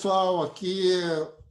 pessoal, 0.00 0.42
aqui 0.42 0.94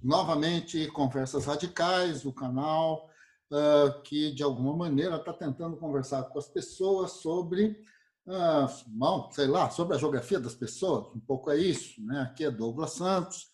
novamente 0.02 0.88
Conversas 0.88 1.46
Radicais, 1.46 2.26
o 2.26 2.34
canal 2.34 3.08
uh, 3.52 4.02
que 4.02 4.32
de 4.34 4.42
alguma 4.42 4.76
maneira 4.76 5.18
está 5.18 5.32
tentando 5.32 5.78
conversar 5.78 6.24
com 6.24 6.40
as 6.40 6.48
pessoas 6.48 7.12
sobre, 7.12 7.80
uh, 8.26 8.68
bom, 8.88 9.30
sei 9.34 9.46
lá, 9.46 9.70
sobre 9.70 9.96
a 9.96 10.00
geografia 10.00 10.40
das 10.40 10.56
pessoas, 10.56 11.16
um 11.16 11.20
pouco 11.20 11.52
é 11.52 11.58
isso. 11.58 12.04
Né? 12.04 12.22
Aqui 12.22 12.44
é 12.44 12.50
Douglas 12.50 12.94
Santos, 12.94 13.50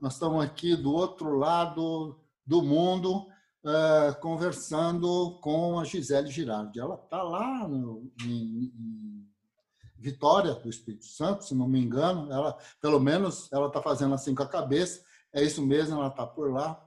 nós 0.00 0.14
estamos 0.14 0.42
aqui 0.42 0.74
do 0.74 0.94
outro 0.94 1.36
lado 1.36 2.18
do 2.46 2.62
mundo 2.62 3.26
uh, 3.66 4.18
conversando 4.22 5.38
com 5.42 5.78
a 5.78 5.84
Gisele 5.84 6.30
Girardi. 6.30 6.80
Ela 6.80 6.94
está 6.94 7.22
lá 7.22 7.68
no, 7.68 8.10
em, 8.24 8.72
em 8.74 9.17
Vitória 9.98 10.54
do 10.54 10.68
Espírito 10.68 11.06
Santo, 11.06 11.44
se 11.44 11.54
não 11.54 11.68
me 11.68 11.80
engano. 11.80 12.32
Ela, 12.32 12.56
pelo 12.80 13.00
menos, 13.00 13.50
ela 13.52 13.66
está 13.66 13.82
fazendo 13.82 14.14
assim 14.14 14.34
com 14.34 14.42
a 14.42 14.48
cabeça. 14.48 15.02
É 15.32 15.42
isso 15.42 15.64
mesmo, 15.64 15.96
ela 15.96 16.08
está 16.08 16.26
por 16.26 16.52
lá. 16.52 16.82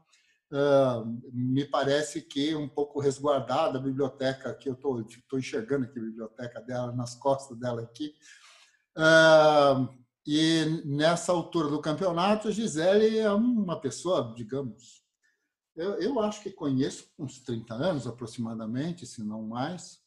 Uh, 0.51 1.21
me 1.31 1.63
parece 1.65 2.21
que 2.21 2.53
um 2.55 2.67
pouco 2.67 2.99
resguardada 2.99 3.77
a 3.77 3.81
biblioteca 3.81 4.53
que 4.53 4.67
eu 4.67 4.73
estou 4.73 5.39
enxergando 5.39 5.85
aqui 5.85 5.97
a 5.97 6.03
biblioteca 6.03 6.61
dela 6.61 6.91
nas 6.91 7.15
costas 7.15 7.57
dela 7.57 7.81
aqui. 7.81 8.13
Uh, 8.97 9.87
e 10.25 10.83
nessa 10.85 11.31
altura 11.31 11.69
do 11.69 11.81
campeonato, 11.81 12.47
a 12.47 12.51
Gisele 12.51 13.17
é 13.17 13.31
uma 13.31 13.79
pessoa, 13.79 14.33
digamos, 14.35 15.01
eu, 15.75 15.93
eu 16.01 16.19
acho 16.19 16.43
que 16.43 16.51
conheço 16.51 17.07
uns 17.17 17.39
30 17.39 17.73
anos 17.73 18.05
aproximadamente, 18.05 19.05
se 19.05 19.23
não 19.23 19.43
mais 19.43 20.00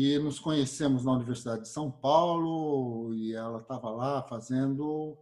e 0.00 0.16
nos 0.16 0.38
conhecemos 0.38 1.04
na 1.04 1.10
Universidade 1.10 1.62
de 1.62 1.68
São 1.68 1.90
Paulo 1.90 3.12
e 3.12 3.34
ela 3.34 3.58
estava 3.58 3.90
lá 3.90 4.22
fazendo, 4.22 5.18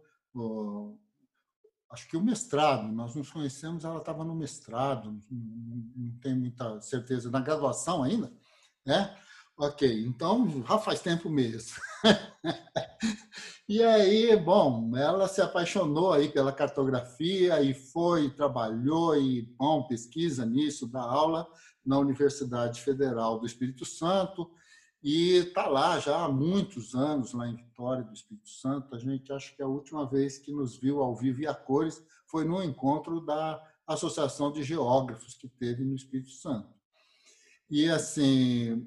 acho 1.89 2.07
que 2.07 2.15
o 2.15 2.21
mestrado. 2.21 2.87
Nós 2.87 3.15
nos 3.15 3.31
conhecemos, 3.31 3.83
ela 3.83 3.97
estava 3.97 4.23
no 4.23 4.35
mestrado, 4.35 5.19
não 5.31 6.19
tenho 6.19 6.35
muita 6.35 6.79
certeza, 6.79 7.31
na 7.31 7.39
graduação 7.39 8.03
ainda, 8.03 8.31
né? 8.85 9.17
Ok, 9.57 10.05
então 10.05 10.47
já 10.63 10.77
faz 10.77 11.01
tempo 11.01 11.27
mesmo. 11.27 11.75
e 13.67 13.81
aí, 13.81 14.37
bom, 14.37 14.95
ela 14.95 15.27
se 15.27 15.41
apaixonou 15.41 16.13
aí 16.13 16.29
pela 16.29 16.53
cartografia 16.53 17.63
e 17.63 17.73
foi, 17.73 18.29
trabalhou 18.29 19.19
e, 19.19 19.41
bom, 19.57 19.87
pesquisa 19.87 20.45
nisso, 20.45 20.85
dá 20.87 21.01
aula 21.01 21.47
na 21.83 21.97
Universidade 21.97 22.79
Federal 22.79 23.39
do 23.39 23.47
Espírito 23.47 23.83
Santo 23.83 24.51
e 25.09 25.37
está 25.37 25.67
lá 25.67 25.97
já 26.01 26.25
há 26.25 26.27
muitos 26.27 26.93
anos, 26.93 27.31
lá 27.31 27.47
em 27.47 27.55
Vitória 27.55 28.03
do 28.03 28.11
Espírito 28.11 28.49
Santo. 28.49 28.93
A 28.93 28.99
gente 28.99 29.31
acha 29.31 29.55
que 29.55 29.63
a 29.63 29.65
última 29.65 30.05
vez 30.05 30.37
que 30.37 30.51
nos 30.51 30.75
viu 30.75 31.01
ao 31.01 31.15
vivo 31.15 31.39
e 31.39 31.47
a 31.47 31.53
cores 31.53 32.03
foi 32.25 32.43
no 32.43 32.61
encontro 32.61 33.25
da 33.25 33.57
Associação 33.87 34.51
de 34.51 34.63
Geógrafos 34.63 35.33
que 35.33 35.47
teve 35.47 35.85
no 35.85 35.95
Espírito 35.95 36.31
Santo. 36.31 36.67
E 37.69 37.89
assim, 37.89 38.85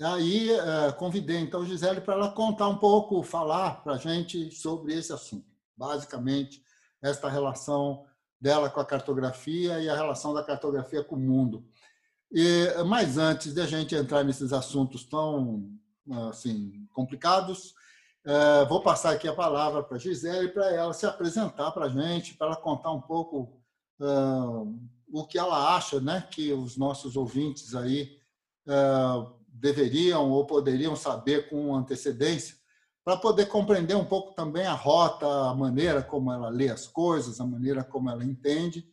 aí 0.00 0.50
eh, 0.50 0.90
convidei 0.98 1.38
então 1.38 1.64
Gisele 1.64 2.00
para 2.00 2.14
ela 2.14 2.32
contar 2.32 2.66
um 2.66 2.78
pouco, 2.78 3.22
falar 3.22 3.84
para 3.84 3.92
a 3.92 3.98
gente 3.98 4.50
sobre 4.50 4.94
esse 4.94 5.12
assunto. 5.12 5.46
Basicamente, 5.76 6.60
esta 7.00 7.28
relação 7.28 8.04
dela 8.40 8.68
com 8.68 8.80
a 8.80 8.84
cartografia 8.84 9.80
e 9.80 9.88
a 9.88 9.94
relação 9.94 10.34
da 10.34 10.42
cartografia 10.42 11.04
com 11.04 11.14
o 11.14 11.20
mundo. 11.20 11.64
E, 12.32 12.82
mas 12.86 13.18
antes 13.18 13.52
de 13.52 13.60
a 13.60 13.66
gente 13.66 13.94
entrar 13.94 14.24
nesses 14.24 14.52
assuntos 14.52 15.04
tão 15.04 15.70
assim, 16.30 16.86
complicados, 16.92 17.74
é, 18.24 18.64
vou 18.66 18.80
passar 18.80 19.12
aqui 19.12 19.28
a 19.28 19.34
palavra 19.34 19.82
para 19.82 19.96
a 19.96 20.00
Gisele 20.00 20.48
para 20.48 20.70
ela 20.72 20.94
se 20.94 21.04
apresentar 21.04 21.72
para 21.72 21.86
a 21.86 21.88
gente, 21.88 22.34
para 22.34 22.48
ela 22.48 22.56
contar 22.56 22.92
um 22.92 23.00
pouco 23.00 23.60
uh, 24.00 24.78
o 25.12 25.26
que 25.26 25.38
ela 25.38 25.76
acha 25.76 26.00
né, 26.00 26.26
que 26.30 26.52
os 26.52 26.76
nossos 26.76 27.16
ouvintes 27.16 27.74
aí 27.74 28.16
uh, 28.66 29.32
deveriam 29.48 30.30
ou 30.30 30.46
poderiam 30.46 30.96
saber 30.96 31.50
com 31.50 31.74
antecedência, 31.74 32.56
para 33.04 33.16
poder 33.16 33.46
compreender 33.46 33.96
um 33.96 34.04
pouco 34.04 34.32
também 34.34 34.64
a 34.64 34.72
rota, 34.72 35.26
a 35.26 35.54
maneira 35.54 36.02
como 36.02 36.32
ela 36.32 36.48
lê 36.48 36.68
as 36.68 36.86
coisas, 36.86 37.40
a 37.40 37.46
maneira 37.46 37.82
como 37.82 38.08
ela 38.08 38.24
entende. 38.24 38.88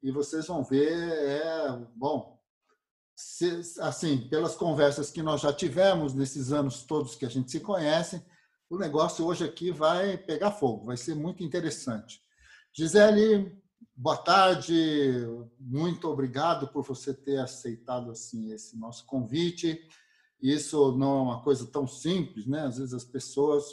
E 0.00 0.12
vocês 0.12 0.46
vão 0.46 0.62
ver, 0.62 0.92
é, 0.92 1.78
bom, 1.96 2.37
assim, 3.80 4.28
pelas 4.28 4.54
conversas 4.54 5.10
que 5.10 5.22
nós 5.22 5.40
já 5.40 5.52
tivemos 5.52 6.14
nesses 6.14 6.52
anos 6.52 6.84
todos 6.84 7.16
que 7.16 7.26
a 7.26 7.28
gente 7.28 7.50
se 7.50 7.60
conhece, 7.60 8.22
o 8.70 8.78
negócio 8.78 9.24
hoje 9.24 9.44
aqui 9.44 9.70
vai 9.70 10.16
pegar 10.16 10.52
fogo, 10.52 10.86
vai 10.86 10.96
ser 10.96 11.14
muito 11.14 11.42
interessante. 11.42 12.20
Gisele, 12.72 13.56
boa 13.96 14.16
tarde, 14.16 15.26
muito 15.58 16.08
obrigado 16.08 16.68
por 16.68 16.84
você 16.84 17.12
ter 17.12 17.38
aceitado 17.38 18.10
assim 18.10 18.52
esse 18.52 18.78
nosso 18.78 19.04
convite. 19.06 19.80
Isso 20.40 20.96
não 20.96 21.18
é 21.18 21.22
uma 21.22 21.42
coisa 21.42 21.66
tão 21.66 21.86
simples, 21.88 22.46
né? 22.46 22.60
Às 22.60 22.78
vezes 22.78 22.94
as 22.94 23.04
pessoas 23.04 23.64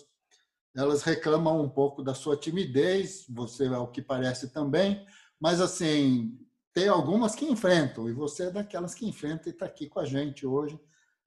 elas 0.76 1.04
reclamam 1.04 1.62
um 1.62 1.70
pouco 1.70 2.04
da 2.04 2.14
sua 2.14 2.36
timidez, 2.36 3.26
você 3.30 3.66
é 3.66 3.78
o 3.78 3.88
que 3.88 4.02
parece 4.02 4.52
também, 4.52 5.06
mas 5.40 5.62
assim, 5.62 6.38
tem 6.76 6.90
algumas 6.90 7.34
que 7.34 7.46
enfrentam, 7.46 8.10
e 8.10 8.12
você 8.12 8.48
é 8.48 8.52
daquelas 8.52 8.94
que 8.94 9.08
enfrenta 9.08 9.48
e 9.48 9.54
está 9.54 9.66
aqui 9.66 9.88
com 9.88 9.98
a 9.98 10.06
gente 10.06 10.46
hoje. 10.46 10.78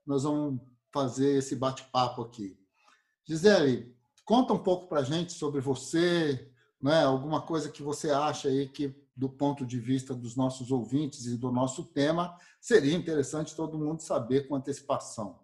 Nós 0.07 0.25
vamos 0.25 0.61
fazer 0.93 1.39
esse 1.39 1.57
bate-papo 1.57 2.21
aqui. 2.21 2.61
Gisele, 3.25 3.97
conta 4.27 4.53
um 4.53 4.63
pouco 4.63 4.87
para 4.89 5.01
a 5.01 5.03
gente 5.03 5.33
sobre 5.33 5.63
você, 5.63 6.53
né? 6.83 7.03
alguma 7.03 7.41
coisa 7.41 7.71
que 7.71 7.83
você 7.83 8.11
acha 8.11 8.49
aí 8.49 8.69
que, 8.69 8.95
do 9.17 9.31
ponto 9.31 9.65
de 9.65 9.81
vista 9.81 10.15
dos 10.15 10.37
nossos 10.37 10.71
ouvintes 10.71 11.25
e 11.25 11.39
do 11.39 11.51
nosso 11.51 11.83
tema, 11.83 12.37
seria 12.61 12.95
interessante 12.95 13.57
todo 13.57 13.79
mundo 13.79 14.03
saber 14.03 14.47
com 14.49 14.55
antecipação. 14.55 15.41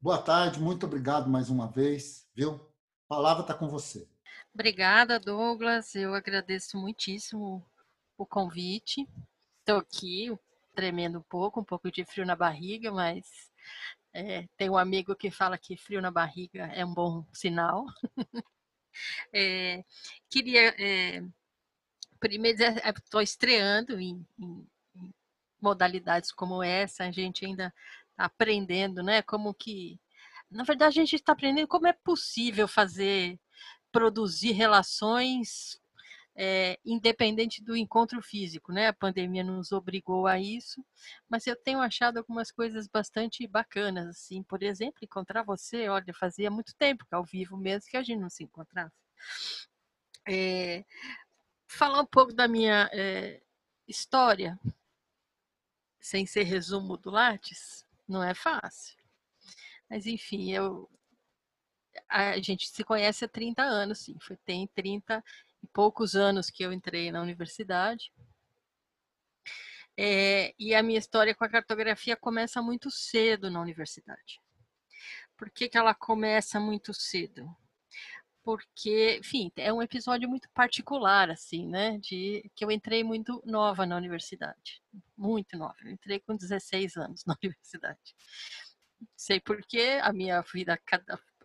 Boa 0.00 0.18
tarde, 0.18 0.58
muito 0.58 0.86
obrigado 0.86 1.30
mais 1.30 1.48
uma 1.50 1.68
vez, 1.68 2.26
viu? 2.34 2.54
A 2.54 3.14
palavra 3.14 3.42
está 3.42 3.54
com 3.54 3.68
você. 3.68 4.08
Obrigada, 4.52 5.20
Douglas. 5.20 5.94
Eu 5.94 6.14
agradeço 6.14 6.76
muitíssimo 6.76 7.64
o 8.22 8.26
convite. 8.26 9.08
Estou 9.60 9.78
aqui 9.78 10.30
tremendo 10.74 11.18
um 11.18 11.22
pouco, 11.22 11.60
um 11.60 11.64
pouco 11.64 11.90
de 11.90 12.04
frio 12.04 12.26
na 12.26 12.36
barriga, 12.36 12.92
mas 12.92 13.50
é, 14.12 14.46
tem 14.56 14.68
um 14.68 14.76
amigo 14.76 15.14
que 15.16 15.30
fala 15.30 15.58
que 15.58 15.76
frio 15.76 16.00
na 16.00 16.10
barriga 16.10 16.66
é 16.74 16.84
um 16.84 16.92
bom 16.92 17.24
sinal. 17.32 17.86
é, 19.32 19.84
queria 20.28 20.74
é, 20.78 21.22
primeiro 22.18 22.62
estou 22.62 23.22
estreando 23.22 23.98
em, 23.98 24.26
em, 24.38 24.66
em, 24.96 25.14
modalidades 25.60 26.30
como 26.30 26.62
essa, 26.62 27.04
a 27.04 27.10
gente 27.10 27.46
ainda 27.46 27.72
está 28.10 28.24
aprendendo, 28.26 29.02
né? 29.02 29.22
Como 29.22 29.54
que 29.54 29.98
na 30.50 30.64
verdade 30.64 31.00
a 31.00 31.02
gente 31.04 31.16
está 31.16 31.32
aprendendo 31.32 31.68
como 31.68 31.86
é 31.86 31.92
possível 31.92 32.68
fazer 32.68 33.38
produzir 33.90 34.52
relações 34.52 35.79
é, 36.42 36.78
independente 36.82 37.62
do 37.62 37.76
encontro 37.76 38.22
físico, 38.22 38.72
né? 38.72 38.86
A 38.86 38.94
pandemia 38.94 39.44
nos 39.44 39.72
obrigou 39.72 40.26
a 40.26 40.38
isso, 40.38 40.82
mas 41.28 41.46
eu 41.46 41.54
tenho 41.54 41.80
achado 41.80 42.16
algumas 42.16 42.50
coisas 42.50 42.88
bastante 42.88 43.46
bacanas, 43.46 44.08
assim, 44.08 44.42
por 44.42 44.62
exemplo, 44.62 45.00
encontrar 45.02 45.42
você, 45.42 45.86
olha, 45.90 46.14
fazia 46.14 46.50
muito 46.50 46.74
tempo 46.76 47.04
que 47.04 47.14
ao 47.14 47.22
vivo 47.22 47.58
mesmo 47.58 47.90
que 47.90 47.96
a 47.98 48.02
gente 48.02 48.20
não 48.20 48.30
se 48.30 48.42
encontrava. 48.42 48.90
É, 50.26 50.82
falar 51.68 52.00
um 52.00 52.06
pouco 52.06 52.32
da 52.32 52.48
minha 52.48 52.88
é, 52.90 53.42
história, 53.86 54.58
sem 56.00 56.24
ser 56.24 56.44
resumo 56.44 56.96
do 56.96 57.10
Lattes, 57.10 57.84
não 58.08 58.22
é 58.22 58.32
fácil. 58.32 58.96
Mas, 59.90 60.06
enfim, 60.06 60.52
eu, 60.52 60.88
a 62.08 62.40
gente 62.40 62.66
se 62.66 62.82
conhece 62.82 63.26
há 63.26 63.28
30 63.28 63.62
anos, 63.62 63.98
sim. 63.98 64.16
Tem 64.46 64.66
30 64.68 65.22
e 65.48 65.49
poucos 65.72 66.14
anos 66.14 66.50
que 66.50 66.62
eu 66.62 66.72
entrei 66.72 67.10
na 67.10 67.22
universidade. 67.22 68.12
É, 69.96 70.54
e 70.58 70.74
a 70.74 70.82
minha 70.82 70.98
história 70.98 71.34
com 71.34 71.44
a 71.44 71.48
cartografia 71.48 72.16
começa 72.16 72.62
muito 72.62 72.90
cedo 72.90 73.50
na 73.50 73.60
universidade. 73.60 74.40
Por 75.36 75.50
que, 75.50 75.68
que 75.68 75.78
ela 75.78 75.94
começa 75.94 76.60
muito 76.60 76.92
cedo? 76.94 77.48
Porque, 78.42 79.18
enfim, 79.18 79.52
é 79.56 79.72
um 79.72 79.82
episódio 79.82 80.28
muito 80.28 80.48
particular, 80.50 81.30
assim, 81.30 81.66
né? 81.66 81.98
De 81.98 82.50
que 82.54 82.64
eu 82.64 82.70
entrei 82.70 83.04
muito 83.04 83.42
nova 83.44 83.84
na 83.84 83.96
universidade. 83.96 84.82
Muito 85.16 85.56
nova. 85.58 85.76
Eu 85.84 85.90
entrei 85.90 86.20
com 86.20 86.34
16 86.36 86.96
anos 86.96 87.24
na 87.26 87.36
universidade. 87.42 88.14
Sei 89.16 89.40
porque 89.40 89.98
a 90.02 90.12
minha 90.12 90.40
vida 90.42 90.78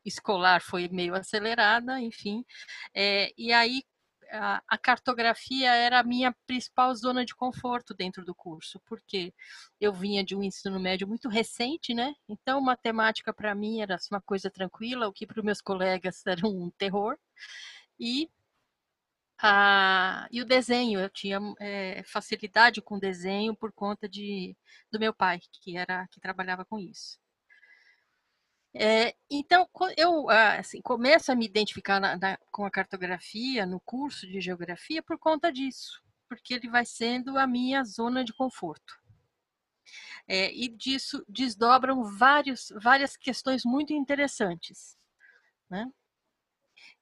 escolar 0.06 0.62
foi 0.62 0.88
meio 0.90 1.16
acelerada, 1.16 2.00
enfim. 2.00 2.46
É, 2.94 3.32
e 3.38 3.52
aí, 3.52 3.84
a, 4.32 4.62
a, 4.68 4.78
cartografia 4.78 5.74
era 5.74 6.00
a 6.00 6.04
minha 6.04 6.34
principal 6.48 6.94
zona 6.96 7.26
de 7.26 7.36
conforto 7.36 7.94
dentro 7.94 8.26
do 8.26 8.36
curso, 8.36 8.80
porque 8.86 9.34
eu 9.80 9.94
vinha 9.94 10.24
de 10.24 10.36
um 10.36 10.44
ensino 10.44 10.80
médio 10.80 11.08
muito 11.08 11.30
recente, 11.30 11.94
né? 11.94 12.14
Então, 12.28 12.62
matemática 12.62 13.34
para 13.34 13.56
mim 13.56 13.82
era 13.82 13.98
uma 14.12 14.22
coisa 14.22 14.50
tranquila, 14.50 15.08
o 15.08 15.14
que 15.14 15.26
para 15.28 15.40
os 15.40 15.46
meus 15.46 15.62
colegas 15.62 16.24
era 16.28 16.48
um 16.48 16.72
terror. 16.78 17.18
E 18.00 18.30
Ah, 19.42 20.28
e 20.32 20.42
o 20.42 20.46
desenho, 20.46 21.00
eu 21.00 21.10
tinha 21.10 21.40
é, 21.60 22.04
facilidade 22.04 22.82
com 22.82 22.98
desenho 22.98 23.56
por 23.56 23.72
conta 23.74 24.08
de, 24.08 24.56
do 24.92 25.00
meu 25.00 25.14
pai, 25.14 25.40
que 25.62 25.78
era 25.78 26.08
que 26.08 26.20
trabalhava 26.22 26.66
com 26.66 26.80
isso. 26.80 27.20
É, 28.78 29.16
então, 29.30 29.70
eu 29.96 30.30
assim, 30.30 30.82
começo 30.82 31.32
a 31.32 31.36
me 31.36 31.46
identificar 31.46 31.98
na, 31.98 32.18
na, 32.18 32.38
com 32.52 32.66
a 32.66 32.70
cartografia 32.72 33.66
no 33.66 33.80
curso 33.80 34.28
de 34.28 34.42
geografia 34.42 35.02
por 35.02 35.18
conta 35.18 35.50
disso, 35.50 36.04
porque 36.28 36.54
ele 36.54 36.70
vai 36.70 36.86
sendo 36.86 37.38
a 37.38 37.48
minha 37.48 37.86
zona 37.86 38.22
de 38.26 38.34
conforto. 38.34 39.00
É, 40.28 40.54
e 40.54 40.68
disso 40.68 41.24
desdobram 41.30 42.04
vários, 42.04 42.74
várias 42.82 43.16
questões 43.16 43.64
muito 43.64 43.94
interessantes. 43.94 44.98
Né? 45.70 45.90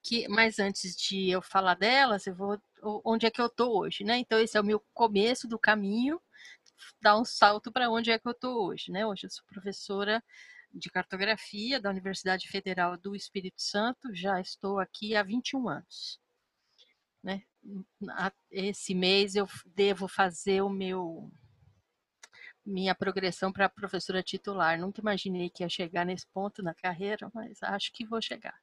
Que, 0.03 0.27
mas 0.27 0.59
antes 0.59 0.95
de 0.95 1.31
eu 1.31 1.41
falar 1.41 1.73
delas, 1.75 2.27
eu 2.27 2.35
vou 2.35 2.61
onde 3.03 3.25
é 3.25 3.31
que 3.31 3.41
eu 3.41 3.47
estou 3.47 3.79
hoje, 3.79 4.03
né? 4.03 4.17
Então 4.17 4.37
esse 4.39 4.57
é 4.57 4.61
o 4.61 4.63
meu 4.63 4.79
começo 4.93 5.47
do 5.47 5.57
caminho, 5.57 6.21
dar 7.01 7.17
um 7.17 7.25
salto 7.25 7.71
para 7.71 7.89
onde 7.89 8.11
é 8.11 8.19
que 8.19 8.27
eu 8.27 8.33
estou 8.33 8.67
hoje, 8.67 8.91
né? 8.91 9.05
Hoje 9.05 9.25
eu 9.25 9.29
sou 9.31 9.45
professora 9.47 10.21
de 10.73 10.89
cartografia 10.89 11.79
da 11.79 11.89
Universidade 11.89 12.47
Federal 12.47 12.97
do 12.97 13.15
Espírito 13.15 13.61
Santo, 13.61 14.13
já 14.13 14.41
estou 14.41 14.79
aqui 14.79 15.15
há 15.15 15.23
21 15.23 15.69
anos. 15.69 16.19
Né? 17.23 17.43
Esse 18.51 18.95
mês 18.95 19.35
eu 19.35 19.47
devo 19.67 20.07
fazer 20.07 20.61
o 20.61 20.69
meu 20.69 21.31
minha 22.65 22.95
progressão 22.95 23.51
para 23.51 23.67
professora 23.67 24.23
titular. 24.23 24.79
Nunca 24.79 25.01
imaginei 25.01 25.49
que 25.49 25.63
ia 25.63 25.69
chegar 25.69 26.05
nesse 26.05 26.25
ponto 26.27 26.63
na 26.63 26.73
carreira, 26.73 27.29
mas 27.33 27.61
acho 27.61 27.91
que 27.91 28.05
vou 28.05 28.21
chegar 28.21 28.57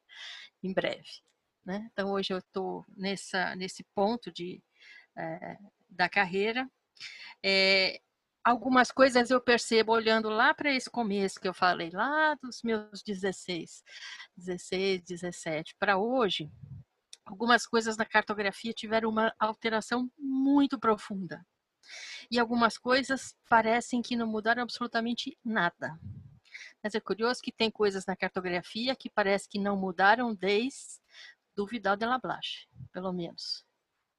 em 0.63 0.73
breve. 0.73 1.23
Né? 1.65 1.89
Então 1.93 2.11
hoje 2.11 2.33
eu 2.33 2.39
estou 2.39 2.85
nesse 2.97 3.85
ponto 3.95 4.33
de 4.33 4.63
é, 5.17 5.59
da 5.89 6.09
carreira. 6.09 6.69
É, 7.43 8.01
algumas 8.45 8.91
coisas 8.91 9.31
eu 9.31 9.41
percebo 9.41 9.93
olhando 9.93 10.29
lá 10.29 10.55
para 10.55 10.73
esse 10.73 10.91
começo 10.91 11.41
que 11.41 11.49
eu 11.49 11.55
falei, 11.55 11.91
lá 11.91 12.35
dos 12.43 12.63
meus 12.63 13.03
16, 13.03 13.83
16, 14.37 15.03
17 15.03 15.75
para 15.79 15.99
hoje, 15.99 16.51
algumas 17.25 17.67
coisas 17.67 17.97
na 17.97 18.05
cartografia 18.05 18.73
tiveram 18.73 19.09
uma 19.09 19.35
alteração 19.39 20.11
muito 20.19 20.79
profunda. 20.79 21.45
E 22.31 22.39
algumas 22.39 22.79
coisas 22.79 23.35
parecem 23.49 24.03
que 24.03 24.17
não 24.17 24.27
mudaram 24.27 24.63
absolutamente 24.63 25.37
nada. 25.45 25.99
Mas 26.83 26.95
é 26.95 27.01
curioso 27.01 27.41
que 27.43 27.53
tem 27.53 27.71
coisas 27.71 28.07
na 28.07 28.17
cartografia 28.17 28.95
que 28.95 29.11
parece 29.11 29.49
que 29.49 29.59
não 29.59 29.77
mudaram 29.77 30.35
desde 30.35 31.01
do 31.57 31.67
Vidal 31.67 31.97
de 31.97 32.07
la 32.07 32.19
Blache, 32.19 32.69
pelo 32.93 33.13
menos, 33.13 33.65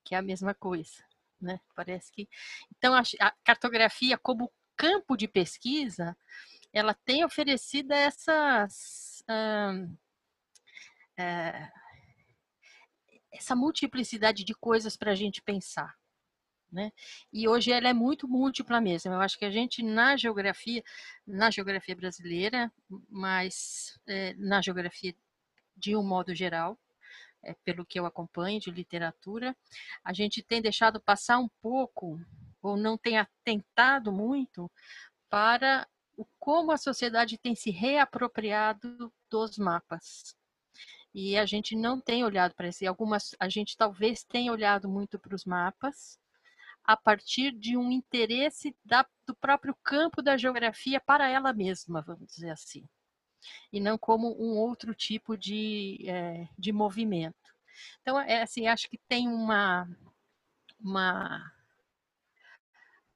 que 0.05 0.15
é 0.15 0.17
a 0.17 0.21
mesma 0.21 0.53
coisa. 0.53 1.03
Né? 1.41 1.59
Parece 1.75 2.11
que. 2.11 2.29
Então, 2.77 2.93
a, 2.93 3.31
cartografia, 3.43 4.17
como 4.17 4.51
campo 4.75 5.17
de 5.17 5.27
pesquisa, 5.27 6.15
ela 6.71 6.93
tem 6.93 7.25
oferecido 7.25 7.91
essas. 7.91 9.23
É, 11.17 11.71
essa 13.31 13.55
multiplicidade 13.55 14.43
de 14.43 14.53
coisas 14.53 14.97
para 14.97 15.11
a 15.11 15.15
gente 15.15 15.41
pensar. 15.41 15.95
Né? 16.71 16.91
E 17.33 17.47
hoje 17.49 17.71
ela 17.71 17.89
é 17.89 17.93
muito 17.93 18.27
múltipla 18.27 18.79
mesmo. 18.79 19.11
Eu 19.11 19.19
acho 19.19 19.37
que 19.37 19.43
a 19.43 19.49
gente 19.49 19.83
na 19.83 20.15
geografia, 20.15 20.81
na 21.27 21.51
geografia 21.51 21.95
brasileira, 21.95 22.71
mas 23.09 23.99
é, 24.07 24.33
na 24.35 24.61
geografia 24.61 25.13
de 25.75 25.95
um 25.95 26.03
modo 26.03 26.33
geral, 26.33 26.79
é, 27.43 27.53
pelo 27.65 27.85
que 27.85 27.99
eu 27.99 28.05
acompanho 28.05 28.59
de 28.59 28.71
literatura, 28.71 29.55
a 30.03 30.13
gente 30.13 30.43
tem 30.43 30.61
deixado 30.61 31.01
passar 31.01 31.39
um 31.39 31.49
pouco, 31.61 32.19
ou 32.61 32.77
não 32.77 32.97
tem 32.97 33.17
atentado 33.17 34.11
muito, 34.11 34.69
para 35.29 35.87
o, 36.17 36.25
como 36.39 36.71
a 36.71 36.77
sociedade 36.77 37.37
tem 37.37 37.55
se 37.55 37.71
reapropriado 37.71 39.11
dos 39.29 39.57
mapas. 39.57 40.35
E 41.13 41.37
a 41.37 41.45
gente 41.45 41.75
não 41.75 41.99
tem 41.99 42.23
olhado 42.23 42.53
para 42.53 42.67
isso. 42.67 42.87
Algumas, 42.87 43.35
a 43.39 43.49
gente 43.49 43.75
talvez 43.75 44.23
tenha 44.23 44.51
olhado 44.51 44.87
muito 44.87 45.19
para 45.19 45.35
os 45.35 45.43
mapas 45.45 46.17
a 46.83 46.95
partir 46.95 47.51
de 47.51 47.77
um 47.77 47.91
interesse 47.91 48.75
da, 48.83 49.05
do 49.25 49.35
próprio 49.35 49.75
campo 49.83 50.21
da 50.21 50.37
geografia 50.37 50.99
para 50.99 51.29
ela 51.29 51.53
mesma, 51.53 52.01
vamos 52.01 52.27
dizer 52.27 52.49
assim 52.49 52.87
e 53.71 53.79
não 53.79 53.97
como 53.97 54.35
um 54.41 54.57
outro 54.57 54.93
tipo 54.93 55.37
de, 55.37 55.99
é, 56.07 56.47
de 56.57 56.71
movimento. 56.71 57.35
Então, 58.01 58.19
é 58.19 58.41
assim, 58.41 58.67
acho 58.67 58.89
que 58.89 58.97
tem 58.97 59.27
uma, 59.27 59.87
uma 60.79 61.51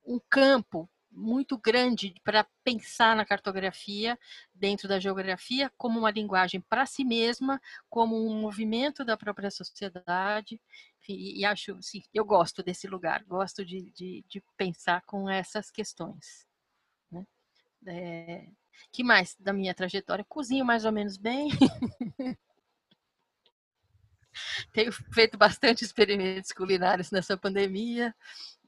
um 0.06 0.20
campo 0.30 0.90
muito 1.16 1.58
grande 1.58 2.14
para 2.24 2.46
pensar 2.64 3.16
na 3.16 3.26
cartografia 3.26 4.20
dentro 4.54 4.88
da 4.88 5.00
geografia 5.00 5.72
como 5.78 6.00
uma 6.00 6.12
linguagem 6.12 6.60
para 6.60 6.86
si 6.86 7.06
mesma, 7.06 7.62
como 7.90 8.16
um 8.28 8.42
movimento 8.42 9.06
da 9.06 9.16
própria 9.16 9.50
sociedade. 9.50 10.62
E, 11.08 11.40
e 11.40 11.46
acho, 11.46 11.82
sim, 11.82 12.04
eu 12.14 12.26
gosto 12.26 12.62
desse 12.62 12.88
lugar, 12.88 13.24
gosto 13.24 13.64
de, 13.64 13.90
de, 13.92 14.26
de 14.28 14.44
pensar 14.58 15.02
com 15.06 15.30
essas 15.30 15.72
questões. 15.72 16.46
Né? 17.10 17.26
É, 17.88 18.48
que 18.92 19.04
mais 19.04 19.36
da 19.40 19.54
minha 19.54 19.74
trajetória? 19.74 20.26
Cozinho 20.28 20.66
mais 20.66 20.86
ou 20.86 20.92
menos 20.92 21.18
bem. 21.18 21.50
Tenho 24.74 24.92
feito 24.92 25.38
bastante 25.38 25.84
experimentos 25.86 26.52
culinários 26.52 27.12
nessa 27.12 27.38
pandemia. 27.38 28.14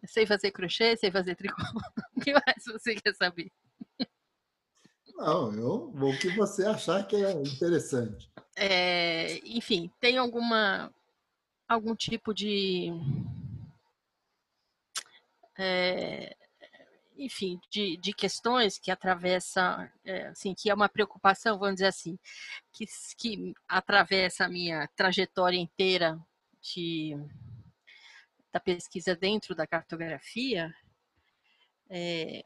Sei 0.06 0.26
fazer 0.26 0.52
crochê, 0.52 0.96
sei 0.96 1.12
fazer 1.12 1.36
tricô. 1.36 1.62
O 2.16 2.20
que 2.20 2.34
mais 2.34 2.64
você 2.66 2.96
quer 2.96 3.14
saber? 3.14 3.52
Não, 5.16 5.54
eu 5.54 5.92
vou 5.92 6.12
o 6.12 6.18
que 6.18 6.30
você 6.36 6.66
achar 6.66 7.06
que 7.08 7.16
é 7.16 7.32
interessante. 7.32 8.30
É, 8.56 9.38
enfim, 9.46 9.92
tem 10.00 10.18
alguma 10.18 10.92
algum 11.68 11.96
tipo 11.96 12.34
de 12.34 12.92
é, 15.58 16.36
enfim, 17.18 17.60
de, 17.70 17.98
de 17.98 18.14
questões 18.14 18.78
que 18.78 18.92
atravessa, 18.92 19.92
é, 20.06 20.28
assim, 20.28 20.54
que 20.54 20.70
é 20.70 20.74
uma 20.74 20.90
preocupação, 20.90 21.58
vamos 21.58 21.76
dizer 21.76 21.88
assim, 21.88 22.18
que, 22.72 22.86
que 23.18 23.54
atravessa 23.68 24.46
a 24.46 24.50
minha 24.50 24.88
trajetória 24.96 25.58
inteira 25.58 26.20
de, 26.62 27.16
da 28.52 28.60
pesquisa 28.60 29.16
dentro 29.16 29.56
da 29.56 29.68
cartografia, 29.68 30.74
é, 31.90 32.44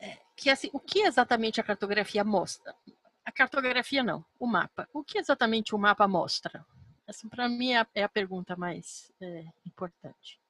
é, 0.00 0.18
que 0.36 0.50
assim, 0.50 0.70
o 0.72 0.80
que 0.80 1.00
exatamente 1.00 1.60
a 1.60 1.64
cartografia 1.64 2.24
mostra? 2.24 2.74
A 3.24 3.32
cartografia 3.32 4.02
não, 4.02 4.24
o 4.38 4.46
mapa. 4.46 4.88
O 4.92 5.02
que 5.02 5.18
exatamente 5.18 5.74
o 5.74 5.78
mapa 5.78 6.06
mostra? 6.06 6.64
Essa 7.06 7.28
para 7.28 7.48
mim 7.48 7.72
é 7.72 7.80
a, 7.80 7.86
é 7.94 8.02
a, 8.02 8.08
pergunta 8.08 8.56
mais 8.56 9.12
é, 9.20 9.44
importante. 9.66 10.40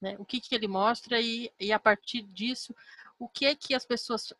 Né? 0.00 0.16
O 0.18 0.24
que, 0.24 0.40
que 0.40 0.54
ele 0.54 0.68
mostra 0.68 1.20
e, 1.20 1.50
e, 1.58 1.72
a 1.72 1.78
partir 1.78 2.22
disso, 2.22 2.74
o 3.18 3.28
que 3.28 3.46
é 3.46 3.54
que 3.54 3.74
as 3.74 3.84
pessoas 3.84 4.32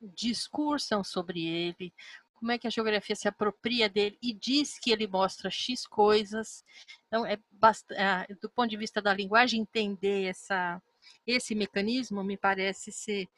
discursam 0.00 1.02
sobre 1.02 1.44
ele, 1.46 1.92
como 2.34 2.52
é 2.52 2.58
que 2.58 2.66
a 2.68 2.70
geografia 2.70 3.16
se 3.16 3.26
apropria 3.26 3.88
dele 3.88 4.16
e 4.22 4.32
diz 4.32 4.78
que 4.78 4.92
ele 4.92 5.08
mostra 5.08 5.50
X 5.50 5.86
coisas. 5.86 6.64
Então, 7.06 7.26
é 7.26 7.38
bastante, 7.50 8.34
do 8.40 8.48
ponto 8.48 8.70
de 8.70 8.76
vista 8.76 9.02
da 9.02 9.12
linguagem, 9.12 9.60
entender 9.60 10.24
essa, 10.24 10.80
esse 11.26 11.54
mecanismo 11.54 12.22
me 12.22 12.36
parece 12.36 12.92
ser, 12.92 13.28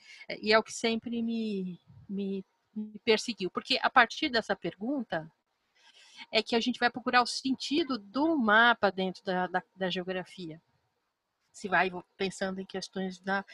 e 0.40 0.52
é 0.52 0.59
o 0.59 0.62
que 0.62 0.73
sempre 0.73 1.23
me, 1.23 1.81
me, 2.09 2.45
me 2.75 2.99
perseguiu, 3.05 3.50
porque 3.50 3.79
a 3.83 3.88
partir 3.88 4.29
dessa 4.29 4.55
pergunta, 4.55 5.31
é 6.31 6.43
que 6.43 6.55
a 6.55 6.61
gente 6.61 6.79
vai 6.79 6.90
procurar 6.90 7.23
o 7.23 7.26
sentido 7.26 7.97
do 7.99 8.37
mapa 8.37 8.90
dentro 8.90 9.25
da, 9.25 9.47
da, 9.47 9.62
da 9.75 9.88
geografia 9.88 10.61
se 11.61 11.69
vai 11.69 11.90
pensando 12.17 12.61
em 12.61 12.67
questões 12.67 13.21
da, 13.21 13.45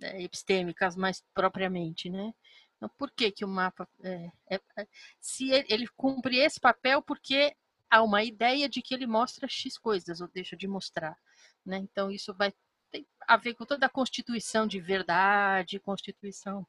é, 0.00 0.22
epistêmicas 0.22 0.96
mais 0.96 1.22
propriamente, 1.34 2.08
né? 2.08 2.32
Então, 2.76 2.88
por 2.96 3.10
que, 3.10 3.30
que 3.30 3.44
o 3.44 3.48
mapa. 3.48 3.86
É, 4.02 4.30
é, 4.48 4.60
é, 4.78 4.88
se 5.20 5.50
ele, 5.50 5.66
ele 5.68 5.88
cumpre 5.88 6.38
esse 6.38 6.58
papel, 6.58 7.02
porque 7.02 7.54
há 7.90 8.02
uma 8.02 8.24
ideia 8.24 8.68
de 8.68 8.80
que 8.80 8.94
ele 8.94 9.06
mostra 9.06 9.46
X 9.46 9.76
coisas, 9.76 10.20
ou 10.22 10.28
deixa 10.28 10.56
de 10.56 10.66
mostrar. 10.66 11.18
Né? 11.64 11.76
Então, 11.78 12.10
isso 12.10 12.32
vai 12.32 12.52
ter 12.90 13.06
a 13.28 13.36
ver 13.36 13.54
com 13.54 13.66
toda 13.66 13.86
a 13.86 13.90
constituição 13.90 14.66
de 14.66 14.80
verdade, 14.80 15.78
constituição 15.78 16.66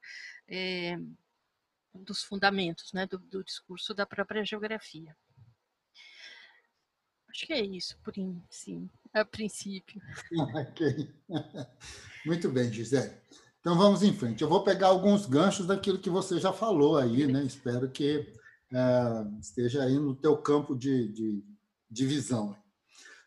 é, 0.47 0.97
dos 1.93 2.23
fundamentos 2.23 2.91
né? 2.91 3.07
do, 3.07 3.17
do 3.17 3.43
discurso 3.43 3.93
da 3.93 4.05
própria 4.05 4.43
geografia. 4.43 5.15
Acho 7.29 7.47
que 7.47 7.53
é 7.53 7.61
isso, 7.61 7.97
por 8.03 8.13
sim, 8.49 8.89
a 9.13 9.25
princípio. 9.25 10.01
ok. 10.55 11.09
Muito 12.25 12.49
bem, 12.49 12.71
Gisele. 12.71 13.11
Então 13.59 13.77
vamos 13.77 14.01
em 14.01 14.13
frente. 14.13 14.41
Eu 14.41 14.49
vou 14.49 14.63
pegar 14.63 14.87
alguns 14.87 15.25
ganchos 15.25 15.67
daquilo 15.67 15.99
que 15.99 16.09
você 16.09 16.39
já 16.39 16.51
falou 16.51 16.97
aí, 16.97 17.27
né? 17.27 17.43
Espero 17.43 17.89
que 17.89 18.33
é, 18.73 19.39
esteja 19.39 19.83
aí 19.83 19.99
no 19.99 20.15
teu 20.15 20.37
campo 20.37 20.75
de, 20.75 21.09
de, 21.09 21.43
divisão. 21.89 22.55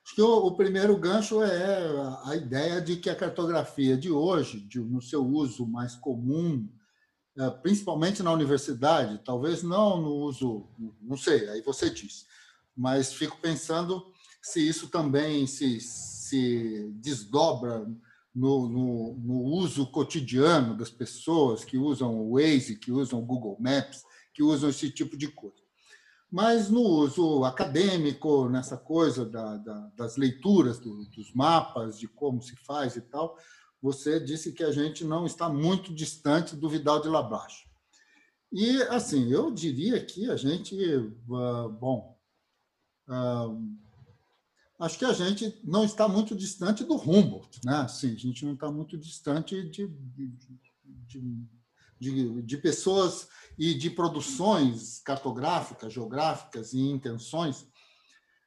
Acho 0.04 0.14
que 0.14 0.22
o, 0.22 0.46
o, 0.46 0.56
primeiro 0.56 0.96
gancho 0.96 1.42
é 1.42 1.86
a 2.24 2.34
ideia 2.34 2.80
de 2.80 2.96
que 2.96 3.08
a 3.08 3.14
cartografia 3.14 3.96
de 3.96 4.10
hoje, 4.10 4.60
de, 4.60 4.80
no 4.80 5.00
seu 5.00 5.24
uso 5.24 5.66
mais 5.66 5.94
comum, 5.94 6.68
é, 7.38 7.50
principalmente 7.50 8.22
na 8.22 8.32
universidade, 8.32 9.20
talvez 9.24 9.62
não 9.62 10.00
no 10.00 10.14
uso, 10.14 10.68
não 11.00 11.16
sei, 11.16 11.48
aí 11.48 11.62
você 11.62 11.90
diz, 11.90 12.26
mas 12.76 13.12
fico 13.12 13.38
pensando 13.40 14.12
se 14.44 14.60
isso 14.60 14.88
também 14.88 15.46
se, 15.46 15.80
se 15.80 16.92
desdobra 16.96 17.90
no, 18.34 18.68
no, 18.68 19.14
no, 19.14 19.42
uso 19.42 19.86
cotidiano 19.86 20.76
das 20.76 20.90
pessoas 20.90 21.64
que 21.64 21.78
usam 21.78 22.14
o 22.14 22.34
Waze, 22.34 22.76
que 22.76 22.92
usam 22.92 23.20
o 23.20 23.24
Google 23.24 23.56
Maps, 23.58 24.04
que 24.34 24.42
usam 24.42 24.68
esse 24.68 24.90
tipo 24.90 25.16
de 25.16 25.28
coisa. 25.28 25.56
Mas 26.30 26.68
no 26.68 26.82
uso 26.82 27.42
acadêmico, 27.44 28.50
nessa 28.50 28.76
coisa 28.76 29.24
da, 29.24 29.56
da, 29.56 29.90
das 29.96 30.18
leituras 30.18 30.78
do, 30.78 31.06
dos 31.06 31.32
mapas, 31.32 31.98
de 31.98 32.06
como 32.06 32.42
se 32.42 32.54
faz 32.66 32.96
e 32.96 33.00
tal, 33.00 33.38
você 33.80 34.20
disse 34.20 34.52
que 34.52 34.62
a 34.62 34.72
gente 34.72 35.04
não 35.04 35.24
está 35.24 35.48
muito 35.48 35.94
distante 35.94 36.54
do 36.54 36.68
Vidal 36.68 37.00
de 37.00 37.08
Labache. 37.08 37.64
E, 38.52 38.82
assim, 38.82 39.32
eu 39.32 39.50
diria 39.50 40.04
que 40.04 40.30
a 40.30 40.36
gente, 40.36 40.76
ah, 41.32 41.68
bom, 41.68 42.18
ah, 43.08 43.48
acho 44.84 44.98
que 44.98 45.04
a 45.04 45.12
gente 45.12 45.60
não 45.64 45.84
está 45.84 46.06
muito 46.06 46.34
distante 46.34 46.84
do 46.84 46.94
Humboldt, 46.94 47.60
né? 47.64 47.78
Assim, 47.78 48.12
a 48.12 48.18
gente 48.18 48.44
não 48.44 48.54
está 48.54 48.70
muito 48.70 48.96
distante 48.96 49.62
de, 49.68 49.88
de, 49.88 50.32
de, 51.98 52.42
de, 52.42 52.56
pessoas 52.58 53.28
e 53.58 53.74
de 53.74 53.90
produções 53.90 55.00
cartográficas, 55.00 55.92
geográficas 55.92 56.72
e 56.72 56.80
intenções. 56.80 57.66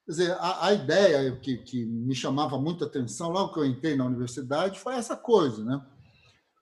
Quer 0.06 0.12
dizer, 0.12 0.32
a, 0.40 0.68
a 0.68 0.74
ideia 0.74 1.36
que, 1.38 1.58
que, 1.58 1.86
me 1.86 2.16
chamava 2.16 2.60
muita 2.60 2.86
atenção 2.86 3.30
logo 3.30 3.54
que 3.54 3.60
eu 3.60 3.66
entrei 3.66 3.96
na 3.96 4.06
universidade 4.06 4.80
foi 4.80 4.96
essa 4.96 5.16
coisa, 5.16 5.64
né? 5.64 5.86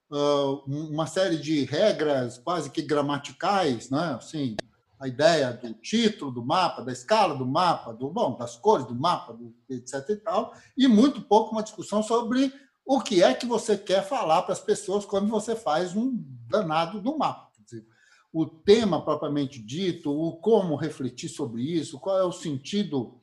Uh, 0.10 0.62
uma 0.68 1.08
série 1.08 1.38
de 1.38 1.66
regras 1.66 2.38
quase 2.38 2.70
que 2.70 2.82
gramaticais, 2.82 3.90
né? 3.90 4.16
Assim, 4.16 4.56
a 5.00 5.08
ideia 5.08 5.52
do 5.52 5.74
título 5.74 6.32
do 6.32 6.44
mapa, 6.44 6.82
da 6.82 6.92
escala 6.92 7.36
do 7.36 7.46
mapa, 7.46 7.94
do 7.94 8.10
bom, 8.10 8.38
das 8.38 8.56
cores 8.56 8.86
do 8.86 8.96
mapa, 8.96 9.34
do, 9.34 9.54
etc. 9.70 10.10
e 10.10 10.16
tal, 10.18 10.54
e 10.78 10.88
muito 10.88 11.22
pouco 11.22 11.52
uma 11.52 11.64
discussão 11.64 12.02
sobre 12.02 12.54
o 12.86 13.02
que 13.02 13.24
é 13.24 13.34
que 13.34 13.46
você 13.46 13.78
quer 13.78 14.08
falar 14.08 14.44
para 14.44 14.54
as 14.54 14.60
pessoas 14.60 15.06
quando 15.06 15.28
você 15.28 15.56
faz 15.56 15.96
um 15.96 16.14
danado 16.48 17.02
no 17.02 17.18
mapa. 17.18 17.50
Dizer, 17.64 17.86
o 18.32 18.46
tema 18.46 19.04
propriamente 19.04 19.62
dito, 19.62 20.12
o 20.12 20.38
como 20.38 20.76
refletir 20.76 21.30
sobre 21.30 21.64
isso, 21.64 22.00
qual 22.00 22.20
é 22.20 22.24
o 22.24 22.32
sentido 22.32 23.20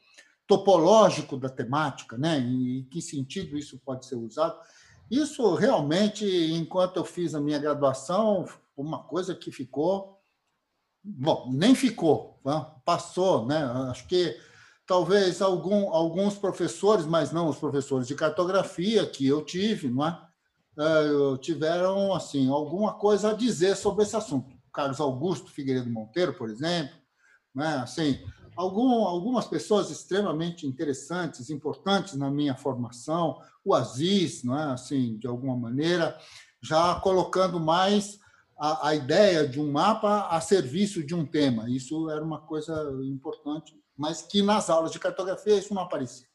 topológico 0.47 1.37
da 1.37 1.49
temática, 1.49 2.19
né? 2.19 2.39
Em 2.39 2.85
que 2.91 3.01
sentido 3.01 3.57
isso 3.57 3.81
pode 3.85 4.05
ser 4.05 4.17
usado. 4.17 4.59
Isso 5.11 5.55
realmente, 5.55 6.27
enquanto 6.53 6.97
eu 6.97 7.05
fiz 7.05 7.35
a 7.35 7.41
minha 7.41 7.59
graduação, 7.59 8.45
uma 8.77 9.03
coisa 9.05 9.35
que 9.35 9.53
ficou 9.53 10.12
Bom, 11.05 11.51
nem 11.53 11.75
ficou, 11.75 12.41
né? 12.45 12.65
passou, 12.85 13.47
né? 13.47 13.65
Acho 13.91 14.07
que 14.07 14.37
talvez 14.87 15.43
algum, 15.43 15.91
alguns 15.91 16.37
professores, 16.37 17.07
mas 17.07 17.33
não 17.33 17.49
os 17.49 17.59
professores 17.59 18.07
de 18.07 18.15
cartografia 18.15 19.05
que 19.07 19.27
eu 19.27 19.45
tive, 19.45 19.89
não 19.89 20.07
é? 20.07 20.19
é 20.79 21.39
tiveram 21.39 22.15
assim 22.15 22.49
alguma 22.49 22.95
coisa 22.95 23.31
a 23.31 23.35
dizer 23.35 23.77
sobre 23.77 24.05
esse 24.05 24.17
assunto. 24.17 24.57
Carlos 24.73 25.01
Augusto 25.01 25.51
Figueiredo 25.51 25.91
Monteiro, 25.91 26.35
por 26.35 26.49
exemplo, 26.49 26.97
né? 27.55 27.77
Assim, 27.77 28.19
algum, 28.57 29.05
algumas 29.05 29.47
pessoas 29.47 29.91
extremamente 29.91 30.67
interessantes, 30.67 31.51
importantes 31.51 32.15
na 32.15 32.31
minha 32.31 32.55
formação, 32.55 33.41
o 33.65 33.75
Aziz, 33.75 34.45
não 34.45 34.59
é? 34.59 34.73
Assim, 34.73 35.19
de 35.19 35.27
alguma 35.27 35.57
maneira, 35.57 36.17
já 36.63 36.95
colocando 36.97 37.59
mais 37.59 38.22
a, 38.63 38.91
a 38.91 38.95
ideia 38.95 39.49
de 39.49 39.61
um 39.61 39.73
mapa 39.73 40.29
a 40.29 40.41
serviço 40.41 41.05
de 41.05 41.17
um 41.17 41.27
tema. 41.27 41.69
Isso 41.69 42.09
era 42.09 42.23
uma 42.23 42.41
coisa 42.41 42.73
importante, 43.03 43.75
mas 43.97 44.23
que 44.23 44.41
nas 44.41 44.71
aulas 44.71 44.93
de 44.93 45.01
cartografia 45.01 45.59
isso 45.59 45.75
não 45.75 45.83
aparecia. 45.83 46.29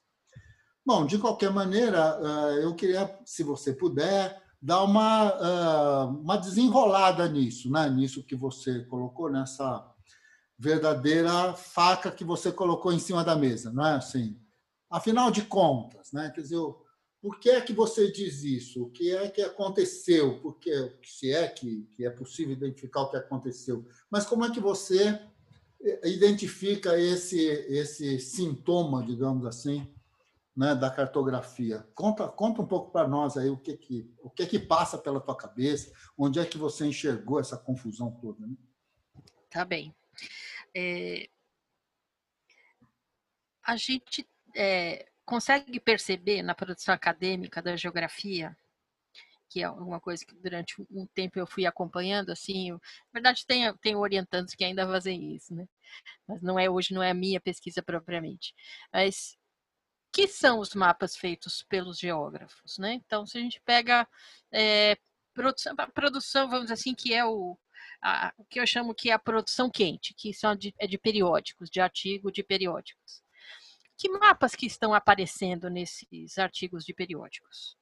Bom, 0.86 1.06
de 1.06 1.18
qualquer 1.18 1.52
maneira, 1.52 2.20
eh, 2.22 2.66
eu 2.66 2.76
queria, 2.76 3.18
se 3.24 3.44
você 3.44 3.72
puder, 3.72 4.42
dar 4.62 4.84
uma, 4.84 5.38
eh, 5.40 6.06
uma 6.22 6.36
desenrolada 6.36 7.30
nisso, 7.30 7.72
né? 7.72 7.90
nisso 7.90 8.24
que 8.24 8.36
você 8.36 8.84
colocou, 8.86 9.32
nessa 9.32 9.90
verdadeira 10.60 11.54
faca 11.54 12.12
que 12.12 12.26
você 12.26 12.52
colocou 12.52 12.92
em 12.92 13.00
cima 13.00 13.24
da 13.24 13.38
mesa, 13.38 13.72
não 13.72 13.86
é 13.86 13.96
assim? 13.96 14.38
Afinal 14.90 15.32
de 15.32 15.44
contas, 15.44 16.12
né? 16.12 16.30
Quer 16.34 16.42
dizer, 16.42 16.60
por 17.28 17.42
que 17.42 17.50
é 17.50 17.60
que 17.60 17.74
você 17.74 18.10
diz 18.10 18.42
isso? 18.42 18.84
O 18.84 18.90
que 18.90 19.14
é 19.14 19.30
que 19.30 19.42
aconteceu? 19.42 20.40
Porque 20.40 20.72
se 21.04 21.34
é 21.34 21.46
que, 21.46 21.84
que 21.92 22.06
é 22.06 22.10
possível 22.10 22.54
identificar 22.54 23.02
o 23.02 23.10
que 23.10 23.18
aconteceu, 23.18 23.86
mas 24.10 24.26
como 24.26 24.46
é 24.46 24.50
que 24.50 24.62
você 24.62 25.10
eh, 25.82 26.10
identifica 26.10 26.98
esse 26.98 27.38
esse 27.38 28.18
sintoma, 28.18 29.04
digamos 29.04 29.46
assim, 29.46 29.94
né, 30.56 30.74
da 30.74 30.90
cartografia? 30.90 31.86
Conta 31.94 32.30
conta 32.30 32.62
um 32.62 32.66
pouco 32.66 32.94
para 32.94 33.10
nós 33.10 33.36
aí 33.36 33.50
o 33.50 33.58
que 33.58 33.76
que 33.76 34.10
o 34.20 34.30
que 34.30 34.46
que 34.46 34.58
passa 34.58 34.98
pela 34.98 35.20
tua 35.20 35.36
cabeça, 35.36 35.92
onde 36.18 36.40
é 36.40 36.46
que 36.46 36.58
você 36.58 36.86
enxergou 36.86 37.42
essa 37.42 37.58
confusão 37.58 38.10
toda? 38.10 38.48
Né? 38.48 38.56
Tá 39.50 39.66
bem. 39.66 39.94
É... 40.74 41.28
A 43.66 43.76
gente 43.76 44.26
é 44.56 45.06
consegue 45.28 45.78
perceber 45.78 46.42
na 46.42 46.56
produção 46.56 46.94
acadêmica 46.96 47.62
da 47.62 47.76
geografia, 47.76 48.58
que 49.50 49.62
é 49.62 49.70
uma 49.70 50.00
coisa 50.00 50.26
que 50.26 50.34
durante 50.36 50.82
um 50.90 51.06
tempo 51.08 51.38
eu 51.38 51.46
fui 51.46 51.66
acompanhando, 51.66 52.32
assim, 52.32 52.72
na 52.72 52.80
verdade 53.14 53.46
tem, 53.46 53.72
tem 53.78 53.96
orientandos 53.96 54.56
que 54.56 54.64
ainda 54.64 54.88
fazem 54.88 55.36
isso, 55.36 55.54
né? 55.54 55.68
Mas 56.28 56.42
não 56.42 56.58
é 56.58 56.70
hoje, 56.70 56.94
não 56.94 57.04
é 57.04 57.12
a 57.12 57.14
minha 57.14 57.42
pesquisa 57.42 57.84
propriamente. 57.84 58.56
Mas 58.92 59.38
que 60.14 60.28
são 60.30 60.60
os 60.60 60.74
mapas 60.74 61.18
feitos 61.18 61.62
pelos 61.70 62.00
geógrafos, 62.00 62.78
né? 62.78 62.94
Então, 62.94 63.26
se 63.26 63.38
a 63.38 63.42
gente 63.42 63.62
pega 63.66 64.08
é, 64.52 64.98
produção, 65.34 65.76
produção, 65.94 66.50
vamos 66.50 66.66
dizer 66.66 66.76
assim, 66.76 66.96
que 66.96 67.14
é 67.14 67.26
o, 67.26 67.58
a, 68.02 68.34
o 68.38 68.46
que 68.46 68.60
eu 68.62 68.68
chamo 68.68 68.96
que 68.96 69.10
é 69.10 69.14
a 69.14 69.20
produção 69.20 69.70
quente, 69.70 70.14
que 70.14 70.34
são 70.34 70.56
de, 70.56 70.74
é 70.80 70.88
de 70.88 70.98
periódicos, 70.98 71.70
de 71.70 71.82
artigo 71.82 72.32
de 72.32 72.44
periódicos 72.44 73.27
que 73.98 74.10
mapas 74.10 74.56
que 74.56 74.66
estão 74.66 74.94
aparecendo 74.94 75.70
nesses 75.70 76.38
artigos 76.38 76.86
de 76.86 76.94
periódicos? 76.94 77.76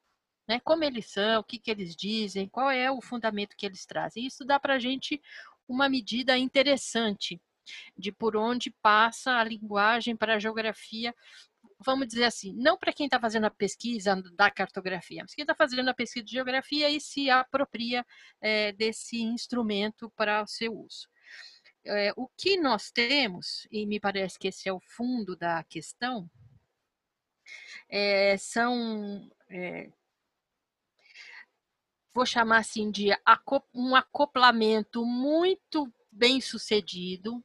Né? 0.48 0.60
Como 0.62 0.84
eles 0.84 1.12
são, 1.12 1.42
o 1.42 1.44
que, 1.44 1.60
que 1.60 1.70
eles 1.70 1.96
dizem, 1.96 2.48
qual 2.48 2.70
é 2.70 2.90
o 2.90 3.02
fundamento 3.02 3.56
que 3.58 3.66
eles 3.66 3.86
trazem? 3.86 4.26
Isso 4.26 4.46
dá 4.46 4.60
para 4.60 4.76
a 4.76 4.80
gente 4.80 5.22
uma 5.68 5.90
medida 5.90 6.38
interessante 6.38 7.42
de 7.98 8.12
por 8.12 8.38
onde 8.38 8.72
passa 8.82 9.40
a 9.40 9.44
linguagem 9.44 10.16
para 10.16 10.36
a 10.36 10.40
geografia, 10.40 11.14
vamos 11.84 12.08
dizer 12.08 12.26
assim, 12.26 12.54
não 12.54 12.78
para 12.78 12.94
quem 12.94 13.08
está 13.08 13.20
fazendo 13.20 13.46
a 13.46 13.52
pesquisa 13.52 14.16
da 14.36 14.52
cartografia, 14.52 15.24
mas 15.24 15.34
quem 15.34 15.42
está 15.42 15.56
fazendo 15.56 15.90
a 15.90 15.94
pesquisa 15.94 16.24
de 16.24 16.32
geografia 16.32 16.90
e 16.92 17.02
se 17.02 17.30
apropria 17.30 18.06
é, 18.40 18.72
desse 18.74 19.20
instrumento 19.20 20.12
para 20.16 20.44
o 20.44 20.48
seu 20.48 20.78
uso 20.78 21.08
é, 21.86 22.14
o 22.16 22.28
que 22.28 22.58
nós 22.58 22.92
temos, 22.92 23.68
e 23.72 23.86
me 23.86 24.00
parece 24.00 24.38
que 24.40 24.48
esse 24.48 24.68
é 24.68 24.74
o 24.74 24.80
fundo 24.80 25.36
da 25.36 25.64
questão, 25.64 26.30
é, 27.90 28.36
são, 28.38 29.32
é, 29.50 29.92
vou 32.14 32.26
chamar 32.26 32.60
assim 32.60 32.90
de 32.90 33.10
um 33.74 33.96
acoplamento 33.96 35.06
muito 35.06 35.92
bem 36.12 36.42
sucedido 36.42 37.44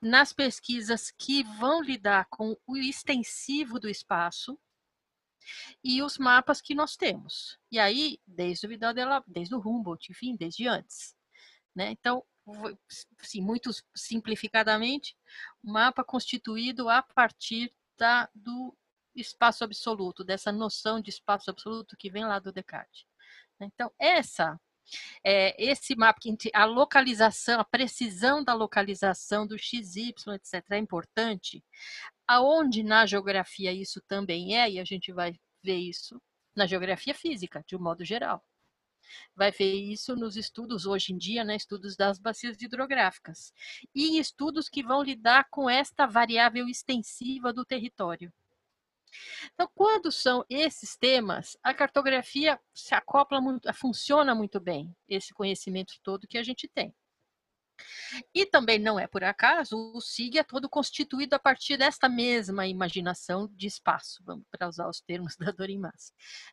nas 0.00 0.32
pesquisas 0.32 1.10
que 1.10 1.44
vão 1.44 1.82
lidar 1.82 2.26
com 2.30 2.56
o 2.66 2.76
extensivo 2.76 3.78
do 3.78 3.88
espaço 3.88 4.58
e 5.82 6.02
os 6.02 6.18
mapas 6.18 6.60
que 6.60 6.74
nós 6.74 6.96
temos. 6.96 7.58
E 7.70 7.78
aí, 7.78 8.18
desde 8.26 8.66
o 8.66 8.68
Vidal 8.68 8.94
desde 9.26 9.54
o 9.54 9.58
Humboldt, 9.58 10.10
enfim, 10.10 10.36
desde 10.36 10.66
antes. 10.66 11.14
Né? 11.74 11.90
Então, 11.90 12.24
assim, 13.20 13.40
muito 13.40 13.70
simplificadamente, 13.94 15.16
um 15.64 15.72
mapa 15.72 16.04
constituído 16.04 16.88
a 16.88 17.02
partir 17.02 17.72
da, 17.96 18.28
do 18.34 18.76
espaço 19.14 19.64
absoluto, 19.64 20.24
dessa 20.24 20.50
noção 20.50 21.00
de 21.00 21.10
espaço 21.10 21.50
absoluto 21.50 21.96
que 21.96 22.10
vem 22.10 22.24
lá 22.24 22.38
do 22.38 22.52
Descartes. 22.52 23.04
Então, 23.60 23.92
essa 23.98 24.58
é, 25.24 25.54
esse 25.62 25.94
mapa, 25.94 26.20
a 26.54 26.64
localização, 26.64 27.60
a 27.60 27.64
precisão 27.64 28.42
da 28.42 28.54
localização 28.54 29.46
do 29.46 29.58
XY, 29.58 30.14
etc., 30.34 30.64
é 30.70 30.78
importante. 30.78 31.64
Aonde 32.26 32.82
na 32.82 33.06
geografia 33.06 33.72
isso 33.72 34.00
também 34.08 34.56
é, 34.56 34.70
e 34.70 34.80
a 34.80 34.84
gente 34.84 35.12
vai 35.12 35.34
ver 35.62 35.76
isso 35.76 36.20
na 36.54 36.66
geografia 36.66 37.14
física, 37.14 37.64
de 37.66 37.76
um 37.76 37.80
modo 37.80 38.04
geral. 38.04 38.44
Vai 39.34 39.50
ver 39.50 39.74
isso 39.74 40.14
nos 40.16 40.36
estudos 40.36 40.86
hoje 40.86 41.12
em 41.12 41.18
dia, 41.18 41.44
né, 41.44 41.56
estudos 41.56 41.96
das 41.96 42.18
bacias 42.18 42.60
hidrográficas, 42.60 43.52
e 43.94 44.18
estudos 44.18 44.68
que 44.68 44.82
vão 44.82 45.02
lidar 45.02 45.46
com 45.50 45.68
esta 45.68 46.06
variável 46.06 46.68
extensiva 46.68 47.52
do 47.52 47.64
território. 47.64 48.32
Então, 49.52 49.68
quando 49.74 50.10
são 50.10 50.44
esses 50.48 50.96
temas, 50.96 51.56
a 51.62 51.74
cartografia 51.74 52.58
se 52.74 52.94
acopla 52.94 53.40
muito, 53.40 53.72
funciona 53.74 54.34
muito 54.34 54.58
bem, 54.58 54.94
esse 55.08 55.34
conhecimento 55.34 55.94
todo 56.02 56.26
que 56.26 56.38
a 56.38 56.42
gente 56.42 56.68
tem. 56.68 56.94
E 58.34 58.46
também 58.46 58.78
não 58.78 58.98
é 58.98 59.06
por 59.06 59.24
acaso, 59.24 59.76
o 59.94 60.00
SIG 60.00 60.38
é 60.38 60.44
todo 60.44 60.68
constituído 60.68 61.34
a 61.34 61.38
partir 61.38 61.76
desta 61.76 62.08
mesma 62.08 62.66
imaginação 62.66 63.48
de 63.54 63.66
espaço, 63.66 64.22
vamos 64.24 64.44
para 64.50 64.68
usar 64.68 64.88
os 64.88 65.00
termos 65.00 65.36
da 65.50 65.50
Dorin 65.50 65.80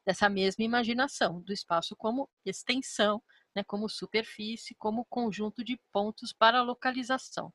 dessa 0.05 0.29
mesma 0.29 0.63
imaginação 0.63 1.41
do 1.41 1.53
espaço 1.53 1.95
como 1.95 2.29
extensão, 2.45 3.21
né, 3.55 3.63
como 3.63 3.89
superfície, 3.89 4.75
como 4.75 5.05
conjunto 5.05 5.63
de 5.63 5.79
pontos 5.91 6.33
para 6.33 6.61
localização. 6.61 7.53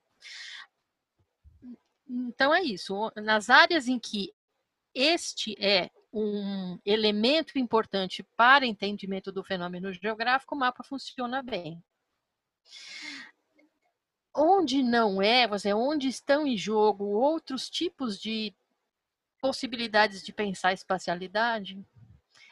Então 2.07 2.55
é 2.55 2.63
isso. 2.63 3.11
Nas 3.17 3.49
áreas 3.49 3.89
em 3.89 3.99
que 3.99 4.33
este 4.95 5.57
é 5.59 5.91
um 6.13 6.79
elemento 6.85 7.59
importante 7.59 8.25
para 8.37 8.67
entendimento 8.67 9.33
do 9.33 9.43
fenômeno 9.43 9.93
geográfico, 9.93 10.55
o 10.55 10.59
mapa 10.59 10.85
funciona 10.85 11.43
bem. 11.43 11.83
Onde 14.35 14.83
não 14.83 15.23
é, 15.23 15.47
você, 15.47 15.73
onde 15.73 16.09
estão 16.09 16.47
em 16.47 16.57
jogo 16.57 17.05
outros 17.05 17.71
tipos 17.71 18.19
de 18.19 18.53
possibilidades 19.41 20.25
de 20.25 20.33
pensar 20.33 20.73
espacialidade, 20.73 21.85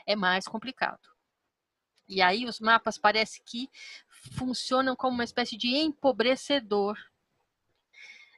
é 0.07 0.15
mais 0.15 0.47
complicado. 0.47 1.11
E 2.09 2.21
aí 2.21 2.45
os 2.45 2.61
mapas 2.61 2.99
parece 2.99 3.43
que 3.43 3.71
funcionam 4.37 4.95
como 4.95 5.15
uma 5.15 5.25
espécie 5.25 5.57
de 5.57 5.69
empobrecedor 5.69 6.99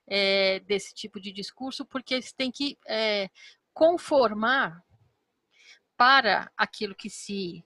é, 0.06 0.60
desse 0.60 0.94
tipo 0.94 1.20
de 1.20 1.32
discurso, 1.32 1.84
porque 1.84 2.14
eles 2.14 2.32
têm 2.32 2.50
que 2.50 2.78
é, 2.86 3.28
conformar 3.72 4.84
para 5.96 6.50
aquilo 6.56 6.94
que 6.94 7.10
se 7.10 7.64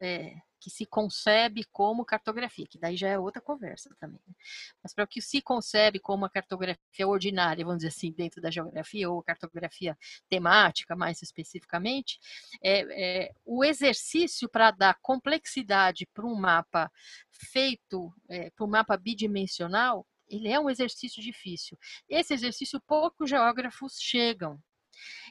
é, 0.00 0.40
que 0.60 0.70
se 0.70 0.84
concebe 0.86 1.64
como 1.72 2.04
cartografia, 2.04 2.66
que 2.66 2.78
daí 2.78 2.96
já 2.96 3.08
é 3.08 3.18
outra 3.18 3.40
conversa 3.40 3.94
também. 3.98 4.20
Né? 4.26 4.34
Mas 4.82 4.92
para 4.92 5.04
o 5.04 5.06
que 5.06 5.20
se 5.20 5.40
concebe 5.40 5.98
como 5.98 6.24
a 6.24 6.30
cartografia 6.30 7.06
ordinária, 7.06 7.64
vamos 7.64 7.78
dizer 7.78 7.88
assim, 7.88 8.10
dentro 8.12 8.40
da 8.40 8.50
geografia, 8.50 9.10
ou 9.10 9.22
cartografia 9.22 9.96
temática, 10.28 10.96
mais 10.96 11.22
especificamente, 11.22 12.18
é, 12.62 13.24
é 13.24 13.32
o 13.44 13.64
exercício 13.64 14.48
para 14.48 14.70
dar 14.70 14.98
complexidade 15.00 16.06
para 16.12 16.26
um 16.26 16.34
mapa 16.34 16.90
feito, 17.30 18.12
é, 18.28 18.50
para 18.50 18.64
um 18.64 18.68
mapa 18.68 18.96
bidimensional, 18.96 20.06
ele 20.28 20.48
é 20.48 20.60
um 20.60 20.68
exercício 20.68 21.22
difícil. 21.22 21.78
Esse 22.08 22.34
exercício 22.34 22.80
poucos 22.86 23.30
geógrafos 23.30 23.98
chegam. 23.98 24.60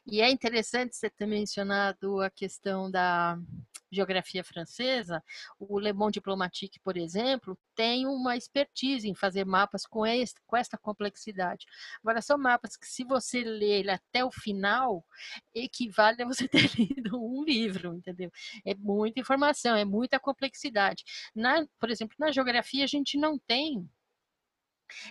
E 0.09 0.21
é 0.21 0.31
interessante 0.31 0.95
você 0.95 1.09
ter 1.09 1.25
mencionado 1.25 2.21
a 2.21 2.29
questão 2.29 2.89
da 2.89 3.37
geografia 3.91 4.41
francesa. 4.41 5.21
O 5.59 5.77
Le 5.77 5.91
Monde 5.91 6.13
Diplomatique, 6.13 6.79
por 6.79 6.95
exemplo, 6.95 7.57
tem 7.75 8.07
uma 8.07 8.37
expertise 8.37 9.09
em 9.09 9.13
fazer 9.13 9.45
mapas 9.45 9.85
com, 9.85 10.05
este, 10.05 10.39
com 10.45 10.55
esta 10.55 10.77
complexidade. 10.77 11.65
Agora, 12.01 12.21
são 12.21 12.37
mapas 12.37 12.77
que, 12.77 12.87
se 12.87 13.03
você 13.03 13.43
ler 13.43 13.79
ele 13.79 13.91
até 13.91 14.23
o 14.23 14.31
final, 14.31 15.05
equivale 15.53 16.23
a 16.23 16.25
você 16.25 16.47
ter 16.47 16.71
lido 16.77 17.21
um 17.21 17.43
livro, 17.43 17.93
entendeu? 17.93 18.31
É 18.65 18.73
muita 18.75 19.19
informação, 19.19 19.75
é 19.75 19.83
muita 19.83 20.19
complexidade. 20.19 21.03
Na, 21.35 21.65
por 21.79 21.89
exemplo, 21.89 22.15
na 22.17 22.31
geografia, 22.31 22.85
a 22.85 22.87
gente 22.87 23.17
não 23.17 23.37
tem 23.37 23.89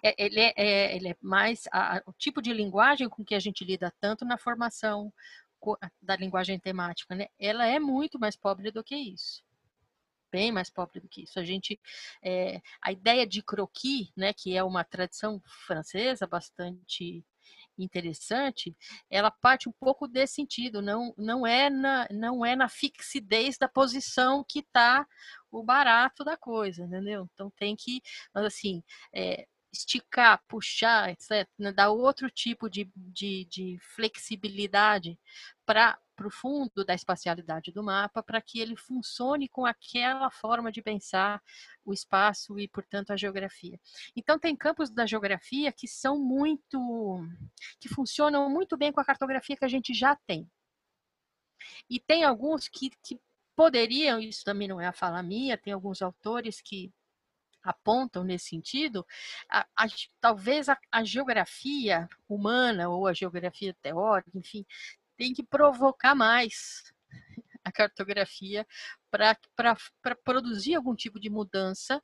é, 0.02 0.14
ele, 0.22 0.40
é, 0.40 0.52
é, 0.56 0.96
ele 0.96 1.08
é 1.08 1.16
mais 1.20 1.64
a, 1.72 2.02
o 2.06 2.12
tipo 2.12 2.40
de 2.42 2.52
linguagem 2.52 3.08
com 3.08 3.24
que 3.24 3.34
a 3.34 3.40
gente 3.40 3.64
lida 3.64 3.92
tanto 4.00 4.24
na 4.24 4.38
formação 4.38 5.12
da 6.00 6.16
linguagem 6.16 6.58
temática, 6.58 7.14
né? 7.14 7.28
Ela 7.38 7.66
é 7.66 7.78
muito 7.78 8.18
mais 8.18 8.36
pobre 8.36 8.70
do 8.70 8.84
que 8.84 8.94
isso, 8.94 9.42
bem 10.30 10.52
mais 10.52 10.70
pobre 10.70 11.00
do 11.00 11.08
que 11.08 11.22
isso. 11.22 11.38
A 11.38 11.44
gente, 11.44 11.80
é, 12.22 12.60
a 12.80 12.92
ideia 12.92 13.26
de 13.26 13.42
croquis, 13.42 14.12
né, 14.16 14.32
que 14.32 14.56
é 14.56 14.62
uma 14.62 14.84
tradição 14.84 15.40
francesa 15.66 16.26
bastante 16.26 17.24
interessante, 17.78 18.74
ela 19.10 19.30
parte 19.30 19.68
um 19.68 19.72
pouco 19.72 20.08
desse 20.08 20.34
sentido, 20.34 20.80
não, 20.80 21.14
não, 21.16 21.46
é, 21.46 21.68
na, 21.68 22.06
não 22.10 22.44
é 22.44 22.56
na 22.56 22.68
fixidez 22.68 23.58
da 23.58 23.68
posição 23.68 24.44
que 24.48 24.60
está 24.60 25.06
o 25.50 25.62
barato 25.62 26.24
da 26.24 26.36
coisa, 26.36 26.84
entendeu? 26.84 27.28
Então 27.32 27.50
tem 27.56 27.76
que, 27.76 28.00
mas 28.34 28.44
assim, 28.44 28.82
é, 29.14 29.46
esticar, 29.76 30.42
puxar, 30.48 31.10
etc., 31.10 31.48
né, 31.58 31.72
dar 31.72 31.90
outro 31.90 32.30
tipo 32.30 32.68
de, 32.68 32.90
de, 32.96 33.44
de 33.46 33.78
flexibilidade 33.94 35.18
para 35.64 35.98
o 36.24 36.30
fundo 36.30 36.84
da 36.84 36.94
espacialidade 36.94 37.72
do 37.72 37.82
mapa, 37.82 38.22
para 38.22 38.40
que 38.40 38.60
ele 38.60 38.76
funcione 38.76 39.48
com 39.48 39.66
aquela 39.66 40.30
forma 40.30 40.72
de 40.72 40.82
pensar 40.82 41.42
o 41.84 41.92
espaço 41.92 42.58
e, 42.58 42.68
portanto, 42.68 43.10
a 43.10 43.16
geografia. 43.16 43.78
Então, 44.14 44.38
tem 44.38 44.56
campos 44.56 44.90
da 44.90 45.06
geografia 45.06 45.72
que 45.72 45.86
são 45.86 46.18
muito. 46.18 46.78
que 47.80 47.88
funcionam 47.88 48.48
muito 48.48 48.76
bem 48.76 48.92
com 48.92 49.00
a 49.00 49.04
cartografia 49.04 49.56
que 49.56 49.64
a 49.64 49.68
gente 49.68 49.92
já 49.92 50.16
tem. 50.26 50.48
E 51.90 51.98
tem 51.98 52.24
alguns 52.24 52.68
que, 52.68 52.90
que 53.02 53.20
poderiam, 53.56 54.20
isso 54.20 54.44
também 54.44 54.68
não 54.68 54.80
é 54.80 54.86
a 54.86 54.92
fala 54.92 55.22
minha, 55.22 55.56
tem 55.56 55.72
alguns 55.72 56.02
autores 56.02 56.60
que 56.60 56.92
apontam 57.66 58.24
nesse 58.24 58.50
sentido, 58.50 59.06
a, 59.50 59.66
a, 59.76 59.86
talvez 60.20 60.68
a, 60.68 60.78
a, 60.90 61.04
geografia 61.04 62.08
humana 62.28 62.88
ou 62.88 63.06
a 63.06 63.12
geografia 63.12 63.74
teórica, 63.82 64.30
enfim, 64.38 64.64
tem 65.16 65.34
que 65.34 65.42
provocar 65.42 66.14
mais 66.14 66.92
a 67.64 67.72
cartografia 67.72 68.66
para 69.10 69.36
produzir 70.24 70.74
algum 70.74 70.94
tipo 70.94 71.18
de 71.18 71.28
mudança, 71.30 72.02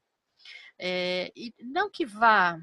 é, 0.78 1.32
e 1.36 1.54
não 1.60 1.90
que 1.90 2.04
vá 2.04 2.58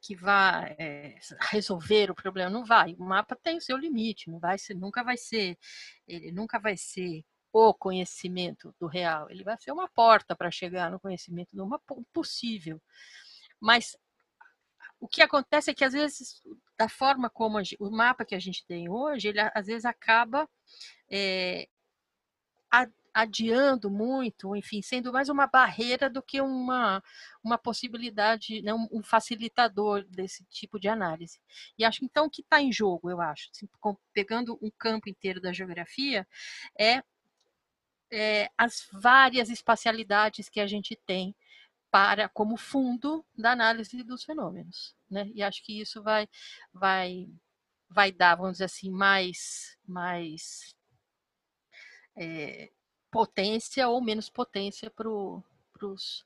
que 0.00 0.14
vá 0.16 0.66
é, 0.78 1.16
resolver 1.50 2.10
o 2.10 2.14
problema, 2.14 2.50
não 2.50 2.64
vai. 2.64 2.94
O 2.98 3.04
mapa 3.04 3.36
tem 3.36 3.56
o 3.56 3.60
seu 3.60 3.76
limite, 3.76 4.30
não 4.30 4.38
vai 4.38 4.58
ser, 4.58 4.74
nunca 4.74 5.02
vai 5.02 5.16
ser, 5.16 5.58
ele 6.06 6.32
nunca 6.32 6.58
vai 6.58 6.76
ser 6.76 7.24
o 7.52 7.74
conhecimento 7.74 8.74
do 8.80 8.86
real, 8.86 9.30
ele 9.30 9.44
vai 9.44 9.56
ser 9.58 9.72
uma 9.72 9.88
porta 9.88 10.34
para 10.34 10.50
chegar 10.50 10.90
no 10.90 10.98
conhecimento 10.98 11.54
do 11.54 11.68
possível. 12.12 12.80
Mas 13.60 13.96
o 14.98 15.06
que 15.06 15.20
acontece 15.20 15.70
é 15.70 15.74
que 15.74 15.84
às 15.84 15.92
vezes 15.92 16.42
da 16.78 16.88
forma 16.88 17.28
como 17.28 17.58
o 17.78 17.90
mapa 17.90 18.24
que 18.24 18.34
a 18.34 18.38
gente 18.38 18.64
tem 18.66 18.88
hoje, 18.88 19.28
ele 19.28 19.40
às 19.40 19.66
vezes 19.66 19.84
acaba 19.84 20.48
é, 21.10 21.68
adiando 23.14 23.90
muito, 23.90 24.56
enfim, 24.56 24.80
sendo 24.80 25.12
mais 25.12 25.28
uma 25.28 25.46
barreira 25.46 26.08
do 26.08 26.22
que 26.22 26.40
uma, 26.40 27.02
uma 27.44 27.58
possibilidade, 27.58 28.62
né, 28.62 28.72
um 28.74 29.02
facilitador 29.02 30.04
desse 30.08 30.44
tipo 30.46 30.80
de 30.80 30.88
análise. 30.88 31.40
E 31.78 31.84
acho 31.84 32.04
então 32.04 32.30
que 32.30 32.40
está 32.40 32.60
em 32.60 32.72
jogo, 32.72 33.10
eu 33.10 33.20
acho, 33.20 33.50
assim, 33.52 33.68
pegando 34.12 34.58
um 34.62 34.70
campo 34.78 35.08
inteiro 35.08 35.40
da 35.40 35.52
geografia, 35.52 36.26
é 36.78 37.02
é, 38.12 38.50
as 38.58 38.86
várias 38.92 39.48
espacialidades 39.48 40.48
que 40.50 40.60
a 40.60 40.66
gente 40.66 40.94
tem 41.06 41.34
para 41.90 42.28
como 42.28 42.56
fundo 42.56 43.24
da 43.36 43.52
análise 43.52 44.02
dos 44.02 44.22
fenômenos, 44.22 44.94
né? 45.10 45.30
E 45.34 45.42
acho 45.42 45.62
que 45.64 45.80
isso 45.80 46.02
vai 46.02 46.28
vai 46.72 47.28
vai 47.88 48.12
dar, 48.12 48.36
vamos 48.36 48.52
dizer 48.52 48.64
assim, 48.64 48.90
mais 48.90 49.76
mais 49.86 50.74
é, 52.16 52.70
potência 53.10 53.88
ou 53.88 54.00
menos 54.02 54.28
potência 54.28 54.90
para 54.90 55.08
os 55.08 56.24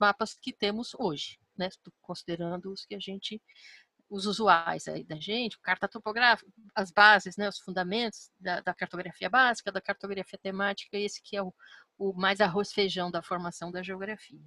mapas 0.00 0.34
que 0.34 0.52
temos 0.52 0.94
hoje, 0.98 1.38
né? 1.56 1.68
Considerando 2.00 2.72
os 2.72 2.84
que 2.86 2.94
a 2.94 3.00
gente 3.00 3.42
os 4.08 4.26
usuais 4.26 4.86
aí 4.88 5.04
da 5.04 5.16
gente, 5.16 5.58
carta 5.58 5.88
topográfica, 5.88 6.50
as 6.74 6.90
bases, 6.90 7.36
né, 7.36 7.48
os 7.48 7.58
fundamentos 7.58 8.30
da, 8.38 8.60
da 8.60 8.74
cartografia 8.74 9.28
básica, 9.28 9.72
da 9.72 9.80
cartografia 9.80 10.38
temática, 10.40 10.96
esse 10.96 11.20
que 11.22 11.36
é 11.36 11.42
o, 11.42 11.52
o 11.98 12.12
mais 12.12 12.40
arroz-feijão 12.40 13.10
da 13.10 13.22
formação 13.22 13.70
da 13.72 13.82
geografia. 13.82 14.40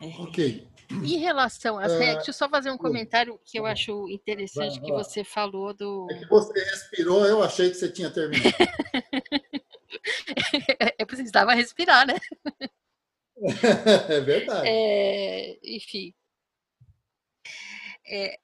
É. 0.00 0.06
Ok. 0.06 0.68
Em 0.90 1.18
relação 1.18 1.78
às 1.78 1.92
é, 1.92 1.98
regras, 1.98 2.16
deixa 2.16 2.30
eu 2.30 2.34
só 2.34 2.48
fazer 2.48 2.70
um 2.70 2.78
comentário 2.78 3.38
que 3.44 3.58
eu 3.58 3.66
acho 3.66 4.08
interessante 4.08 4.80
que 4.80 4.92
você 4.92 5.24
falou 5.24 5.74
do. 5.74 6.06
É 6.10 6.14
que 6.14 6.26
você 6.26 6.52
respirou, 6.52 7.26
eu 7.26 7.42
achei 7.42 7.68
que 7.68 7.74
você 7.74 7.90
tinha 7.90 8.08
terminado. 8.08 8.54
eu 10.98 11.04
precisava 11.06 11.52
respirar, 11.52 12.06
né? 12.06 12.14
É 14.08 14.20
verdade. 14.20 14.68
É, 14.68 15.58
enfim, 15.62 16.14
é, 18.08 18.38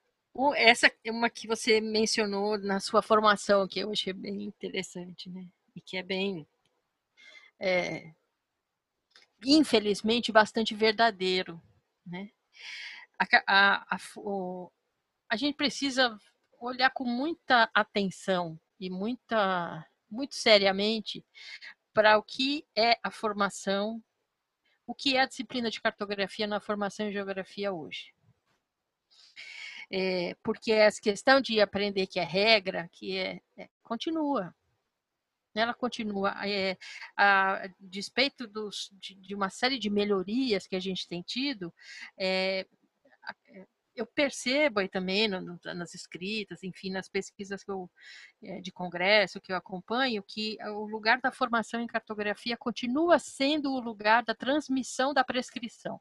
essa 0.57 0.93
é 1.05 1.11
uma 1.11 1.31
que 1.31 1.47
você 1.47 1.81
mencionou 1.81 2.59
na 2.59 2.81
sua 2.81 3.03
formação, 3.03 3.69
que 3.69 3.81
eu 3.81 3.91
achei 3.91 4.13
bem 4.13 4.43
interessante, 4.45 5.31
né? 5.31 5.47
E 5.75 5.81
que 5.81 5.97
é 5.97 6.03
bem 6.03 6.47
é, 7.61 8.13
infelizmente, 9.45 10.33
bastante 10.33 10.75
verdadeiro. 10.75 11.61
Né? 12.07 12.31
A, 13.19 13.27
a, 13.47 13.97
a, 13.97 13.99
o, 14.17 14.71
a 15.29 15.37
gente 15.37 15.57
precisa 15.57 16.19
olhar 16.61 16.91
com 16.91 17.05
muita 17.05 17.71
atenção 17.75 18.59
e 18.81 18.91
muita, 18.91 19.87
muito 20.11 20.35
seriamente 20.35 21.25
para 21.93 22.19
o 22.19 22.23
que 22.23 22.67
é 22.77 22.99
a 23.03 23.11
formação, 23.11 24.03
o 24.87 24.95
que 24.95 25.17
é 25.17 25.21
a 25.21 25.27
disciplina 25.27 25.71
de 25.71 25.81
cartografia 25.81 26.47
na 26.47 26.61
formação 26.61 27.07
em 27.07 27.13
geografia 27.13 27.73
hoje. 27.73 28.13
É, 29.97 30.35
porque 30.43 30.73
essa 30.73 31.01
questão 31.01 31.41
de 31.41 31.61
aprender 31.61 32.09
que 32.09 32.19
é 32.19 32.25
regra, 32.25 32.89
que 32.91 33.17
é, 33.17 33.41
é 33.57 33.69
continua. 33.81 34.53
Ela 35.55 35.73
continua, 35.73 36.35
é, 36.45 36.77
a, 37.17 37.65
a 37.65 37.69
despeito 37.79 38.45
dos, 38.49 38.91
de, 38.95 39.15
de, 39.15 39.37
uma 39.37 39.51
série 39.51 39.79
de 39.79 39.89
melhorias 39.89 40.67
que 40.67 40.75
a 40.75 40.81
gente 40.81 41.07
tem 41.07 41.23
tido, 41.23 41.73
é, 42.19 42.67
eu 43.95 44.05
percebo 44.05 44.81
aí 44.81 44.89
também 44.89 45.29
no, 45.29 45.41
no, 45.41 45.61
nas 45.77 45.95
escritas, 45.95 46.65
enfim, 46.65 46.91
nas 46.91 47.09
pesquisas 47.09 47.63
que 47.63 47.71
eu, 47.71 47.89
é, 48.43 48.61
de 48.61 48.73
congresso 48.73 49.41
que 49.41 49.53
eu 49.53 49.57
acompanho, 49.57 50.25
que 50.27 50.59
o 50.73 50.87
lugar 50.87 51.21
da 51.21 51.31
formação 51.31 51.81
em 51.81 51.87
cartografia 51.87 52.57
continua 52.57 53.21
sendo 53.21 53.71
o 53.73 53.79
lugar 53.79 54.25
da 54.25 54.35
transmissão 54.35 55.15
da 55.15 55.23
prescrição. 55.23 56.01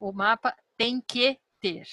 O 0.00 0.12
mapa 0.12 0.56
tem 0.78 1.02
que 1.02 1.38
ter. 1.60 1.86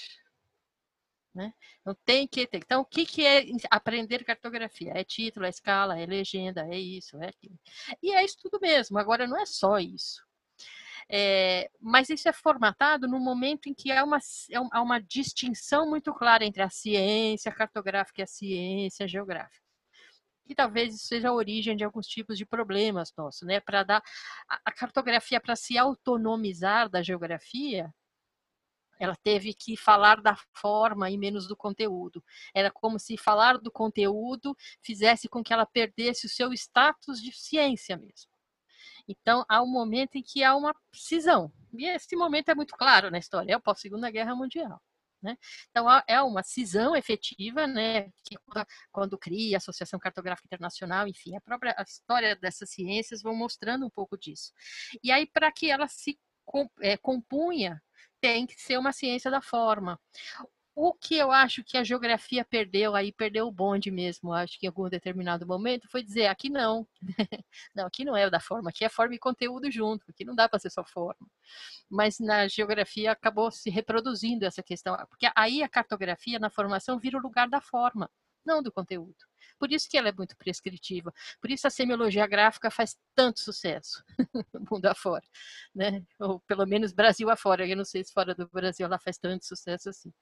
Né? 1.34 1.54
Então 1.80 1.96
tem 2.04 2.28
que 2.28 2.46
ter. 2.46 2.58
Então, 2.58 2.82
o 2.82 2.84
que, 2.84 3.06
que 3.06 3.24
é 3.26 3.46
aprender 3.70 4.22
cartografia? 4.24 4.92
É 4.94 5.02
título, 5.02 5.46
é 5.46 5.48
escala, 5.48 5.98
é 5.98 6.04
legenda, 6.04 6.66
é 6.70 6.78
isso, 6.78 7.16
é 7.22 7.28
aquilo. 7.28 7.58
E 8.02 8.12
é 8.12 8.22
isso 8.24 8.36
tudo 8.42 8.58
mesmo. 8.60 8.98
Agora, 8.98 9.26
não 9.26 9.40
é 9.40 9.46
só 9.46 9.78
isso. 9.78 10.22
É, 11.08 11.70
mas 11.80 12.08
isso 12.10 12.28
é 12.28 12.32
formatado 12.32 13.08
no 13.08 13.18
momento 13.18 13.68
em 13.68 13.74
que 13.74 13.90
há 13.92 14.04
uma, 14.04 14.18
há 14.72 14.82
uma 14.82 15.00
distinção 15.00 15.88
muito 15.88 16.12
clara 16.14 16.44
entre 16.44 16.62
a 16.62 16.70
ciência 16.70 17.52
cartográfica 17.52 18.20
e 18.20 18.24
a 18.24 18.26
ciência 18.26 19.08
geográfica. 19.08 19.62
E 20.48 20.54
talvez 20.54 20.94
isso 20.94 21.06
seja 21.06 21.28
a 21.28 21.34
origem 21.34 21.76
de 21.76 21.84
alguns 21.84 22.06
tipos 22.06 22.36
de 22.36 22.44
problemas 22.44 23.12
nossos, 23.16 23.42
né? 23.46 23.60
Para 23.60 23.82
dar 23.84 24.02
a 24.48 24.72
cartografia 24.72 25.40
para 25.40 25.56
se 25.56 25.78
autonomizar 25.78 26.88
da 26.90 27.02
geografia, 27.02 27.92
ela 29.02 29.16
teve 29.16 29.52
que 29.52 29.76
falar 29.76 30.20
da 30.20 30.36
forma 30.54 31.10
e 31.10 31.18
menos 31.18 31.48
do 31.48 31.56
conteúdo. 31.56 32.22
Era 32.54 32.70
como 32.70 33.00
se 33.00 33.16
falar 33.16 33.58
do 33.58 33.70
conteúdo 33.70 34.56
fizesse 34.80 35.28
com 35.28 35.42
que 35.42 35.52
ela 35.52 35.66
perdesse 35.66 36.26
o 36.26 36.28
seu 36.28 36.52
status 36.52 37.20
de 37.20 37.32
ciência 37.32 37.96
mesmo. 37.96 38.30
Então, 39.08 39.44
há 39.48 39.60
um 39.60 39.66
momento 39.66 40.14
em 40.16 40.22
que 40.22 40.44
há 40.44 40.54
uma 40.54 40.72
cisão. 40.94 41.52
E 41.76 41.84
esse 41.86 42.14
momento 42.14 42.50
é 42.50 42.54
muito 42.54 42.76
claro 42.76 43.10
na 43.10 43.18
história, 43.18 43.54
é 43.54 43.56
o 43.56 43.60
pós-segunda 43.60 44.08
guerra 44.08 44.36
mundial. 44.36 44.80
Né? 45.20 45.36
Então, 45.70 45.86
é 46.06 46.22
uma 46.22 46.44
cisão 46.44 46.94
efetiva, 46.94 47.66
né, 47.66 48.04
que 48.24 48.36
quando 48.92 49.18
cria 49.18 49.56
a 49.56 49.58
Associação 49.58 49.98
Cartográfica 49.98 50.46
Internacional, 50.46 51.08
enfim, 51.08 51.36
a 51.36 51.40
própria 51.40 51.74
a 51.76 51.82
história 51.82 52.36
dessas 52.36 52.70
ciências 52.70 53.22
vão 53.22 53.34
mostrando 53.34 53.84
um 53.84 53.90
pouco 53.90 54.16
disso. 54.16 54.52
E 55.02 55.10
aí, 55.10 55.26
para 55.26 55.50
que 55.52 55.70
ela 55.70 55.88
se 55.88 56.18
é, 56.80 56.96
compunha, 56.96 57.80
tem 58.22 58.46
que 58.46 58.54
ser 58.60 58.78
uma 58.78 58.92
ciência 58.92 59.30
da 59.30 59.42
forma. 59.42 60.00
O 60.74 60.94
que 60.94 61.16
eu 61.16 61.30
acho 61.30 61.62
que 61.62 61.76
a 61.76 61.84
geografia 61.84 62.46
perdeu, 62.46 62.94
aí 62.96 63.12
perdeu 63.12 63.46
o 63.46 63.52
bonde 63.52 63.90
mesmo, 63.90 64.32
acho 64.32 64.58
que 64.58 64.64
em 64.64 64.68
algum 64.68 64.88
determinado 64.88 65.46
momento, 65.46 65.86
foi 65.90 66.02
dizer, 66.02 66.28
aqui 66.28 66.48
não. 66.48 66.86
não, 67.74 67.86
aqui 67.86 68.04
não 68.06 68.16
é 68.16 68.30
da 68.30 68.40
forma, 68.40 68.70
aqui 68.70 68.84
é 68.84 68.88
forma 68.88 69.14
e 69.14 69.18
conteúdo 69.18 69.70
junto, 69.70 70.06
aqui 70.08 70.24
não 70.24 70.34
dá 70.34 70.48
para 70.48 70.58
ser 70.58 70.70
só 70.70 70.82
forma. 70.84 71.28
Mas 71.90 72.18
na 72.18 72.48
geografia 72.48 73.12
acabou 73.12 73.50
se 73.50 73.68
reproduzindo 73.68 74.46
essa 74.46 74.62
questão, 74.62 74.96
porque 75.10 75.28
aí 75.36 75.62
a 75.62 75.68
cartografia 75.68 76.38
na 76.38 76.48
formação 76.48 76.98
vira 76.98 77.18
o 77.18 77.22
lugar 77.22 77.48
da 77.50 77.60
forma, 77.60 78.08
não 78.44 78.62
do 78.62 78.72
conteúdo. 78.72 79.16
Por 79.58 79.70
isso 79.72 79.88
que 79.88 79.96
ela 79.96 80.08
é 80.08 80.12
muito 80.12 80.36
prescritiva. 80.36 81.12
Por 81.40 81.50
isso 81.50 81.66
a 81.66 81.70
semiologia 81.70 82.26
gráfica 82.26 82.70
faz 82.70 82.96
tanto 83.14 83.40
sucesso 83.40 84.02
mundo 84.70 84.86
afora, 84.86 85.24
né? 85.74 86.02
Ou 86.18 86.40
pelo 86.40 86.66
menos 86.66 86.92
Brasil 86.92 87.30
afora. 87.30 87.66
Eu 87.66 87.76
não 87.76 87.84
sei 87.84 88.04
se 88.04 88.12
fora 88.12 88.34
do 88.34 88.48
Brasil 88.48 88.86
ela 88.86 88.98
faz 88.98 89.18
tanto 89.18 89.46
sucesso 89.46 89.88
assim. 89.88 90.12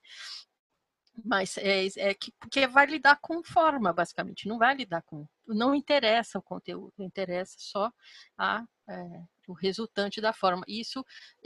Mas 1.24 1.56
é, 1.58 1.86
é 1.96 2.14
que, 2.14 2.32
porque 2.38 2.66
vai 2.66 2.86
lidar 2.86 3.18
com 3.20 3.42
forma, 3.42 3.92
basicamente, 3.92 4.48
não 4.48 4.58
vai 4.58 4.74
lidar 4.74 5.02
com. 5.02 5.26
Não 5.46 5.74
interessa 5.74 6.38
o 6.38 6.42
conteúdo, 6.42 6.92
interessa 6.98 7.56
só 7.58 7.92
a, 8.38 8.64
é, 8.90 9.24
o 9.46 9.52
resultante 9.52 10.20
da 10.20 10.32
forma. 10.32 10.64
Isso 10.66 11.04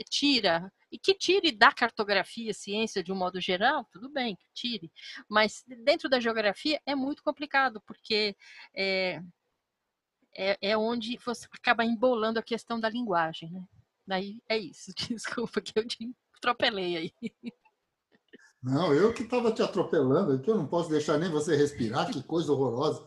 tira, 0.09 0.71
e 0.91 0.97
que 0.97 1.13
tire 1.13 1.51
da 1.51 1.71
cartografia, 1.71 2.53
ciência 2.53 3.03
de 3.03 3.11
um 3.11 3.15
modo 3.15 3.39
geral, 3.39 3.87
tudo 3.91 4.09
bem, 4.09 4.35
que 4.35 4.49
tire. 4.53 4.91
Mas 5.29 5.63
dentro 5.83 6.09
da 6.09 6.19
geografia 6.19 6.81
é 6.85 6.95
muito 6.95 7.23
complicado, 7.23 7.81
porque 7.85 8.35
é, 8.75 9.21
é, 10.35 10.57
é 10.61 10.77
onde 10.77 11.17
você 11.23 11.47
acaba 11.51 11.85
embolando 11.85 12.39
a 12.39 12.43
questão 12.43 12.79
da 12.79 12.89
linguagem. 12.89 13.51
Né? 13.51 13.63
Daí 14.07 14.41
é 14.49 14.57
isso, 14.57 14.91
desculpa 15.09 15.61
que 15.61 15.77
eu 15.77 15.87
te 15.87 16.11
atropelei 16.37 16.97
aí. 16.97 17.13
Não, 18.61 18.91
eu 18.91 19.13
que 19.13 19.21
estava 19.21 19.51
te 19.51 19.61
atropelando, 19.61 20.41
que 20.41 20.49
eu 20.49 20.55
não 20.55 20.65
posso 20.65 20.89
deixar 20.89 21.19
nem 21.19 21.29
você 21.29 21.55
respirar, 21.55 22.11
que 22.11 22.23
coisa 22.23 22.51
horrorosa. 22.51 23.05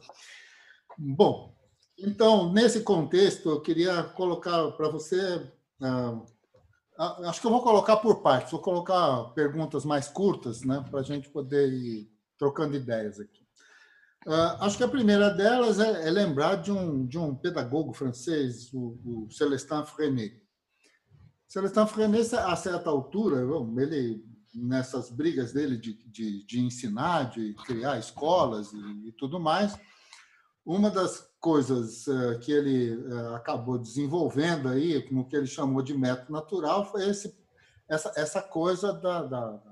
Bom, 0.96 1.57
então, 1.98 2.52
nesse 2.52 2.80
contexto, 2.80 3.50
eu 3.50 3.60
queria 3.60 4.02
colocar 4.02 4.70
para 4.72 4.88
você. 4.88 5.36
Uh, 5.80 6.24
acho 7.26 7.40
que 7.40 7.46
eu 7.46 7.50
vou 7.50 7.62
colocar 7.62 7.96
por 7.98 8.22
partes, 8.22 8.52
vou 8.52 8.60
colocar 8.60 9.24
perguntas 9.34 9.84
mais 9.84 10.08
curtas, 10.08 10.62
né, 10.62 10.84
para 10.90 11.00
a 11.00 11.02
gente 11.02 11.28
poder 11.28 11.72
ir 11.72 12.10
trocando 12.36 12.76
ideias 12.76 13.20
aqui. 13.20 13.46
Uh, 14.26 14.62
acho 14.62 14.76
que 14.76 14.84
a 14.84 14.88
primeira 14.88 15.30
delas 15.30 15.78
é, 15.78 16.08
é, 16.08 16.10
lembrar 16.10 16.56
de 16.56 16.72
um, 16.72 17.06
de 17.06 17.18
um 17.18 17.34
pedagogo 17.34 17.92
francês, 17.92 18.72
o, 18.72 18.98
o 19.04 19.28
Celestin 19.30 19.84
Freinet. 19.86 20.42
Celestin 21.46 21.86
Freinet, 21.86 22.34
a 22.34 22.54
certa 22.56 22.90
altura, 22.90 23.46
ele 23.80 24.22
nessas 24.54 25.10
brigas 25.10 25.52
dele 25.52 25.76
de, 25.76 25.94
de, 26.10 26.44
de 26.44 26.60
ensinar, 26.60 27.30
de 27.30 27.54
criar 27.66 27.98
escolas 27.98 28.72
e, 28.72 29.08
e, 29.08 29.12
tudo 29.12 29.38
mais. 29.38 29.78
Uma 30.64 30.90
das 30.90 31.27
coisas 31.40 32.06
uh, 32.06 32.38
que 32.40 32.52
ele 32.52 32.96
uh, 32.96 33.34
acabou 33.34 33.78
desenvolvendo 33.78 34.68
aí, 34.68 35.06
no 35.10 35.26
que 35.26 35.36
ele 35.36 35.46
chamou 35.46 35.82
de 35.82 35.96
método 35.96 36.32
natural, 36.32 36.90
foi 36.90 37.08
esse, 37.08 37.36
essa, 37.88 38.12
essa 38.16 38.42
coisa 38.42 38.92
da, 38.92 39.22
da, 39.22 39.62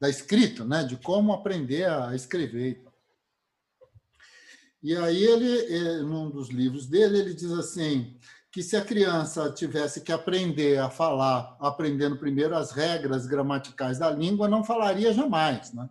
da 0.00 0.08
escrita, 0.08 0.64
né? 0.64 0.84
de 0.84 0.96
como 0.96 1.32
aprender 1.32 1.88
a 1.88 2.14
escrever. 2.14 2.84
E 4.82 4.96
aí 4.96 5.24
ele, 5.24 5.74
eh, 5.74 6.02
num 6.02 6.30
dos 6.30 6.50
livros 6.50 6.86
dele, 6.86 7.18
ele 7.18 7.34
diz 7.34 7.50
assim, 7.50 8.16
que 8.52 8.62
se 8.62 8.76
a 8.76 8.84
criança 8.84 9.50
tivesse 9.50 10.02
que 10.02 10.12
aprender 10.12 10.78
a 10.78 10.88
falar, 10.88 11.56
aprendendo 11.60 12.16
primeiro 12.16 12.56
as 12.56 12.70
regras 12.70 13.26
gramaticais 13.26 13.98
da 13.98 14.10
língua, 14.10 14.48
não 14.48 14.62
falaria 14.62 15.12
jamais, 15.12 15.72
né? 15.72 15.88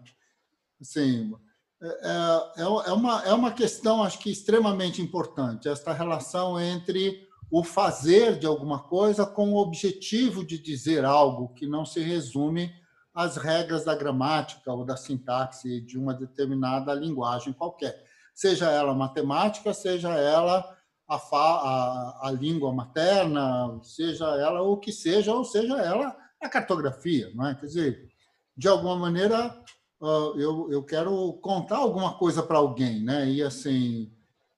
Assim, 0.79 1.33
é, 1.81 1.87
é, 1.87 2.61
é, 2.61 2.93
uma, 2.93 3.23
é 3.23 3.33
uma 3.33 3.51
questão, 3.51 4.03
acho 4.03 4.19
que, 4.19 4.31
extremamente 4.31 5.01
importante, 5.01 5.69
esta 5.69 5.93
relação 5.93 6.59
entre 6.59 7.27
o 7.51 7.63
fazer 7.63 8.37
de 8.37 8.45
alguma 8.45 8.83
coisa 8.83 9.25
com 9.25 9.53
o 9.53 9.57
objetivo 9.57 10.45
de 10.45 10.57
dizer 10.57 11.05
algo 11.05 11.53
que 11.53 11.67
não 11.67 11.85
se 11.85 12.01
resume 12.01 12.71
às 13.13 13.37
regras 13.37 13.85
da 13.85 13.95
gramática 13.95 14.71
ou 14.71 14.83
da 14.83 14.97
sintaxe 14.97 15.81
de 15.81 15.97
uma 15.97 16.13
determinada 16.13 16.93
linguagem 16.93 17.53
qualquer, 17.53 18.05
seja 18.33 18.69
ela 18.69 18.93
matemática, 18.93 19.73
seja 19.73 20.09
ela 20.09 20.77
a, 21.07 21.15
a, 21.15 22.19
a 22.27 22.31
língua 22.31 22.73
materna, 22.73 23.79
seja 23.81 24.25
ela 24.35 24.61
o 24.61 24.77
que 24.77 24.91
seja, 24.91 25.33
ou 25.33 25.45
seja 25.45 25.77
ela 25.77 26.15
a 26.41 26.49
cartografia. 26.49 27.31
Não 27.33 27.47
é? 27.47 27.55
Quer 27.55 27.65
dizer, 27.65 28.07
de 28.55 28.67
alguma 28.67 28.95
maneira, 28.95 29.63
eu, 30.01 30.71
eu 30.71 30.83
quero 30.83 31.33
contar 31.41 31.77
alguma 31.77 32.17
coisa 32.17 32.43
para 32.43 32.57
alguém. 32.57 33.03
Né? 33.03 33.29
E 33.29 33.43
assim, 33.43 34.11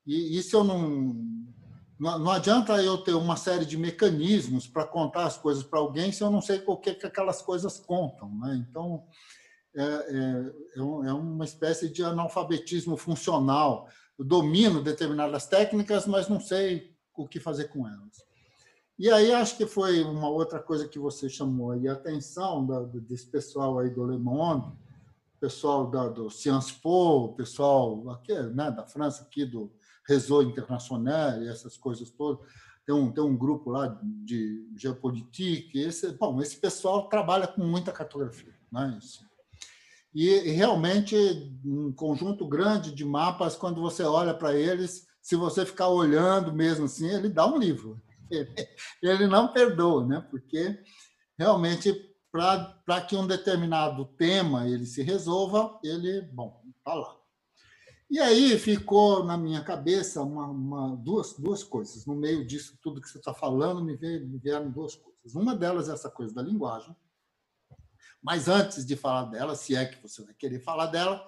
e, 0.06 0.42
se 0.42 0.56
eu 0.56 0.64
não. 0.64 1.28
Não 2.00 2.32
adianta 2.32 2.82
eu 2.82 2.98
ter 3.00 3.14
uma 3.14 3.36
série 3.36 3.66
de 3.66 3.78
mecanismos 3.78 4.66
para 4.66 4.88
contar 4.88 5.26
as 5.26 5.38
coisas 5.38 5.64
para 5.64 5.80
alguém 5.80 6.14
se 6.14 6.24
eu 6.24 6.32
não 6.32 6.42
sei 6.42 6.64
o 6.66 6.78
que, 6.78 6.94
que 6.94 7.06
aquelas 7.06 7.42
coisas 7.42 7.78
contam. 7.78 8.34
Né? 8.40 8.66
Então, 8.70 9.04
é, 9.76 9.84
é, 9.84 10.54
é, 10.78 10.80
é 10.80 11.14
uma 11.14 11.44
espécie 11.44 11.90
de 11.90 12.02
analfabetismo 12.02 12.96
funcional 12.96 13.90
eu 14.20 14.26
domino 14.26 14.84
determinadas 14.84 15.48
técnicas, 15.48 16.06
mas 16.06 16.28
não 16.28 16.42
sei 16.42 16.94
o 17.16 17.26
que 17.26 17.40
fazer 17.40 17.70
com 17.70 17.88
elas. 17.88 18.28
E 18.98 19.10
aí 19.10 19.32
acho 19.32 19.56
que 19.56 19.66
foi 19.66 20.04
uma 20.04 20.30
outra 20.30 20.60
coisa 20.60 20.90
que 20.90 21.00
você 21.00 21.30
chamou 21.30 21.72
aí 21.72 21.88
a 21.88 21.94
atenção 21.94 22.68
da, 22.68 22.82
desse 22.82 23.28
pessoal 23.28 23.80
aí 23.80 23.90
do 23.90 24.06
Le 24.06 24.18
Monde, 24.18 24.78
pessoal 25.40 25.90
da, 25.90 26.08
do 26.08 26.30
Sciences 26.30 26.72
Po, 26.72 27.34
pessoal 27.36 28.10
aqui, 28.12 28.34
né, 28.34 28.72
da 28.72 28.86
França 28.86 29.24
aqui 29.24 29.46
do 29.46 29.72
Réseau 30.08 30.44
Internacional 30.44 31.42
e 31.42 31.48
essas 31.48 31.78
coisas 31.78 32.10
todas. 32.10 32.46
Tem 32.86 32.96
um, 32.96 33.12
tem 33.12 33.24
um 33.24 33.38
grupo 33.38 33.70
lá 33.70 34.00
de 34.04 34.68
geopolítica. 34.76 35.78
Esse, 35.78 36.12
bom, 36.14 36.42
esse 36.42 36.58
pessoal 36.58 37.08
trabalha 37.08 37.48
com 37.48 37.64
muita 37.64 37.92
cartografia. 37.92 38.54
Né? 38.72 38.98
Isso. 39.00 39.30
E, 40.14 40.28
e 40.28 40.50
realmente, 40.52 41.16
um 41.64 41.92
conjunto 41.92 42.48
grande 42.48 42.92
de 42.92 43.06
mapas, 43.06 43.56
quando 43.56 43.80
você 43.80 44.04
olha 44.04 44.34
para 44.34 44.56
eles, 44.56 45.08
se 45.22 45.36
você 45.36 45.66
ficar 45.66 45.90
olhando 45.90 46.52
mesmo 46.52 46.86
assim, 46.86 47.08
ele 47.08 47.30
dá 47.30 47.46
um 47.46 47.60
livro. 47.60 48.02
Ele, 48.30 48.50
ele 49.04 49.28
não 49.28 49.54
perdoa, 49.54 50.06
né? 50.06 50.26
porque 50.30 50.80
realmente, 51.38 51.94
para 52.32 53.02
que 53.08 53.16
um 53.16 53.26
determinado 53.26 54.06
tema 54.06 54.68
ele 54.68 54.86
se 54.86 55.02
resolva, 55.02 55.80
ele, 55.84 56.22
bom, 56.22 56.62
está 56.78 56.94
lá. 56.94 57.20
E 58.10 58.20
aí 58.20 58.58
ficou 58.58 59.24
na 59.24 59.38
minha 59.38 59.64
cabeça 59.64 60.22
uma, 60.24 60.48
uma, 60.48 60.96
duas, 60.96 61.34
duas 61.34 61.64
coisas. 61.64 62.06
No 62.08 62.16
meio 62.16 62.46
disso 62.46 62.78
tudo 62.82 63.02
que 63.02 63.08
você 63.08 63.20
está 63.20 63.34
falando, 63.34 63.84
me, 63.84 63.96
vieram 64.40 64.72
duas 64.72 64.96
coisas. 64.96 65.36
Uma 65.36 65.56
delas 65.56 65.90
é 65.90 65.94
essa 65.94 66.10
coisa 66.10 66.34
da 66.34 66.42
linguagem. 66.42 66.96
Mas 68.22 68.48
antes 68.48 68.86
de 68.86 68.96
falar 68.96 69.26
dela, 69.26 69.56
se 69.56 69.76
é 69.76 69.86
que 69.86 70.02
você 70.02 70.24
vai 70.24 70.34
querer 70.34 70.60
falar 70.60 70.88
dela, 70.88 71.24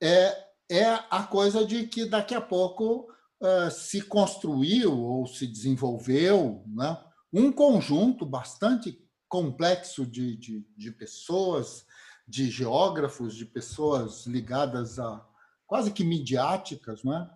é, 0.00 0.46
é 0.70 0.84
a 1.10 1.22
coisa 1.22 1.64
de 1.64 1.86
que 1.86 2.04
daqui 2.04 2.34
a 2.34 2.40
pouco 2.40 3.10
uh, 3.40 3.70
se 3.70 4.02
construiu 4.02 4.96
ou 4.96 5.26
se 5.26 5.46
desenvolveu 5.46 6.62
né, 6.66 7.02
um 7.32 7.50
conjunto 7.50 8.26
bastante 8.26 8.92
complexo 9.32 10.04
de, 10.04 10.36
de, 10.36 10.66
de 10.76 10.90
pessoas, 10.90 11.86
de 12.28 12.50
geógrafos, 12.50 13.34
de 13.34 13.46
pessoas 13.46 14.26
ligadas 14.26 14.98
a 14.98 15.26
quase 15.66 15.90
que 15.90 16.04
midiáticas, 16.04 17.02
não 17.02 17.16
é? 17.16 17.30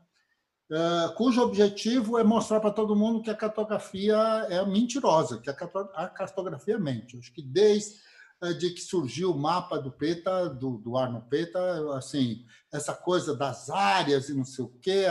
Uh, 0.71 1.15
cujo 1.15 1.41
objetivo 1.41 2.19
é 2.19 2.25
mostrar 2.25 2.61
para 2.61 2.71
todo 2.71 2.95
mundo 2.95 3.23
que 3.23 3.31
a 3.31 3.35
cartografia 3.35 4.15
é 4.51 4.63
mentirosa, 4.67 5.41
que 5.41 5.49
a 5.49 6.09
cartografia 6.09 6.79
mente. 6.79 7.17
Acho 7.17 7.33
que 7.33 7.41
desde 7.41 7.95
uh, 8.43 8.53
de 8.53 8.75
que 8.75 8.83
surgiu 8.83 9.31
o 9.31 9.39
mapa 9.39 9.79
do 9.79 9.91
PETA, 9.91 10.51
do, 10.51 10.77
do 10.77 10.99
Arno 10.99 11.23
PETA, 11.31 11.97
assim, 11.97 12.45
essa 12.71 12.93
coisa 12.93 13.35
das 13.35 13.71
áreas 13.71 14.29
e 14.29 14.35
não 14.35 14.45
sei 14.45 14.67
o 14.67 14.79
quê, 14.83 15.07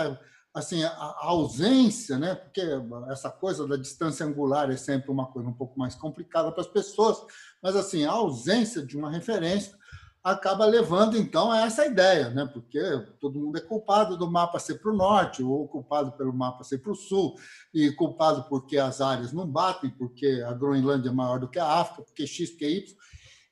assim, 0.55 0.81
a, 0.83 0.89
a 0.89 1.25
ausência, 1.25 2.17
né? 2.17 2.33
porque 2.33 2.61
essa 3.09 3.29
coisa 3.29 3.67
da 3.67 3.75
distância 3.75 4.25
angular 4.25 4.71
é 4.71 4.77
sempre 4.77 5.11
uma 5.11 5.27
coisa 5.27 5.49
um 5.49 5.53
pouco 5.53 5.77
mais 5.77 5.93
complicada 5.95 6.49
para 6.49 6.61
as 6.61 6.67
pessoas, 6.67 7.17
mas 7.61 7.75
assim, 7.75 8.05
a 8.05 8.11
ausência 8.11 8.81
de 8.81 8.97
uma 8.97 9.11
referência 9.11 9.77
acaba 10.23 10.65
levando 10.65 11.17
então 11.17 11.51
a 11.51 11.65
essa 11.65 11.85
ideia, 11.85 12.29
né? 12.29 12.49
porque 12.51 12.79
todo 13.19 13.37
mundo 13.37 13.57
é 13.57 13.61
culpado 13.61 14.17
do 14.17 14.31
mapa 14.31 14.57
ser 14.57 14.79
para 14.79 14.91
o 14.91 14.95
norte, 14.95 15.43
ou 15.43 15.67
culpado 15.67 16.13
pelo 16.13 16.33
mapa 16.33 16.63
ser 16.63 16.77
para 16.77 16.93
o 16.93 16.95
sul, 16.95 17.35
e 17.73 17.91
culpado 17.91 18.45
porque 18.49 18.77
as 18.77 19.01
áreas 19.01 19.33
não 19.33 19.45
batem, 19.45 19.89
porque 19.89 20.41
a 20.47 20.53
Groenlândia 20.53 21.09
é 21.09 21.13
maior 21.13 21.39
do 21.39 21.49
que 21.49 21.59
a 21.59 21.67
África, 21.67 22.01
porque 22.03 22.25
X, 22.25 22.49
porque 22.51 22.67
Y. 22.67 22.95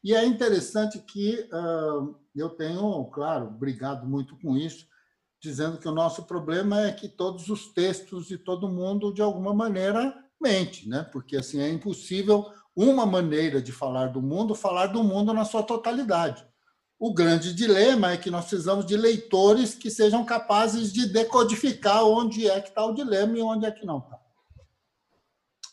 E 0.04 0.16
é 0.16 0.26
interessante 0.26 1.00
que 1.00 1.48
uh, 1.54 2.16
eu 2.36 2.50
tenho, 2.50 3.06
claro, 3.06 3.52
brigado 3.52 4.08
muito 4.08 4.36
com 4.40 4.58
isso, 4.58 4.88
dizendo 5.44 5.78
que 5.78 5.88
o 5.90 5.92
nosso 5.92 6.24
problema 6.24 6.88
é 6.88 6.94
que 6.94 7.10
todos 7.10 7.50
os 7.50 7.68
textos 7.68 8.32
e 8.32 8.38
todo 8.38 8.70
mundo, 8.70 9.14
de 9.14 9.22
alguma 9.22 9.54
maneira, 9.54 10.16
mente, 10.42 10.88
né? 10.88 11.04
porque 11.12 11.36
assim 11.36 11.60
é 11.60 11.70
impossível 11.70 12.50
uma 12.74 13.06
maneira 13.06 13.62
de 13.62 13.74
falar 13.74 14.08
do 14.08 14.22
mundo, 14.22 14.56
falar 14.56 14.88
do 14.88 15.04
mundo 15.04 15.34
na 15.34 15.44
sua 15.44 15.62
totalidade. 15.62 16.48
O 16.98 17.14
grande 17.14 17.54
dilema 17.54 18.14
é 18.14 18.18
que 18.18 18.32
nós 18.32 18.46
precisamos 18.46 18.86
de 18.86 18.96
leitores 18.96 19.76
que 19.76 19.92
sejam 19.92 20.24
capazes 20.24 20.94
de 20.94 21.08
decodificar 21.08 22.06
onde 22.06 22.50
é 22.50 22.62
que 22.62 22.70
está 22.70 22.86
o 22.86 22.94
dilema 22.94 23.38
e 23.38 23.42
onde 23.42 23.66
é 23.66 23.72
que 23.72 23.86
não 23.86 23.98
está. 23.98 24.18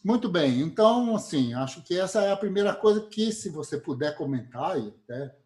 Muito 0.04 0.28
bem, 0.28 0.60
então, 0.60 1.14
assim, 1.14 1.54
acho 1.54 1.80
que 1.82 1.96
essa 1.96 2.22
é 2.22 2.32
a 2.32 2.36
primeira 2.36 2.74
coisa 2.74 3.02
que, 3.02 3.30
se 3.30 3.48
você 3.48 3.78
puder 3.78 4.16
comentar 4.16 4.80
e 4.80 4.88
até 4.88 5.36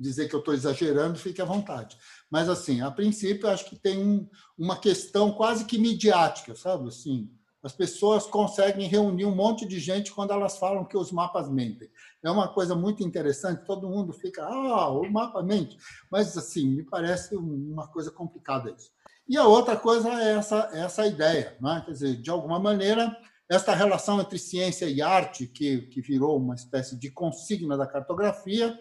dizer 0.00 0.28
que 0.28 0.34
eu 0.34 0.40
estou 0.40 0.54
exagerando, 0.54 1.18
fique 1.18 1.42
à 1.42 1.44
vontade. 1.44 1.96
Mas, 2.30 2.48
assim, 2.48 2.80
a 2.80 2.90
princípio, 2.90 3.48
acho 3.48 3.68
que 3.68 3.76
tem 3.76 4.30
uma 4.56 4.78
questão 4.78 5.32
quase 5.32 5.64
que 5.64 5.78
midiática, 5.78 6.54
sabe? 6.54 6.88
Assim, 6.88 7.28
as 7.62 7.72
pessoas 7.72 8.24
conseguem 8.24 8.86
reunir 8.88 9.26
um 9.26 9.34
monte 9.34 9.66
de 9.66 9.78
gente 9.78 10.12
quando 10.12 10.32
elas 10.32 10.56
falam 10.56 10.84
que 10.84 10.96
os 10.96 11.10
mapas 11.10 11.50
mentem. 11.50 11.90
É 12.22 12.30
uma 12.30 12.48
coisa 12.48 12.74
muito 12.74 13.02
interessante, 13.02 13.66
todo 13.66 13.88
mundo 13.88 14.12
fica, 14.12 14.44
ah, 14.44 14.88
o 14.90 15.10
mapa 15.10 15.42
mente. 15.42 15.76
Mas, 16.10 16.36
assim, 16.38 16.68
me 16.68 16.84
parece 16.84 17.34
uma 17.36 17.88
coisa 17.88 18.10
complicada 18.10 18.70
isso. 18.70 18.90
E 19.28 19.36
a 19.36 19.46
outra 19.46 19.76
coisa 19.76 20.08
é 20.08 20.32
essa, 20.36 20.70
essa 20.72 21.06
ideia, 21.06 21.56
né? 21.60 21.82
quer 21.84 21.92
dizer, 21.92 22.16
de 22.16 22.30
alguma 22.30 22.58
maneira, 22.58 23.14
esta 23.48 23.74
relação 23.74 24.20
entre 24.20 24.38
ciência 24.38 24.86
e 24.86 25.02
arte, 25.02 25.46
que, 25.46 25.82
que 25.82 26.00
virou 26.00 26.36
uma 26.38 26.54
espécie 26.54 26.96
de 26.96 27.10
consigna 27.10 27.76
da 27.76 27.86
cartografia, 27.86 28.78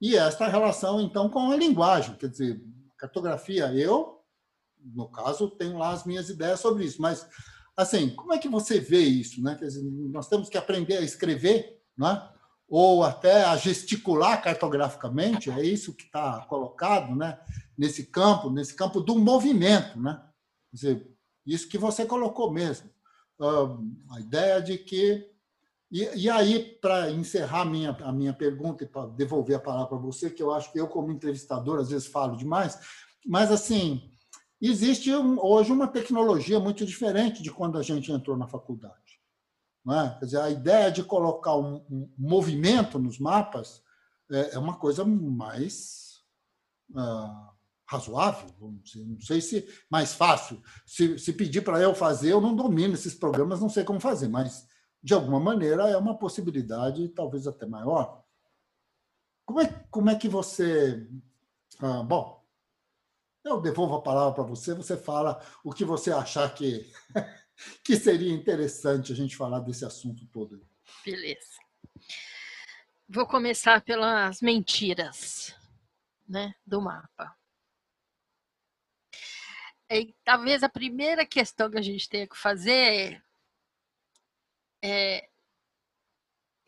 e 0.00 0.16
esta 0.16 0.48
relação, 0.48 1.00
então, 1.00 1.28
com 1.28 1.50
a 1.50 1.56
linguagem. 1.56 2.14
Quer 2.16 2.28
dizer, 2.28 2.60
cartografia, 2.98 3.72
eu, 3.74 4.20
no 4.78 5.08
caso, 5.08 5.50
tenho 5.50 5.78
lá 5.78 5.90
as 5.90 6.04
minhas 6.04 6.28
ideias 6.28 6.60
sobre 6.60 6.84
isso, 6.84 7.00
mas 7.00 7.28
assim, 7.76 8.10
como 8.10 8.32
é 8.32 8.38
que 8.38 8.48
você 8.48 8.80
vê 8.80 9.00
isso? 9.00 9.42
Né? 9.42 9.54
Dizer, 9.54 9.82
nós 9.82 10.28
temos 10.28 10.48
que 10.48 10.56
aprender 10.56 10.96
a 10.96 11.02
escrever, 11.02 11.80
né? 11.96 12.28
ou 12.68 13.04
até 13.04 13.44
a 13.44 13.56
gesticular 13.56 14.42
cartograficamente, 14.42 15.50
é 15.50 15.62
isso 15.62 15.94
que 15.94 16.04
está 16.04 16.40
colocado 16.46 17.14
né? 17.14 17.38
nesse 17.78 18.06
campo, 18.06 18.50
nesse 18.50 18.74
campo 18.74 19.00
do 19.00 19.18
movimento. 19.18 20.00
Né? 20.00 20.20
Quer 20.70 20.76
dizer, 20.76 21.16
isso 21.46 21.68
que 21.68 21.78
você 21.78 22.04
colocou 22.04 22.50
mesmo. 22.50 22.90
a 24.10 24.20
ideia 24.20 24.60
de 24.60 24.76
que. 24.78 25.30
E, 25.90 26.24
e 26.24 26.30
aí, 26.30 26.78
para 26.80 27.10
encerrar 27.10 27.62
a 27.62 27.64
minha, 27.64 27.90
a 27.90 28.12
minha 28.12 28.32
pergunta 28.32 28.84
e 28.84 28.88
para 28.88 29.06
devolver 29.06 29.56
a 29.56 29.60
palavra 29.60 29.88
para 29.88 29.98
você, 29.98 30.30
que 30.30 30.42
eu 30.42 30.52
acho 30.52 30.72
que 30.72 30.80
eu, 30.80 30.88
como 30.88 31.12
entrevistador, 31.12 31.80
às 31.80 31.90
vezes 31.90 32.08
falo 32.08 32.36
demais, 32.36 32.78
mas 33.24 33.50
assim 33.50 34.10
Existe 34.60 35.14
hoje 35.14 35.70
uma 35.70 35.86
tecnologia 35.86 36.58
muito 36.58 36.86
diferente 36.86 37.42
de 37.42 37.50
quando 37.50 37.76
a 37.76 37.82
gente 37.82 38.10
entrou 38.10 38.36
na 38.36 38.46
faculdade. 38.46 39.20
É? 39.88 40.18
Quer 40.18 40.24
dizer, 40.24 40.40
a 40.40 40.50
ideia 40.50 40.90
de 40.90 41.04
colocar 41.04 41.54
um, 41.56 41.76
um 41.90 42.10
movimento 42.18 42.98
nos 42.98 43.18
mapas 43.18 43.82
é, 44.32 44.54
é 44.54 44.58
uma 44.58 44.76
coisa 44.76 45.04
mais 45.04 46.22
uh, 46.90 47.52
razoável, 47.88 48.48
não 48.60 49.20
sei 49.20 49.40
se 49.40 49.68
mais 49.88 50.14
fácil. 50.14 50.60
Se, 50.84 51.18
se 51.18 51.32
pedir 51.34 51.60
para 51.60 51.80
eu 51.80 51.94
fazer, 51.94 52.32
eu 52.32 52.40
não 52.40 52.56
domino 52.56 52.94
esses 52.94 53.14
programas, 53.14 53.60
não 53.60 53.68
sei 53.68 53.84
como 53.84 54.00
fazer, 54.00 54.28
mas 54.28 54.66
de 55.06 55.14
alguma 55.14 55.38
maneira 55.38 55.88
é 55.88 55.96
uma 55.96 56.18
possibilidade, 56.18 57.08
talvez 57.10 57.46
até 57.46 57.64
maior. 57.64 58.24
Como 59.44 59.60
é, 59.60 59.86
como 59.88 60.10
é 60.10 60.16
que 60.16 60.28
você. 60.28 61.08
Ah, 61.78 62.02
bom, 62.02 62.44
eu 63.44 63.60
devolvo 63.60 63.94
a 63.94 64.02
palavra 64.02 64.34
para 64.34 64.42
você, 64.42 64.74
você 64.74 64.96
fala 64.96 65.40
o 65.62 65.72
que 65.72 65.84
você 65.84 66.10
achar 66.10 66.52
que, 66.52 66.92
que 67.84 67.94
seria 67.94 68.32
interessante 68.32 69.12
a 69.12 69.14
gente 69.14 69.36
falar 69.36 69.60
desse 69.60 69.84
assunto 69.84 70.26
todo. 70.26 70.66
Beleza. 71.04 71.56
Vou 73.08 73.28
começar 73.28 73.82
pelas 73.82 74.40
mentiras 74.40 75.54
né, 76.28 76.52
do 76.66 76.80
mapa. 76.80 77.32
E, 79.88 80.12
talvez 80.24 80.64
a 80.64 80.68
primeira 80.68 81.24
questão 81.24 81.70
que 81.70 81.78
a 81.78 81.82
gente 81.82 82.08
tenha 82.08 82.26
que 82.26 82.36
fazer 82.36 82.72
é, 82.72 83.22
é 84.86 85.28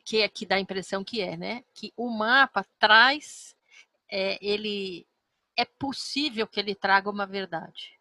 que 0.04 0.22
aqui 0.22 0.44
dá 0.44 0.56
a 0.56 0.60
impressão 0.60 1.04
que 1.04 1.20
é, 1.20 1.36
né? 1.36 1.64
Que 1.74 1.92
o 1.96 2.08
mapa 2.10 2.66
traz, 2.78 3.54
é, 4.10 4.38
ele 4.44 5.06
é 5.56 5.64
possível 5.64 6.46
que 6.46 6.58
ele 6.58 6.74
traga 6.74 7.10
uma 7.10 7.26
verdade. 7.26 8.00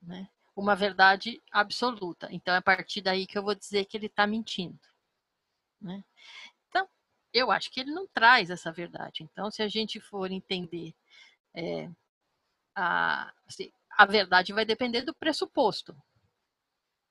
Né? 0.00 0.28
Uma 0.54 0.74
verdade 0.74 1.42
absoluta. 1.50 2.28
Então, 2.30 2.54
é 2.54 2.58
a 2.58 2.62
partir 2.62 3.00
daí 3.00 3.26
que 3.26 3.36
eu 3.36 3.42
vou 3.42 3.54
dizer 3.54 3.84
que 3.84 3.96
ele 3.96 4.06
está 4.06 4.26
mentindo. 4.26 4.78
Né? 5.80 6.04
Então, 6.68 6.88
eu 7.32 7.50
acho 7.50 7.70
que 7.70 7.80
ele 7.80 7.90
não 7.90 8.06
traz 8.06 8.48
essa 8.48 8.72
verdade. 8.72 9.24
Então, 9.24 9.50
se 9.50 9.62
a 9.62 9.68
gente 9.68 10.00
for 10.00 10.30
entender 10.30 10.94
é, 11.54 11.90
a, 12.76 13.32
a 13.98 14.06
verdade 14.06 14.52
vai 14.52 14.64
depender 14.64 15.02
do 15.02 15.14
pressuposto. 15.14 15.96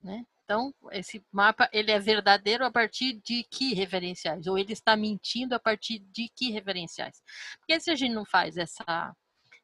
Né? 0.02 0.26
Então, 0.48 0.74
esse 0.94 1.22
mapa 1.30 1.70
ele 1.74 1.92
é 1.92 2.00
verdadeiro 2.00 2.64
a 2.66 2.72
partir 2.72 3.20
de 3.22 3.44
que 3.52 3.74
referenciais? 3.74 4.48
Ou 4.48 4.58
ele 4.58 4.72
está 4.72 4.96
mentindo 4.96 5.54
a 5.54 5.60
partir 5.60 6.00
de 6.00 6.30
que 6.34 6.52
referenciais? 6.52 7.22
Porque 7.60 7.78
se 7.82 7.92
a 7.92 7.96
gente 7.96 8.14
não 8.14 8.24
faz 8.24 8.56
essa, 8.56 9.14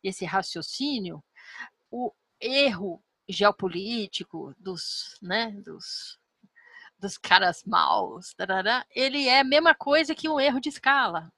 esse 0.04 0.26
raciocínio, 0.26 1.24
o 1.90 2.12
erro 2.38 3.02
geopolítico 3.30 4.54
dos, 4.60 5.18
né, 5.22 5.52
dos, 5.52 6.20
dos 7.00 7.18
caras 7.18 7.64
maus, 7.64 8.34
tarará, 8.34 8.86
ele 8.94 9.26
é 9.30 9.40
a 9.40 9.46
mesma 9.46 9.74
coisa 9.74 10.14
que 10.14 10.28
um 10.28 10.38
erro 10.38 10.60
de 10.60 10.68
escala. 10.68 11.32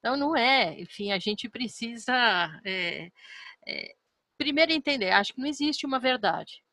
Então, 0.00 0.16
não 0.16 0.36
é. 0.36 0.80
Enfim, 0.80 1.12
a 1.12 1.20
gente 1.20 1.48
precisa 1.48 2.12
é, 2.64 3.12
é, 3.64 3.94
primeiro 4.36 4.72
entender, 4.72 5.10
acho 5.12 5.34
que 5.34 5.40
não 5.40 5.46
existe 5.46 5.86
uma 5.86 6.00
verdade. 6.00 6.63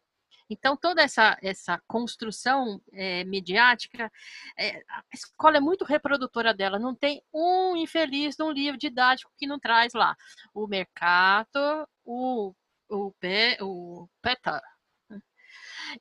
Então, 0.51 0.75
toda 0.75 1.01
essa, 1.01 1.37
essa 1.41 1.81
construção 1.87 2.81
é, 2.91 3.23
mediática, 3.23 4.11
é, 4.59 4.83
a 4.89 5.01
escola 5.13 5.55
é 5.55 5.61
muito 5.61 5.85
reprodutora 5.85 6.53
dela. 6.53 6.77
Não 6.77 6.93
tem 6.93 7.23
um 7.33 7.77
infeliz 7.77 8.35
de 8.35 8.43
um 8.43 8.51
livro 8.51 8.77
didático 8.77 9.31
que 9.37 9.47
não 9.47 9.57
traz 9.57 9.93
lá 9.93 10.13
o 10.53 10.67
mercado, 10.67 11.87
o, 12.03 12.53
o, 12.89 13.13
o 13.61 14.09
Petar 14.21 14.61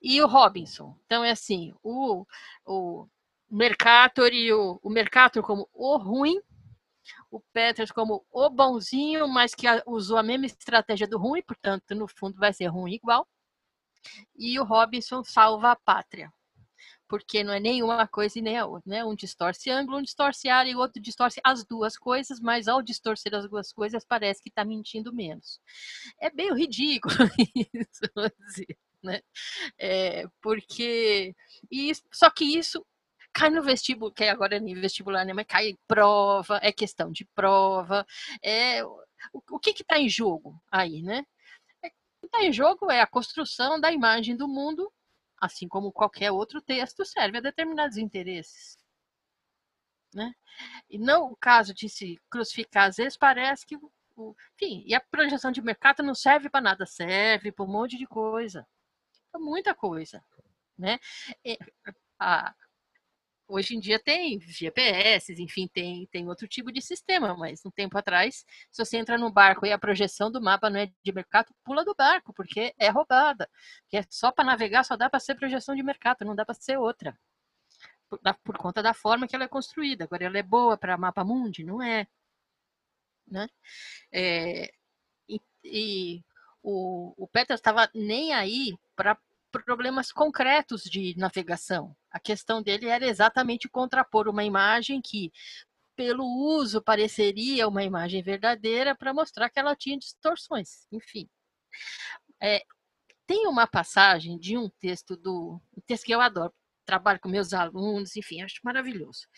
e 0.03 0.21
o 0.21 0.27
Robinson. 0.27 0.99
Então, 1.07 1.23
é 1.23 1.31
assim, 1.31 1.73
o, 1.81 2.27
o 2.67 3.07
Mercator 3.49 4.33
e 4.33 4.53
o, 4.53 4.81
o 4.83 4.91
Mercator 4.91 5.45
como 5.45 5.69
o 5.73 5.97
ruim, 5.97 6.41
o 7.31 7.39
Peters 7.53 7.93
como 7.93 8.27
o 8.33 8.51
bonzinho, 8.51 9.29
mas 9.29 9.55
que 9.55 9.67
usou 9.87 10.17
a 10.19 10.25
mesma 10.25 10.47
estratégia 10.47 11.07
do 11.07 11.19
ruim, 11.19 11.43
portanto, 11.43 11.95
no 11.95 12.09
fundo 12.09 12.37
vai 12.37 12.53
ser 12.53 12.67
ruim 12.67 12.95
igual 12.95 13.29
e 14.37 14.59
o 14.59 14.65
Robinson 14.65 15.23
salva 15.25 15.73
a 15.73 15.77
pátria. 15.77 16.33
Porque 17.09 17.43
não 17.43 17.53
é 17.53 17.59
nenhuma 17.59 18.07
coisa 18.07 18.39
e 18.39 18.43
nem 18.43 18.57
a 18.57 18.67
outra, 18.67 18.89
né? 18.89 19.05
Um 19.05 19.17
distorce 19.17 19.69
ângulo, 19.69 19.99
um 19.99 20.03
distorce 20.03 20.49
área 20.49 20.71
e 20.71 20.77
o 20.77 20.79
outro 20.79 21.03
distorce 21.03 21.41
as 21.45 21.65
duas 21.65 21.97
coisas, 21.97 22.39
mas 22.41 22.69
ao 22.69 22.81
distorcer 22.83 23.35
as 23.35 23.49
duas 23.49 23.73
coisas 23.73 24.05
parece 24.05 24.41
que 24.43 24.49
está 24.49 24.65
mentindo 24.65 25.13
menos. 25.13 25.61
É 26.21 26.31
meio 26.33 26.55
ridículo 26.55 27.15
isso, 27.75 28.03
dizer, 28.47 28.79
né? 29.03 29.21
É, 29.79 30.27
porque 30.41 31.35
isso, 31.71 32.03
só 32.13 32.31
que 32.31 32.45
isso 32.45 32.85
cai 33.33 33.51
no 33.51 33.63
vestibular, 33.63 34.13
que 34.13 34.25
agora 34.25 34.57
é 34.57 34.61
nível 34.61 34.83
vestibular, 34.83 35.25
né? 35.25 35.33
Mas 35.33 35.47
cai 35.47 35.71
em 35.71 35.79
prova, 35.87 36.59
é 36.63 36.73
questão 36.73 37.11
de 37.11 37.25
prova, 37.35 38.07
é 38.43 38.85
o, 38.85 39.03
o 39.53 39.59
que 39.59 39.71
está 39.71 39.99
em 39.99 40.09
jogo 40.09 40.61
aí, 40.71 41.03
né? 41.03 41.25
Está 42.33 42.45
em 42.45 42.53
jogo 42.53 42.91
é 42.91 43.01
a 43.01 43.07
construção 43.07 43.81
da 43.81 43.93
imagem 43.93 44.37
do 44.37 44.49
mundo, 44.49 44.93
assim 45.41 45.69
como 45.69 45.93
qualquer 45.93 46.31
outro 46.31 46.63
texto, 46.63 47.05
serve 47.05 47.39
a 47.39 47.41
determinados 47.41 47.97
interesses. 47.97 48.79
Né? 50.15 50.33
E 50.89 50.99
não 50.99 51.31
o 51.33 51.37
caso 51.37 51.75
de 51.75 51.89
se 51.89 52.21
crucificar, 52.31 52.89
às 52.89 52.97
vezes 52.97 53.17
parece 53.17 53.67
que. 53.67 53.77
O, 54.17 54.35
enfim, 54.55 54.83
e 54.87 54.95
a 54.95 55.01
projeção 55.01 55.51
de 55.51 55.63
mercado 55.63 56.03
não 56.03 56.15
serve 56.15 56.51
para 56.51 56.61
nada, 56.61 56.85
serve 56.85 57.53
para 57.53 57.65
um 57.65 57.69
monte 57.69 57.97
de 57.97 58.07
coisa. 58.07 58.67
Para 59.31 59.41
muita 59.41 59.75
coisa. 59.75 60.23
Né? 60.77 60.99
E, 61.45 61.59
a, 62.19 62.55
Hoje 63.51 63.75
em 63.75 63.81
dia 63.81 63.99
tem 63.99 64.39
GPS, 64.41 65.33
enfim, 65.43 65.67
tem, 65.67 66.07
tem 66.07 66.29
outro 66.29 66.47
tipo 66.47 66.71
de 66.71 66.81
sistema, 66.81 67.37
mas 67.37 67.67
um 67.67 67.71
tempo 67.71 67.99
atrás, 67.99 68.45
se 68.71 68.85
você 68.85 68.97
entra 68.97 69.19
no 69.19 69.29
barco 69.29 69.67
e 69.67 69.73
a 69.73 69.79
projeção 69.79 70.31
do 70.31 70.41
mapa 70.41 70.71
não 70.71 70.79
é 70.79 70.87
de 71.03 71.13
mercado, 71.13 71.53
pula 71.65 71.85
do 71.85 71.93
barco, 71.93 72.33
porque 72.33 72.73
é 72.79 72.89
roubada. 72.91 73.51
Que 73.89 73.97
é 73.97 74.05
só 74.09 74.31
para 74.31 74.45
navegar, 74.45 74.85
só 74.85 74.97
dá 74.97 75.11
para 75.11 75.19
ser 75.19 75.35
projeção 75.35 75.75
de 75.75 75.83
mercado, 75.83 76.25
não 76.25 76.37
dá 76.37 76.45
para 76.47 76.55
ser 76.55 76.79
outra. 76.79 77.19
Por, 78.09 78.21
por, 78.45 78.57
conta 78.57 78.83
da 78.83 78.95
forma 78.95 79.27
que 79.27 79.35
ela 79.35 79.45
é 79.45 79.49
construída. 79.49 80.05
Agora, 80.05 80.25
ela 80.25 80.39
é 80.39 80.43
boa 80.45 80.79
para 80.79 80.97
mapa 80.97 81.25
mundi? 81.25 81.65
Não 81.65 81.83
é. 81.83 82.07
Né? 83.27 83.49
É, 84.13 84.73
e, 85.29 85.41
e 85.65 86.25
o, 86.63 87.15
o 87.25 87.29
estava 87.35 87.91
nem 87.95 88.33
aí 88.33 88.77
para 88.95 89.19
problemas 89.65 90.13
concretos 90.13 90.85
de 90.85 91.15
navegação. 91.19 91.97
A 92.11 92.19
questão 92.19 92.63
dele 92.63 92.87
era 92.87 93.07
exatamente 93.07 93.69
contrapor 93.69 94.29
uma 94.29 94.45
imagem 94.45 95.01
que, 95.01 95.33
pelo 95.97 96.25
uso, 96.25 96.83
pareceria 96.83 97.69
uma 97.69 97.83
imagem 97.85 98.23
verdadeira 98.23 98.95
para 98.95 99.15
mostrar 99.15 99.51
que 99.51 99.59
ela 99.59 99.77
tinha 99.77 99.99
distorções. 99.99 100.87
Enfim. 100.91 101.29
É, 102.43 102.63
tem 103.27 103.47
uma 103.47 103.67
passagem 103.67 104.39
de 104.39 104.59
um 104.59 104.69
texto 104.81 105.17
do 105.17 105.61
um 105.77 105.81
texto 105.87 106.05
que 106.05 106.15
eu 106.15 106.21
adoro, 106.21 106.53
trabalho 106.85 107.21
com 107.21 107.29
meus 107.29 107.53
alunos, 107.53 108.17
enfim, 108.17 108.43
acho 108.43 108.61
maravilhoso. 108.65 109.29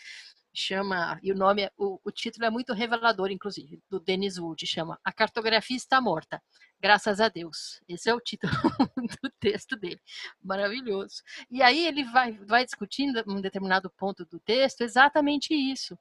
Chama, 0.55 1.19
e 1.23 1.31
o 1.31 1.35
nome, 1.35 1.63
é, 1.63 1.71
o, 1.75 1.99
o 2.03 2.11
título 2.11 2.45
é 2.45 2.49
muito 2.49 2.73
revelador, 2.73 3.31
inclusive, 3.31 3.81
do 3.89 3.99
Dennis 3.99 4.37
Wood, 4.37 4.67
chama 4.67 4.99
A 5.03 5.11
Cartografia 5.11 5.75
Está 5.75 5.99
Morta. 5.99 6.39
Graças 6.79 7.19
a 7.19 7.27
Deus. 7.27 7.81
Esse 7.87 8.07
é 8.07 8.13
o 8.13 8.19
título 8.19 8.53
do 9.23 9.31
texto 9.39 9.75
dele. 9.75 9.99
Maravilhoso. 10.43 11.23
E 11.49 11.63
aí 11.63 11.87
ele 11.87 12.03
vai, 12.03 12.33
vai 12.45 12.65
discutindo 12.65 13.23
um 13.27 13.41
determinado 13.41 13.89
ponto 13.89 14.25
do 14.25 14.39
texto 14.39 14.81
exatamente 14.81 15.55
isso. 15.55 15.97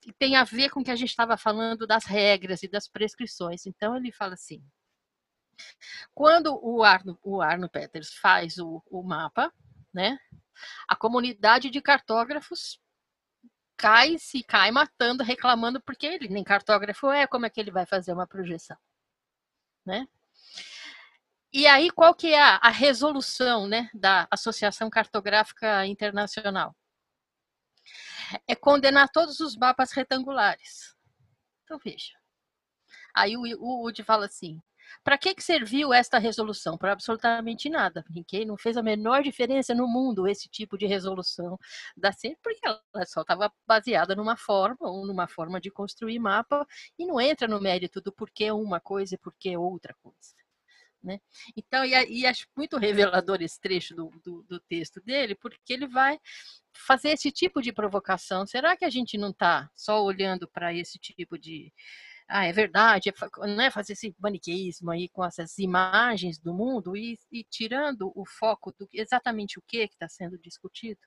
Que 0.00 0.12
tem 0.12 0.34
a 0.34 0.42
ver 0.42 0.70
com 0.70 0.80
o 0.80 0.84
que 0.84 0.90
a 0.90 0.96
gente 0.96 1.10
estava 1.10 1.36
falando 1.36 1.86
das 1.86 2.04
regras 2.04 2.64
e 2.64 2.68
das 2.68 2.88
prescrições. 2.88 3.66
Então 3.66 3.96
ele 3.96 4.10
fala 4.10 4.34
assim: 4.34 4.60
quando 6.12 6.58
o 6.60 6.82
Arno, 6.82 7.16
o 7.22 7.40
Arno 7.40 7.68
Peters 7.68 8.12
faz 8.14 8.58
o, 8.58 8.82
o 8.90 9.02
mapa, 9.02 9.52
né, 9.94 10.18
a 10.88 10.96
comunidade 10.96 11.70
de 11.70 11.80
cartógrafos 11.80 12.81
cai, 13.76 14.18
se 14.18 14.42
cai 14.42 14.70
matando, 14.70 15.22
reclamando, 15.22 15.80
porque 15.80 16.06
ele 16.06 16.28
nem 16.28 16.44
cartógrafo 16.44 17.10
é, 17.10 17.26
como 17.26 17.46
é 17.46 17.50
que 17.50 17.60
ele 17.60 17.70
vai 17.70 17.86
fazer 17.86 18.12
uma 18.12 18.26
projeção? 18.26 18.76
Né? 19.84 20.06
E 21.52 21.66
aí, 21.66 21.90
qual 21.90 22.14
que 22.14 22.32
é 22.32 22.40
a, 22.40 22.70
resolução 22.70 23.66
né, 23.66 23.90
da 23.92 24.26
Associação 24.30 24.88
Cartográfica 24.88 25.84
Internacional? 25.86 26.74
É 28.48 28.54
condenar 28.54 29.10
todos 29.10 29.38
os 29.40 29.54
mapas 29.54 29.92
retangulares. 29.92 30.96
Então, 31.64 31.78
veja. 31.78 32.18
Aí 33.14 33.36
o, 33.36 33.42
o 33.60 33.82
Wood 33.82 34.02
fala 34.02 34.24
assim, 34.24 34.62
para 35.02 35.18
que, 35.18 35.34
que 35.34 35.42
serviu 35.42 35.92
esta 35.92 36.18
resolução? 36.18 36.76
Para 36.78 36.92
absolutamente 36.92 37.68
nada, 37.68 38.04
porque 38.12 38.44
não 38.44 38.56
fez 38.56 38.76
a 38.76 38.82
menor 38.82 39.22
diferença 39.22 39.74
no 39.74 39.86
mundo 39.86 40.26
esse 40.26 40.48
tipo 40.48 40.76
de 40.78 40.86
resolução 40.86 41.58
da 41.96 42.12
CEN, 42.12 42.36
porque 42.42 42.60
ela 42.64 42.80
só 43.06 43.22
estava 43.22 43.52
baseada 43.66 44.14
numa 44.14 44.36
forma, 44.36 44.76
ou 44.80 45.06
numa 45.06 45.26
forma 45.26 45.60
de 45.60 45.70
construir 45.70 46.18
mapa, 46.18 46.66
e 46.98 47.06
não 47.06 47.20
entra 47.20 47.48
no 47.48 47.60
mérito 47.60 48.00
do 48.00 48.12
porquê 48.12 48.50
uma 48.50 48.80
coisa 48.80 49.14
e 49.14 49.18
porquê 49.18 49.56
outra 49.56 49.94
coisa. 50.02 50.42
Né? 51.02 51.20
Então, 51.56 51.84
e, 51.84 52.20
e, 52.20 52.26
acho 52.26 52.46
muito 52.56 52.78
revelador 52.78 53.42
esse 53.42 53.60
trecho 53.60 53.94
do, 53.94 54.10
do, 54.22 54.42
do, 54.44 54.60
texto 54.60 55.00
dele, 55.00 55.34
porque 55.34 55.72
ele 55.72 55.88
vai 55.88 56.18
fazer 56.72 57.10
esse 57.10 57.32
tipo 57.32 57.60
de 57.60 57.72
provocação. 57.72 58.46
Será 58.46 58.76
que 58.76 58.84
a 58.84 58.90
gente 58.90 59.18
não 59.18 59.30
está 59.30 59.68
só 59.74 60.02
olhando 60.02 60.46
para 60.46 60.72
esse 60.72 60.98
tipo 60.98 61.36
de. 61.36 61.72
Ah, 62.34 62.46
é 62.46 62.52
verdade, 62.52 63.10
é, 63.10 63.46
não 63.46 63.62
é 63.62 63.70
fazer 63.70 63.92
esse 63.92 64.16
maniqueísmo 64.18 64.90
aí 64.90 65.06
com 65.10 65.22
essas 65.22 65.58
imagens 65.58 66.38
do 66.38 66.54
mundo 66.54 66.96
e, 66.96 67.18
e 67.30 67.44
tirando 67.44 68.10
o 68.16 68.24
foco 68.26 68.72
do 68.72 68.88
exatamente 68.90 69.58
o 69.58 69.62
que 69.62 69.78
está 69.82 70.08
sendo 70.08 70.38
discutido, 70.38 71.00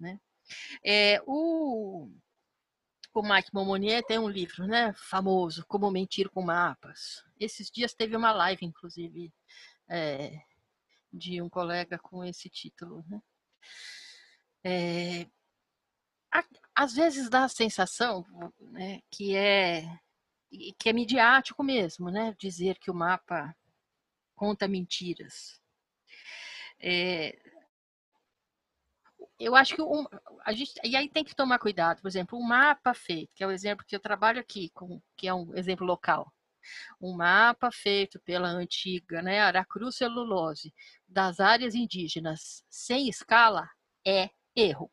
né? 0.00 0.18
É, 0.82 1.20
o, 1.26 2.10
o 3.14 3.22
Mike 3.22 3.52
Momonier 3.52 4.02
tem 4.04 4.18
um 4.18 4.28
livro, 4.28 4.66
né, 4.66 4.94
famoso, 4.96 5.66
Como 5.66 5.90
Mentir 5.90 6.30
com 6.30 6.40
Mapas. 6.42 7.22
Esses 7.38 7.70
dias 7.70 7.92
teve 7.92 8.16
uma 8.16 8.32
live, 8.32 8.64
inclusive, 8.64 9.30
é, 9.86 10.32
de 11.12 11.42
um 11.42 11.50
colega 11.50 11.98
com 11.98 12.24
esse 12.24 12.48
título, 12.48 13.04
né? 13.06 13.20
É, 14.64 15.26
às 16.74 16.94
vezes 16.94 17.28
dá 17.28 17.44
a 17.44 17.48
sensação 17.48 18.24
né, 18.60 19.00
que 19.10 19.36
é 19.36 19.84
que 20.78 20.88
é 20.88 20.92
midiático 20.92 21.62
mesmo, 21.62 22.10
né? 22.10 22.34
Dizer 22.38 22.78
que 22.78 22.90
o 22.90 22.94
mapa 22.94 23.54
conta 24.34 24.68
mentiras. 24.68 25.60
É, 26.80 27.38
eu 29.38 29.54
acho 29.54 29.74
que 29.74 29.82
um, 29.82 30.04
a 30.44 30.52
gente 30.52 30.72
e 30.84 30.96
aí 30.96 31.08
tem 31.08 31.24
que 31.24 31.34
tomar 31.34 31.58
cuidado, 31.58 32.00
por 32.00 32.08
exemplo, 32.08 32.38
um 32.38 32.42
mapa 32.42 32.92
feito, 32.92 33.30
que 33.34 33.44
é 33.44 33.46
o 33.46 33.50
exemplo 33.50 33.84
que 33.86 33.94
eu 33.94 34.00
trabalho 34.00 34.40
aqui, 34.40 34.70
com, 34.70 35.00
que 35.16 35.28
é 35.28 35.34
um 35.34 35.54
exemplo 35.56 35.86
local. 35.86 36.32
Um 37.00 37.14
mapa 37.16 37.70
feito 37.70 38.20
pela 38.20 38.48
antiga, 38.48 39.22
né, 39.22 39.40
Aracruz 39.40 39.96
Celulose, 39.96 40.74
das 41.06 41.40
áreas 41.40 41.74
indígenas 41.74 42.64
sem 42.68 43.08
escala 43.08 43.68
é 44.06 44.30
erro. 44.56 44.90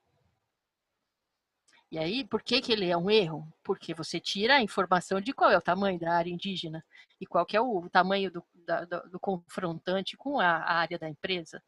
E 1.92 1.98
aí, 1.98 2.26
por 2.26 2.42
que, 2.42 2.62
que 2.62 2.72
ele 2.72 2.90
é 2.90 2.98
um 2.98 3.10
erro? 3.10 3.48
Porque 3.64 3.94
você 3.94 4.20
tira 4.20 4.56
a 4.56 4.62
informação 4.62 5.22
de 5.22 5.32
qual 5.34 5.52
é 5.52 5.58
o 5.58 5.62
tamanho 5.62 6.00
da 6.00 6.14
área 6.14 6.32
indígena 6.32 6.84
e 7.22 7.26
qual 7.26 7.46
que 7.46 7.56
é 7.56 7.62
o 7.62 7.88
tamanho 7.90 8.32
do, 8.32 8.44
da, 8.54 8.86
do, 8.86 9.10
do 9.12 9.20
confrontante 9.20 10.18
com 10.18 10.40
a, 10.40 10.58
a 10.58 10.74
área 10.74 10.98
da 10.98 11.08
empresa. 11.08 11.62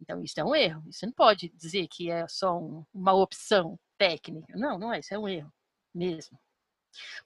Então, 0.00 0.22
isso 0.22 0.40
é 0.40 0.44
um 0.44 0.54
erro. 0.54 0.82
Você 0.90 1.06
não 1.06 1.12
pode 1.12 1.48
dizer 1.50 1.86
que 1.88 2.10
é 2.10 2.26
só 2.26 2.58
um, 2.58 2.84
uma 2.92 3.12
opção 3.12 3.78
técnica. 3.98 4.52
Não, 4.56 4.78
não 4.78 4.92
é. 4.92 5.00
Isso 5.00 5.14
é 5.14 5.18
um 5.18 5.28
erro 5.28 5.52
mesmo. 5.94 6.38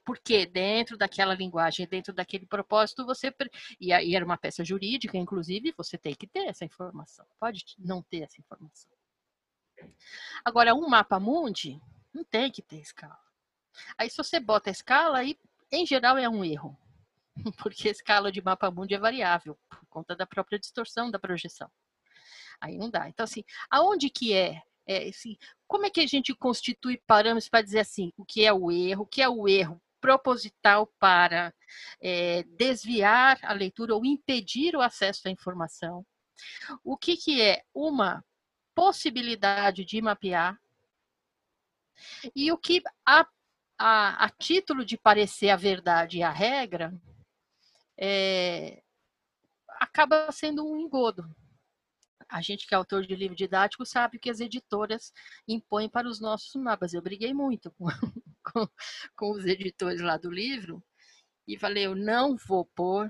Porque 0.04 0.46
dentro 0.46 0.96
daquela 0.96 1.34
linguagem, 1.34 1.86
dentro 1.86 2.12
daquele 2.12 2.46
propósito, 2.46 3.06
você. 3.06 3.34
E 3.80 3.92
aí 3.92 4.14
era 4.14 4.24
uma 4.24 4.36
peça 4.36 4.64
jurídica, 4.64 5.16
inclusive, 5.16 5.74
você 5.76 5.96
tem 5.96 6.14
que 6.14 6.26
ter 6.26 6.46
essa 6.46 6.64
informação. 6.64 7.26
Pode 7.40 7.64
não 7.78 8.02
ter 8.02 8.22
essa 8.22 8.40
informação. 8.40 8.90
Agora, 10.44 10.74
um 10.74 10.88
mapa 10.88 11.18
mundi 11.18 11.80
não 12.16 12.24
tem 12.24 12.50
que 12.50 12.62
ter 12.62 12.80
escala. 12.80 13.18
Aí, 13.98 14.08
se 14.08 14.16
você 14.16 14.40
bota 14.40 14.70
a 14.70 14.72
escala, 14.72 15.18
aí, 15.18 15.38
em 15.70 15.84
geral, 15.86 16.16
é 16.16 16.28
um 16.28 16.44
erro. 16.44 16.76
porque 17.58 17.88
a 17.88 17.92
escala 17.92 18.32
de 18.32 18.42
mapa 18.42 18.70
mundi 18.70 18.94
é 18.94 18.98
variável, 18.98 19.58
por 19.68 19.86
conta 19.88 20.16
da 20.16 20.26
própria 20.26 20.58
distorção 20.58 21.10
da 21.10 21.18
projeção. 21.18 21.70
Aí 22.60 22.78
não 22.78 22.90
dá. 22.90 23.08
Então, 23.08 23.24
assim, 23.24 23.44
aonde 23.70 24.08
que 24.08 24.32
é? 24.32 24.62
é 24.86 25.08
assim, 25.08 25.36
como 25.66 25.84
é 25.86 25.90
que 25.90 26.00
a 26.00 26.06
gente 26.06 26.34
constitui 26.34 27.00
parâmetros 27.06 27.48
para 27.48 27.62
dizer 27.62 27.80
assim, 27.80 28.12
o 28.16 28.24
que 28.24 28.44
é 28.44 28.52
o 28.52 28.70
erro, 28.70 29.02
o 29.02 29.06
que 29.06 29.20
é 29.20 29.28
o 29.28 29.46
erro 29.46 29.80
proposital 30.00 30.86
para 30.98 31.52
é, 32.00 32.42
desviar 32.44 33.38
a 33.42 33.52
leitura 33.52 33.94
ou 33.94 34.04
impedir 34.04 34.74
o 34.74 34.80
acesso 34.80 35.28
à 35.28 35.30
informação? 35.30 36.06
O 36.82 36.96
que, 36.96 37.16
que 37.16 37.42
é 37.42 37.62
uma 37.74 38.24
possibilidade 38.74 39.84
de 39.84 40.00
mapear? 40.00 40.58
E 42.34 42.50
o 42.52 42.58
que, 42.58 42.82
a, 43.04 43.26
a, 43.78 44.24
a 44.24 44.30
título 44.30 44.84
de 44.84 44.96
parecer 44.96 45.50
a 45.50 45.56
verdade 45.56 46.18
e 46.18 46.22
a 46.22 46.30
regra, 46.30 46.92
é, 47.98 48.82
acaba 49.80 50.30
sendo 50.32 50.66
um 50.66 50.78
engodo. 50.78 51.24
A 52.28 52.40
gente 52.40 52.66
que 52.66 52.74
é 52.74 52.76
autor 52.76 53.06
de 53.06 53.14
livro 53.14 53.36
didático 53.36 53.86
sabe 53.86 54.18
que 54.18 54.30
as 54.30 54.40
editoras 54.40 55.12
impõem 55.46 55.88
para 55.88 56.08
os 56.08 56.20
nossos 56.20 56.54
mapas. 56.56 56.92
Eu 56.92 57.02
briguei 57.02 57.32
muito 57.32 57.70
com, 57.72 57.86
com, 58.52 58.68
com 59.16 59.30
os 59.32 59.44
editores 59.44 60.00
lá 60.00 60.16
do 60.16 60.30
livro 60.30 60.82
e 61.46 61.58
falei, 61.58 61.86
eu 61.86 61.94
não 61.94 62.36
vou 62.36 62.64
pôr 62.64 63.08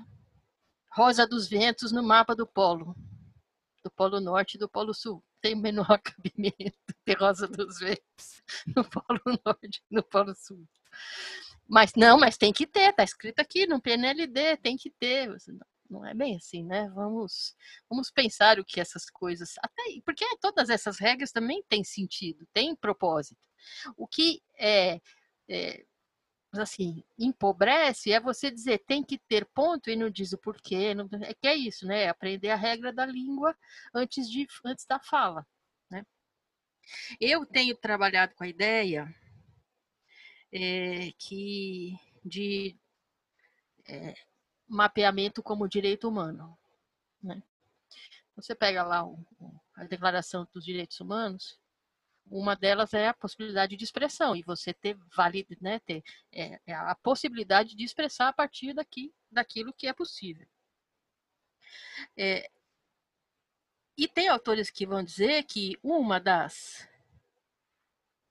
Rosa 0.93 1.27
dos 1.27 1.49
Ventos 1.49 1.93
no 1.93 2.03
mapa 2.03 2.35
do 2.35 2.47
Polo, 2.47 2.95
do 3.83 3.91
Polo 3.91 4.21
Norte 4.21 4.55
e 4.55 4.59
do 4.59 4.69
Polo 4.69 4.93
Sul. 4.93 5.25
Tem 5.41 5.55
menor 5.55 5.99
cabimento 6.03 6.95
ter 7.05 7.19
Rosa 7.19 7.47
dos 7.47 7.79
Ventos 7.79 8.43
no 8.75 8.85
Polo 8.85 9.41
Norte 9.45 9.83
no 9.91 10.03
Polo 10.03 10.35
Sul. 10.35 10.67
Mas 11.69 11.93
não, 11.97 12.19
mas 12.19 12.37
tem 12.37 12.53
que 12.53 12.67
ter, 12.67 12.93
tá 12.93 13.03
escrito 13.03 13.41
aqui 13.41 13.67
no 13.67 13.81
PNLD, 13.81 14.57
tem 14.59 14.77
que 14.77 14.91
ter. 14.91 15.29
Não 15.91 16.05
é 16.05 16.15
bem 16.15 16.37
assim, 16.37 16.65
né? 16.65 16.89
Vamos, 16.95 17.55
vamos 17.89 18.11
pensar 18.11 18.59
o 18.59 18.65
que 18.65 18.81
essas 18.81 19.11
coisas. 19.11 19.55
Até 19.63 19.83
porque 20.05 20.25
todas 20.41 20.69
essas 20.69 20.99
regras 20.99 21.33
também 21.33 21.63
têm 21.69 21.85
sentido, 21.85 22.47
têm 22.53 22.75
propósito. 22.75 23.41
O 23.97 24.07
que 24.07 24.43
é, 24.59 25.01
é 25.49 25.85
assim, 26.59 27.05
empobrece 27.19 28.13
é 28.13 28.21
você 28.21 28.51
dizer 28.51 28.79
tem 28.87 29.03
que 29.03 29.19
ter 29.19 29.45
ponto 29.47 29.91
e 29.91 29.97
não 29.97 30.11
diz 30.11 30.33
o 30.33 30.39
porquê. 30.39 30.95
Não, 30.95 31.09
é 31.23 31.35
que 31.35 31.47
é 31.47 31.55
isso, 31.55 31.87
né? 31.87 32.05
É 32.05 32.09
aprender 32.09 32.51
a 32.51 32.57
regra 32.57 32.93
da 32.93 33.07
língua 33.07 33.57
antes, 33.95 34.31
de, 34.31 34.47
antes 34.65 34.87
da 34.87 34.99
fala. 34.99 35.47
Né? 35.91 36.05
Eu 37.21 37.47
tenho 37.47 37.77
trabalhado 37.77 38.35
com 38.35 38.45
a 38.45 38.49
ideia 38.49 39.15
é, 40.53 41.13
que 41.19 41.97
de 42.25 42.77
é, 43.89 44.15
mapeamento 44.69 45.43
como 45.43 45.69
direito 45.69 46.09
humano. 46.09 46.59
Né? 47.23 47.43
Você 48.35 48.55
pega 48.55 48.83
lá 48.83 49.05
o, 49.05 49.19
a 49.75 49.85
Declaração 49.85 50.47
dos 50.53 50.65
Direitos 50.65 51.01
Humanos, 51.01 51.59
uma 52.29 52.57
delas 52.57 52.93
é 52.93 53.09
a 53.09 53.15
possibilidade 53.15 53.77
de 53.77 53.85
expressão 53.85 54.35
e 54.35 54.43
você 54.43 54.73
ter 54.73 54.97
válido, 55.15 55.57
né, 55.61 55.79
ter 55.81 56.03
é, 56.33 56.61
é 56.67 56.75
a 56.75 56.95
possibilidade 56.95 57.77
de 57.77 57.85
expressar 57.85 58.29
a 58.29 58.33
partir 58.33 58.73
daqui, 58.75 59.15
daquilo 59.31 59.73
que 59.73 59.87
é 59.87 59.93
possível. 59.93 60.47
É, 62.17 62.51
e 63.97 64.07
tem 64.07 64.29
autores 64.29 64.71
que 64.71 64.87
vão 64.87 65.03
dizer 65.03 65.45
que 65.45 65.79
uma 65.83 66.21
das 66.21 66.87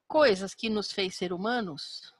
coisas 0.08 0.54
que 0.54 0.70
nos 0.70 0.92
fez 0.92 1.16
ser 1.16 1.34
humanos, 1.34 2.14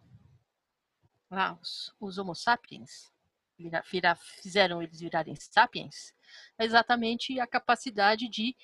lá, 1.30 1.54
os, 1.62 1.94
os 2.00 2.18
Homo 2.18 2.34
sapiens, 2.34 3.12
vira, 3.58 3.84
vira, 3.90 4.16
fizeram 4.16 4.82
eles 4.82 5.00
virarem 5.00 5.36
sapiens, 5.36 6.14
é 6.58 6.66
exatamente 6.66 7.40
a 7.40 7.46
capacidade 7.46 8.28
de 8.28 8.56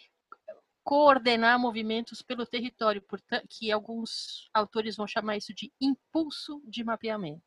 coordenar 0.84 1.60
movimentos 1.60 2.22
pelo 2.22 2.46
território, 2.46 3.04
que 3.50 3.72
alguns 3.72 4.50
autores 4.54 4.96
vão 4.96 5.08
chamar 5.08 5.38
isso 5.38 5.54
de 5.54 5.72
impulso 5.80 6.62
de 6.66 6.84
mapeamento. 6.84 7.44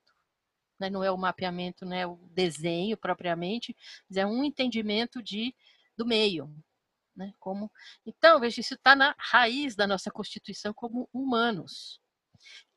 Né? 0.78 0.88
Não 0.88 1.02
é 1.02 1.10
o 1.10 1.18
mapeamento, 1.18 1.84
não 1.84 1.96
é 1.96 2.06
o 2.06 2.16
desenho 2.32 2.96
propriamente, 2.96 3.76
mas 4.08 4.16
é 4.16 4.26
um 4.26 4.44
entendimento 4.44 5.22
de, 5.22 5.54
do 5.96 6.06
meio. 6.06 6.54
Né? 7.16 7.32
Como, 7.38 7.70
então, 8.04 8.40
veja, 8.40 8.60
isso 8.60 8.74
está 8.74 8.94
na 8.94 9.14
raiz 9.18 9.74
da 9.76 9.86
nossa 9.86 10.10
Constituição 10.10 10.72
como 10.72 11.08
humanos. 11.12 12.00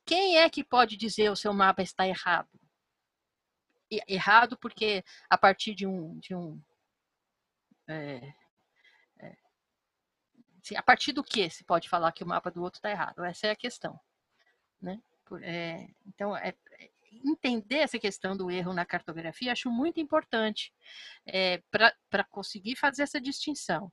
Quem 0.05 0.37
é 0.37 0.49
que 0.49 0.63
pode 0.63 0.95
dizer 0.95 1.29
o 1.29 1.35
seu 1.35 1.53
mapa 1.53 1.81
está 1.81 2.07
errado? 2.07 2.49
Errado 4.07 4.57
porque 4.57 5.03
a 5.29 5.37
partir 5.37 5.73
de 5.73 5.87
um, 5.87 6.19
de 6.19 6.35
um 6.35 6.61
é, 7.87 8.33
A 10.75 10.81
partir 10.81 11.13
do 11.13 11.23
que 11.23 11.49
se 11.49 11.63
pode 11.63 11.87
falar 11.87 12.11
que 12.11 12.23
o 12.23 12.27
mapa 12.27 12.51
do 12.51 12.61
outro 12.61 12.79
está 12.79 12.89
errado? 12.89 13.23
Essa 13.23 13.47
é 13.47 13.51
a 13.51 13.55
questão. 13.55 13.99
Né? 14.81 15.01
É, 15.41 15.87
então, 16.05 16.35
é, 16.35 16.55
entender 17.25 17.77
essa 17.77 17.99
questão 17.99 18.35
do 18.35 18.49
erro 18.51 18.73
na 18.73 18.85
cartografia 18.85 19.51
acho 19.51 19.69
muito 19.69 19.99
importante 19.99 20.73
é, 21.25 21.61
para 21.71 22.23
conseguir 22.29 22.75
fazer 22.75 23.03
essa 23.03 23.19
distinção. 23.19 23.91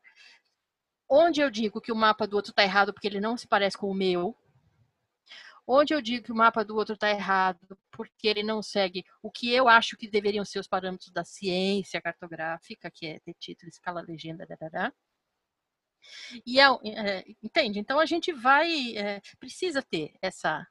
Onde 1.09 1.41
eu 1.41 1.51
digo 1.51 1.81
que 1.81 1.93
o 1.93 1.97
mapa 1.97 2.27
do 2.27 2.37
outro 2.37 2.51
está 2.51 2.62
errado 2.62 2.93
porque 2.93 3.07
ele 3.07 3.20
não 3.20 3.37
se 3.37 3.47
parece 3.47 3.77
com 3.77 3.91
o 3.91 3.95
meu, 3.95 4.37
onde 5.66 5.95
eu 5.95 6.01
digo 6.01 6.25
que 6.25 6.33
o 6.33 6.37
mapa 6.37 6.64
do 6.64 6.77
outro 6.77 6.95
está 6.95 7.11
errado 7.11 7.79
porque 7.91 8.27
ele 8.27 8.43
não 8.43 8.62
segue 8.62 9.05
o 9.22 9.31
que 9.31 9.53
eu 9.53 9.68
acho 9.68 9.97
que 9.97 10.09
deveriam 10.09 10.45
ser 10.45 10.59
os 10.59 10.68
parâmetros 10.68 11.11
da 11.11 11.25
ciência 11.25 12.01
cartográfica, 12.01 12.91
que 12.91 13.07
é 13.07 13.20
ter 13.20 13.35
título, 13.35 13.68
escala, 13.68 14.03
legenda, 14.03 14.47
darará. 14.47 14.93
E 16.47 16.61
é, 16.61 16.65
é, 16.65 17.25
entende? 17.43 17.79
Então 17.79 17.99
a 17.99 18.07
gente 18.07 18.33
vai 18.33 18.97
é, 18.97 19.21
precisa 19.39 19.83
ter 19.83 20.15
essa 20.23 20.67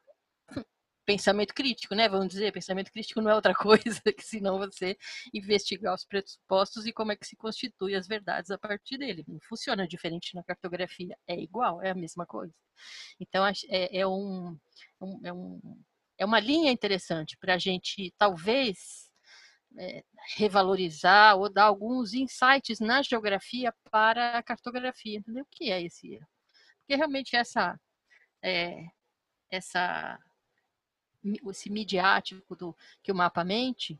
pensamento 1.05 1.53
crítico, 1.53 1.95
né? 1.95 2.07
Vamos 2.09 2.29
dizer, 2.29 2.51
pensamento 2.51 2.91
crítico 2.91 3.21
não 3.21 3.31
é 3.31 3.35
outra 3.35 3.53
coisa 3.55 4.01
que 4.01 4.23
senão 4.23 4.57
você 4.57 4.97
investigar 5.33 5.93
os 5.93 6.05
pressupostos 6.05 6.85
e 6.85 6.93
como 6.93 7.11
é 7.11 7.15
que 7.15 7.27
se 7.27 7.35
constitui 7.35 7.95
as 7.95 8.07
verdades 8.07 8.51
a 8.51 8.57
partir 8.57 8.97
dele. 8.97 9.23
Não 9.27 9.39
funciona 9.41 9.87
diferente 9.87 10.35
na 10.35 10.43
cartografia, 10.43 11.17
é 11.27 11.39
igual, 11.39 11.81
é 11.81 11.91
a 11.91 11.95
mesma 11.95 12.25
coisa. 12.25 12.53
Então 13.19 13.45
é, 13.45 13.53
é 13.69 14.07
um, 14.07 14.57
é, 15.23 15.33
um, 15.33 15.81
é 16.17 16.25
uma 16.25 16.39
linha 16.39 16.71
interessante 16.71 17.37
para 17.37 17.55
a 17.55 17.57
gente 17.57 18.13
talvez 18.17 19.09
é, 19.77 20.03
revalorizar 20.35 21.37
ou 21.37 21.49
dar 21.49 21.65
alguns 21.65 22.13
insights 22.13 22.79
na 22.79 23.01
geografia 23.01 23.73
para 23.89 24.37
a 24.37 24.43
cartografia. 24.43 25.17
Entendeu? 25.17 25.43
O 25.43 25.47
que 25.49 25.71
é 25.71 25.81
esse 25.81 26.13
erro? 26.13 26.27
Porque 26.79 26.95
realmente 26.95 27.35
essa, 27.35 27.79
é, 28.41 28.85
essa 29.49 30.19
esse 31.49 31.69
midiático 31.69 32.55
do 32.55 32.75
que 33.01 33.11
o 33.11 33.15
mapa 33.15 33.43
mente, 33.45 33.97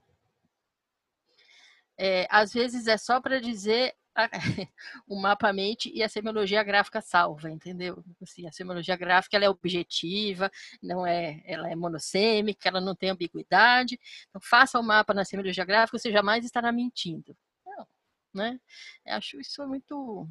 é, 1.98 2.28
às 2.30 2.52
vezes 2.52 2.88
é 2.88 2.98
só 2.98 3.22
para 3.22 3.40
dizer 3.40 3.96
a, 4.16 4.30
o 5.07 5.20
mapa 5.20 5.51
mente 5.51 5.91
e 5.93 6.03
a 6.03 6.09
semiologia 6.09 6.64
gráfica 6.64 7.01
salva, 7.01 7.49
entendeu? 7.49 8.03
Assim, 8.22 8.47
a 8.47 8.51
semiologia 8.51 8.95
gráfica 8.95 9.38
ela 9.38 9.45
é 9.45 9.49
objetiva, 9.49 10.51
não 10.82 11.05
é, 11.05 11.41
ela 11.45 11.70
é 11.70 11.76
monossêmica, 11.76 12.70
ela 12.70 12.82
não 12.82 12.95
tem 12.95 13.09
ambiguidade. 13.09 13.99
Então, 14.30 14.41
faça 14.41 14.80
o 14.80 14.84
mapa 14.84 15.14
na 15.14 15.26
semiologia 15.26 15.66
gráfica, 15.66 15.97
você 15.97 16.11
jamais 16.11 16.45
estará 16.45 16.72
mentindo. 16.72 17.36
Não, 17.66 17.88
né? 18.34 18.59
Eu 19.05 19.16
acho 19.16 19.39
isso 19.39 19.66
muito 19.68 20.28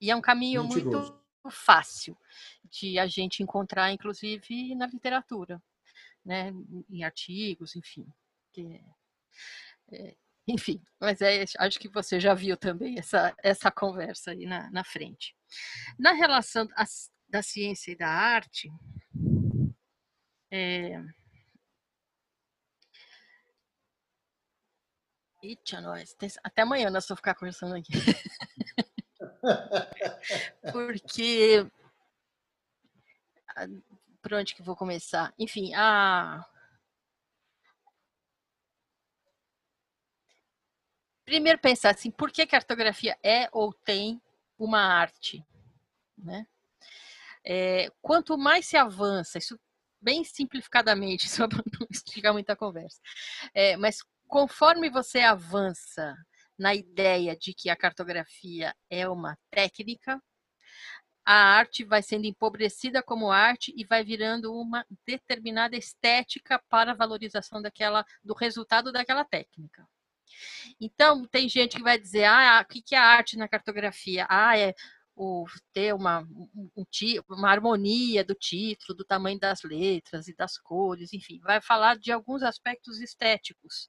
e 0.00 0.10
é 0.10 0.16
um 0.16 0.20
caminho 0.20 0.62
Mentiroso. 0.62 1.12
muito 1.12 1.18
fácil 1.50 2.16
de 2.70 2.98
a 2.98 3.06
gente 3.06 3.42
encontrar, 3.42 3.90
inclusive 3.92 4.74
na 4.74 4.86
literatura, 4.86 5.60
né? 6.24 6.52
Em 6.88 7.02
artigos, 7.02 7.74
enfim. 7.74 8.06
Que, 8.52 8.80
é, 9.90 10.16
enfim, 10.48 10.82
mas 10.98 11.20
é, 11.20 11.44
acho 11.58 11.78
que 11.78 11.90
você 11.90 12.18
já 12.18 12.32
viu 12.32 12.56
também 12.56 12.98
essa, 12.98 13.36
essa 13.42 13.70
conversa 13.70 14.30
aí 14.30 14.46
na, 14.46 14.70
na 14.70 14.82
frente. 14.82 15.36
Na 15.98 16.12
relação 16.12 16.66
a, 16.74 16.84
da 17.28 17.42
ciência 17.42 17.92
e 17.92 17.96
da 17.96 18.08
arte, 18.08 18.70
é... 20.50 20.98
Eita, 25.42 25.80
nós. 25.80 26.16
Até 26.42 26.62
amanhã 26.62 26.90
nós 26.90 27.06
vamos 27.06 27.20
ficar 27.20 27.34
conversando 27.34 27.76
aqui. 27.76 27.92
Porque. 30.72 31.64
Por 34.20 34.34
onde 34.34 34.54
que 34.54 34.62
vou 34.62 34.74
começar? 34.74 35.32
Enfim, 35.38 35.72
a 35.74 36.44
primeiro 41.28 41.58
pensar 41.58 41.90
assim, 41.90 42.10
por 42.10 42.32
que 42.32 42.46
cartografia 42.46 43.16
é 43.22 43.48
ou 43.52 43.70
tem 43.70 44.20
uma 44.58 44.80
arte? 44.80 45.44
Né? 46.16 46.46
É, 47.44 47.90
quanto 48.00 48.38
mais 48.38 48.66
se 48.66 48.78
avança, 48.78 49.36
isso 49.36 49.60
bem 50.00 50.24
simplificadamente, 50.24 51.28
só 51.28 51.46
para 51.46 51.62
não 51.78 51.86
explicar 51.90 52.32
muita 52.32 52.56
conversa, 52.56 52.98
é, 53.54 53.76
mas 53.76 53.98
conforme 54.26 54.88
você 54.88 55.20
avança 55.20 56.16
na 56.58 56.74
ideia 56.74 57.36
de 57.36 57.52
que 57.52 57.68
a 57.68 57.76
cartografia 57.76 58.74
é 58.90 59.06
uma 59.06 59.36
técnica, 59.50 60.20
a 61.26 61.34
arte 61.34 61.84
vai 61.84 62.02
sendo 62.02 62.24
empobrecida 62.24 63.02
como 63.02 63.30
arte 63.30 63.72
e 63.76 63.84
vai 63.84 64.02
virando 64.02 64.50
uma 64.54 64.84
determinada 65.06 65.76
estética 65.76 66.58
para 66.70 66.92
a 66.92 66.94
valorização 66.94 67.60
daquela 67.60 68.02
do 68.24 68.32
resultado 68.32 68.90
daquela 68.90 69.26
técnica. 69.26 69.86
Então, 70.80 71.26
tem 71.26 71.48
gente 71.48 71.76
que 71.76 71.82
vai 71.82 71.98
dizer: 71.98 72.24
ah, 72.24 72.64
o 72.64 72.66
que 72.66 72.94
é 72.94 72.98
arte 72.98 73.36
na 73.36 73.48
cartografia? 73.48 74.26
Ah, 74.28 74.56
é 74.58 74.74
o, 75.18 75.44
ter 75.72 75.92
uma, 75.94 76.20
um, 76.20 76.70
uma 77.28 77.50
harmonia 77.50 78.24
do 78.24 78.34
título, 78.34 78.96
do 78.96 79.04
tamanho 79.04 79.38
das 79.38 79.62
letras 79.62 80.28
e 80.28 80.34
das 80.34 80.56
cores, 80.56 81.12
enfim, 81.12 81.40
vai 81.40 81.60
falar 81.60 81.98
de 81.98 82.12
alguns 82.12 82.42
aspectos 82.42 83.00
estéticos 83.00 83.88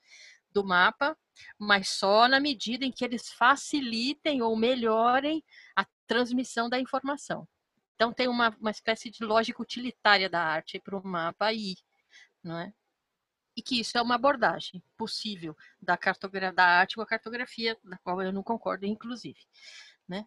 do 0.52 0.64
mapa, 0.64 1.16
mas 1.58 1.90
só 1.90 2.28
na 2.28 2.40
medida 2.40 2.84
em 2.84 2.92
que 2.92 3.06
eles 3.06 3.30
facilitem 3.30 4.42
ou 4.42 4.56
melhorem 4.56 5.44
a 5.76 5.86
transmissão 6.08 6.68
da 6.68 6.80
informação. 6.80 7.48
Então 7.96 8.12
tem 8.12 8.28
uma, 8.28 8.50
uma 8.60 8.72
espécie 8.72 9.12
de 9.12 9.24
lógica 9.24 9.62
utilitária 9.62 10.30
da 10.30 10.42
arte 10.42 10.80
para 10.80 10.98
o 10.98 11.06
mapa 11.06 11.46
aí, 11.46 11.76
não 12.44 12.58
é? 12.58 12.74
E 13.60 13.62
que 13.62 13.82
isso 13.82 13.98
é 13.98 14.02
uma 14.02 14.16
abordagem 14.16 14.82
possível 14.96 15.54
da, 15.82 15.98
cartografia, 15.98 16.54
da 16.54 16.64
arte 16.64 16.96
com 16.96 17.02
a 17.02 17.06
cartografia, 17.06 17.78
da 17.84 17.98
qual 17.98 18.22
eu 18.22 18.32
não 18.32 18.42
concordo, 18.42 18.86
inclusive. 18.86 19.38
Né? 20.08 20.26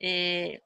É, 0.00 0.60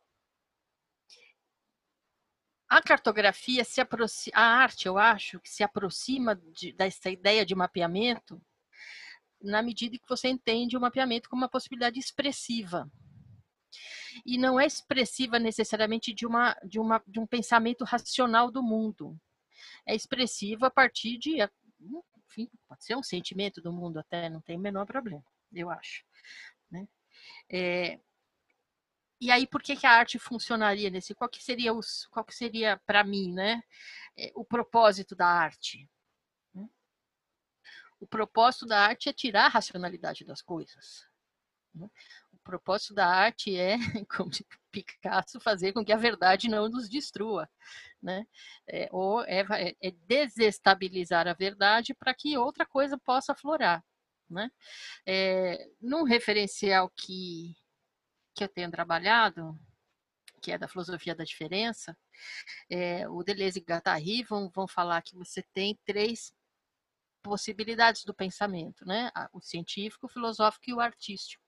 a 2.67 2.81
cartografia 2.81 3.65
se 3.65 3.83
aproxima, 3.83 4.35
a 4.35 4.41
arte, 4.41 4.87
eu 4.87 4.97
acho, 4.97 5.39
que 5.41 5.51
se 5.51 5.63
aproxima 5.63 6.35
de, 6.35 6.73
dessa 6.73 7.11
ideia 7.11 7.45
de 7.45 7.55
mapeamento 7.55 8.41
na 9.39 9.63
medida 9.63 9.99
que 9.99 10.09
você 10.09 10.29
entende 10.29 10.75
o 10.75 10.81
mapeamento 10.81 11.29
como 11.29 11.43
uma 11.43 11.51
possibilidade 11.51 12.01
expressiva. 12.01 12.91
E 14.25 14.39
não 14.39 14.59
é 14.59 14.65
expressiva 14.65 15.39
necessariamente 15.39 16.15
de, 16.15 16.27
uma, 16.27 16.57
de, 16.65 16.81
uma, 16.81 17.03
de 17.07 17.21
um 17.21 17.27
pensamento 17.27 17.85
racional 17.85 18.51
do 18.51 18.63
mundo. 18.63 19.21
É 19.85 19.95
expressiva 19.95 20.69
a 20.69 20.71
partir 20.71 21.19
de, 21.19 21.43
enfim, 21.81 22.51
pode 22.69 22.85
ser 22.85 22.97
um 22.97 23.03
sentimento 23.03 23.61
do 23.61 23.73
mundo 23.73 23.99
até, 23.99 24.29
não 24.29 24.41
tem 24.41 24.57
o 24.57 24.61
menor 24.61 24.87
problema, 24.87 25.25
eu 25.53 25.71
acho. 25.71 26.05
Né? 26.71 26.87
É, 27.51 28.01
e 29.21 29.31
aí, 29.31 29.47
por 29.47 29.63
que, 29.63 29.77
que 29.77 29.87
a 29.87 29.93
arte 29.93 30.19
funcionaria 30.19 30.91
nesse? 30.91 31.15
Qual 31.15 31.29
que 31.31 31.43
seria, 31.43 31.73
os, 31.73 32.07
qual 32.07 32.25
que 32.25 32.35
seria 32.35 32.81
para 32.87 33.03
mim, 33.03 33.33
né, 33.33 33.63
é, 34.17 34.31
o 34.35 34.45
propósito 34.45 35.17
da 35.17 35.27
arte? 35.27 35.89
O 37.99 38.07
propósito 38.07 38.67
da 38.67 38.79
arte 38.79 39.09
é 39.09 39.13
tirar 39.13 39.47
a 39.47 39.49
racionalidade 39.49 40.25
das 40.25 40.43
coisas. 40.43 41.07
Né? 41.75 41.89
O 42.33 42.39
propósito 42.39 42.95
da 42.95 43.07
arte 43.07 43.57
é, 43.57 43.77
como 44.17 44.31
Picasso, 44.71 45.41
fazer 45.41 45.73
com 45.73 45.85
que 45.85 45.93
a 45.93 45.97
verdade 45.97 46.49
não 46.49 46.69
nos 46.69 46.89
destrua. 46.89 47.49
Né? 48.07 48.25
É, 48.69 48.89
ou 48.93 49.25
é, 49.25 49.45
é, 49.83 49.91
desestabilizar 50.07 51.27
a 51.27 51.35
verdade 51.35 51.93
para 51.93 52.15
que 52.15 52.39
outra 52.39 52.65
coisa 52.65 52.97
possa 52.97 53.33
aflorar. 53.33 53.85
Né? 54.31 54.49
É, 55.05 55.69
num 55.81 56.05
referencial 56.05 56.89
que, 56.91 57.57
que 58.33 58.45
eu 58.45 58.49
tenho 58.49 58.71
trabalhado, 58.71 59.59
que 60.41 60.53
é 60.53 60.59
da 60.59 60.69
filosofia 60.69 61.17
da 61.17 61.25
diferença, 61.25 61.99
é, 62.71 63.09
o 63.09 63.25
Deleuze 63.25 63.59
e 63.59 63.63
Guattari 63.63 64.23
vão, 64.23 64.49
vão 64.55 64.69
falar 64.69 65.03
que 65.03 65.17
você 65.17 65.43
tem 65.53 65.77
três 65.85 66.33
possibilidades 67.25 68.05
do 68.05 68.15
pensamento, 68.15 68.87
né? 68.87 69.11
O 69.33 69.41
científico, 69.41 70.07
o 70.07 70.09
filosófico 70.09 70.71
e 70.71 70.75
o 70.75 70.79
artístico. 70.79 71.43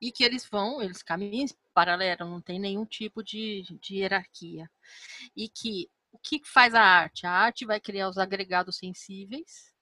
E 0.00 0.12
que 0.12 0.24
eles 0.24 0.46
vão, 0.46 0.82
eles 0.82 1.02
caminham 1.02 1.46
paralelo, 1.72 2.28
não 2.28 2.40
tem 2.40 2.58
nenhum 2.58 2.84
tipo 2.86 3.22
de, 3.22 3.64
de 3.80 3.96
hierarquia. 3.96 4.70
E 5.36 5.48
que 5.48 5.90
o 6.12 6.18
que 6.18 6.40
faz 6.44 6.74
a 6.74 6.80
arte? 6.80 7.26
A 7.26 7.32
arte 7.32 7.66
vai 7.66 7.80
criar 7.80 8.08
os 8.08 8.18
agregados 8.18 8.76
sensíveis, 8.76 9.74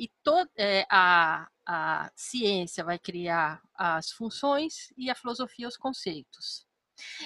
e 0.00 0.10
toda 0.22 0.50
é, 0.56 0.86
a, 0.90 1.46
a 1.66 2.10
ciência 2.16 2.82
vai 2.82 2.98
criar 2.98 3.60
as 3.74 4.10
funções 4.10 4.90
e 4.96 5.10
a 5.10 5.14
filosofia 5.14 5.68
os 5.68 5.76
conceitos. 5.76 6.66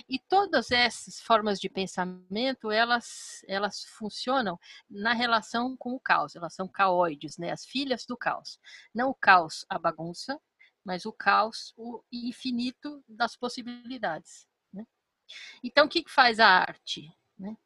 E 0.09 0.19
todas 0.19 0.73
essas 0.73 1.21
formas 1.21 1.61
de 1.61 1.69
pensamento, 1.69 2.73
elas, 2.73 3.45
elas 3.47 3.85
funcionam 3.85 4.59
na 4.91 5.13
relação 5.13 5.77
com 5.77 5.93
o 5.93 6.01
caos, 6.01 6.35
elas 6.35 6.53
são 6.53 6.67
caóides, 6.67 7.39
né? 7.39 7.53
as 7.53 7.65
filhas 7.65 8.05
do 8.07 8.17
caos. 8.17 8.59
Não 8.93 9.11
o 9.11 9.15
caos, 9.15 9.65
a 9.69 9.79
bagunça, 9.79 10.41
mas 10.85 11.07
o 11.07 11.13
caos, 11.13 11.73
o 11.77 12.03
infinito 12.13 13.03
das 13.09 13.37
possibilidades. 13.37 14.47
Né? 14.73 14.87
Então, 15.63 15.87
o 15.87 15.89
que 15.89 16.05
faz 16.09 16.39
a 16.39 16.47
arte? 16.47 17.11
Né? 17.39 17.57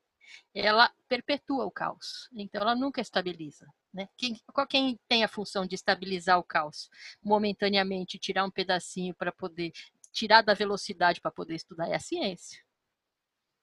Ela 0.55 0.93
perpetua 1.09 1.65
o 1.65 1.71
caos, 1.71 2.29
então 2.33 2.61
ela 2.61 2.77
nunca 2.77 3.01
estabiliza. 3.01 3.67
Né? 3.93 4.09
Quem, 4.17 4.41
quem 4.69 5.01
tem 5.09 5.25
a 5.25 5.29
função 5.29 5.67
de 5.67 5.75
estabilizar 5.75 6.39
o 6.39 6.45
caos? 6.45 6.89
Momentaneamente, 7.23 8.19
tirar 8.19 8.45
um 8.45 8.51
pedacinho 8.51 9.15
para 9.15 9.33
poder 9.33 9.73
tirar 10.13 10.43
da 10.43 10.55
velocidade 10.55 11.21
para 11.21 11.31
poder 11.31 11.55
estudar 11.55 11.89
é 11.89 11.95
a 11.95 12.01
ciência. 12.01 12.63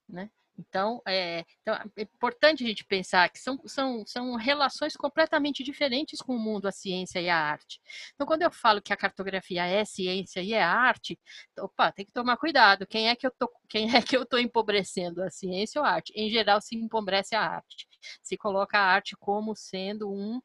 Né? 0.08 0.30
Então 0.58 1.02
é, 1.08 1.46
então, 1.62 1.76
é 1.76 2.02
importante 2.02 2.64
a 2.64 2.68
gente 2.68 2.86
pensar 2.86 3.30
que 3.30 3.40
são, 3.40 3.60
são, 3.66 4.06
são 4.06 4.36
relações 4.36 4.96
completamente 4.96 5.64
diferentes 5.64 6.20
com 6.22 6.36
o 6.36 6.40
mundo, 6.40 6.68
a 6.68 6.72
ciência 6.72 7.20
e 7.20 7.30
a 7.30 7.38
arte. 7.38 7.82
Então, 8.14 8.26
quando 8.28 8.44
eu 8.44 8.52
falo 8.52 8.82
que 8.82 8.94
a 8.94 8.98
cartografia 8.98 9.66
é 9.66 9.84
ciência 9.86 10.42
e 10.42 10.54
é 10.54 10.64
arte, 10.64 11.20
opa, 11.60 11.92
tem 11.92 12.06
que 12.06 12.12
tomar 12.12 12.38
cuidado. 12.38 12.88
Quem 12.88 13.10
é 13.10 13.16
que 13.16 13.28
eu 13.28 13.32
tô, 13.32 13.50
quem 13.70 13.96
é 13.96 14.02
que 14.02 14.16
eu 14.18 14.24
estou 14.24 14.40
empobrecendo, 14.40 15.22
a 15.24 15.30
ciência 15.30 15.82
ou 15.82 15.86
a 15.88 15.92
arte? 15.92 16.14
Em 16.16 16.30
geral, 16.30 16.62
se 16.62 16.76
empobrece 16.76 17.36
a 17.36 17.42
arte. 17.42 17.88
Se 18.22 18.38
coloca 18.38 18.78
a 18.78 18.84
arte 18.86 19.16
como 19.18 19.56
sendo 19.56 20.12
um 20.12 20.42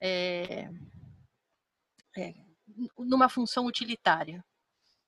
é, 0.00 0.68
é, 2.16 2.34
numa 2.98 3.28
função 3.28 3.66
utilitária 3.66 4.44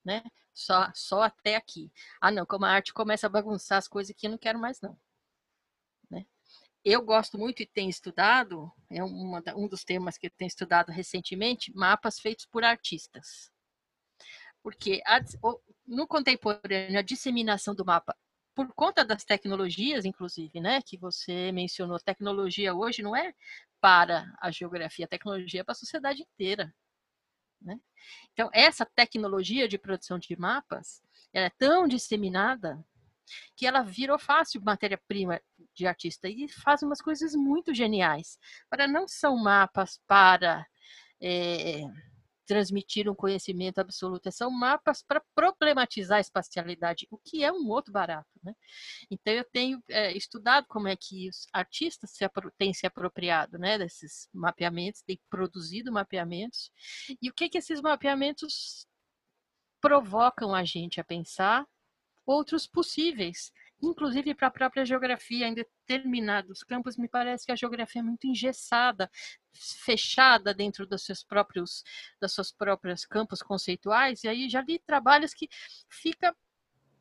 né? 0.07 0.23
Só, 0.57 0.91
só 0.95 1.23
até 1.23 1.55
aqui. 1.55 1.93
Ah, 2.19 2.31
não, 2.31 2.47
como 2.47 2.65
a 2.65 2.71
arte 2.71 2.95
começa 2.95 3.27
a 3.27 3.31
bagunçar 3.31 3.77
as 3.77 3.87
coisas 3.87 4.11
aqui, 4.11 4.27
eu 4.27 4.31
não 4.31 4.39
quero 4.39 4.59
mais, 4.59 4.81
não. 4.81 4.99
Né? 6.11 6.25
Eu 6.83 7.03
gosto 7.03 7.37
muito 7.37 7.63
e 7.63 7.67
tenho 7.67 7.91
estudado, 7.91 8.73
é 8.91 9.05
uma, 9.05 9.43
um 9.55 9.69
dos 9.69 9.85
temas 9.85 10.17
que 10.17 10.29
eu 10.29 10.31
tenho 10.31 10.49
estudado 10.49 10.91
recentemente, 10.91 11.71
mapas 11.77 12.19
feitos 12.19 12.47
por 12.47 12.65
artistas. 12.65 13.53
Porque 14.63 15.03
a, 15.07 15.21
no 15.87 16.07
contemporâneo, 16.07 16.99
a 16.99 17.03
disseminação 17.03 17.75
do 17.75 17.85
mapa, 17.85 18.17
por 18.55 18.73
conta 18.75 19.05
das 19.05 19.25
tecnologias, 19.25 20.07
inclusive, 20.07 20.59
né, 20.59 20.81
que 20.81 20.97
você 20.97 21.53
mencionou, 21.53 21.99
tecnologia 22.01 22.75
hoje 22.75 23.03
não 23.03 23.15
é 23.15 23.35
para 23.79 24.33
a 24.41 24.51
geografia, 24.51 25.05
a 25.05 25.09
tecnologia 25.09 25.61
é 25.61 25.65
para 25.65 25.73
a 25.73 25.77
sociedade 25.77 26.23
inteira. 26.23 26.75
Né? 27.67 27.79
Então, 28.33 28.49
essa 28.53 28.87
tecnologia 28.87 29.69
de 29.69 29.77
produção 29.77 30.19
de 30.19 30.39
mapas 30.39 31.03
é 31.33 31.51
tão 31.51 31.89
disseminada 31.89 32.83
que 33.57 33.67
ela 33.67 33.83
virou 33.83 34.19
fácil 34.19 34.63
matéria-prima 34.63 35.41
de 35.75 35.87
artista 35.87 36.29
e 36.29 36.49
faz 36.49 36.83
umas 36.83 37.01
coisas 37.01 37.35
muito 37.35 37.75
geniais. 37.75 38.39
Para 38.71 38.87
não 38.87 39.09
são 39.09 39.37
mapas 39.37 40.01
para 40.07 40.65
é, 41.21 41.83
transmitir 42.47 43.11
um 43.11 43.15
conhecimento 43.15 43.79
absoluto, 43.79 44.31
são 44.31 44.51
mapas 44.51 45.03
para 45.03 45.23
problematizar 45.35 46.19
a 46.19 46.21
espacialidade, 46.21 47.07
o 47.11 47.19
que 47.19 47.45
é 47.45 47.53
um 47.53 47.69
outro 47.69 47.93
barato. 47.93 48.29
Né? 48.43 48.55
Então, 49.11 49.35
eu 49.35 49.45
tenho 49.45 49.83
é, 49.91 50.17
estudado 50.17 50.67
como 50.69 50.89
é 50.89 50.97
que 50.97 51.29
os 51.29 51.47
artistas 51.53 52.11
se 52.13 52.25
têm 52.57 52.73
se 52.73 52.87
apropriado 52.87 53.59
né, 53.59 53.77
desses 53.77 54.29
mapeamentos, 54.33 55.03
têm 55.03 55.21
produzido 55.29 55.93
mapeamentos, 55.93 56.71
e 57.21 57.29
o 57.29 57.35
que, 57.35 57.49
que 57.49 57.59
esses 57.59 57.81
mapeamentos 57.81 58.87
provocam 59.81 60.55
a 60.55 60.65
gente 60.65 61.01
a 61.01 61.05
pensar 61.05 61.67
outros 62.25 62.67
possíveis 62.67 63.53
inclusive 63.83 64.35
para 64.35 64.49
a 64.49 64.51
própria 64.51 64.85
geografia, 64.85 65.47
em 65.47 65.55
determinados 65.55 66.63
campos, 66.63 66.97
me 66.97 67.09
parece 67.09 67.45
que 67.47 67.53
a 67.53 67.57
geografia 67.57 68.01
é 68.01 68.05
muito 68.05 68.27
engessada, 68.27 69.11
fechada 69.53 70.55
dentro 70.55 70.87
dos 70.87 71.05
seus 71.05 71.23
próprios, 71.23 71.83
das 72.21 72.33
suas 72.33 72.53
próprias 72.53 73.05
campos 73.05 73.43
conceituais, 73.43 74.25
e 74.25 74.29
aí 74.29 74.49
já 74.49 74.63
li 74.63 74.79
trabalhos 74.79 75.35
que 75.35 75.49
fica 75.89 76.35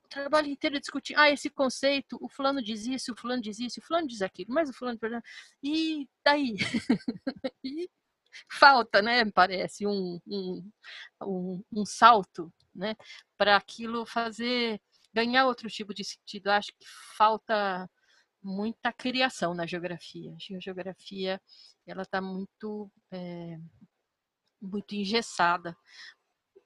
o 0.05 0.07
trabalho 0.07 0.47
inteiro 0.47 0.79
discutindo, 0.79 1.17
ah, 1.17 1.29
esse 1.29 1.49
conceito, 1.49 2.17
o 2.21 2.29
fulano 2.29 2.61
diz 2.61 2.85
isso, 2.85 3.13
o 3.13 3.15
fulano 3.15 3.41
diz 3.41 3.59
isso, 3.59 3.79
o 3.79 3.83
fulano 3.83 4.07
diz 4.07 4.21
aquilo, 4.21 4.53
mas 4.53 4.69
o 4.69 4.73
fulano, 4.73 4.99
e 5.63 6.07
daí? 6.23 6.55
e 7.63 7.89
falta, 8.49 9.01
né, 9.01 9.25
parece, 9.31 9.85
um, 9.87 10.19
um, 10.27 10.71
um, 11.21 11.63
um 11.71 11.85
salto, 11.85 12.53
né, 12.73 12.95
para 13.37 13.55
aquilo 13.55 14.05
fazer 14.05 14.79
ganhar 15.15 15.45
outro 15.47 15.69
tipo 15.69 15.93
de 15.93 16.03
sentido. 16.03 16.49
Acho 16.49 16.71
que 16.77 16.85
falta 17.17 17.89
muita 18.43 18.91
criação 18.91 19.53
na 19.53 19.65
geografia. 19.65 20.35
A 20.35 20.59
geografia 20.59 21.41
ela 21.87 22.03
está 22.03 22.21
muito 22.21 22.91
é, 23.11 23.57
muito 24.61 24.93
engessada. 24.93 25.75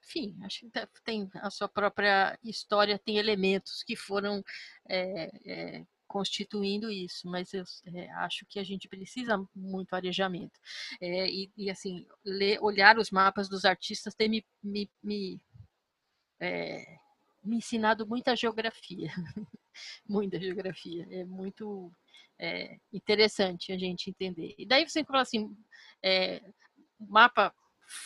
Enfim, 0.03 0.35
acho 0.43 0.61
que 0.61 1.03
tem 1.03 1.29
a 1.35 1.51
sua 1.51 1.69
própria 1.69 2.37
história, 2.43 2.97
tem 2.97 3.17
elementos 3.17 3.83
que 3.83 3.95
foram 3.95 4.43
é, 4.89 5.29
é, 5.45 5.85
constituindo 6.07 6.89
isso, 6.89 7.29
mas 7.29 7.53
eu 7.53 7.63
é, 7.93 8.09
acho 8.13 8.45
que 8.47 8.59
a 8.59 8.63
gente 8.63 8.87
precisa 8.89 9.37
muito 9.55 9.93
arejamento. 9.93 10.59
É, 10.99 11.29
e, 11.29 11.51
e, 11.55 11.69
assim, 11.69 12.07
ler, 12.25 12.57
olhar 12.61 12.97
os 12.97 13.11
mapas 13.11 13.47
dos 13.47 13.65
artistas 13.65 14.15
tem 14.15 14.29
me, 14.29 14.45
me, 14.63 14.89
me, 15.03 15.39
é, 16.39 16.97
me 17.43 17.57
ensinado 17.57 18.07
muita 18.07 18.35
geografia. 18.35 19.11
muita 20.07 20.39
geografia. 20.39 21.07
É 21.09 21.23
muito 21.25 21.91
é, 22.39 22.77
interessante 22.91 23.71
a 23.71 23.77
gente 23.77 24.09
entender. 24.09 24.55
E 24.57 24.65
daí 24.65 24.87
você 24.87 25.03
fala 25.03 25.21
assim, 25.21 25.55
é, 26.03 26.41
mapa 26.99 27.53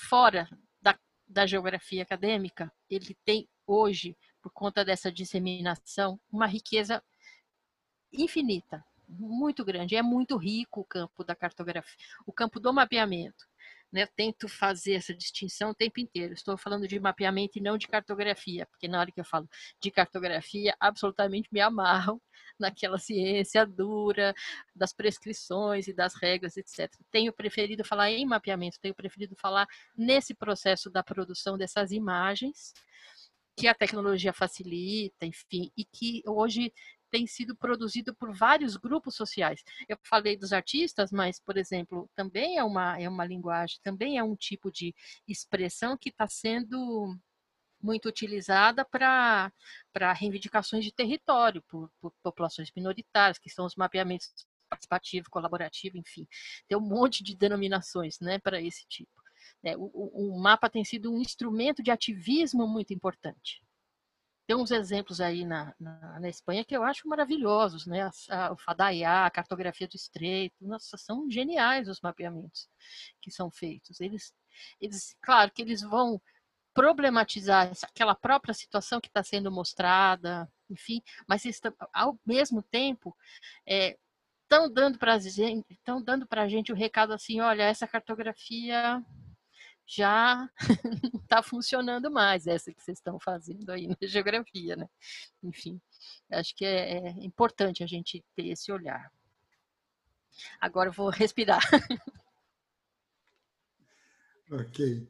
fora 0.09 0.47
da, 0.81 0.97
da 1.27 1.45
geografia 1.45 2.03
acadêmica, 2.03 2.71
ele 2.89 3.17
tem 3.25 3.47
hoje, 3.65 4.17
por 4.41 4.51
conta 4.51 4.83
dessa 4.83 5.11
disseminação, 5.11 6.19
uma 6.31 6.45
riqueza 6.45 7.03
infinita, 8.11 8.83
muito 9.07 9.63
grande. 9.63 9.95
É 9.95 10.01
muito 10.01 10.37
rico 10.37 10.81
o 10.81 10.85
campo 10.85 11.23
da 11.23 11.35
cartografia, 11.35 11.97
o 12.25 12.31
campo 12.33 12.59
do 12.59 12.73
mapeamento. 12.73 13.45
Né? 13.93 14.03
Eu 14.03 14.07
tento 14.07 14.49
fazer 14.49 14.93
essa 14.93 15.13
distinção 15.13 15.69
o 15.69 15.75
tempo 15.75 15.99
inteiro. 15.99 16.33
Estou 16.33 16.57
falando 16.57 16.87
de 16.87 16.99
mapeamento 16.99 17.59
e 17.59 17.61
não 17.61 17.77
de 17.77 17.87
cartografia, 17.87 18.65
porque 18.65 18.87
na 18.87 18.99
hora 18.99 19.11
que 19.11 19.19
eu 19.19 19.25
falo 19.25 19.47
de 19.79 19.91
cartografia, 19.91 20.75
absolutamente 20.79 21.47
me 21.51 21.61
amarram 21.61 22.19
naquela 22.59 22.97
ciência 22.97 23.65
dura 23.65 24.33
das 24.75 24.91
prescrições 24.91 25.87
e 25.87 25.93
das 25.93 26.15
regras, 26.15 26.57
etc. 26.57 26.91
Tenho 27.11 27.31
preferido 27.31 27.85
falar 27.85 28.09
em 28.11 28.25
mapeamento, 28.25 28.79
tenho 28.81 28.95
preferido 28.95 29.35
falar 29.35 29.67
nesse 29.95 30.33
processo 30.33 30.89
da 30.89 31.03
produção 31.03 31.55
dessas 31.55 31.91
imagens 31.91 32.73
que 33.55 33.67
a 33.67 33.75
tecnologia 33.75 34.33
facilita, 34.33 35.27
enfim, 35.27 35.71
e 35.77 35.85
que 35.85 36.23
hoje 36.25 36.73
tem 37.13 37.27
sido 37.27 37.55
produzido 37.55 38.11
por 38.15 38.33
vários 38.33 38.75
grupos 38.75 39.15
sociais. 39.15 39.63
Eu 39.87 39.95
falei 40.01 40.35
dos 40.35 40.51
artistas, 40.51 41.11
mas, 41.11 41.39
por 41.39 41.57
exemplo, 41.57 42.09
também 42.15 42.57
é 42.57 42.63
uma, 42.63 42.99
é 42.99 43.07
uma 43.07 43.23
linguagem, 43.23 43.77
também 43.83 44.17
é 44.17 44.23
um 44.23 44.35
tipo 44.35 44.71
de 44.71 44.95
expressão 45.27 45.95
que 45.95 46.09
está 46.09 46.27
sendo 46.27 47.15
muito 47.79 48.09
utilizada 48.09 48.83
para 48.83 49.51
reivindicações 50.15 50.83
de 50.83 50.91
território, 50.91 51.61
por, 51.69 51.91
por 52.01 52.11
populações 52.23 52.71
minoritárias, 52.75 53.37
que 53.37 53.47
são 53.47 53.67
os 53.67 53.75
mapeamentos 53.75 54.33
participativo, 54.67 55.29
colaborativo, 55.29 55.99
enfim. 55.99 56.27
Tem 56.67 56.75
um 56.75 56.81
monte 56.81 57.23
de 57.23 57.35
denominações 57.35 58.19
né, 58.19 58.39
para 58.39 58.59
esse 58.59 58.87
tipo. 58.87 59.11
É, 59.61 59.77
o, 59.77 59.85
o, 59.85 60.41
mapa 60.41 60.67
tem 60.67 60.83
sido 60.83 61.13
um 61.13 61.21
instrumento 61.21 61.83
de 61.83 61.91
ativismo 61.91 62.65
muito 62.65 62.91
importante. 62.91 63.61
Tem 64.45 64.55
uns 64.55 64.71
exemplos 64.71 65.21
aí 65.21 65.45
na, 65.45 65.73
na, 65.79 66.19
na, 66.19 66.29
Espanha 66.29 66.65
que 66.65 66.75
eu 66.75 66.83
acho 66.83 67.07
maravilhosos, 67.07 67.85
né? 67.85 68.01
A, 68.01 68.11
a, 68.29 68.51
o 68.51 68.57
Fadaiá, 68.57 69.25
a 69.25 69.31
cartografia 69.31 69.87
do 69.87 69.95
Estreito, 69.95 70.55
nossa, 70.61 70.97
são 70.97 71.29
geniais 71.31 71.87
os 71.87 72.01
mapeamentos 72.01 72.69
que 73.21 73.31
são 73.31 73.49
feitos. 73.49 74.01
Eles, 74.01 74.33
eles 74.81 75.15
claro 75.21 75.51
que 75.51 75.61
eles 75.61 75.81
vão 75.81 76.21
problematizar 76.73 77.71
aquela 77.83 78.15
própria 78.15 78.53
situação 78.53 78.99
que 78.99 79.07
está 79.07 79.23
sendo 79.23 79.51
mostrada, 79.51 80.51
enfim, 80.69 81.01
mas 81.27 81.45
estão, 81.45 81.73
ao 81.93 82.19
mesmo 82.25 82.63
tempo 82.63 83.15
estão 83.65 84.65
é, 84.65 84.69
dando 84.69 84.97
para 84.97 85.15
estão 85.17 86.01
dando 86.01 86.27
para 86.27 86.43
a 86.43 86.47
gente 86.49 86.71
o 86.71 86.75
recado 86.75 87.13
assim, 87.13 87.39
olha, 87.39 87.63
essa 87.63 87.87
cartografia 87.87 89.03
já 89.85 90.37
não 90.37 90.49
está 91.23 91.43
funcionando 91.43 92.09
mais 92.09 92.47
essa 92.47 92.73
que 92.73 92.81
vocês 92.81 92.97
estão 92.97 93.19
fazendo 93.19 93.69
aí 93.69 93.87
na 93.87 93.95
geografia, 94.03 94.75
né? 94.75 94.87
Enfim, 95.43 95.79
acho 96.31 96.55
que 96.55 96.65
é, 96.65 96.97
é 96.97 97.09
importante 97.23 97.83
a 97.83 97.87
gente 97.87 98.23
ter 98.35 98.47
esse 98.47 98.71
olhar. 98.71 99.11
Agora 100.59 100.89
eu 100.89 100.93
vou 100.93 101.09
respirar. 101.11 101.61
Ok. 104.51 105.07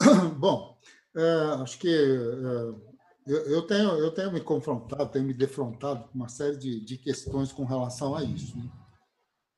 Bom, 0.38 0.78
é, 1.16 1.62
acho 1.62 1.78
que 1.78 1.88
é, 1.88 2.88
eu, 3.26 3.46
eu, 3.46 3.62
tenho, 3.66 3.90
eu 3.90 4.10
tenho 4.10 4.32
me 4.32 4.40
confrontado, 4.40 5.10
tenho 5.10 5.24
me 5.24 5.34
defrontado 5.34 6.08
com 6.08 6.14
uma 6.14 6.28
série 6.28 6.56
de, 6.56 6.80
de 6.80 6.96
questões 6.96 7.52
com 7.52 7.64
relação 7.64 8.14
a 8.14 8.22
isso. 8.22 8.56
Né? 8.56 8.70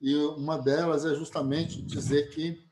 E 0.00 0.14
uma 0.16 0.56
delas 0.58 1.04
é 1.04 1.14
justamente 1.14 1.82
dizer 1.82 2.30
que 2.30 2.68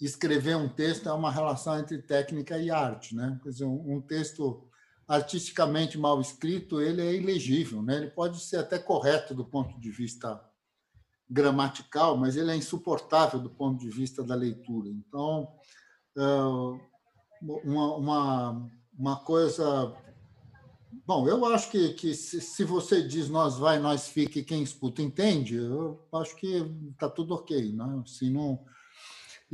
escrever 0.00 0.56
um 0.56 0.68
texto 0.68 1.08
é 1.08 1.12
uma 1.12 1.30
relação 1.30 1.78
entre 1.78 1.98
técnica 1.98 2.58
e 2.58 2.70
arte, 2.70 3.14
né? 3.14 3.38
Quer 3.42 3.50
dizer, 3.50 3.64
um, 3.64 4.00
texto 4.00 4.68
artisticamente 5.06 5.98
mal 5.98 6.20
escrito, 6.20 6.80
ele 6.80 7.02
é 7.02 7.14
ilegível, 7.14 7.82
né? 7.82 7.96
Ele 7.96 8.10
pode 8.10 8.40
ser 8.40 8.58
até 8.58 8.78
correto 8.78 9.34
do 9.34 9.44
ponto 9.44 9.78
de 9.80 9.90
vista 9.90 10.40
gramatical, 11.28 12.16
mas 12.16 12.36
ele 12.36 12.50
é 12.50 12.56
insuportável 12.56 13.40
do 13.40 13.50
ponto 13.50 13.78
de 13.78 13.90
vista 13.90 14.22
da 14.22 14.34
leitura. 14.34 14.88
Então, 14.88 15.48
ah, 16.16 16.78
uma, 17.40 17.96
uma, 17.96 18.70
uma 18.98 19.16
coisa 19.16 19.94
Bom, 21.06 21.28
eu 21.28 21.44
acho 21.46 21.70
que, 21.70 21.92
que 21.94 22.14
se, 22.14 22.40
se, 22.40 22.64
você 22.64 23.02
diz 23.02 23.28
nós 23.28 23.58
vai, 23.58 23.78
nós 23.78 24.08
fica 24.08 24.38
e 24.38 24.44
quem 24.44 24.62
escuta 24.62 25.02
entende, 25.02 25.56
eu 25.56 26.00
acho 26.14 26.36
que 26.36 26.64
está 26.92 27.10
tudo 27.10 27.34
ok. 27.34 27.72
Né? 27.72 28.02
Se 28.06 28.30
não, 28.30 28.64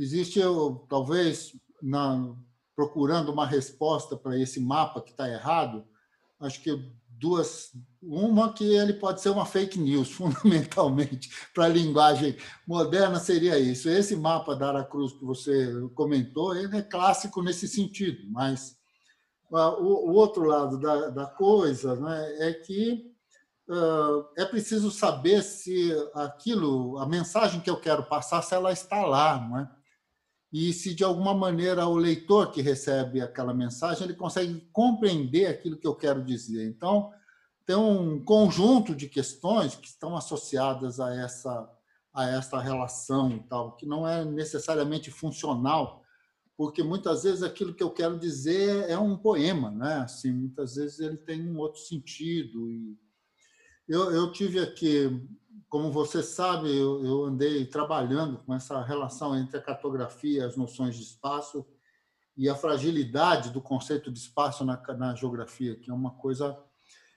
existe, 0.03 0.39
eu, 0.39 0.85
talvez, 0.89 1.55
na, 1.81 2.35
procurando 2.75 3.31
uma 3.31 3.45
resposta 3.45 4.15
para 4.15 4.37
esse 4.39 4.59
mapa 4.59 5.01
que 5.01 5.11
está 5.11 5.29
errado, 5.29 5.85
acho 6.39 6.61
que 6.61 6.71
duas. 7.21 7.71
Uma 8.01 8.51
que 8.51 8.63
ele 8.63 8.93
pode 8.93 9.21
ser 9.21 9.29
uma 9.29 9.45
fake 9.45 9.79
news, 9.79 10.09
fundamentalmente, 10.11 11.29
para 11.53 11.65
a 11.65 11.69
linguagem 11.69 12.35
moderna 12.67 13.19
seria 13.19 13.59
isso. 13.59 13.87
Esse 13.87 14.15
mapa 14.15 14.55
da 14.55 14.69
Aracruz 14.69 15.13
que 15.13 15.23
você 15.23 15.71
comentou, 15.93 16.55
ele 16.55 16.75
é 16.75 16.81
clássico 16.81 17.43
nesse 17.43 17.67
sentido, 17.67 18.23
mas 18.31 18.75
ah, 19.53 19.77
o, 19.77 20.13
outro 20.13 20.45
lado 20.45 20.79
da, 20.79 21.09
da 21.09 21.25
coisa 21.27 21.95
né, 21.95 22.47
é 22.49 22.53
que 22.53 23.11
uh, 23.69 24.25
é 24.35 24.45
preciso 24.45 24.89
saber 24.89 25.43
se 25.43 25.93
aquilo, 26.15 26.97
a 26.97 27.05
mensagem 27.05 27.61
que 27.61 27.69
eu 27.69 27.79
quero 27.79 28.03
passar, 28.03 28.41
se 28.41 28.55
ela 28.55 28.71
está 28.71 29.05
lá, 29.05 29.39
não 29.39 29.59
é? 29.59 29.80
E 30.51 30.73
se 30.73 30.93
de 30.93 31.03
alguma 31.03 31.33
maneira 31.33 31.87
o 31.87 31.95
leitor 31.95 32.51
que 32.51 32.61
recebe 32.61 33.21
aquela 33.21 33.53
mensagem 33.53 34.03
ele 34.03 34.13
consegue 34.13 34.67
compreender 34.71 35.47
aquilo 35.47 35.77
que 35.77 35.87
eu 35.87 35.95
quero 35.95 36.23
dizer. 36.23 36.67
Então 36.67 37.11
tem 37.65 37.75
um 37.75 38.23
conjunto 38.23 38.93
de 38.93 39.07
questões 39.07 39.75
que 39.75 39.87
estão 39.87 40.15
associadas 40.15 40.99
a 40.99 41.15
essa 41.15 41.69
a 42.13 42.27
essa 42.27 42.59
relação 42.59 43.31
e 43.31 43.39
tal, 43.43 43.77
que 43.77 43.85
não 43.85 44.05
é 44.05 44.25
necessariamente 44.25 45.09
funcional 45.09 46.01
porque 46.61 46.83
muitas 46.83 47.23
vezes 47.23 47.41
aquilo 47.41 47.73
que 47.73 47.81
eu 47.81 47.89
quero 47.89 48.19
dizer 48.19 48.87
é 48.87 48.95
um 48.95 49.17
poema, 49.17 49.71
né? 49.71 49.95
Assim, 49.95 50.31
muitas 50.31 50.75
vezes 50.75 50.99
ele 50.99 51.17
tem 51.17 51.41
um 51.49 51.57
outro 51.57 51.81
sentido. 51.81 52.69
E 52.69 52.95
eu, 53.87 54.11
eu 54.11 54.31
tive 54.31 54.59
aqui, 54.59 55.09
como 55.71 55.89
você 55.89 56.21
sabe, 56.21 56.67
eu, 56.67 57.01
eu 57.05 57.23
andei 57.23 57.65
trabalhando 57.65 58.39
com 58.39 58.53
essa 58.53 58.83
relação 58.83 59.33
entre 59.37 59.55
a 59.55 59.61
cartografia 59.61 60.45
as 60.45 60.57
noções 60.57 60.97
de 60.97 61.03
espaço 61.03 61.65
e 62.35 62.49
a 62.49 62.55
fragilidade 62.55 63.51
do 63.51 63.61
conceito 63.61 64.11
de 64.11 64.19
espaço 64.19 64.65
na, 64.65 64.75
na 64.97 65.15
geografia, 65.15 65.77
que 65.77 65.89
é 65.89 65.93
uma 65.93 66.11
coisa 66.11 66.61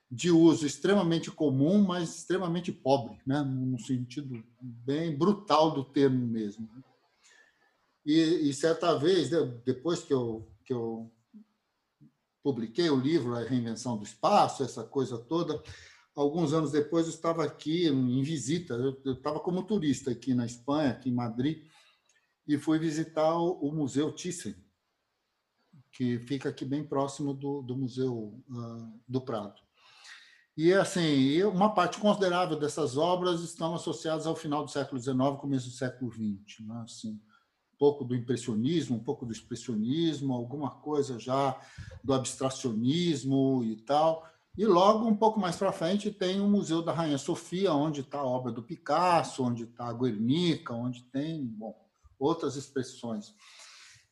de 0.09 0.31
uso 0.31 0.65
extremamente 0.65 1.33
comum, 1.33 1.83
mas 1.83 2.17
extremamente 2.19 2.71
pobre, 2.71 3.19
né? 3.27 3.43
no 3.43 3.77
sentido 3.81 4.41
bem 4.61 5.19
brutal 5.19 5.73
do 5.73 5.83
termo 5.83 6.25
mesmo. 6.25 6.71
E, 8.07 8.49
e 8.49 8.55
certa 8.55 8.97
vez, 8.97 9.31
depois 9.65 10.05
que 10.05 10.15
eu, 10.15 10.49
que 10.65 10.73
eu 10.73 11.11
publiquei 12.41 12.89
o 12.89 13.01
livro 13.01 13.35
A 13.35 13.41
Reinvenção 13.41 13.97
do 13.97 14.05
Espaço, 14.05 14.63
essa 14.63 14.85
coisa 14.85 15.19
toda, 15.19 15.61
alguns 16.15 16.53
anos 16.53 16.71
depois 16.71 17.07
eu 17.07 17.13
estava 17.13 17.45
aqui 17.45 17.89
em 17.89 18.23
visita, 18.23 18.75
eu 18.75 19.13
estava 19.13 19.41
como 19.41 19.65
turista 19.65 20.11
aqui 20.11 20.35
na 20.35 20.47
Espanha, 20.47 20.91
aqui 20.91 21.09
em 21.09 21.15
Madrid, 21.15 21.65
e 22.47 22.59
fui 22.59 22.79
visitar 22.79 23.35
o, 23.37 23.73
Museu 23.73 24.13
Thyssen, 24.13 24.55
que 25.93 26.19
fica 26.19 26.49
aqui 26.51 26.65
bem 26.65 26.85
próximo 26.85 27.33
do, 27.33 27.63
do 27.63 27.77
Museu 27.77 28.41
uh, 28.49 29.01
do 29.09 29.21
Prado. 29.21 29.61
E 30.57 30.73
assim, 30.73 31.43
uma 31.43 31.75
parte 31.75 31.99
considerável 31.99 32.59
dessas 32.59 32.97
obras 32.97 33.41
estão 33.41 33.75
associadas 33.75 34.27
ao 34.27 34.37
final 34.37 34.65
do 34.65 34.71
século 34.71 35.01
XIX, 35.01 35.17
começo 35.41 35.69
do 35.69 35.75
século 35.75 36.13
XX, 36.13 36.61
né? 36.61 36.83
assim, 36.85 37.21
pouco 37.79 38.05
do 38.05 38.15
impressionismo, 38.15 38.97
um 38.97 39.03
pouco 39.03 39.27
do 39.27 39.33
expressionismo, 39.33 40.33
alguma 40.33 40.71
coisa 40.71 41.19
já 41.19 41.61
do 42.05 42.15
abstracionismo 42.15 43.65
e 43.65 43.77
tal, 43.77 44.25
E 44.57 44.65
logo, 44.65 45.07
um 45.07 45.17
pouco 45.17 45.41
mais 45.41 45.57
para 45.57 45.73
frente, 45.73 46.13
tem 46.13 46.41
o 46.41 46.49
Museu 46.49 46.81
da 46.81 46.93
Rainha 46.93 47.19
Sofia, 47.19 47.73
onde 47.73 48.03
está 48.03 48.21
a 48.21 48.27
obra 48.27 48.53
do 48.53 48.63
Picasso, 48.63 49.43
onde 49.43 49.65
está 49.65 49.87
a 49.87 49.93
Guernica, 49.93 50.73
onde 50.73 51.03
tem 51.05 51.45
bom, 51.45 51.75
outras 52.19 52.55
expressões. 52.55 53.35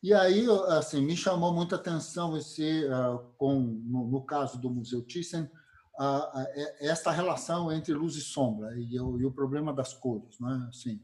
E 0.01 0.13
aí, 0.13 0.45
assim, 0.67 0.99
me 0.99 1.15
chamou 1.15 1.53
muita 1.53 1.77
atenção 1.77 2.35
esse, 2.35 2.85
uh, 2.87 3.19
com, 3.37 3.57
no, 3.57 4.21
caso 4.25 4.59
do 4.59 4.69
Museu 4.69 5.01
Thyssen, 5.01 5.43
uh, 5.43 6.45
esta 6.81 7.09
relação 7.09 7.71
entre 7.71 7.93
luz 7.93 8.17
e 8.17 8.21
sombra 8.21 8.75
e, 8.77 8.99
o, 8.99 9.31
problema 9.31 9.71
das 9.71 9.93
cores, 9.93 10.37
né? 10.41 10.67
Assim, 10.67 11.01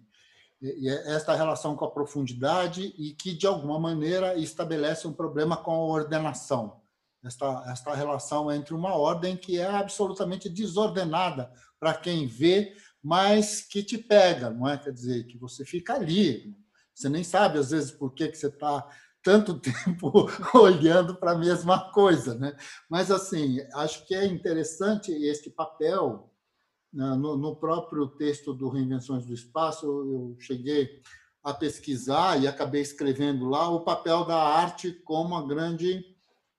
e 0.61 0.89
esta 0.89 1.33
relação 1.33 1.77
com 1.77 1.85
a 1.85 1.91
profundidade 1.91 2.93
e 2.97 3.13
que 3.13 3.33
de 3.33 3.47
alguma 3.47 3.79
maneira 3.79 4.37
estabelece 4.37 5.07
um 5.07 5.13
problema 5.13 5.55
com 5.55 5.71
a 5.71 5.85
ordenação, 5.85 6.81
esta, 7.23 7.63
esta 7.67 7.93
relação 7.93 8.51
entre 8.51 8.73
uma 8.73 8.95
ordem 8.95 9.35
que 9.35 9.59
é 9.59 9.65
absolutamente 9.65 10.49
desordenada 10.49 11.51
para 11.79 11.93
quem 11.93 12.27
vê, 12.27 12.73
mas 13.03 13.61
que 13.61 13.83
te 13.83 13.97
pega, 13.97 14.49
não 14.49 14.67
é? 14.67 14.77
Quer 14.77 14.91
dizer, 14.91 15.25
que 15.25 15.37
você 15.37 15.65
fica 15.65 15.93
ali, 15.93 16.55
você 16.93 17.09
nem 17.09 17.23
sabe 17.23 17.57
às 17.57 17.71
vezes 17.71 17.91
por 17.91 18.13
que, 18.13 18.27
que 18.27 18.37
você 18.37 18.47
está 18.47 18.87
tanto 19.23 19.59
tempo 19.59 20.29
olhando 20.53 21.15
para 21.15 21.31
a 21.31 21.37
mesma 21.37 21.91
coisa, 21.91 22.35
né? 22.35 22.55
Mas 22.89 23.11
assim, 23.11 23.59
acho 23.73 24.05
que 24.05 24.15
é 24.15 24.25
interessante 24.25 25.11
este 25.11 25.49
papel 25.49 26.29
né? 26.93 27.15
no, 27.15 27.37
no 27.37 27.55
próprio 27.55 28.07
texto 28.07 28.53
do 28.53 28.69
Reinvenções 28.69 29.25
do 29.25 29.33
Espaço. 29.33 29.85
Eu 29.85 30.37
cheguei 30.39 31.01
a 31.43 31.53
pesquisar 31.53 32.41
e 32.41 32.47
acabei 32.47 32.81
escrevendo 32.81 33.47
lá 33.47 33.69
o 33.69 33.83
papel 33.83 34.25
da 34.25 34.37
arte 34.37 34.91
como 34.91 35.35
a 35.35 35.47
grande 35.47 36.03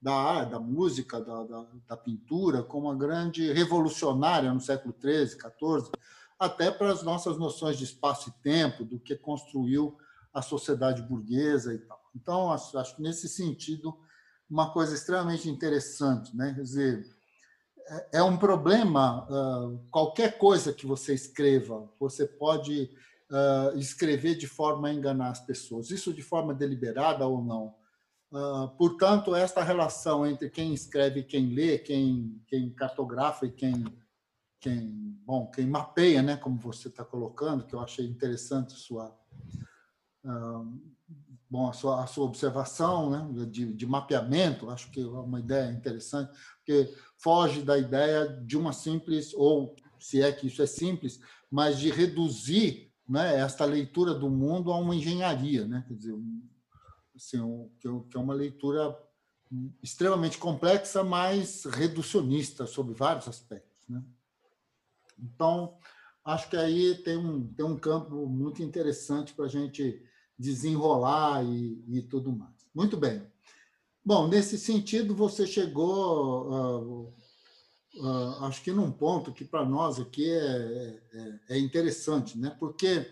da, 0.00 0.44
da 0.44 0.58
música, 0.58 1.20
da, 1.20 1.44
da, 1.44 1.66
da, 1.88 1.96
pintura, 1.96 2.62
como 2.62 2.88
uma 2.88 2.96
grande 2.96 3.52
revolucionária 3.52 4.52
no 4.52 4.60
século 4.60 4.94
XIII, 4.98 5.28
XIV, 5.28 5.90
até 6.38 6.70
para 6.70 6.90
as 6.90 7.02
nossas 7.02 7.36
noções 7.36 7.76
de 7.76 7.84
espaço 7.84 8.30
e 8.30 8.42
tempo, 8.42 8.82
do 8.82 8.98
que 8.98 9.14
construiu 9.14 9.98
a 10.32 10.40
sociedade 10.40 11.02
burguesa 11.02 11.74
e 11.74 11.78
tal. 11.78 12.00
Então, 12.14 12.50
acho, 12.50 12.78
acho 12.78 13.02
nesse 13.02 13.28
sentido, 13.28 13.94
uma 14.48 14.72
coisa 14.72 14.94
extremamente 14.94 15.50
interessante, 15.50 16.34
né? 16.34 16.54
Quer 16.54 16.62
dizer, 16.62 17.06
é, 17.88 18.18
é 18.18 18.22
um 18.22 18.38
problema, 18.38 19.28
qualquer 19.90 20.38
coisa 20.38 20.72
que 20.72 20.86
você 20.86 21.12
escreva, 21.12 21.90
você 22.00 22.26
pode 22.26 22.90
escrever 23.76 24.34
de 24.34 24.48
forma 24.48 24.88
a 24.88 24.92
enganar 24.92 25.30
as 25.30 25.40
pessoas, 25.40 25.90
isso 25.90 26.12
de 26.12 26.22
forma 26.22 26.52
deliberada 26.52 27.24
ou 27.26 27.44
não 27.44 27.79
portanto, 28.76 29.34
esta 29.34 29.62
relação 29.62 30.26
entre 30.26 30.48
quem 30.48 30.72
escreve 30.72 31.20
e 31.20 31.24
quem 31.24 31.52
lê, 31.52 31.78
quem, 31.78 32.40
quem 32.46 32.70
cartografa 32.70 33.46
e 33.46 33.50
quem, 33.50 33.84
quem, 34.60 35.18
bom, 35.24 35.50
quem 35.50 35.66
mapeia, 35.66 36.22
né, 36.22 36.36
como 36.36 36.58
você 36.58 36.88
está 36.88 37.04
colocando, 37.04 37.66
que 37.66 37.74
eu 37.74 37.80
achei 37.80 38.06
interessante 38.06 38.74
sua, 38.74 39.16
uh, 40.24 40.80
bom, 41.48 41.68
a 41.68 41.72
sua, 41.72 42.04
a 42.04 42.06
sua 42.06 42.24
observação 42.24 43.10
né, 43.10 43.46
de, 43.46 43.72
de 43.72 43.86
mapeamento, 43.86 44.70
acho 44.70 44.90
que 44.92 45.00
é 45.00 45.06
uma 45.06 45.40
ideia 45.40 45.72
interessante, 45.72 46.30
porque 46.58 46.94
foge 47.16 47.62
da 47.62 47.76
ideia 47.76 48.26
de 48.26 48.56
uma 48.56 48.72
simples, 48.72 49.34
ou 49.34 49.74
se 49.98 50.22
é 50.22 50.30
que 50.30 50.46
isso 50.46 50.62
é 50.62 50.66
simples, 50.66 51.20
mas 51.50 51.78
de 51.78 51.90
reduzir 51.90 52.92
né, 53.08 53.40
esta 53.40 53.64
leitura 53.64 54.14
do 54.14 54.30
mundo 54.30 54.70
a 54.70 54.78
uma 54.78 54.94
engenharia, 54.94 55.66
né? 55.66 55.84
quer 55.88 55.94
dizer, 55.94 56.14
assim, 57.20 57.70
que 57.78 58.16
é 58.16 58.20
uma 58.20 58.34
leitura 58.34 58.96
extremamente 59.82 60.38
complexa, 60.38 61.04
mas 61.04 61.64
reducionista 61.64 62.66
sobre 62.66 62.94
vários 62.94 63.28
aspectos. 63.28 63.88
Né? 63.88 64.02
Então, 65.18 65.76
acho 66.24 66.48
que 66.48 66.56
aí 66.56 66.94
tem 67.02 67.16
um, 67.16 67.46
tem 67.52 67.64
um 67.64 67.76
campo 67.76 68.26
muito 68.26 68.62
interessante 68.62 69.34
para 69.34 69.44
a 69.44 69.48
gente 69.48 70.02
desenrolar 70.38 71.44
e, 71.44 71.84
e, 71.88 72.02
tudo 72.02 72.32
mais. 72.32 72.54
Muito 72.74 72.96
bem. 72.96 73.22
Bom, 74.02 74.26
nesse 74.26 74.56
sentido, 74.56 75.14
você 75.14 75.46
chegou, 75.46 76.48
uh, 76.48 77.14
uh, 77.96 78.44
acho 78.44 78.62
que 78.62 78.72
num 78.72 78.90
ponto 78.90 79.32
que 79.32 79.44
para 79.44 79.64
nós 79.64 80.00
aqui 80.00 80.30
é, 80.30 81.00
é, 81.12 81.40
é 81.50 81.58
interessante, 81.58 82.38
né? 82.38 82.56
porque 82.58 83.06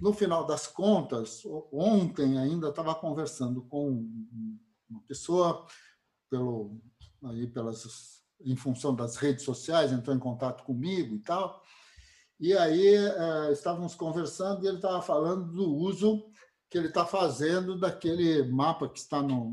no 0.00 0.12
final 0.12 0.46
das 0.46 0.66
contas, 0.66 1.42
ontem 1.72 2.38
ainda 2.38 2.68
estava 2.68 2.94
conversando 2.94 3.62
com 3.62 4.08
uma 4.88 5.00
pessoa 5.06 5.66
pelo 6.28 6.80
aí 7.24 7.46
pelas 7.46 8.22
em 8.44 8.56
função 8.56 8.94
das 8.94 9.16
redes 9.16 9.44
sociais 9.44 9.92
entrou 9.92 10.14
em 10.14 10.18
contato 10.18 10.64
comigo 10.64 11.14
e 11.14 11.20
tal. 11.20 11.62
E 12.40 12.52
aí 12.56 12.94
é, 12.94 13.52
estávamos 13.52 13.94
conversando 13.94 14.64
e 14.64 14.68
ele 14.68 14.76
estava 14.76 15.00
falando 15.00 15.52
do 15.52 15.72
uso 15.72 16.26
que 16.68 16.76
ele 16.76 16.88
está 16.88 17.06
fazendo 17.06 17.78
daquele 17.78 18.42
mapa 18.50 18.88
que 18.88 18.98
está 18.98 19.22
no, 19.22 19.50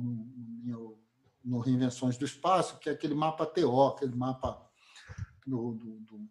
no, 0.64 0.98
no, 1.44 1.60
Reinvenções 1.60 2.18
do 2.18 2.26
Espaço, 2.26 2.80
que 2.80 2.90
é 2.90 2.94
aquele 2.94 3.14
mapa 3.14 3.46
TO, 3.46 3.88
aquele 3.88 4.16
mapa 4.16 4.66
do, 5.46 5.74
do, 5.74 6.00
do 6.00 6.30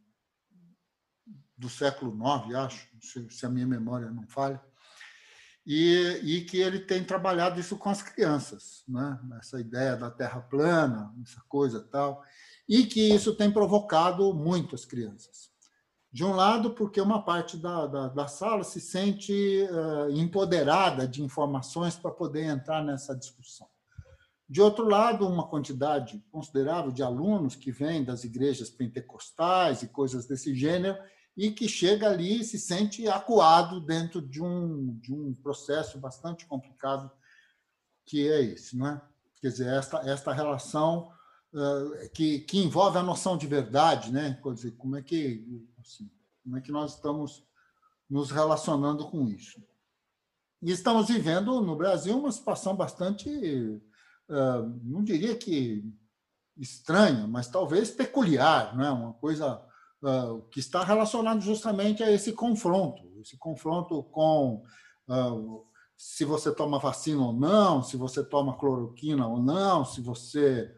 do 1.58 1.68
século 1.68 2.16
IX, 2.16 2.54
acho, 2.54 2.88
se 3.30 3.44
a 3.44 3.48
minha 3.48 3.66
memória 3.66 4.10
não 4.10 4.26
falha, 4.28 4.62
e, 5.66 6.20
e, 6.22 6.44
que 6.46 6.56
ele 6.56 6.78
tem 6.78 7.04
trabalhado 7.04 7.60
isso 7.60 7.76
com 7.76 7.90
as 7.90 8.00
crianças, 8.00 8.84
né? 8.88 9.18
essa 9.38 9.60
ideia 9.60 9.96
da 9.96 10.10
terra 10.10 10.40
plana, 10.40 11.12
essa 11.22 11.42
coisa 11.46 11.80
tal, 11.80 12.22
e 12.66 12.86
que 12.86 13.12
isso 13.12 13.34
tem 13.34 13.50
provocado 13.50 14.32
muitas 14.32 14.86
crianças. 14.86 15.50
De 16.10 16.24
um 16.24 16.32
lado, 16.32 16.70
porque 16.70 16.98
uma 17.00 17.22
parte 17.22 17.58
da, 17.58 17.86
da, 17.86 18.08
da 18.08 18.26
sala 18.26 18.64
se 18.64 18.80
sente 18.80 19.68
uh, 19.70 20.10
empoderada 20.10 21.06
de 21.06 21.22
informações 21.22 21.96
para 21.96 22.10
poder 22.10 22.44
entrar 22.44 22.82
nessa 22.82 23.14
discussão. 23.14 23.68
De 24.48 24.62
outro 24.62 24.88
lado, 24.88 25.28
uma 25.28 25.46
quantidade 25.46 26.24
considerável 26.32 26.90
de 26.90 27.02
alunos 27.02 27.54
que 27.54 27.70
vêm 27.70 28.02
das 28.02 28.24
igrejas 28.24 28.70
pentecostais 28.70 29.82
e 29.82 29.88
coisas 29.88 30.26
desse 30.26 30.54
gênero 30.54 30.96
e 31.38 31.52
que 31.52 31.68
chega 31.68 32.10
ali 32.10 32.40
e 32.40 32.44
se 32.44 32.58
sente 32.58 33.06
acuado 33.06 33.80
dentro 33.80 34.20
de 34.20 34.42
um, 34.42 34.98
de 34.98 35.14
um 35.14 35.32
processo 35.34 35.96
bastante 35.96 36.44
complicado 36.44 37.08
que 38.04 38.28
é 38.28 38.42
esse, 38.42 38.76
não 38.76 38.88
é? 38.88 39.00
Quer 39.40 39.48
dizer, 39.50 39.68
esta, 39.68 39.98
esta 39.98 40.32
relação 40.32 41.12
uh, 41.52 42.10
que, 42.12 42.40
que 42.40 42.58
envolve 42.58 42.98
a 42.98 43.04
noção 43.04 43.36
de 43.36 43.46
verdade, 43.46 44.10
né? 44.10 44.40
Quer 44.42 44.52
dizer, 44.52 44.72
como 44.72 44.96
é 44.96 45.02
que 45.02 45.64
assim, 45.78 46.10
como 46.42 46.56
é 46.56 46.60
que 46.60 46.72
nós 46.72 46.94
estamos 46.94 47.46
nos 48.10 48.32
relacionando 48.32 49.06
com 49.08 49.28
isso? 49.28 49.62
E 50.60 50.72
estamos 50.72 51.06
vivendo 51.06 51.60
no 51.60 51.76
Brasil 51.76 52.18
uma 52.18 52.32
situação 52.32 52.74
bastante, 52.74 53.30
uh, 54.28 54.80
não 54.82 55.04
diria 55.04 55.36
que 55.36 55.84
estranha, 56.56 57.28
mas 57.28 57.46
talvez 57.46 57.92
peculiar, 57.92 58.76
não 58.76 58.84
é? 58.84 58.90
Uma 58.90 59.12
coisa 59.12 59.67
que 60.50 60.60
está 60.60 60.84
relacionado 60.84 61.40
justamente 61.40 62.02
a 62.02 62.10
esse 62.10 62.32
confronto, 62.32 63.02
esse 63.20 63.36
confronto 63.36 64.02
com 64.04 64.62
se 65.96 66.24
você 66.24 66.54
toma 66.54 66.78
vacina 66.78 67.20
ou 67.20 67.32
não, 67.32 67.82
se 67.82 67.96
você 67.96 68.22
toma 68.22 68.56
cloroquina 68.56 69.26
ou 69.26 69.42
não, 69.42 69.84
se 69.84 70.00
você 70.00 70.72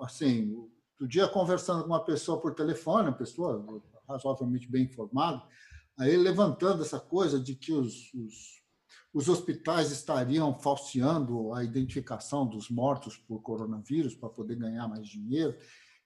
assim, 0.00 0.52
outro 0.54 1.08
dia 1.08 1.28
conversando 1.28 1.82
com 1.82 1.88
uma 1.88 2.04
pessoa 2.04 2.40
por 2.40 2.54
telefone, 2.54 3.08
uma 3.08 3.16
pessoa 3.16 3.64
razoavelmente 4.08 4.68
bem 4.68 4.84
informada, 4.84 5.42
aí 5.98 6.16
levantando 6.16 6.82
essa 6.82 6.98
coisa 6.98 7.38
de 7.38 7.54
que 7.54 7.72
os, 7.72 8.12
os 8.14 8.60
os 9.12 9.28
hospitais 9.28 9.90
estariam 9.90 10.56
falseando 10.58 11.52
a 11.52 11.64
identificação 11.64 12.46
dos 12.46 12.70
mortos 12.70 13.16
por 13.16 13.42
coronavírus 13.42 14.14
para 14.14 14.28
poder 14.28 14.56
ganhar 14.56 14.86
mais 14.88 15.08
dinheiro. 15.08 15.56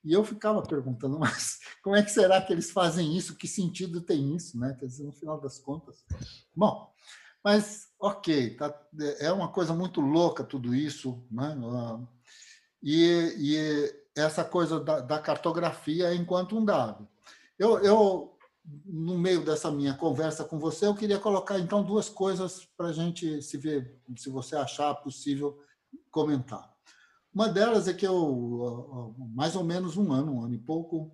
E 0.04 0.12
eu 0.12 0.22
ficava 0.22 0.62
perguntando, 0.62 1.18
mas 1.20 1.60
como 1.82 1.96
é 1.96 2.02
que 2.02 2.10
será 2.10 2.40
que 2.42 2.52
eles 2.52 2.70
fazem 2.70 3.16
isso? 3.16 3.36
Que 3.36 3.48
sentido 3.48 4.00
tem 4.00 4.36
isso? 4.36 4.58
Né? 4.58 4.76
Quer 4.78 4.86
dizer, 4.86 5.04
no 5.04 5.12
final 5.12 5.40
das 5.40 5.58
contas. 5.58 6.04
Bom, 6.54 6.92
mas 7.42 7.88
ok, 7.98 8.56
tá, 8.56 8.74
é 9.18 9.32
uma 9.32 9.48
coisa 9.48 9.74
muito 9.74 10.00
louca 10.00 10.44
tudo 10.44 10.74
isso. 10.74 11.22
Né? 11.30 11.56
E, 12.82 13.34
e 13.38 14.04
essa 14.14 14.44
coisa 14.44 14.78
da, 14.78 15.00
da, 15.00 15.18
cartografia 15.18 16.14
enquanto 16.14 16.56
um 16.56 16.64
dado. 16.64 17.08
Eu, 17.58 17.78
eu, 17.78 18.36
no 18.84 19.18
meio 19.18 19.44
dessa 19.44 19.70
minha 19.70 19.94
conversa 19.94 20.44
com 20.44 20.58
você, 20.58 20.86
eu 20.86 20.94
queria 20.94 21.18
colocar 21.18 21.58
então 21.58 21.82
duas 21.82 22.08
coisas 22.08 22.64
para 22.76 22.88
a 22.88 22.92
gente 22.92 23.42
se 23.42 23.56
ver, 23.56 24.00
se 24.16 24.28
você 24.28 24.56
achar 24.56 24.94
possível 24.96 25.58
comentar. 26.10 26.73
Uma 27.34 27.48
delas 27.48 27.88
é 27.88 27.92
que 27.92 28.06
eu, 28.06 29.12
mais 29.34 29.56
ou 29.56 29.64
menos 29.64 29.96
um 29.96 30.12
ano, 30.12 30.34
um 30.34 30.44
ano 30.44 30.54
e 30.54 30.58
pouco, 30.58 31.10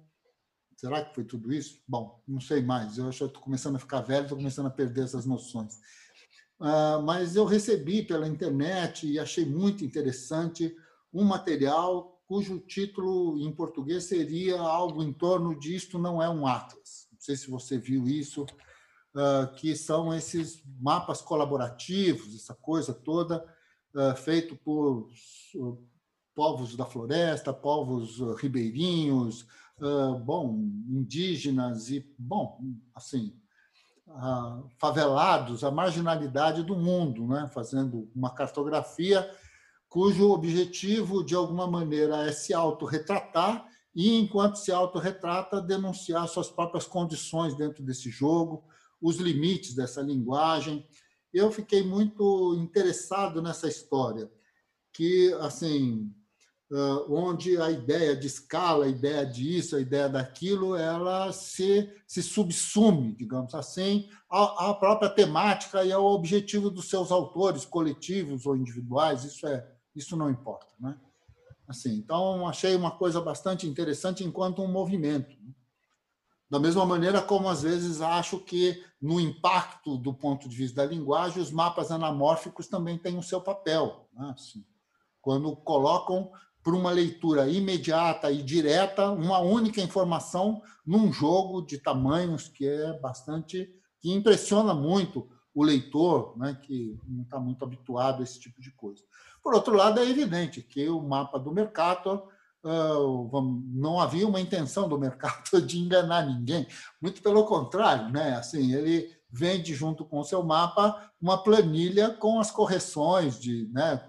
será 0.77 1.03
que 1.03 1.15
foi 1.15 1.25
tudo 1.25 1.51
isso? 1.51 1.83
Bom, 1.89 2.23
não 2.29 2.41
sei 2.41 2.61
mais, 2.61 2.99
eu 2.99 3.09
estou 3.09 3.31
começando 3.31 3.77
a 3.77 3.79
ficar 3.79 4.03
velho, 4.03 4.25
estou 4.25 4.37
começando 4.37 4.67
a 4.67 4.71
perder 4.71 5.05
essas 5.05 5.25
noções. 5.25 5.77
Uh, 6.61 7.01
mas 7.07 7.37
eu 7.37 7.47
recebi 7.47 8.03
pela 8.03 8.29
internet 8.29 9.11
e 9.11 9.19
achei 9.19 9.47
muito 9.47 9.83
interessante 9.83 10.77
um 11.11 11.25
material 11.25 12.23
cujo 12.27 12.61
título 12.61 13.41
em 13.41 13.51
português 13.51 14.05
seria 14.05 14.61
algo 14.61 15.03
em 15.03 15.15
torno 15.15 15.59
de 15.59 15.75
Isto 15.75 15.99
Não 15.99 16.23
É 16.23 16.29
um 16.29 16.47
Atlas. 16.47 17.09
Não 17.11 17.19
sei 17.19 17.35
se 17.35 17.51
você 17.51 17.79
viu 17.79 18.07
isso, 18.07 18.43
uh, 18.45 19.51
que 19.57 19.75
são 19.75 20.13
esses 20.13 20.63
mapas 20.79 21.23
colaborativos, 21.23 22.37
essa 22.37 22.55
coisa 22.55 22.93
toda, 22.93 23.43
uh, 23.95 24.15
feito 24.17 24.55
por 24.55 25.09
povos 26.35 26.77
da 26.77 26.85
floresta, 26.85 27.53
povos 27.53 28.19
ribeirinhos, 28.41 29.47
bom, 30.25 30.59
indígenas 30.89 31.91
e, 31.91 32.07
bom, 32.19 32.61
assim, 32.95 33.35
favelados, 34.79 35.63
a 35.63 35.71
marginalidade 35.71 36.63
do 36.63 36.77
mundo, 36.77 37.27
né? 37.27 37.49
fazendo 37.53 38.11
uma 38.15 38.31
cartografia 38.31 39.29
cujo 39.91 40.31
objetivo, 40.31 41.25
de 41.25 41.35
alguma 41.35 41.67
maneira, 41.67 42.25
é 42.25 42.33
se 42.33 42.55
autorretratar 42.55 43.67
e, 43.95 44.17
enquanto 44.21 44.57
se 44.57 44.71
autorretrata, 44.71 45.61
denunciar 45.61 46.29
suas 46.29 46.49
próprias 46.49 46.87
condições 46.87 47.57
dentro 47.57 47.83
desse 47.83 48.09
jogo, 48.09 48.65
os 49.03 49.17
limites 49.17 49.75
dessa 49.75 50.01
linguagem. 50.01 50.87
Eu 51.35 51.51
fiquei 51.51 51.83
muito 51.83 52.55
interessado 52.55 53.43
nessa 53.43 53.67
história, 53.67 54.31
que, 54.93 55.33
assim, 55.41 56.15
onde 57.09 57.61
a 57.61 57.71
ideia 57.71 58.15
de 58.15 58.27
escala, 58.27 58.85
a 58.85 58.89
ideia 58.89 59.27
disso, 59.27 59.77
a 59.77 59.81
ideia 59.81 60.09
daquilo, 60.09 60.77
ela 60.77 61.33
se, 61.33 61.93
se 62.07 62.23
subsume, 62.23 63.13
digamos 63.13 63.55
assim, 63.55 64.09
à, 64.31 64.71
à 64.71 64.75
própria 64.75 65.11
temática 65.11 65.85
e 65.85 65.91
ao 65.93 66.05
objetivo 66.05 66.71
dos 66.71 66.89
seus 66.89 67.11
autores, 67.11 67.65
coletivos 67.65 68.47
ou 68.47 68.57
individuais. 68.57 69.25
Isso 69.25 69.47
é 69.47 69.67
isso 69.95 70.17
não 70.17 70.31
importa, 70.31 70.73
né? 70.79 70.97
Assim, 71.67 71.95
então 71.95 72.49
achei 72.49 72.75
uma 72.75 72.91
coisa 72.91 73.21
bastante 73.21 73.67
interessante 73.67 74.25
enquanto 74.25 74.63
um 74.63 74.71
movimento. 74.71 75.37
Né? 75.41 75.53
Da 76.51 76.59
mesma 76.59 76.85
maneira 76.85 77.23
como 77.23 77.49
às 77.49 77.63
vezes 77.63 78.01
acho 78.01 78.41
que 78.41 78.83
no 79.01 79.21
impacto 79.21 79.97
do 79.97 80.13
ponto 80.13 80.49
de 80.49 80.57
vista 80.57 80.83
da 80.83 80.93
linguagem, 80.93 81.41
os 81.41 81.53
mapas 81.53 81.93
anamórficos 81.93 82.67
também 82.67 82.99
têm 82.99 83.17
o 83.17 83.23
seu 83.23 83.41
papel, 83.41 84.09
né? 84.13 84.33
assim, 84.35 84.65
quando 85.21 85.55
colocam 85.57 86.33
para 86.63 86.75
uma 86.75 86.91
leitura 86.91 87.49
imediata 87.49 88.31
e 88.31 88.43
direta 88.43 89.11
uma 89.11 89.39
única 89.39 89.81
informação 89.81 90.63
num 90.87 91.13
jogo 91.13 91.63
de 91.63 91.79
tamanhos 91.79 92.49
que 92.49 92.67
é 92.67 92.99
bastante 92.99 93.73
que 93.99 94.13
impressiona 94.13 94.75
muito 94.75 95.29
o 95.55 95.63
leitor, 95.63 96.37
né, 96.39 96.59
que 96.63 96.99
não 97.07 97.23
está 97.23 97.39
muito 97.39 97.65
habituado 97.65 98.21
a 98.21 98.23
esse 98.23 98.39
tipo 98.39 98.61
de 98.61 98.71
coisa. 98.73 99.03
Por 99.43 99.55
outro 99.55 99.75
lado, 99.75 100.01
é 100.01 100.09
evidente 100.09 100.63
que 100.63 100.89
o 100.89 101.03
mapa 101.03 101.39
do 101.39 101.53
Mercator 101.53 102.29
não 102.63 103.99
havia 103.99 104.27
uma 104.29 104.41
intenção 104.41 104.89
do 104.89 104.99
mercado 104.99 105.61
de 105.67 105.79
enganar 105.79 106.27
ninguém, 106.27 106.67
muito 107.01 107.23
pelo 107.23 107.45
contrário, 107.45 108.11
né? 108.11 108.37
Assim, 108.37 108.75
ele 108.75 109.11
vende 109.31 109.75
junto 109.75 110.05
com 110.05 110.19
o 110.19 110.25
seu 110.25 110.43
mapa 110.43 111.11
uma 111.21 111.43
planilha 111.43 112.11
com 112.11 112.39
as 112.39 112.51
correções 112.51 113.39
de, 113.39 113.69
né, 113.73 114.05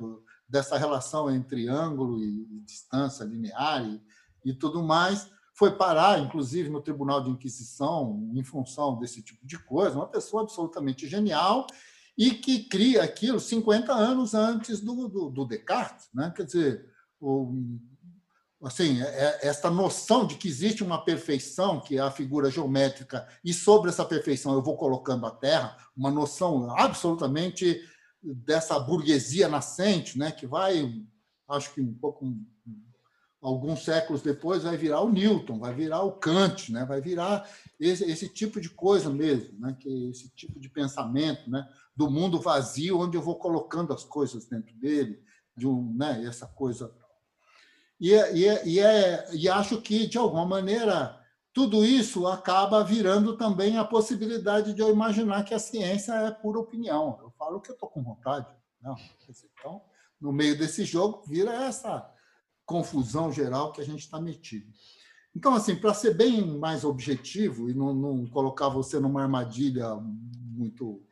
dessa 0.52 0.78
relação 0.78 1.32
entre 1.32 1.70
ângulo 1.70 2.22
e 2.22 2.46
distância 2.66 3.24
linear 3.24 3.86
e, 3.86 4.02
e 4.44 4.54
tudo 4.54 4.84
mais. 4.84 5.32
Foi 5.54 5.72
parar, 5.72 6.20
inclusive, 6.20 6.70
no 6.70 6.82
Tribunal 6.82 7.24
de 7.24 7.30
Inquisição 7.30 8.30
em 8.34 8.44
função 8.44 9.00
desse 9.00 9.22
tipo 9.22 9.46
de 9.48 9.58
coisa. 9.58 9.96
Uma 9.96 10.08
pessoa 10.08 10.44
absolutamente 10.44 11.08
genial 11.08 11.66
e 12.18 12.32
que 12.32 12.66
cria 12.66 13.02
aquilo 13.02 13.40
50 13.40 13.94
anos 13.94 14.34
antes 14.34 14.82
do, 14.82 15.08
do, 15.08 15.30
do 15.30 15.46
Descartes. 15.46 16.10
Né? 16.14 16.34
Quer 16.36 16.44
dizer, 16.44 16.86
o, 17.20 17.54
assim, 18.62 19.02
é, 19.02 19.06
é 19.06 19.48
esta 19.48 19.70
noção 19.70 20.26
de 20.28 20.36
que 20.36 20.50
existe 20.50 20.84
uma 20.84 21.04
perfeição, 21.04 21.80
que 21.80 21.98
é 21.98 22.02
a 22.02 22.12
figura 22.12 22.52
geométrica, 22.52 23.26
e 23.44 23.54
sobre 23.54 23.90
essa 23.90 24.04
perfeição 24.04 24.54
eu 24.54 24.62
vou 24.62 24.76
colocando 24.76 25.26
a 25.26 25.32
Terra, 25.32 25.78
uma 25.96 26.12
noção 26.12 26.70
absolutamente 26.78 27.80
dessa 28.22 28.80
burguesia 28.80 29.48
nascente, 29.48 30.18
né, 30.18 30.32
que 30.32 30.46
vai, 30.46 31.04
acho 31.48 31.74
que 31.74 31.82
um 31.82 31.94
pouco 31.94 32.26
alguns 33.42 33.84
séculos 33.84 34.22
depois 34.22 34.64
vai 34.64 34.78
virar 34.78 35.02
o 35.02 35.12
Newton, 35.12 35.58
vai 35.58 35.74
virar 35.74 36.04
o 36.04 36.12
Kant, 36.12 36.72
né? 36.72 36.86
vai 36.86 37.02
virar 37.02 37.50
esse, 37.80 38.04
esse 38.04 38.30
tipo 38.30 38.62
de 38.62 38.70
coisa 38.70 39.10
mesmo, 39.10 39.60
né? 39.60 39.76
que 39.80 40.10
esse 40.10 40.30
tipo 40.30 40.60
de 40.60 40.70
pensamento 40.70 41.50
né? 41.50 41.68
do 41.96 42.10
mundo 42.10 42.40
vazio, 42.40 43.00
onde 43.00 43.18
eu 43.18 43.22
vou 43.22 43.36
colocando 43.36 43.92
as 43.92 44.04
coisas 44.04 44.46
dentro 44.46 44.76
dele, 44.76 45.20
de 45.58 45.68
um, 45.68 45.92
né? 45.98 46.24
essa 46.24 46.46
coisa. 46.46 46.94
E, 48.00 48.14
é, 48.14 48.36
e, 48.36 48.48
é, 48.48 48.68
e, 48.68 48.80
é, 48.80 49.30
e 49.34 49.50
acho 49.50 49.82
que, 49.82 50.06
de 50.06 50.20
alguma 50.20 50.46
maneira, 50.46 51.20
tudo 51.52 51.84
isso 51.84 52.28
acaba 52.28 52.84
virando 52.84 53.36
também 53.38 53.78
a 53.78 53.84
possibilidade 53.84 54.74
de 54.74 54.82
eu 54.82 54.90
imaginar 54.90 55.44
que 55.44 55.54
a 55.54 55.60
ciência 55.60 56.14
é 56.14 56.32
pura 56.32 56.60
opinião. 56.60 57.31
Falo 57.42 57.58
o 57.58 57.60
que 57.60 57.72
eu 57.72 57.74
estou 57.74 57.90
com 57.90 58.04
vontade. 58.04 58.56
Não. 58.80 58.96
Então, 59.60 59.84
no 60.22 60.32
meio 60.32 60.56
desse 60.56 60.86
jogo, 60.86 61.24
vira 61.26 61.52
essa 61.52 62.08
confusão 62.64 63.32
geral 63.34 63.72
que 63.72 63.82
a 63.82 63.84
gente 63.84 64.02
está 64.02 64.22
metido. 64.22 64.72
Então, 65.36 65.56
assim, 65.56 65.76
para 65.76 65.92
ser 65.92 66.14
bem 66.14 66.46
mais 66.60 66.84
objetivo 66.84 67.68
e 67.68 67.74
não, 67.74 67.96
não, 67.96 68.28
colocar 68.28 68.70
você 68.70 69.00
numa 69.00 69.24
armadilha 69.24 69.96
muito 69.96 71.04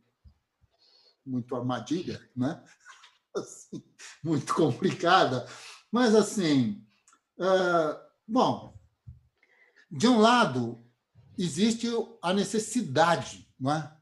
muito 1.25 1.55
armadilha, 1.55 2.21
né? 2.35 2.63
Assim, 3.35 3.83
muito 4.23 4.53
complicada, 4.55 5.47
mas 5.91 6.15
assim, 6.15 6.83
bom, 8.27 8.75
de 9.91 10.07
um 10.07 10.19
lado 10.19 10.83
existe 11.37 11.87
a 12.23 12.33
necessidade, 12.33 13.47
não 13.59 13.71
é? 13.71 13.98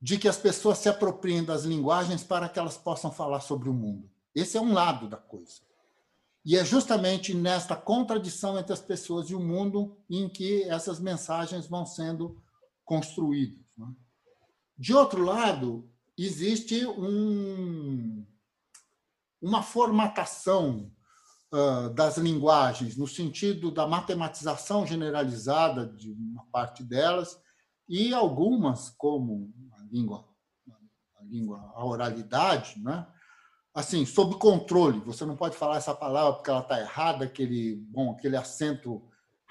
De 0.00 0.18
que 0.18 0.28
as 0.28 0.38
pessoas 0.38 0.78
se 0.78 0.88
apropriem 0.88 1.44
das 1.44 1.64
linguagens 1.64 2.22
para 2.22 2.48
que 2.48 2.58
elas 2.58 2.78
possam 2.78 3.12
falar 3.12 3.40
sobre 3.40 3.68
o 3.68 3.74
mundo. 3.74 4.10
Esse 4.34 4.56
é 4.56 4.60
um 4.60 4.72
lado 4.72 5.08
da 5.08 5.18
coisa. 5.18 5.60
E 6.44 6.56
é 6.56 6.64
justamente 6.64 7.34
nesta 7.34 7.76
contradição 7.76 8.58
entre 8.58 8.72
as 8.72 8.80
pessoas 8.80 9.28
e 9.28 9.34
o 9.34 9.40
mundo 9.40 9.96
em 10.08 10.28
que 10.28 10.62
essas 10.64 10.98
mensagens 10.98 11.66
vão 11.66 11.84
sendo 11.84 12.40
construídas. 12.82 13.66
Né? 13.76 13.88
De 14.78 14.94
outro 14.94 15.22
lado, 15.22 15.86
existe 16.16 16.86
um, 16.86 18.24
uma 19.42 19.62
formatação 19.62 20.90
uh, 21.52 21.90
das 21.90 22.16
linguagens, 22.16 22.96
no 22.96 23.06
sentido 23.06 23.70
da 23.70 23.86
matematização 23.86 24.86
generalizada 24.86 25.86
de 25.86 26.10
uma 26.10 26.46
parte 26.46 26.82
delas, 26.82 27.38
e 27.86 28.14
algumas, 28.14 28.88
como 28.90 29.52
língua, 29.90 30.24
a, 31.18 31.24
língua, 31.24 31.72
a 31.74 31.84
oralidade, 31.84 32.80
né? 32.80 33.06
assim, 33.74 34.04
sob 34.04 34.36
controle. 34.36 35.00
Você 35.00 35.24
não 35.24 35.36
pode 35.36 35.56
falar 35.56 35.76
essa 35.76 35.94
palavra 35.94 36.34
porque 36.34 36.50
ela 36.50 36.60
está 36.60 36.80
errada, 36.80 37.24
aquele, 37.24 37.76
bom, 37.76 38.12
aquele 38.12 38.36
acento, 38.36 39.02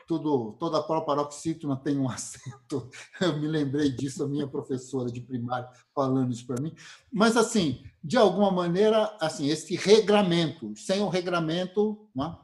tudo, 0.08 0.54
toda 0.60 0.80
a 0.80 1.02
paroxítona 1.02 1.78
tem 1.78 1.98
um 1.98 2.10
acento. 2.10 2.90
Eu 3.22 3.38
me 3.38 3.48
lembrei 3.48 3.92
disso, 3.92 4.24
a 4.24 4.28
minha 4.28 4.48
professora 4.48 5.12
de 5.12 5.22
primário 5.22 5.70
falando 5.94 6.32
isso 6.32 6.46
para 6.46 6.62
mim. 6.62 6.74
Mas, 7.12 7.38
assim, 7.38 7.84
de 8.04 8.18
alguma 8.18 8.52
maneira, 8.52 9.16
assim, 9.20 9.48
esse 9.48 9.76
regramento, 9.76 10.76
sem 10.76 11.02
o 11.02 11.10
regramento, 11.10 12.10
é? 12.20 12.36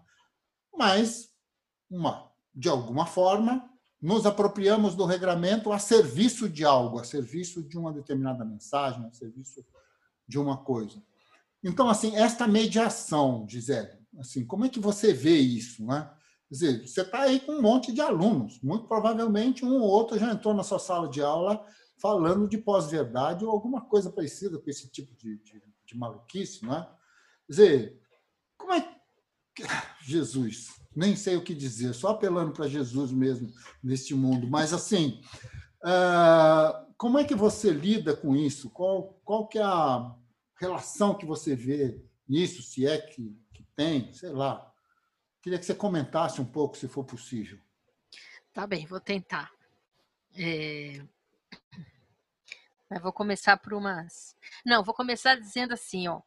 mas, 0.77 1.29
uma, 1.89 2.31
de 2.53 2.69
alguma 2.69 3.05
forma, 3.05 3.69
nos 4.05 4.27
apropriamos 4.27 4.93
do 4.93 5.03
regramento 5.03 5.71
a 5.71 5.79
serviço 5.79 6.47
de 6.47 6.63
algo, 6.63 6.99
a 6.99 7.03
serviço 7.03 7.63
de 7.63 7.75
uma 7.75 7.91
determinada 7.91 8.45
mensagem, 8.45 9.03
a 9.03 9.11
serviço 9.11 9.65
de 10.27 10.37
uma 10.37 10.57
coisa. 10.57 11.01
Então, 11.63 11.89
assim, 11.89 12.15
esta 12.15 12.47
mediação, 12.47 13.47
Gisele, 13.49 13.97
assim, 14.19 14.45
como 14.45 14.63
é 14.63 14.69
que 14.69 14.79
você 14.79 15.11
vê 15.11 15.35
isso? 15.37 15.83
Né? 15.83 16.07
Quer 16.47 16.53
dizer, 16.53 16.87
você 16.87 17.01
está 17.01 17.21
aí 17.21 17.39
com 17.39 17.53
um 17.53 17.61
monte 17.63 17.91
de 17.91 17.99
alunos, 17.99 18.61
muito 18.61 18.87
provavelmente 18.87 19.65
um 19.65 19.81
ou 19.81 19.89
outro 19.89 20.19
já 20.19 20.31
entrou 20.31 20.53
na 20.53 20.61
sua 20.61 20.77
sala 20.77 21.09
de 21.09 21.23
aula 21.23 21.65
falando 21.97 22.47
de 22.47 22.59
pós-verdade 22.59 23.43
ou 23.43 23.49
alguma 23.49 23.81
coisa 23.81 24.11
parecida 24.11 24.59
com 24.59 24.69
esse 24.69 24.87
tipo 24.87 25.15
de, 25.15 25.37
de, 25.37 25.63
de 25.83 25.97
maluquice, 25.97 26.63
não 26.63 26.75
é? 26.75 26.81
Quer 27.47 27.49
dizer, 27.49 28.01
como 28.55 28.71
é 28.71 28.81
que... 28.81 29.63
Jesus, 30.03 30.67
nem 30.95 31.15
sei 31.15 31.35
o 31.35 31.43
que 31.43 31.53
dizer, 31.53 31.93
só 31.93 32.09
apelando 32.09 32.53
para 32.53 32.67
Jesus 32.67 33.11
mesmo 33.11 33.51
neste 33.83 34.13
mundo, 34.13 34.47
mas 34.47 34.73
assim, 34.73 35.21
uh, 35.83 36.93
como 36.97 37.19
é 37.19 37.23
que 37.23 37.35
você 37.35 37.71
lida 37.71 38.15
com 38.15 38.35
isso? 38.35 38.69
Qual, 38.69 39.19
qual 39.23 39.47
que 39.47 39.57
é 39.57 39.63
a 39.63 40.15
relação 40.55 41.17
que 41.17 41.25
você 41.25 41.55
vê 41.55 42.01
nisso, 42.27 42.61
se 42.61 42.87
é 42.87 42.99
que, 42.99 43.37
que 43.53 43.63
tem, 43.75 44.11
sei 44.13 44.29
lá. 44.29 44.71
Queria 45.41 45.59
que 45.59 45.65
você 45.65 45.75
comentasse 45.75 46.41
um 46.41 46.45
pouco, 46.45 46.77
se 46.77 46.87
for 46.87 47.03
possível. 47.03 47.59
Tá 48.51 48.65
bem, 48.65 48.85
vou 48.85 48.99
tentar. 48.99 49.51
É... 50.35 51.01
Vou 53.01 53.11
começar 53.11 53.57
por 53.57 53.73
umas. 53.73 54.35
Não, 54.65 54.83
vou 54.83 54.93
começar 54.93 55.35
dizendo 55.35 55.73
assim, 55.73 56.07
ó. 56.07 56.21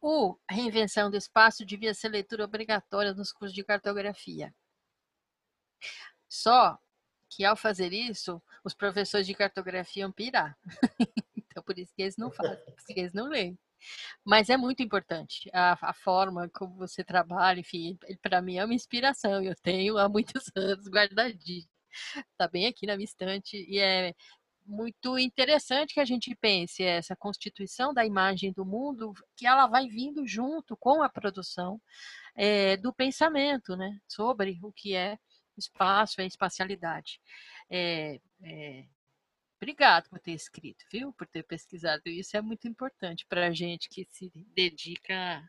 O 0.00 0.36
Reinvenção 0.50 1.10
do 1.10 1.16
Espaço 1.16 1.64
devia 1.64 1.94
ser 1.94 2.08
leitura 2.08 2.44
obrigatória 2.44 3.12
nos 3.14 3.32
cursos 3.32 3.54
de 3.54 3.64
cartografia. 3.64 4.54
Só 6.28 6.78
que 7.30 7.44
ao 7.44 7.56
fazer 7.56 7.92
isso, 7.92 8.42
os 8.64 8.74
professores 8.74 9.26
de 9.26 9.34
cartografia 9.34 10.02
iam 10.02 10.12
pirar. 10.12 10.56
então, 11.36 11.62
por 11.62 11.78
isso 11.78 11.92
que 11.94 12.02
eles 12.02 12.16
não 12.16 12.30
fazem, 12.30 12.64
por 12.64 12.74
isso 12.78 12.86
que 12.86 13.00
eles 13.00 13.12
não 13.12 13.28
leem. 13.28 13.58
Mas 14.24 14.48
é 14.50 14.56
muito 14.56 14.82
importante 14.82 15.48
a, 15.52 15.78
a 15.90 15.92
forma 15.92 16.48
como 16.50 16.76
você 16.76 17.04
trabalha, 17.04 17.60
enfim, 17.60 17.98
para 18.22 18.42
mim 18.42 18.56
é 18.56 18.64
uma 18.64 18.74
inspiração. 18.74 19.42
Eu 19.42 19.54
tenho 19.56 19.98
há 19.98 20.08
muitos 20.08 20.50
anos 20.56 20.88
guardadinho. 20.88 21.66
Está 22.32 22.48
bem 22.48 22.66
aqui 22.66 22.86
na 22.86 22.96
minha 22.96 23.04
estante 23.04 23.56
e 23.68 23.78
é 23.78 24.14
muito 24.68 25.18
interessante 25.18 25.94
que 25.94 26.00
a 26.00 26.04
gente 26.04 26.34
pense 26.36 26.82
essa 26.82 27.16
constituição 27.16 27.94
da 27.94 28.04
imagem 28.04 28.52
do 28.52 28.66
mundo, 28.66 29.14
que 29.34 29.46
ela 29.46 29.66
vai 29.66 29.88
vindo 29.88 30.26
junto 30.26 30.76
com 30.76 31.02
a 31.02 31.08
produção 31.08 31.80
é, 32.36 32.76
do 32.76 32.92
pensamento, 32.92 33.76
né, 33.76 33.98
sobre 34.06 34.58
o 34.62 34.70
que 34.70 34.94
é 34.94 35.18
espaço, 35.56 36.20
é 36.20 36.26
espacialidade. 36.26 37.20
É, 37.70 38.20
é, 38.42 38.84
obrigado 39.56 40.08
por 40.10 40.20
ter 40.20 40.32
escrito, 40.32 40.84
viu? 40.92 41.12
Por 41.14 41.26
ter 41.26 41.42
pesquisado 41.44 42.02
isso 42.06 42.36
é 42.36 42.42
muito 42.42 42.68
importante 42.68 43.26
para 43.26 43.46
a 43.48 43.52
gente 43.52 43.88
que 43.88 44.06
se 44.10 44.30
dedica 44.54 45.42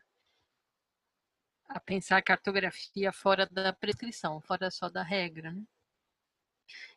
a 1.68 1.78
pensar 1.78 2.22
cartografia 2.22 3.12
fora 3.12 3.46
da 3.46 3.72
prescrição, 3.72 4.40
fora 4.40 4.70
só 4.70 4.88
da 4.88 5.02
regra, 5.02 5.52
né? 5.52 5.62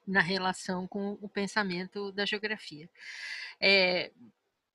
Na 0.05 0.21
relação 0.21 0.87
com 0.87 1.17
o 1.21 1.29
pensamento 1.29 2.11
da 2.11 2.25
geografia. 2.25 2.89
É, 3.59 4.11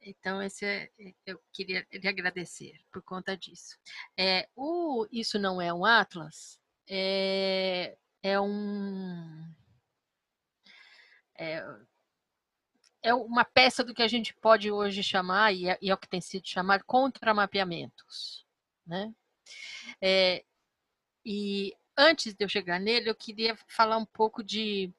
então, 0.01 0.43
esse 0.43 0.65
é, 0.65 0.91
eu 1.27 1.41
queria 1.53 1.87
lhe 1.93 2.09
agradecer 2.09 2.81
por 2.93 3.03
conta 3.03 3.37
disso. 3.37 3.79
É, 4.17 4.49
o 4.57 5.07
Isso 5.11 5.39
Não 5.39 5.61
É 5.61 5.73
um 5.73 5.85
Atlas 5.85 6.59
é, 6.89 7.97
é 8.23 8.41
um. 8.41 9.55
É, 11.37 11.63
é 13.03 13.15
uma 13.15 13.45
peça 13.45 13.85
do 13.85 13.95
que 13.95 14.03
a 14.03 14.09
gente 14.09 14.35
pode 14.35 14.71
hoje 14.71 15.03
chamar, 15.03 15.53
e 15.53 15.69
é, 15.69 15.79
e 15.81 15.91
é 15.91 15.95
o 15.95 15.99
que 15.99 16.09
tem 16.09 16.21
sido 16.21 16.47
chamado, 16.47 16.83
contramapeamentos. 16.85 18.45
Né? 18.87 19.15
É, 20.01 20.45
e 21.25 21.75
antes 21.97 22.35
de 22.35 22.45
eu 22.45 22.49
chegar 22.49 22.81
nele, 22.81 23.11
eu 23.11 23.15
queria 23.15 23.57
falar 23.69 23.99
um 23.99 24.07
pouco 24.07 24.43
de 24.43 24.93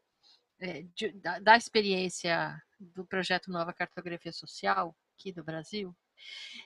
é, 0.59 0.83
de, 0.95 1.11
da, 1.13 1.39
da, 1.39 1.57
experiência 1.57 2.61
do 2.79 3.05
projeto 3.05 3.51
Nova 3.51 3.73
Cartografia 3.73 4.31
Social 4.31 4.95
aqui 5.17 5.31
do 5.31 5.43
Brasil, 5.43 5.95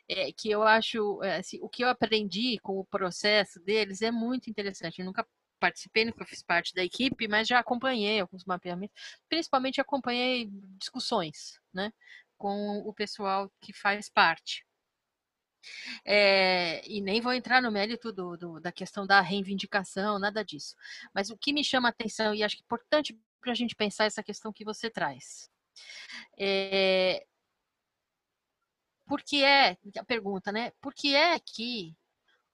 é, 0.08 0.32
que 0.32 0.50
eu 0.50 0.64
acho, 0.64 1.22
é, 1.24 1.38
assim, 1.38 1.60
o 1.62 1.70
que 1.70 1.84
eu 1.84 1.90
aprendi 1.90 2.60
com 2.60 2.80
o 2.80 2.86
processo 2.86 3.60
deles 3.60 4.02
é 4.02 4.12
muito 4.12 4.50
interessante. 4.50 5.00
Eu 5.00 5.06
nunca 5.06 5.28
participei, 5.60 6.06
nunca 6.06 6.26
fiz 6.26 6.42
parte 6.44 6.74
da 6.74 6.84
equipe, 6.84 7.28
mas 7.28 7.48
já 7.48 7.60
acompanhei 7.60 8.20
alguns 8.20 8.44
mapeamentos, 8.46 8.96
principalmente 9.30 9.80
acompanhei 9.80 10.50
discussões, 10.78 11.60
né, 11.74 11.94
com 12.38 12.80
o 12.80 12.94
pessoal 12.94 13.50
que 13.62 13.72
faz 13.72 14.10
parte. 14.10 14.66
É, 16.06 16.86
e 16.86 17.00
nem 17.00 17.22
vou 17.22 17.34
entrar 17.34 17.62
no 17.62 17.72
mérito 17.72 18.12
do, 18.12 18.36
do, 18.36 18.60
da 18.60 18.72
questão 18.72 19.08
da 19.08 19.22
reivindicação, 19.22 20.20
nada 20.20 20.44
disso. 20.44 20.76
Mas 21.14 21.30
o 21.30 21.38
que 21.38 21.54
me 21.54 21.64
chama 21.64 21.88
a 21.88 21.92
atenção, 21.92 22.36
e 22.36 22.44
acho 22.44 22.58
que 22.58 22.64
é 22.64 22.66
importante 22.66 23.18
para 23.44 23.52
a 23.52 23.56
gente 23.56 23.76
pensar 23.76 24.06
essa 24.06 24.24
questão 24.24 24.54
que 24.54 24.64
você 24.64 24.90
traz. 24.90 25.50
É, 26.40 27.26
por 29.06 29.22
que 29.22 29.44
é, 29.44 29.78
a 29.98 30.04
pergunta, 30.06 30.52
né? 30.52 30.72
Por 30.82 30.94
que 30.94 31.14
é 31.14 31.38
que 31.40 31.96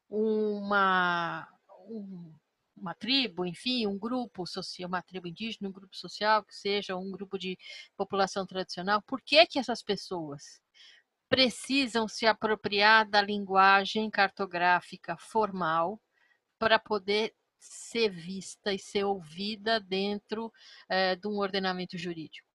uma, 0.10 1.48
um, 1.88 2.34
uma 2.76 2.94
tribo, 2.96 3.46
enfim, 3.46 3.86
um 3.86 3.98
grupo 3.98 4.46
social, 4.48 4.88
uma 4.88 5.02
tribo 5.02 5.28
indígena, 5.28 5.70
um 5.70 5.72
grupo 5.72 5.96
social, 5.96 6.44
que 6.44 6.56
seja 6.56 6.98
um 6.98 7.12
grupo 7.12 7.38
de 7.38 7.58
população 7.96 8.46
tradicional, 8.46 9.02
por 9.04 9.22
que 9.22 9.46
que 9.46 9.60
essas 9.60 9.84
pessoas 9.84 10.60
precisam 11.30 12.08
se 12.08 12.26
apropriar 12.26 13.08
da 13.08 13.22
linguagem 13.22 14.10
cartográfica 14.10 15.16
formal 15.18 16.02
para 16.58 16.80
poder 16.80 17.34
ser 17.60 18.10
vista 18.10 18.74
e 18.74 18.80
ser 18.80 19.04
ouvida 19.04 19.80
dentro 19.80 20.52
é, 20.90 21.16
de 21.16 21.28
um 21.28 21.38
ordenamento 21.38 21.98
jurídico. 21.98 22.48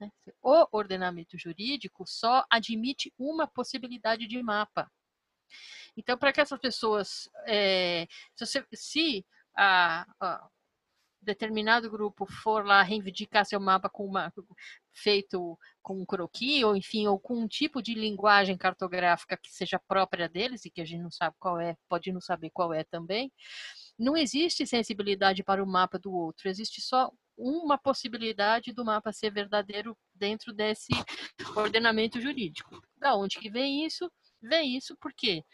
Né? 0.00 0.10
O 0.42 0.66
ordenamento 0.72 1.38
jurídico 1.38 2.04
só 2.06 2.44
admite 2.50 3.12
uma 3.18 3.46
possibilidade 3.46 4.26
de 4.26 4.42
mapa. 4.42 4.90
Então, 5.96 6.16
para 6.18 6.32
que 6.32 6.40
essas 6.40 6.58
pessoas, 6.58 7.28
é, 7.46 8.06
se, 8.34 8.66
se 8.72 9.26
a, 9.54 10.06
a, 10.20 10.48
determinado 11.22 11.90
grupo 11.90 12.26
for 12.26 12.66
lá 12.66 12.82
reivindicar 12.82 13.46
seu 13.46 13.60
mapa 13.60 13.88
com 13.88 14.04
uma, 14.04 14.32
feito 14.92 15.58
com 15.80 16.00
um 16.00 16.04
croquis, 16.04 16.64
ou 16.64 16.76
enfim, 16.76 17.06
ou 17.06 17.18
com 17.18 17.34
um 17.38 17.46
tipo 17.46 17.80
de 17.80 17.94
linguagem 17.94 18.56
cartográfica 18.56 19.36
que 19.36 19.50
seja 19.52 19.78
própria 19.86 20.28
deles, 20.28 20.64
e 20.64 20.70
que 20.70 20.80
a 20.80 20.84
gente 20.84 21.02
não 21.02 21.10
sabe 21.10 21.36
qual 21.38 21.60
é, 21.60 21.76
pode 21.88 22.12
não 22.12 22.20
saber 22.20 22.50
qual 22.50 22.72
é 22.72 22.84
também, 22.84 23.32
não 23.98 24.16
existe 24.16 24.66
sensibilidade 24.66 25.42
para 25.42 25.62
o 25.62 25.66
mapa 25.66 25.98
do 25.98 26.12
outro, 26.12 26.48
existe 26.48 26.80
só 26.80 27.10
uma 27.36 27.78
possibilidade 27.78 28.72
do 28.72 28.84
mapa 28.84 29.12
ser 29.12 29.32
verdadeiro 29.32 29.96
dentro 30.14 30.52
desse 30.52 30.92
ordenamento 31.56 32.20
jurídico. 32.20 32.80
Da 32.96 33.14
onde 33.14 33.38
que 33.38 33.50
vem 33.50 33.84
isso? 33.84 34.10
Vem 34.40 34.76
isso 34.76 34.96
porque 35.00 35.44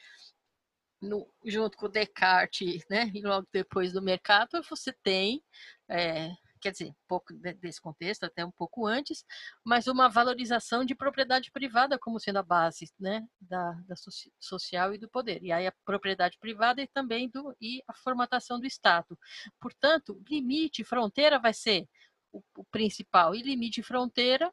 no, 1.00 1.26
junto 1.44 1.78
com 1.78 1.88
Descartes, 1.88 2.84
né, 2.90 3.10
e 3.14 3.22
logo 3.22 3.46
depois 3.52 3.92
do 3.92 4.02
mercado, 4.02 4.62
você 4.68 4.92
tem 4.92 5.42
é, 5.88 6.30
quer 6.58 6.72
dizer, 6.72 6.92
pouco 7.06 7.32
desse 7.34 7.80
contexto, 7.80 8.24
até 8.24 8.44
um 8.44 8.50
pouco 8.50 8.86
antes, 8.86 9.24
mas 9.64 9.86
uma 9.86 10.08
valorização 10.08 10.84
de 10.84 10.94
propriedade 10.94 11.50
privada 11.50 11.98
como 11.98 12.20
sendo 12.20 12.38
a 12.38 12.42
base 12.42 12.92
né, 12.98 13.26
da, 13.40 13.72
da 13.86 13.94
social 14.38 14.94
e 14.94 14.98
do 14.98 15.08
poder. 15.08 15.42
E 15.42 15.52
aí 15.52 15.66
a 15.66 15.72
propriedade 15.84 16.38
privada 16.38 16.82
e 16.82 16.86
também 16.86 17.28
do, 17.28 17.54
e 17.60 17.82
a 17.86 17.94
formatação 17.94 18.58
do 18.58 18.66
Estado. 18.66 19.18
Portanto, 19.60 20.20
limite, 20.28 20.84
fronteira 20.84 21.38
vai 21.38 21.52
ser 21.54 21.88
o, 22.32 22.42
o 22.56 22.64
principal, 22.64 23.34
e 23.34 23.42
limite 23.42 23.82
fronteira 23.82 24.52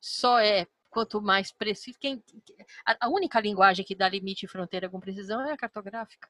só 0.00 0.38
é 0.38 0.66
quanto 0.90 1.20
mais 1.20 1.52
preciso. 1.52 1.98
Quem, 1.98 2.22
a 2.86 3.08
única 3.08 3.40
linguagem 3.40 3.84
que 3.84 3.94
dá 3.94 4.08
limite 4.08 4.46
e 4.46 4.48
fronteira 4.48 4.88
com 4.88 5.00
precisão 5.00 5.40
é 5.42 5.52
a 5.52 5.56
cartográfica 5.56 6.28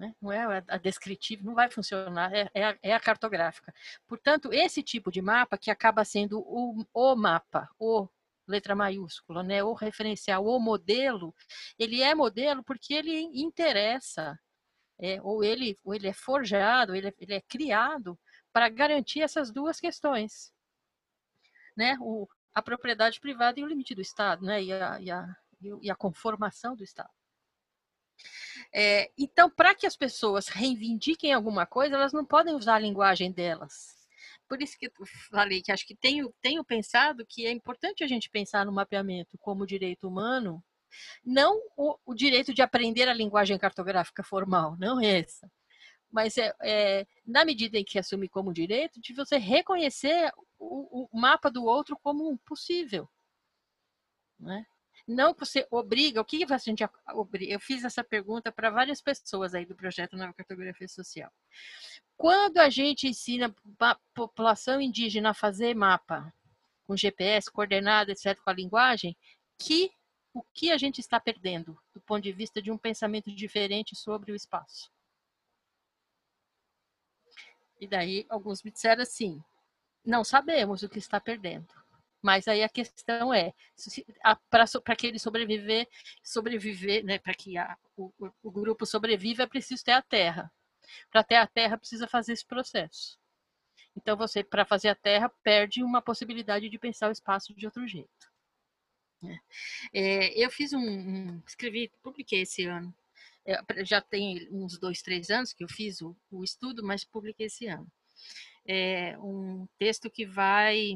né? 0.00 0.14
não 0.20 0.32
é 0.32 0.64
a 0.66 0.78
descritiva, 0.78 1.44
não 1.44 1.54
vai 1.54 1.70
funcionar, 1.70 2.32
é, 2.34 2.50
é, 2.54 2.64
a, 2.64 2.78
é, 2.82 2.92
a, 2.94 2.98
cartográfica. 2.98 3.72
Portanto, 4.08 4.50
esse 4.50 4.82
tipo 4.82 5.12
de 5.12 5.20
mapa 5.20 5.58
que 5.58 5.70
acaba 5.70 6.04
sendo 6.06 6.40
o, 6.40 6.86
o 6.92 7.14
mapa, 7.14 7.68
o 7.78 8.08
letra 8.48 8.74
maiúscula, 8.74 9.42
né? 9.42 9.62
o 9.62 9.74
referencial, 9.74 10.46
o 10.46 10.58
modelo, 10.58 11.34
ele 11.78 12.00
é 12.00 12.14
modelo 12.14 12.64
porque 12.64 12.94
ele 12.94 13.20
interessa, 13.34 14.40
é, 14.98 15.20
ou, 15.22 15.44
ele, 15.44 15.76
ou 15.84 15.94
ele 15.94 16.08
é 16.08 16.14
forjado, 16.14 16.96
ele 16.96 17.08
é, 17.08 17.14
ele 17.18 17.34
é 17.34 17.40
criado 17.42 18.18
para 18.52 18.68
garantir 18.70 19.20
essas 19.20 19.52
duas 19.52 19.78
questões. 19.78 20.50
Né? 21.76 21.96
O, 22.00 22.26
a 22.54 22.62
propriedade 22.62 23.20
privada 23.20 23.60
e 23.60 23.62
o 23.62 23.66
limite 23.66 23.94
do 23.94 24.00
Estado, 24.00 24.44
né? 24.46 24.62
e, 24.62 24.72
a, 24.72 24.98
e, 24.98 25.10
a, 25.10 25.36
e 25.82 25.90
a 25.90 25.94
conformação 25.94 26.74
do 26.74 26.82
Estado. 26.82 27.10
É, 28.72 29.10
então, 29.18 29.50
para 29.50 29.74
que 29.74 29.86
as 29.86 29.96
pessoas 29.96 30.48
reivindiquem 30.48 31.32
alguma 31.32 31.66
coisa, 31.66 31.96
elas 31.96 32.12
não 32.12 32.24
podem 32.24 32.54
usar 32.54 32.76
a 32.76 32.80
linguagem 32.80 33.32
delas. 33.32 33.98
Por 34.48 34.62
isso 34.62 34.78
que 34.78 34.86
eu 34.86 35.06
falei 35.30 35.62
que 35.62 35.72
acho 35.72 35.86
que 35.86 35.94
tenho, 35.94 36.32
tenho 36.40 36.64
pensado 36.64 37.24
que 37.26 37.46
é 37.46 37.50
importante 37.50 38.02
a 38.02 38.06
gente 38.06 38.30
pensar 38.30 38.66
no 38.66 38.72
mapeamento 38.72 39.38
como 39.38 39.66
direito 39.66 40.08
humano, 40.08 40.62
não 41.24 41.56
o, 41.76 41.96
o 42.04 42.14
direito 42.14 42.52
de 42.52 42.62
aprender 42.62 43.08
a 43.08 43.14
linguagem 43.14 43.56
cartográfica 43.58 44.22
formal, 44.22 44.76
não 44.76 45.00
essa. 45.00 45.50
Mas 46.10 46.36
é, 46.36 46.52
é, 46.62 47.06
na 47.24 47.44
medida 47.44 47.78
em 47.78 47.84
que 47.84 47.98
assume 47.98 48.28
como 48.28 48.52
direito, 48.52 49.00
de 49.00 49.12
você 49.14 49.36
reconhecer 49.36 50.32
o, 50.58 51.08
o 51.12 51.20
mapa 51.20 51.48
do 51.50 51.64
outro 51.64 51.96
como 52.02 52.36
possível. 52.38 53.08
Né? 54.38 54.66
Não 55.10 55.34
você 55.34 55.66
obriga, 55.70 56.20
o 56.20 56.24
que 56.24 56.44
a 56.50 56.58
gente 56.58 56.84
obriga? 57.12 57.52
Eu 57.52 57.60
fiz 57.60 57.84
essa 57.84 58.02
pergunta 58.04 58.52
para 58.52 58.70
várias 58.70 59.02
pessoas 59.02 59.54
aí 59.54 59.66
do 59.66 59.74
projeto 59.74 60.16
Nova 60.16 60.32
Cartografia 60.32 60.88
Social. 60.88 61.30
Quando 62.16 62.58
a 62.58 62.70
gente 62.70 63.08
ensina 63.08 63.54
a 63.80 63.98
população 64.14 64.80
indígena 64.80 65.30
a 65.30 65.34
fazer 65.34 65.74
mapa 65.74 66.32
com 66.86 66.96
GPS, 66.96 67.50
coordenada, 67.50 68.12
etc., 68.12 68.38
com 68.40 68.50
a 68.50 68.54
linguagem, 68.54 69.16
que 69.58 69.90
o 70.32 70.42
que 70.54 70.70
a 70.70 70.78
gente 70.78 71.00
está 71.00 71.18
perdendo 71.18 71.76
do 71.92 72.00
ponto 72.00 72.22
de 72.22 72.32
vista 72.32 72.62
de 72.62 72.70
um 72.70 72.78
pensamento 72.78 73.34
diferente 73.34 73.96
sobre 73.96 74.32
o 74.32 74.36
espaço? 74.36 74.90
E 77.80 77.86
daí 77.86 78.26
alguns 78.28 78.62
me 78.62 78.70
disseram 78.70 79.02
assim: 79.02 79.42
não 80.04 80.22
sabemos 80.22 80.82
o 80.82 80.88
que 80.88 80.98
está 80.98 81.18
perdendo. 81.18 81.79
Mas 82.22 82.46
aí 82.46 82.62
a 82.62 82.68
questão 82.68 83.32
é, 83.32 83.52
para 84.50 84.96
que 84.96 85.06
ele 85.06 85.18
sobreviver, 85.18 85.88
sobreviver, 86.22 87.04
né, 87.04 87.18
para 87.18 87.34
que 87.34 87.56
a, 87.56 87.76
o, 87.96 88.12
o 88.42 88.50
grupo 88.50 88.84
sobreviva, 88.84 89.42
é 89.44 89.46
preciso 89.46 89.84
ter 89.84 89.92
a 89.92 90.02
terra. 90.02 90.52
Para 91.10 91.24
ter 91.24 91.36
a 91.36 91.46
terra, 91.46 91.78
precisa 91.78 92.06
fazer 92.06 92.32
esse 92.32 92.44
processo. 92.44 93.18
Então, 93.96 94.16
você, 94.16 94.44
para 94.44 94.64
fazer 94.64 94.88
a 94.88 94.94
terra, 94.94 95.30
perde 95.42 95.82
uma 95.82 96.02
possibilidade 96.02 96.68
de 96.68 96.78
pensar 96.78 97.08
o 97.08 97.12
espaço 97.12 97.54
de 97.54 97.66
outro 97.66 97.86
jeito. 97.86 98.30
É, 99.92 100.42
eu 100.42 100.50
fiz 100.50 100.72
um, 100.72 100.78
um, 100.78 101.42
escrevi, 101.46 101.90
publiquei 102.02 102.42
esse 102.42 102.64
ano. 102.64 102.94
É, 103.44 103.84
já 103.84 104.00
tem 104.00 104.48
uns 104.50 104.78
dois, 104.78 105.02
três 105.02 105.30
anos 105.30 105.52
que 105.52 105.64
eu 105.64 105.68
fiz 105.68 106.00
o, 106.00 106.16
o 106.30 106.44
estudo, 106.44 106.82
mas 106.82 107.04
publiquei 107.04 107.46
esse 107.46 107.66
ano. 107.66 107.86
É 108.66 109.18
um 109.18 109.66
texto 109.78 110.10
que 110.10 110.26
vai 110.26 110.92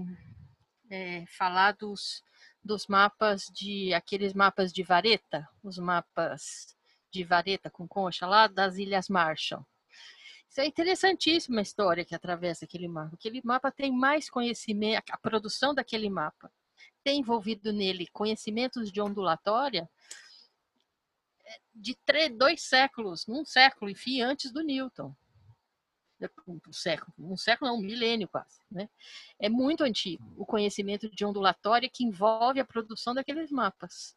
é, 0.91 1.24
falar 1.26 1.72
dos, 1.72 2.22
dos 2.62 2.87
mapas 2.87 3.47
de 3.47 3.93
aqueles 3.95 4.32
mapas 4.32 4.72
de 4.72 4.82
vareta, 4.82 5.49
os 5.62 5.78
mapas 5.78 6.76
de 7.11 7.24
vareta 7.24 7.70
com 7.70 7.87
concha 7.87 8.26
lá 8.26 8.47
das 8.47 8.76
Ilhas 8.76 9.09
Marshall. 9.09 9.66
Isso 10.49 10.61
é 10.61 10.66
interessantíssima 10.66 11.61
a 11.61 11.62
história 11.62 12.05
que 12.05 12.14
atravessa 12.14 12.64
aquele 12.64 12.87
mapa. 12.87 13.14
Aquele 13.14 13.41
mapa 13.45 13.72
tem 13.72 13.93
mais 13.93 14.30
conhecimento, 14.30 15.11
a 15.11 15.18
produção 15.18 15.74
daquele 15.74 16.09
mapa 16.09 16.51
tem 17.03 17.20
envolvido 17.20 17.72
nele 17.72 18.07
conhecimentos 18.09 18.91
de 18.91 19.01
ondulatória 19.01 19.89
é, 21.45 21.59
de 21.74 21.95
três, 22.07 22.30
dois 22.37 22.62
séculos, 22.62 23.28
um 23.28 23.45
século, 23.45 23.91
enfim, 23.91 24.22
antes 24.22 24.51
do 24.53 24.62
Newton 24.62 25.14
um 26.47 26.72
século, 26.72 27.12
um 27.18 27.37
século 27.37 27.70
não, 27.70 27.79
um 27.79 27.83
milênio 27.83 28.29
quase, 28.29 28.61
né? 28.70 28.89
É 29.39 29.49
muito 29.49 29.85
antigo 29.85 30.25
o 30.37 30.47
conhecimento 30.47 31.09
de 31.11 31.25
ondulatória 31.25 31.89
que 31.89 32.05
envolve 32.05 32.61
a 32.61 32.64
produção 32.64 33.14
daqueles 33.14 33.51
mapas. 33.51 34.16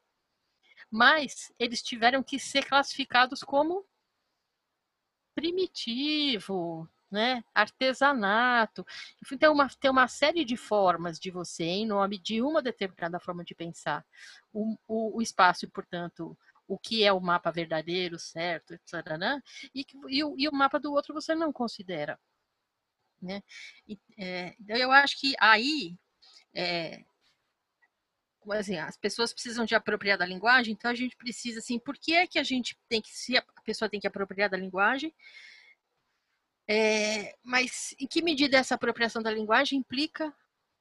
Mas 0.89 1.51
eles 1.60 1.82
tiveram 1.82 2.24
que 2.24 2.39
ser 2.39 2.66
classificados 2.66 3.43
como 3.43 3.86
primitivo, 5.36 6.89
né? 7.12 7.43
artesanato. 7.53 8.86
Tem 9.39 9.49
uma, 9.49 9.70
tem 9.70 9.91
uma 9.91 10.08
série 10.08 10.43
de 10.43 10.58
formas 10.58 11.20
de 11.20 11.32
você, 11.32 11.64
em 11.64 11.86
nome 11.86 12.18
de 12.18 12.41
uma 12.41 12.62
determinada 12.62 13.20
forma 13.20 13.43
de 13.43 13.55
pensar, 13.55 14.05
o, 14.53 14.78
o, 14.88 15.18
o 15.18 15.22
espaço, 15.22 15.68
portanto, 15.70 16.38
o 16.68 16.78
que 16.78 17.03
é 17.03 17.13
o 17.13 17.20
mapa 17.20 17.51
verdadeiro, 17.51 18.20
certo, 18.20 18.74
etc. 18.74 18.93
E, 19.74 19.86
e, 20.09 20.20
e, 20.20 20.49
o 20.49 20.51
mapa 20.51 20.80
do 20.80 20.91
outro 20.91 21.13
você 21.13 21.34
não 21.34 21.51
considera. 21.53 22.20
Né? 23.22 23.41
E, 23.88 23.97
é, 24.18 24.55
eu 24.68 24.91
acho 24.91 25.20
que 25.20 25.34
aí 25.39 25.97
é, 26.53 27.03
assim, 28.53 28.78
as 28.78 28.97
pessoas 28.97 29.34
precisam 29.34 29.65
de 29.65 29.76
apropriar 29.76 30.18
da 30.18 30.26
linguagem, 30.26 30.74
então 30.74 30.91
a 30.91 30.95
gente 30.95 31.15
precisa 31.15 31.59
assim, 31.59 31.80
por 31.80 31.97
que 31.97 32.13
é 32.13 32.28
que 32.28 32.39
a 32.39 32.43
gente 32.43 32.78
tem 32.88 33.01
que 33.01 33.09
se 33.09 33.38
a 33.38 33.43
pessoa 33.63 33.89
tem 33.89 33.99
que 33.99 34.07
apropriar 34.07 34.49
da 34.49 34.57
linguagem? 34.57 35.13
É, 36.70 37.36
mas 37.43 37.95
em 37.99 38.05
que 38.05 38.22
medida 38.22 38.57
essa 38.57 38.76
apropriação 38.76 39.22
da 39.22 39.32
linguagem 39.32 39.80
implica 39.80 40.36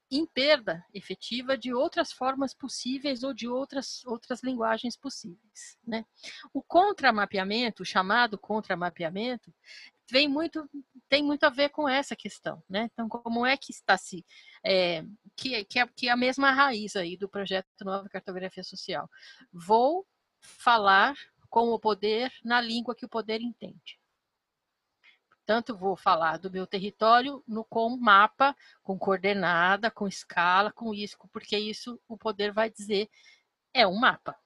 em 0.09 0.25
perda 0.25 0.85
efetiva 0.93 1.57
de 1.57 1.73
outras 1.73 2.11
formas 2.11 2.53
possíveis 2.53 3.23
ou 3.23 3.33
de 3.33 3.47
outras, 3.47 4.05
outras 4.05 4.41
linguagens 4.41 4.95
possíveis. 4.95 5.77
Né? 5.85 6.05
O 6.53 6.61
contramapeamento, 6.61 7.83
o 7.83 7.85
chamado 7.85 8.37
contramapeamento, 8.37 9.53
vem 10.09 10.27
muito, 10.27 10.69
tem 11.09 11.21
muito 11.21 11.43
a 11.43 11.49
ver 11.49 11.69
com 11.69 11.87
essa 11.87 12.15
questão. 12.15 12.63
Né? 12.69 12.89
Então, 12.93 13.09
como 13.09 13.45
é 13.45 13.57
que 13.57 13.71
está 13.71 13.97
se. 13.97 14.25
É, 14.63 15.03
que, 15.35 15.63
que, 15.65 15.79
é, 15.79 15.87
que 15.87 16.07
é 16.07 16.11
a 16.11 16.17
mesma 16.17 16.51
raiz 16.51 16.95
aí 16.95 17.17
do 17.17 17.29
projeto 17.29 17.67
Nova 17.81 18.07
Cartografia 18.09 18.63
Social. 18.63 19.09
Vou 19.51 20.07
falar 20.39 21.15
com 21.49 21.69
o 21.69 21.79
poder 21.79 22.31
na 22.43 22.61
língua 22.61 22.95
que 22.95 23.05
o 23.05 23.09
poder 23.09 23.41
entende. 23.41 23.99
Portanto, 25.47 25.77
vou 25.77 25.95
falar 25.95 26.35
do 26.35 26.51
meu 26.51 26.67
território 26.67 27.41
no, 27.47 27.63
com 27.63 27.95
mapa, 27.95 28.53
com 28.83 28.99
coordenada, 28.99 29.89
com 29.89 30.05
escala, 30.05 30.73
com 30.73 30.93
isso, 30.93 31.17
porque 31.31 31.57
isso 31.57 31.97
o 32.05 32.17
poder 32.17 32.51
vai 32.51 32.69
dizer 32.69 33.09
é 33.73 33.87
um 33.87 33.97
mapa. 33.97 34.37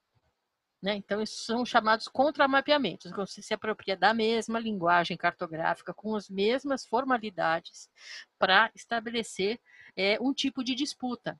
Né? 0.79 0.93
Então, 0.93 1.19
isso 1.19 1.43
são 1.43 1.65
chamados 1.65 2.07
contramapeamentos. 2.07 3.09
Você 3.13 3.41
se 3.41 3.51
apropria 3.51 3.97
da 3.97 4.13
mesma 4.13 4.59
linguagem 4.59 5.17
cartográfica, 5.17 5.91
com 5.91 6.15
as 6.15 6.29
mesmas 6.29 6.85
formalidades, 6.85 7.89
para 8.37 8.71
estabelecer 8.75 9.59
é, 9.95 10.19
um 10.21 10.31
tipo 10.31 10.63
de 10.63 10.75
disputa. 10.75 11.35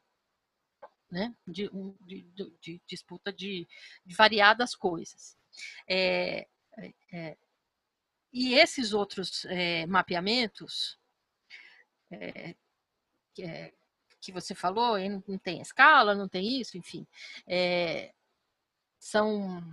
Né? 1.07 1.36
De, 1.45 1.70
um, 1.72 1.95
de, 2.01 2.24
de, 2.34 2.51
de 2.59 2.82
disputa 2.88 3.32
de, 3.32 3.68
variadas 4.07 4.74
coisas. 4.74 5.38
É, 5.88 6.47
é, 7.12 7.38
e 8.32 8.53
esses 8.53 8.93
outros 8.93 9.45
é, 9.45 9.86
mapeamentos 9.86 10.97
é, 12.09 12.55
que, 13.34 13.43
é, 13.43 13.73
que, 14.19 14.32
você 14.32 14.55
falou, 14.55 14.97
não 15.27 15.38
tem 15.38 15.61
escala, 15.61 16.15
não 16.15 16.27
tem 16.27 16.59
isso, 16.59 16.77
enfim, 16.77 17.05
são 18.99 19.63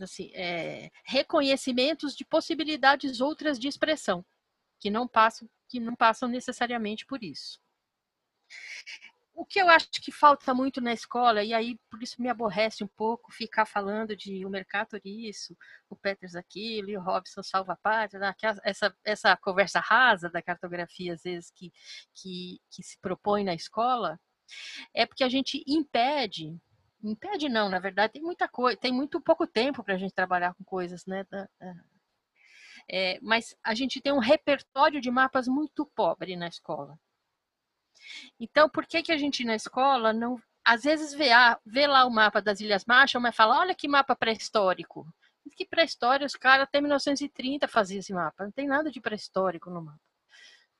assim, 0.00 0.32
reconhecimentos 1.04 2.14
de 2.14 2.24
possibilidades 2.24 3.20
outras 3.20 3.58
de 3.58 3.68
expressão 3.68 4.24
que 4.78 4.90
não 4.90 5.08
passam 5.08 5.48
que 5.68 5.80
não 5.80 5.96
passam 5.96 6.28
necessariamente 6.28 7.04
por 7.04 7.24
isso 7.24 7.60
o 9.36 9.44
que 9.44 9.60
eu 9.60 9.68
acho 9.68 9.90
que 9.90 10.10
falta 10.10 10.54
muito 10.54 10.80
na 10.80 10.94
escola, 10.94 11.44
e 11.44 11.52
aí 11.52 11.78
por 11.90 12.02
isso 12.02 12.20
me 12.22 12.28
aborrece 12.28 12.82
um 12.82 12.88
pouco 12.88 13.30
ficar 13.30 13.66
falando 13.66 14.16
de 14.16 14.46
o 14.46 14.50
Mercator 14.50 14.98
isso, 15.04 15.54
o 15.90 15.94
Peters 15.94 16.34
aquilo, 16.34 16.88
e 16.88 16.96
o 16.96 17.02
Robson 17.02 17.42
salva 17.42 17.74
a 17.74 17.76
pátria, 17.76 18.18
né? 18.18 18.34
essa, 18.64 18.96
essa 19.04 19.36
conversa 19.36 19.78
rasa 19.78 20.30
da 20.30 20.40
cartografia, 20.40 21.12
às 21.12 21.22
vezes, 21.22 21.50
que, 21.50 21.70
que, 22.14 22.58
que 22.70 22.82
se 22.82 22.98
propõe 22.98 23.44
na 23.44 23.54
escola, 23.54 24.18
é 24.94 25.04
porque 25.04 25.22
a 25.22 25.28
gente 25.28 25.62
impede, 25.66 26.58
impede 27.02 27.48
não, 27.50 27.68
na 27.68 27.78
verdade, 27.78 28.14
tem 28.14 28.22
muita 28.22 28.48
coisa, 28.48 28.78
tem 28.78 28.92
muito 28.92 29.20
pouco 29.20 29.46
tempo 29.46 29.84
para 29.84 29.94
a 29.94 29.98
gente 29.98 30.14
trabalhar 30.14 30.54
com 30.54 30.64
coisas, 30.64 31.04
né? 31.04 31.24
Da, 31.30 31.46
é, 32.90 33.18
mas 33.20 33.54
a 33.62 33.74
gente 33.74 34.00
tem 34.00 34.12
um 34.12 34.18
repertório 34.18 35.00
de 35.00 35.10
mapas 35.10 35.46
muito 35.46 35.84
pobre 35.84 36.36
na 36.36 36.48
escola. 36.48 36.98
Então, 38.38 38.68
por 38.68 38.86
que, 38.86 39.02
que 39.02 39.12
a 39.12 39.16
gente 39.16 39.44
na 39.44 39.54
escola 39.54 40.12
não. 40.12 40.40
Às 40.64 40.82
vezes 40.82 41.14
vê, 41.14 41.30
ah, 41.30 41.58
vê 41.64 41.86
lá 41.86 42.04
o 42.04 42.10
mapa 42.10 42.42
das 42.42 42.60
Ilhas 42.60 42.84
Marshall, 42.84 43.22
mas 43.22 43.36
fala: 43.36 43.60
olha 43.60 43.74
que 43.74 43.88
mapa 43.88 44.16
pré-histórico. 44.16 45.06
Que 45.56 45.64
pré-história, 45.64 46.26
os 46.26 46.34
caras 46.34 46.64
até 46.64 46.80
1930 46.80 47.68
faziam 47.68 48.00
esse 48.00 48.12
mapa. 48.12 48.44
Não 48.44 48.52
tem 48.52 48.66
nada 48.66 48.90
de 48.90 49.00
pré-histórico 49.00 49.70
no 49.70 49.82
mapa. 49.82 50.00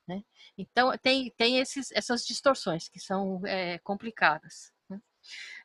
Né? 0.07 0.23
Então, 0.57 0.91
tem, 0.97 1.31
tem 1.37 1.59
esses, 1.59 1.91
essas 1.91 2.25
distorções 2.25 2.87
que 2.87 2.99
são 2.99 3.41
é, 3.45 3.77
complicadas. 3.79 4.71
Né? 4.89 5.01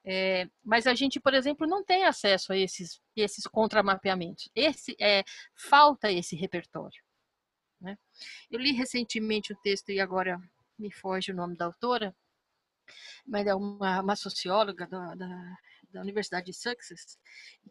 É, 0.05 0.49
mas 0.65 0.87
a 0.87 0.95
gente, 0.95 1.21
por 1.21 1.33
exemplo, 1.33 1.67
não 1.67 1.85
tem 1.85 2.05
acesso 2.05 2.53
a 2.53 2.57
esses, 2.57 3.01
esses 3.17 3.47
contramapeamentos. 3.47 4.49
Esse, 4.55 4.97
é, 5.01 5.23
falta 5.55 6.11
esse 6.11 6.35
repertório. 6.35 7.01
Né? 7.81 7.97
Eu 8.51 8.59
li 8.59 8.73
recentemente 8.73 9.53
o 9.53 9.57
texto, 9.57 9.91
e 9.91 10.01
agora 10.01 10.41
me 10.83 10.91
foge 10.91 11.33
o 11.33 11.35
nome 11.35 11.57
da 11.57 11.67
autora, 11.67 12.15
mas 13.27 13.47
é 13.47 13.55
uma, 13.55 14.01
uma 14.01 14.17
socióloga 14.17 14.87
da, 14.87 15.15
da, 15.15 15.57
da, 15.91 16.01
Universidade 16.01 16.47
de 16.47 16.53
Sussex, 16.53 17.19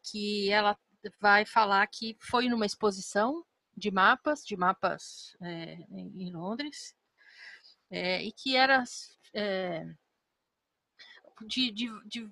que 0.03 0.49
ela 0.49 0.77
vai 1.19 1.45
falar 1.45 1.85
que 1.87 2.15
foi 2.19 2.47
numa 2.47 2.65
exposição 2.65 3.45
de 3.75 3.91
mapas, 3.91 4.45
de 4.45 4.55
mapas 4.55 5.35
é, 5.41 5.73
em 5.91 6.31
Londres, 6.31 6.95
é, 7.89 8.23
e 8.23 8.31
que 8.31 8.55
era 8.55 8.83
é, 9.33 9.85
de, 11.47 11.71
de, 11.71 12.07
de, 12.07 12.31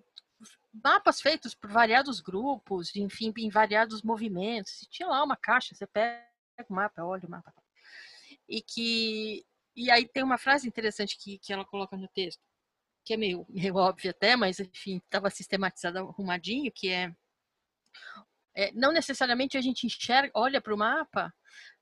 mapas 0.83 1.19
feitos 1.19 1.53
por 1.53 1.69
variados 1.71 2.21
grupos, 2.21 2.95
enfim, 2.95 3.33
em 3.37 3.49
variados 3.49 4.01
movimentos. 4.01 4.87
Tinha 4.89 5.09
lá 5.09 5.23
uma 5.23 5.35
caixa, 5.35 5.75
você 5.75 5.87
pega 5.87 6.23
o 6.69 6.73
mapa, 6.73 7.03
olha 7.03 7.25
o 7.27 7.29
mapa. 7.29 7.53
E 8.47 8.61
que 8.61 9.45
e 9.75 9.91
aí 9.91 10.07
tem 10.07 10.23
uma 10.23 10.37
frase 10.37 10.67
interessante 10.67 11.17
que, 11.17 11.39
que 11.39 11.53
ela 11.53 11.65
coloca 11.65 11.97
no 11.97 12.07
texto, 12.09 12.41
que 13.05 13.13
é 13.13 13.17
meio, 13.17 13.45
meio 13.49 13.75
óbvia 13.75 14.11
até, 14.11 14.35
mas 14.35 14.59
enfim, 14.59 14.97
estava 14.97 15.29
sistematizado 15.29 15.99
arrumadinho, 15.99 16.71
que 16.73 16.89
é, 16.89 17.13
é, 18.55 18.71
não 18.73 18.91
necessariamente 18.91 19.57
a 19.57 19.61
gente 19.61 19.85
enxerga, 19.85 20.31
olha 20.35 20.61
para 20.61 20.73
o 20.73 20.77
mapa 20.77 21.33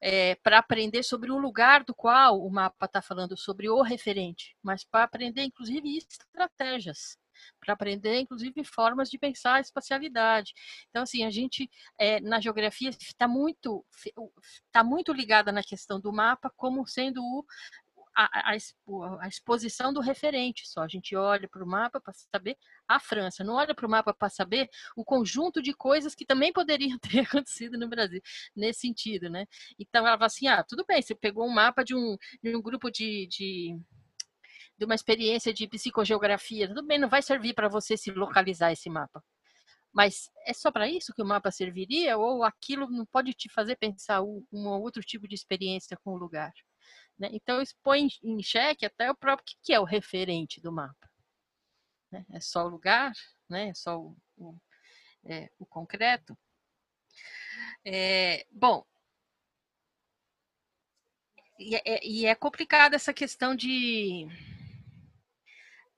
é, 0.02 0.36
para 0.36 0.60
aprender 0.60 1.04
sobre 1.04 1.32
o 1.32 1.38
lugar 1.38 1.84
do 1.84 1.94
qual 1.94 2.40
o 2.40 2.50
mapa 2.52 2.86
está 2.86 3.02
falando, 3.02 3.38
sobre 3.38 3.70
o 3.70 3.82
referente, 3.82 4.56
mas 4.62 4.84
para 4.84 5.04
aprender, 5.04 5.44
inclusive, 5.44 5.98
estratégias 5.98 7.18
para 7.60 7.74
aprender, 7.74 8.20
inclusive, 8.20 8.64
formas 8.64 9.10
de 9.10 9.18
pensar 9.18 9.56
a 9.56 9.60
espacialidade. 9.60 10.54
Então, 10.90 11.04
assim, 11.04 11.24
a 11.24 11.30
gente, 11.30 11.70
é, 11.98 12.20
na 12.20 12.40
geografia, 12.40 12.90
está 12.90 13.28
muito, 13.28 13.86
tá 14.72 14.84
muito 14.84 15.14
ligada 15.14 15.52
na 15.52 15.64
questão 15.64 16.00
do 16.00 16.12
mapa 16.12 16.52
como 16.56 16.86
sendo 16.88 17.22
o, 17.24 17.46
a, 18.18 18.50
a, 18.50 18.58
a, 19.22 19.28
exposição 19.28 19.94
do 19.94 20.02
referente 20.02 20.68
só. 20.68 20.82
A 20.82 20.88
gente 20.88 21.16
olha 21.16 21.48
para 21.48 21.64
o 21.64 21.68
mapa 21.68 22.02
para 22.02 22.14
saber 22.14 22.58
a 22.88 23.00
França, 23.00 23.44
não 23.44 23.54
olha 23.54 23.76
para 23.76 23.86
o 23.86 23.90
mapa 23.90 24.12
para 24.12 24.28
saber 24.28 24.68
o 24.96 25.06
conjunto 25.06 25.62
de 25.62 25.72
coisas 25.72 26.16
que 26.16 26.26
também 26.26 26.52
poderiam 26.52 26.98
ter 27.00 27.20
acontecido 27.20 27.78
no 27.78 27.88
Brasil, 27.88 28.22
nesse 28.56 28.82
sentido, 28.82 29.30
né? 29.30 29.46
Então 29.78 30.06
ela 30.08 30.18
fala 30.18 30.26
assim: 30.26 30.48
ah, 30.48 30.64
tudo 30.64 30.84
bem, 30.88 31.02
você 31.02 31.14
pegou 31.14 31.46
um 31.46 31.54
mapa 31.54 31.84
de 31.84 31.94
um, 31.96 32.18
de 32.42 32.56
um 32.56 32.62
grupo 32.62 32.90
de, 32.90 33.28
de 33.28 33.80
de 34.78 34.86
uma 34.86 34.96
experiência 34.96 35.54
de 35.54 35.68
psicogeografia, 35.68 36.68
tudo 36.68 36.86
bem, 36.86 37.00
não 37.00 37.10
vai 37.10 37.22
servir 37.22 37.54
para 37.54 37.68
você 37.68 37.98
se 37.98 38.12
localizar 38.12 38.72
esse 38.72 38.90
mapa. 38.90 39.24
Mas 39.92 40.30
é 40.46 40.54
só 40.54 40.72
para 40.72 40.88
isso 40.88 41.14
que 41.14 41.22
o 41.22 41.26
mapa 41.26 41.50
serviria? 41.50 42.18
Ou 42.18 42.44
aquilo 42.44 42.88
não 42.90 43.06
pode 43.06 43.34
te 43.34 43.50
fazer 43.50 43.76
pensar 43.78 44.22
um, 44.22 44.46
outro 44.68 45.02
tipo 45.02 45.28
de 45.28 45.34
experiência 45.34 45.98
com 46.04 46.12
o 46.12 46.18
lugar? 46.18 46.54
Né? 47.18 47.30
Então, 47.32 47.62
isso 47.62 47.74
põe 47.82 48.08
em 48.24 48.44
xeque 48.44 48.86
até 48.86 49.10
o 49.10 49.16
próprio 49.16 49.48
que 49.64 49.74
é 49.74 49.80
o 49.80 49.84
referente 49.84 50.62
do 50.62 50.72
mapa. 50.72 51.10
Né? 52.12 52.26
É 52.32 52.40
só 52.40 52.66
o 52.66 52.70
lugar? 52.70 53.12
Né? 53.50 53.70
É 53.70 53.74
só 53.74 54.00
o, 54.00 54.16
o, 54.38 54.56
é, 55.26 55.50
o 55.58 55.66
concreto? 55.66 56.38
É, 57.84 58.46
bom, 58.52 58.86
e 61.60 61.76
é, 61.76 62.06
e 62.06 62.26
é 62.28 62.36
complicada 62.36 62.96
essa 62.96 63.14
questão 63.14 63.56
de 63.56 64.28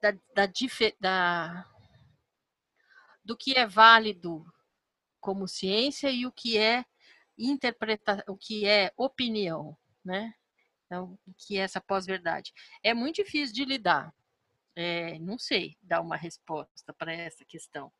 da, 0.01 0.11
da, 0.33 0.51
da, 0.99 1.65
do 3.23 3.37
que 3.37 3.57
é 3.57 3.65
válido 3.67 4.45
como 5.19 5.47
ciência 5.47 6.09
e 6.09 6.25
o 6.25 6.31
que 6.31 6.57
é 6.57 6.85
interpreta, 7.37 8.23
o 8.27 8.37
que 8.37 8.65
é 8.65 8.91
opinião, 8.97 9.77
né? 10.03 10.33
Então, 10.85 11.17
o 11.27 11.33
que 11.37 11.57
é 11.57 11.61
essa 11.61 11.79
pós-verdade? 11.79 12.51
É 12.83 12.93
muito 12.93 13.17
difícil 13.23 13.53
de 13.53 13.65
lidar. 13.65 14.13
É, 14.75 15.19
não 15.19 15.37
sei 15.37 15.77
dar 15.81 16.01
uma 16.01 16.15
resposta 16.15 16.93
para 16.93 17.13
essa 17.13 17.43
questão. 17.45 17.91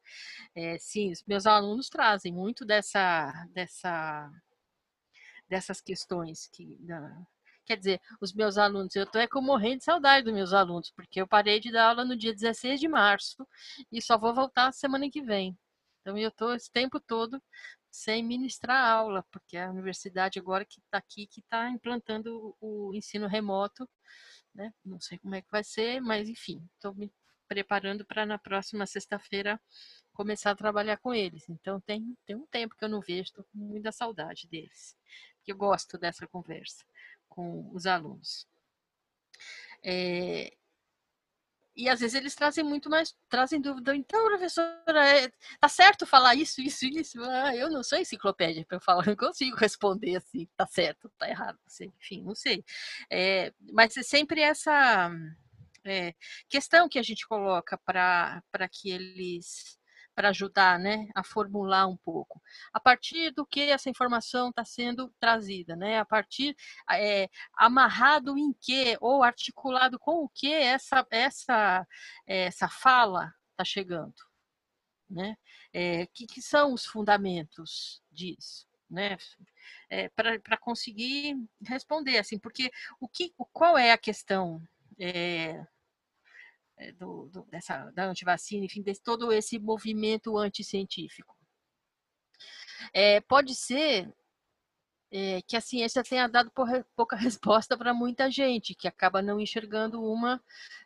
É, 0.56 0.78
sim, 0.78 1.12
os 1.12 1.24
meus 1.26 1.46
alunos 1.46 1.90
trazem 1.90 2.34
muito 2.34 2.66
dessa, 2.66 3.32
dessa, 3.52 4.32
dessas 5.48 5.82
questões 5.82 6.48
que, 6.48 6.78
da, 6.80 7.28
Quer 7.70 7.78
dizer, 7.78 8.02
os 8.20 8.34
meus 8.34 8.58
alunos, 8.58 8.96
eu 8.96 9.04
estou 9.04 9.22
é 9.22 9.28
morrendo 9.36 9.78
de 9.78 9.84
saudade 9.84 10.26
dos 10.26 10.34
meus 10.34 10.54
alunos, 10.54 10.90
porque 10.90 11.22
eu 11.22 11.28
parei 11.28 11.60
de 11.60 11.72
dar 11.72 11.90
aula 11.90 12.04
no 12.04 12.18
dia 12.18 12.34
16 12.34 12.80
de 12.80 12.88
março 12.88 13.48
e 13.92 14.02
só 14.02 14.18
vou 14.18 14.34
voltar 14.34 14.72
semana 14.72 15.08
que 15.08 15.22
vem. 15.22 15.56
Então 16.02 16.18
eu 16.18 16.30
estou 16.30 16.56
esse 16.56 16.72
tempo 16.72 17.00
todo 17.00 17.40
sem 17.92 18.24
ministrar 18.24 18.90
aula, 18.90 19.24
porque 19.32 19.56
a 19.56 19.70
universidade 19.70 20.40
agora 20.40 20.66
que 20.66 20.80
está 20.80 20.98
aqui, 20.98 21.28
que 21.28 21.42
está 21.42 21.70
implantando 21.70 22.56
o 22.60 22.92
ensino 22.96 23.28
remoto, 23.28 23.88
né? 24.56 24.74
Não 24.84 25.00
sei 25.00 25.20
como 25.20 25.36
é 25.36 25.42
que 25.44 25.52
vai 25.52 25.64
ser, 25.64 26.02
mas 26.02 26.28
enfim, 26.28 26.68
estou 26.74 26.96
me 26.96 27.14
preparando 27.48 28.04
para 28.04 28.26
na 28.26 28.40
próxima 28.40 28.88
sexta-feira 28.88 29.62
começar 30.12 30.50
a 30.50 30.56
trabalhar 30.56 30.98
com 30.98 31.14
eles. 31.14 31.48
Então 31.48 31.80
tem, 31.82 32.18
tem 32.26 32.36
um 32.36 32.48
tempo 32.48 32.76
que 32.76 32.84
eu 32.84 32.90
não 32.90 33.00
vejo, 33.00 33.26
estou 33.26 33.44
com 33.44 33.60
muita 33.60 33.92
saudade 33.92 34.48
deles. 34.48 34.98
Que 35.44 35.52
eu 35.52 35.56
gosto 35.56 36.00
dessa 36.00 36.28
conversa 36.28 36.84
com 37.40 37.74
os 37.74 37.86
alunos. 37.86 38.46
É, 39.82 40.52
e 41.74 41.88
às 41.88 42.02
vezes 42.02 42.14
eles 42.14 42.36
trazem 42.36 42.62
muito 42.62 42.90
mais, 42.90 43.16
trazem 43.30 43.62
dúvida. 43.62 43.96
Então, 43.96 44.26
professora, 44.26 45.18
é, 45.18 45.32
tá 45.62 45.70
certo 45.70 46.06
falar 46.06 46.36
isso, 46.36 46.60
isso, 46.60 46.86
isso? 46.86 47.24
Ah, 47.24 47.56
eu 47.56 47.70
não 47.70 47.82
sou 47.82 47.98
enciclopédia 47.98 48.66
para 48.66 48.82
falar, 48.82 49.06
não 49.08 49.16
consigo 49.16 49.56
responder 49.56 50.18
assim, 50.18 50.46
tá 50.58 50.68
certo, 50.68 51.10
tá 51.18 51.30
errado, 51.30 51.58
assim, 51.66 51.94
enfim, 52.02 52.22
não 52.22 52.36
sei. 52.36 52.66
É, 53.10 53.54
mas 53.72 53.96
é 53.96 54.04
sempre 54.04 54.42
essa 54.42 55.10
é, 55.86 56.14
questão 56.50 56.90
que 56.90 57.00
a 57.00 57.04
gente 57.04 57.26
coloca 57.26 57.78
para 57.78 58.44
que 58.70 58.92
eles 58.92 59.79
para 60.20 60.32
ajudar 60.32 60.78
né, 60.78 61.08
a 61.16 61.24
formular 61.24 61.88
um 61.88 61.96
pouco. 61.96 62.42
A 62.74 62.80
partir 62.82 63.32
do 63.32 63.46
que 63.46 63.62
essa 63.62 63.90
informação 63.90 64.50
está 64.50 64.66
sendo 64.66 65.08
trazida, 65.18 65.78
né? 65.78 65.98
a 65.98 66.04
partir 66.04 66.58
é, 66.92 67.30
amarrado 67.54 68.38
em 68.38 68.52
que, 68.52 68.98
ou 69.00 69.24
articulado 69.24 69.98
com 69.98 70.26
o 70.26 70.28
que 70.28 70.52
essa, 70.52 71.08
essa, 71.10 71.88
essa 72.28 72.68
fala 72.68 73.34
está 73.52 73.64
chegando. 73.64 74.14
Né? 75.10 75.38
É, 75.72 76.06
que, 76.08 76.28
que 76.28 76.42
são 76.42 76.74
os 76.74 76.86
fundamentos 76.86 78.04
disso? 78.12 78.68
Né? 78.90 79.16
É, 79.90 80.10
para 80.10 80.58
conseguir 80.58 81.38
responder 81.66 82.18
assim, 82.18 82.38
porque 82.38 82.70
o 83.00 83.08
que, 83.08 83.34
qual 83.54 83.78
é 83.78 83.94
a 83.94 83.98
questão 83.98 84.62
é, 85.00 85.66
do, 86.94 87.28
do, 87.28 87.44
dessa, 87.46 87.92
da 87.92 88.06
antivacina, 88.06 88.66
enfim, 88.66 88.82
de 88.82 88.94
todo 89.02 89.32
esse 89.32 89.60
movimento 89.60 90.38
anticientífico. 90.38 91.36
É, 92.94 93.20
pode 93.22 93.56
ser 93.56 94.14
é, 95.12 95.42
que 95.42 95.56
a 95.58 95.62
ciência 95.62 96.04
tenha 96.04 96.28
dado 96.28 96.52
pouca 96.96 97.16
resposta 97.18 97.78
para 97.78 97.94
muita 97.94 98.30
gente, 98.30 98.76
que 98.76 98.88
acaba 98.88 99.22
não 99.22 99.40
enxergando 99.40 100.02
uma 100.02 100.42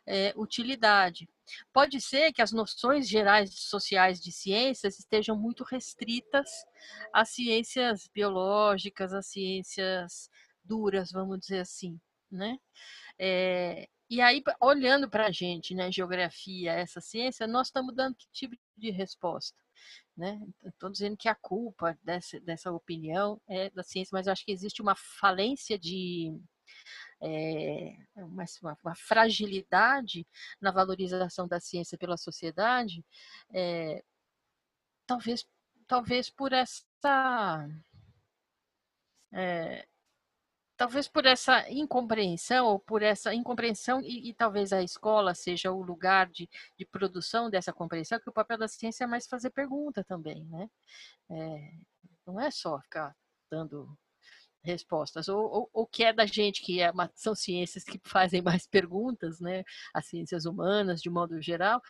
é, 0.06 0.32
utilidade. 0.36 1.28
Pode 1.72 2.00
ser 2.00 2.32
que 2.32 2.40
as 2.40 2.52
noções 2.52 3.08
gerais 3.08 3.50
sociais 3.54 4.20
de 4.20 4.32
ciências 4.32 4.98
estejam 4.98 5.36
muito 5.36 5.62
restritas 5.64 6.48
às 7.12 7.30
ciências 7.30 8.08
biológicas, 8.12 9.12
às 9.12 9.26
ciências 9.26 10.30
duras, 10.64 11.12
vamos 11.12 11.38
dizer 11.40 11.60
assim, 11.60 12.00
né? 12.30 12.58
É, 13.18 13.86
e 14.14 14.20
aí, 14.20 14.42
olhando 14.60 15.10
para 15.10 15.26
a 15.26 15.30
gente, 15.32 15.74
né, 15.74 15.90
geografia, 15.90 16.72
essa 16.72 17.00
ciência, 17.00 17.48
nós 17.48 17.66
estamos 17.66 17.92
dando 17.92 18.14
que 18.14 18.28
tipo 18.32 18.56
de 18.76 18.90
resposta? 18.90 19.58
Né? 20.16 20.40
Estou 20.64 20.88
dizendo 20.88 21.16
que 21.16 21.28
a 21.28 21.34
culpa 21.34 21.98
dessa, 22.00 22.38
dessa 22.40 22.70
opinião 22.70 23.40
é 23.48 23.70
da 23.70 23.82
ciência, 23.82 24.10
mas 24.12 24.28
acho 24.28 24.44
que 24.44 24.52
existe 24.52 24.80
uma 24.80 24.94
falência 24.94 25.76
de. 25.76 26.32
É, 27.20 27.96
uma, 28.16 28.44
uma, 28.84 28.94
fragilidade 28.94 30.26
na 30.60 30.70
valorização 30.70 31.48
da 31.48 31.58
ciência 31.58 31.98
pela 31.98 32.16
sociedade, 32.16 33.04
é, 33.52 34.04
talvez, 35.06 35.44
talvez 35.88 36.30
por 36.30 36.52
essa. 36.52 37.68
É, 39.32 39.86
talvez 40.76 41.08
por 41.08 41.26
essa 41.26 41.70
incompreensão, 41.70 42.66
ou 42.66 42.78
por 42.78 43.02
essa 43.02 43.34
incompreensão, 43.34 44.00
e, 44.00 44.28
e, 44.30 44.34
talvez 44.34 44.72
a 44.72 44.82
escola 44.82 45.34
seja 45.34 45.72
o 45.72 45.82
lugar 45.82 46.28
de, 46.30 46.48
de 46.78 46.84
produção 46.86 47.50
dessa 47.50 47.72
compreensão, 47.72 48.20
que 48.20 48.28
o 48.28 48.32
papel 48.32 48.58
da 48.58 48.68
ciência 48.68 49.04
é 49.04 49.06
mais 49.06 49.26
fazer 49.26 49.50
pergunta 49.50 50.04
também, 50.04 50.44
né? 50.46 50.68
É, 51.30 51.72
não 52.26 52.40
é 52.40 52.50
só 52.50 52.80
ficar 52.80 53.14
dando 53.50 53.96
respostas, 54.64 55.28
ou 55.28 55.68
o 55.72 55.86
que 55.86 56.02
é 56.04 56.12
da 56.12 56.24
gente, 56.24 56.62
que 56.62 56.80
é 56.80 56.90
uma, 56.90 57.10
são 57.14 57.34
ciências 57.34 57.84
que 57.84 58.00
fazem 58.02 58.40
mais 58.42 58.66
perguntas, 58.66 59.38
né? 59.40 59.62
As 59.92 60.06
ciências 60.06 60.46
humanas, 60.46 61.02
de 61.02 61.10
modo 61.10 61.40
geral, 61.40 61.80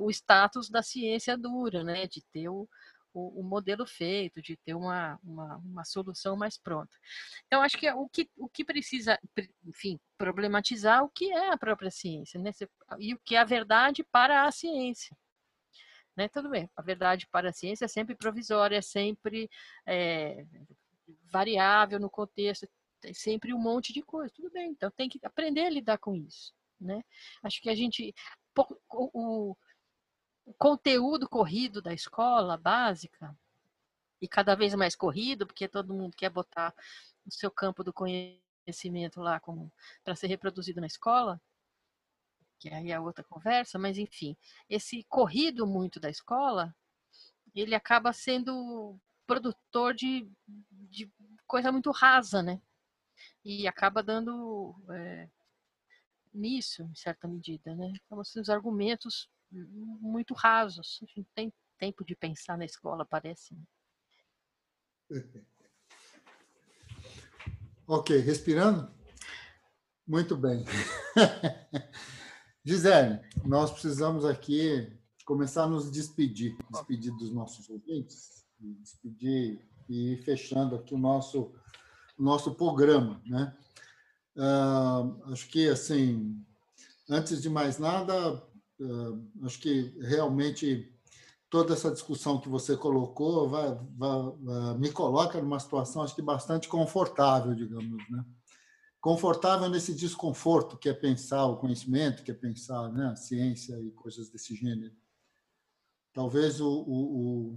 o 0.00 0.10
status 0.10 0.70
da 0.70 0.82
ciência 0.82 1.36
dura, 1.36 1.82
né? 1.82 2.06
De 2.06 2.22
ter 2.32 2.48
o, 2.48 2.68
o, 3.12 3.40
o 3.40 3.42
modelo 3.42 3.86
feito, 3.86 4.40
de 4.40 4.56
ter 4.56 4.74
uma, 4.74 5.18
uma, 5.22 5.56
uma, 5.58 5.84
solução 5.84 6.36
mais 6.36 6.58
pronta. 6.58 6.96
Então, 7.46 7.62
acho 7.62 7.76
que 7.76 7.90
o 7.90 8.08
que, 8.08 8.30
o 8.36 8.48
que 8.48 8.64
precisa, 8.64 9.18
enfim, 9.64 10.00
problematizar 10.16 11.04
o 11.04 11.08
que 11.08 11.32
é 11.32 11.50
a 11.50 11.58
própria 11.58 11.90
ciência, 11.90 12.40
né? 12.40 12.50
E 12.98 13.14
o 13.14 13.18
que 13.24 13.34
é 13.36 13.38
a 13.38 13.44
verdade 13.44 14.04
para 14.04 14.44
a 14.46 14.52
ciência. 14.52 15.16
Né? 16.16 16.28
Tudo 16.28 16.50
bem, 16.50 16.68
a 16.76 16.82
verdade 16.82 17.26
para 17.28 17.50
a 17.50 17.52
ciência 17.52 17.86
é 17.86 17.88
sempre 17.88 18.14
provisória, 18.14 18.76
é 18.76 18.82
sempre 18.82 19.48
é, 19.86 20.44
variável 21.30 21.98
no 21.98 22.10
contexto, 22.10 22.68
tem 23.00 23.14
sempre 23.14 23.54
um 23.54 23.58
monte 23.58 23.92
de 23.92 24.02
coisa. 24.02 24.32
Tudo 24.34 24.50
bem, 24.50 24.70
então 24.70 24.90
tem 24.90 25.08
que 25.08 25.18
aprender 25.22 25.64
a 25.64 25.70
lidar 25.70 25.98
com 25.98 26.14
isso. 26.14 26.54
Né? 26.80 27.02
Acho 27.42 27.60
que 27.60 27.70
a 27.70 27.74
gente. 27.74 28.14
O, 28.90 29.50
o 29.50 29.56
conteúdo 30.58 31.28
corrido 31.28 31.80
da 31.80 31.92
escola 31.92 32.56
básica, 32.56 33.36
e 34.20 34.28
cada 34.28 34.54
vez 34.54 34.72
mais 34.74 34.94
corrido, 34.94 35.46
porque 35.46 35.66
todo 35.66 35.92
mundo 35.92 36.16
quer 36.16 36.30
botar 36.30 36.72
o 37.26 37.30
seu 37.30 37.50
campo 37.50 37.82
do 37.82 37.92
conhecimento 37.92 39.20
lá 39.20 39.40
para 40.04 40.14
ser 40.14 40.28
reproduzido 40.28 40.80
na 40.80 40.86
escola, 40.86 41.40
que 42.60 42.68
aí 42.68 42.92
é 42.92 43.00
outra 43.00 43.24
conversa, 43.24 43.80
mas 43.80 43.98
enfim, 43.98 44.36
esse 44.68 45.02
corrido 45.08 45.66
muito 45.66 45.98
da 45.98 46.08
escola, 46.08 46.72
ele 47.52 47.74
acaba 47.74 48.12
sendo 48.12 48.96
produtor 49.26 49.92
de, 49.92 50.30
de 50.70 51.10
coisa 51.44 51.72
muito 51.72 51.90
rasa, 51.90 52.40
né? 52.40 52.62
E 53.44 53.66
acaba 53.66 54.02
dando 54.02 54.76
é, 54.90 55.28
nisso, 56.32 56.84
em 56.84 56.94
certa 56.94 57.26
medida, 57.26 57.74
né? 57.74 57.92
Então, 58.04 58.20
assim, 58.20 58.40
os 58.40 58.48
argumentos 58.48 59.28
muito 59.52 60.34
rasos. 60.34 61.00
A 61.02 61.06
gente 61.06 61.28
tem 61.34 61.52
tempo 61.78 62.04
de 62.04 62.14
pensar 62.16 62.56
na 62.56 62.64
escola, 62.64 63.04
parece. 63.04 63.54
Né? 63.54 63.64
Ok, 67.84 68.16
respirando? 68.16 68.90
Muito 70.06 70.36
bem. 70.36 70.64
Gisele, 72.64 73.20
nós 73.44 73.72
precisamos 73.72 74.24
aqui 74.24 74.96
começar 75.26 75.64
a 75.64 75.68
nos 75.68 75.90
despedir, 75.90 76.56
despedir 76.70 77.12
dos 77.16 77.32
nossos 77.32 77.68
ouvintes, 77.68 78.46
despedir 78.58 79.68
e 79.88 80.16
fechando 80.24 80.76
aqui 80.76 80.94
o 80.94 80.98
nosso, 80.98 81.52
nosso 82.16 82.54
programa. 82.54 83.20
Né? 83.26 83.54
Uh, 84.36 85.32
acho 85.32 85.48
que, 85.48 85.68
assim, 85.68 86.40
antes 87.10 87.42
de 87.42 87.50
mais 87.50 87.78
nada, 87.78 88.42
acho 89.42 89.58
que 89.58 89.94
realmente 90.00 90.92
toda 91.48 91.74
essa 91.74 91.90
discussão 91.90 92.40
que 92.40 92.48
você 92.48 92.76
colocou 92.76 93.48
vai, 93.48 93.78
vai, 93.96 94.78
me 94.78 94.90
coloca 94.90 95.40
numa 95.40 95.60
situação, 95.60 96.02
acho 96.02 96.14
que 96.14 96.22
bastante 96.22 96.66
confortável, 96.68 97.54
digamos, 97.54 98.02
né? 98.10 98.24
Confortável 99.02 99.68
nesse 99.68 99.92
desconforto 99.92 100.78
que 100.78 100.88
é 100.88 100.94
pensar 100.94 101.44
o 101.46 101.56
conhecimento, 101.56 102.22
que 102.22 102.30
é 102.30 102.34
pensar 102.34 102.90
né, 102.92 103.06
a 103.06 103.16
ciência 103.16 103.78
e 103.80 103.90
coisas 103.90 104.30
desse 104.30 104.54
gênero. 104.54 104.94
Talvez 106.12 106.60
o, 106.60 106.68
o, 106.68 107.56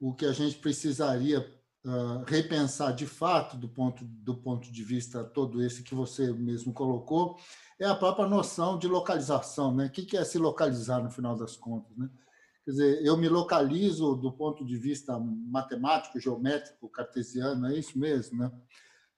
o, 0.00 0.08
o 0.08 0.14
que 0.14 0.26
a 0.26 0.32
gente 0.32 0.56
precisaria 0.56 1.40
uh, 1.84 2.24
repensar 2.26 2.92
de 2.92 3.06
fato, 3.06 3.56
do 3.56 3.68
ponto, 3.68 4.04
do 4.04 4.36
ponto 4.36 4.72
de 4.72 4.82
vista 4.82 5.22
todo 5.22 5.62
esse 5.62 5.82
que 5.84 5.94
você 5.94 6.32
mesmo 6.32 6.72
colocou, 6.72 7.38
é 7.80 7.86
a 7.86 7.94
própria 7.94 8.26
noção 8.26 8.78
de 8.78 8.86
localização. 8.86 9.74
Né? 9.74 9.86
O 9.86 9.90
que 9.90 10.16
é 10.16 10.24
se 10.24 10.38
localizar, 10.38 11.02
no 11.02 11.10
final 11.10 11.36
das 11.36 11.56
contas? 11.56 11.96
Né? 11.96 12.08
Quer 12.64 12.70
dizer, 12.70 13.04
eu 13.04 13.16
me 13.16 13.28
localizo 13.28 14.14
do 14.14 14.32
ponto 14.32 14.64
de 14.64 14.76
vista 14.76 15.18
matemático, 15.18 16.18
geométrico, 16.18 16.88
cartesiano, 16.88 17.66
é 17.66 17.78
isso 17.78 17.98
mesmo, 17.98 18.38
né? 18.38 18.50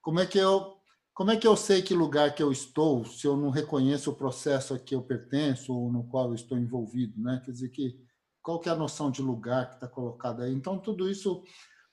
Como 0.02 0.18
é 0.18 0.26
que 0.26 0.38
eu 0.38 0.74
como 1.14 1.30
é 1.30 1.36
que 1.36 1.46
eu 1.46 1.56
sei 1.56 1.80
que 1.80 1.94
lugar 1.94 2.34
que 2.34 2.42
eu 2.42 2.52
estou 2.52 3.02
se 3.06 3.26
eu 3.26 3.38
não 3.38 3.48
reconheço 3.48 4.10
o 4.10 4.14
processo 4.14 4.74
a 4.74 4.78
que 4.78 4.94
eu 4.94 5.00
pertenço 5.00 5.72
ou 5.72 5.90
no 5.90 6.04
qual 6.04 6.28
eu 6.28 6.34
estou 6.34 6.58
envolvido, 6.58 7.18
né? 7.18 7.40
Quer 7.42 7.52
dizer 7.52 7.70
que 7.70 7.98
qual 8.42 8.60
que 8.60 8.68
é 8.68 8.72
a 8.72 8.76
noção 8.76 9.10
de 9.10 9.22
lugar 9.22 9.70
que 9.70 9.76
está 9.76 9.88
colocada 9.88 10.44
aí? 10.44 10.52
Então 10.52 10.78
tudo 10.78 11.08
isso 11.08 11.42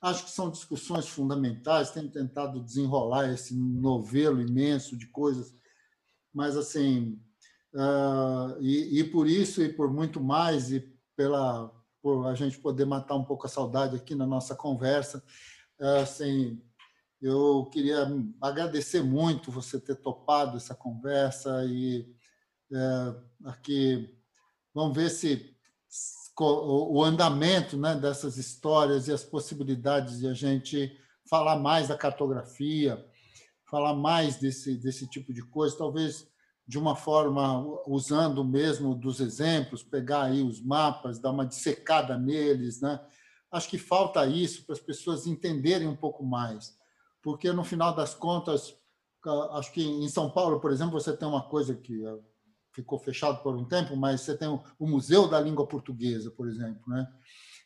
acho 0.01 0.25
que 0.25 0.31
são 0.31 0.49
discussões 0.49 1.07
fundamentais. 1.07 1.91
Tenho 1.91 2.11
tentado 2.11 2.61
desenrolar 2.61 3.31
esse 3.31 3.55
novelo 3.55 4.41
imenso 4.41 4.97
de 4.97 5.07
coisas, 5.07 5.53
mas 6.33 6.57
assim 6.57 7.19
uh, 7.73 8.59
e, 8.61 8.99
e 8.99 9.03
por 9.03 9.27
isso 9.27 9.61
e 9.61 9.71
por 9.71 9.91
muito 9.91 10.19
mais 10.19 10.71
e 10.71 10.79
pela 11.15 11.71
por 12.03 12.27
a 12.27 12.35
gente 12.35 12.59
poder 12.59 12.85
matar 12.85 13.15
um 13.15 13.23
pouco 13.23 13.47
a 13.47 13.49
saudade 13.49 13.95
aqui 13.95 14.13
na 14.13 14.27
nossa 14.27 14.53
conversa. 14.53 15.23
Assim, 16.01 16.61
eu 17.21 17.69
queria 17.71 18.05
agradecer 18.41 19.01
muito 19.01 19.49
você 19.49 19.79
ter 19.79 19.95
topado 19.95 20.57
essa 20.57 20.75
conversa 20.75 21.63
e 21.65 22.05
é, 22.71 23.15
aqui 23.45 24.13
vamos 24.73 24.95
ver 24.95 25.09
se 25.09 25.55
o 26.37 27.03
andamento 27.03 27.77
né, 27.77 27.95
dessas 27.95 28.37
histórias 28.37 29.07
e 29.07 29.13
as 29.13 29.23
possibilidades 29.23 30.19
de 30.19 30.27
a 30.27 30.33
gente 30.33 30.99
falar 31.29 31.57
mais 31.57 31.87
da 31.87 31.97
cartografia, 31.97 33.05
falar 33.73 33.95
mais 33.95 34.35
desse, 34.35 34.75
desse 34.75 35.07
tipo 35.07 35.33
de 35.33 35.41
coisa, 35.41 35.75
talvez 35.75 36.31
de 36.67 36.77
uma 36.77 36.95
forma 36.95 37.65
usando 37.87 38.45
mesmo 38.45 38.93
dos 38.93 39.19
exemplos, 39.19 39.81
pegar 39.81 40.25
aí 40.25 40.43
os 40.43 40.61
mapas, 40.61 41.17
dar 41.17 41.31
uma 41.31 41.43
dissecada 41.43 42.15
neles, 42.15 42.81
né? 42.81 43.03
Acho 43.51 43.67
que 43.67 43.79
falta 43.79 44.27
isso 44.27 44.63
para 44.63 44.73
as 44.73 44.79
pessoas 44.79 45.25
entenderem 45.25 45.87
um 45.87 45.95
pouco 45.95 46.23
mais, 46.23 46.77
porque 47.19 47.51
no 47.51 47.63
final 47.63 47.95
das 47.95 48.13
contas, 48.13 48.75
acho 49.53 49.71
que 49.71 49.83
em 49.83 50.07
São 50.07 50.29
Paulo, 50.29 50.59
por 50.59 50.71
exemplo, 50.71 51.01
você 51.01 51.17
tem 51.17 51.27
uma 51.27 51.41
coisa 51.41 51.73
que 51.73 52.05
eh, 52.05 52.19
ficou 52.75 52.99
fechado 52.99 53.41
por 53.41 53.55
um 53.55 53.65
tempo, 53.65 53.95
mas 53.97 54.21
você 54.21 54.37
tem 54.37 54.47
o 54.47 54.87
Museu 54.87 55.27
da 55.27 55.41
Língua 55.41 55.65
Portuguesa, 55.65 56.29
por 56.29 56.47
exemplo, 56.47 56.83
né? 56.85 57.11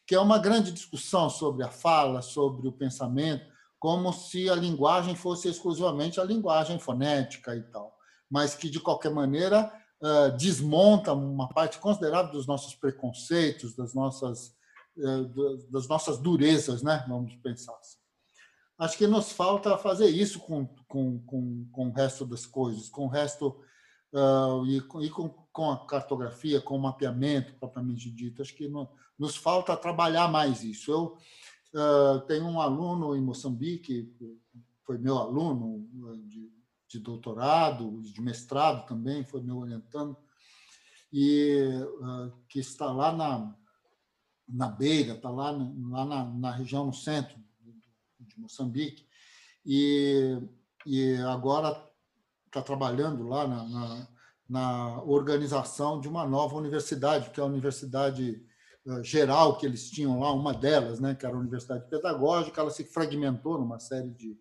Que 0.05 0.15
é 0.15 0.19
uma 0.21 0.39
grande 0.39 0.71
discussão 0.71 1.29
sobre 1.29 1.65
a 1.65 1.69
fala, 1.69 2.21
sobre 2.21 2.65
o 2.65 2.71
pensamento, 2.71 3.56
como 3.79 4.11
se 4.11 4.49
a 4.49 4.55
linguagem 4.55 5.15
fosse 5.15 5.47
exclusivamente 5.47 6.19
a 6.19 6.23
linguagem 6.23 6.79
fonética 6.79 7.55
e 7.55 7.61
tal 7.63 7.97
mas 8.29 8.55
que, 8.55 8.69
de 8.69 8.79
qualquer 8.79 9.11
maneira, 9.11 9.71
desmonta 10.37 11.13
uma 11.13 11.49
parte 11.49 11.79
considerável 11.79 12.31
dos 12.31 12.45
nossos 12.45 12.75
preconceitos, 12.75 13.75
das 13.75 13.93
nossas, 13.93 14.55
das 15.69 15.87
nossas 15.87 16.17
durezas, 16.17 16.83
né? 16.83 17.03
vamos 17.07 17.35
pensar 17.37 17.73
assim. 17.73 17.97
Acho 18.77 18.97
que 18.97 19.07
nos 19.07 19.31
falta 19.31 19.75
fazer 19.77 20.07
isso 20.07 20.39
com, 20.39 20.67
com, 20.87 21.19
com, 21.25 21.67
com 21.71 21.89
o 21.89 21.93
resto 21.93 22.23
das 22.25 22.45
coisas, 22.45 22.89
com 22.89 23.05
o 23.05 23.09
resto 23.09 23.59
uh, 24.13 24.63
e, 24.67 24.77
e 24.77 25.09
com, 25.09 25.29
com, 25.51 25.71
a 25.71 25.83
cartografia, 25.87 26.61
com 26.61 26.75
o 26.75 26.79
mapeamento 26.79 27.55
propriamente 27.55 28.11
dito. 28.11 28.39
Acho 28.39 28.53
que 28.53 28.67
no, 28.67 28.87
nos 29.17 29.35
falta 29.35 29.75
trabalhar 29.75 30.27
mais 30.27 30.63
isso. 30.63 30.91
Eu 30.91 31.17
uh, 31.73 32.19
tenho 32.27 32.45
um 32.45 32.59
aluno 32.59 33.15
em 33.15 33.21
Moçambique, 33.21 34.13
foi 34.83 34.97
meu 34.97 35.17
aluno 35.17 35.87
de 36.27 36.47
de 36.87 36.99
doutorado, 36.99 38.01
de 38.01 38.21
mestrado 38.21 38.87
também, 38.87 39.23
foi 39.23 39.41
me 39.41 39.51
orientando, 39.51 40.17
e 41.11 41.69
uh, 41.99 42.31
que 42.47 42.59
está 42.59 42.91
lá 42.91 43.11
na, 43.11 43.55
na 44.47 44.69
beira, 44.69 45.13
está 45.13 45.29
lá, 45.29 45.51
lá 45.51 46.05
na, 46.05 46.25
na 46.25 46.51
região, 46.51 46.85
no 46.85 46.93
centro 46.93 47.37
de 48.19 48.39
Moçambique, 48.39 49.05
e, 49.65 50.39
e 50.85 51.15
agora 51.17 51.85
está 52.45 52.61
trabalhando 52.61 53.27
lá 53.27 53.47
na, 53.47 53.67
na, 53.67 54.07
na, 54.49 55.03
organização 55.03 55.99
de 55.99 56.07
uma 56.07 56.25
nova 56.25 56.55
universidade, 56.55 57.29
que 57.31 57.39
é 57.39 57.43
a 57.43 57.47
Universidade 57.47 58.45
Geral 59.03 59.57
que 59.57 59.65
eles 59.65 59.89
tinham 59.89 60.19
lá, 60.19 60.31
uma 60.31 60.53
delas, 60.53 60.99
né, 60.99 61.13
que 61.13 61.25
era 61.25 61.35
a 61.35 61.39
Universidade 61.39 61.89
Pedagógica, 61.89 62.61
ela 62.61 62.69
se 62.69 62.85
fragmentou 62.85 63.59
numa 63.59 63.79
série 63.79 64.09
de 64.11 64.37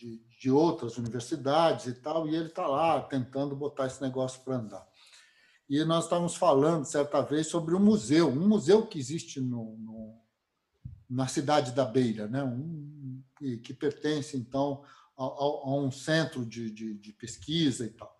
de, 0.00 0.22
de 0.40 0.50
outras 0.50 0.96
universidades 0.96 1.86
e 1.86 1.94
tal, 1.94 2.26
e 2.26 2.34
ele 2.34 2.46
está 2.46 2.66
lá 2.66 3.02
tentando 3.02 3.54
botar 3.54 3.86
esse 3.86 4.00
negócio 4.00 4.40
para 4.42 4.56
andar. 4.56 4.88
E 5.68 5.84
nós 5.84 6.04
estávamos 6.04 6.34
falando, 6.34 6.84
certa 6.84 7.20
vez, 7.20 7.46
sobre 7.46 7.74
um 7.74 7.80
museu, 7.80 8.28
um 8.28 8.48
museu 8.48 8.86
que 8.86 8.98
existe 8.98 9.40
no, 9.40 9.76
no 9.76 10.20
na 11.08 11.26
cidade 11.26 11.72
da 11.72 11.84
Beira, 11.84 12.28
né? 12.28 12.42
um, 12.42 13.22
que 13.36 13.74
pertence, 13.74 14.36
então, 14.36 14.84
a, 15.18 15.24
a 15.24 15.74
um 15.74 15.90
centro 15.90 16.46
de, 16.46 16.70
de, 16.70 16.94
de, 16.98 17.12
pesquisa 17.12 17.84
e 17.84 17.90
tal. 17.90 18.19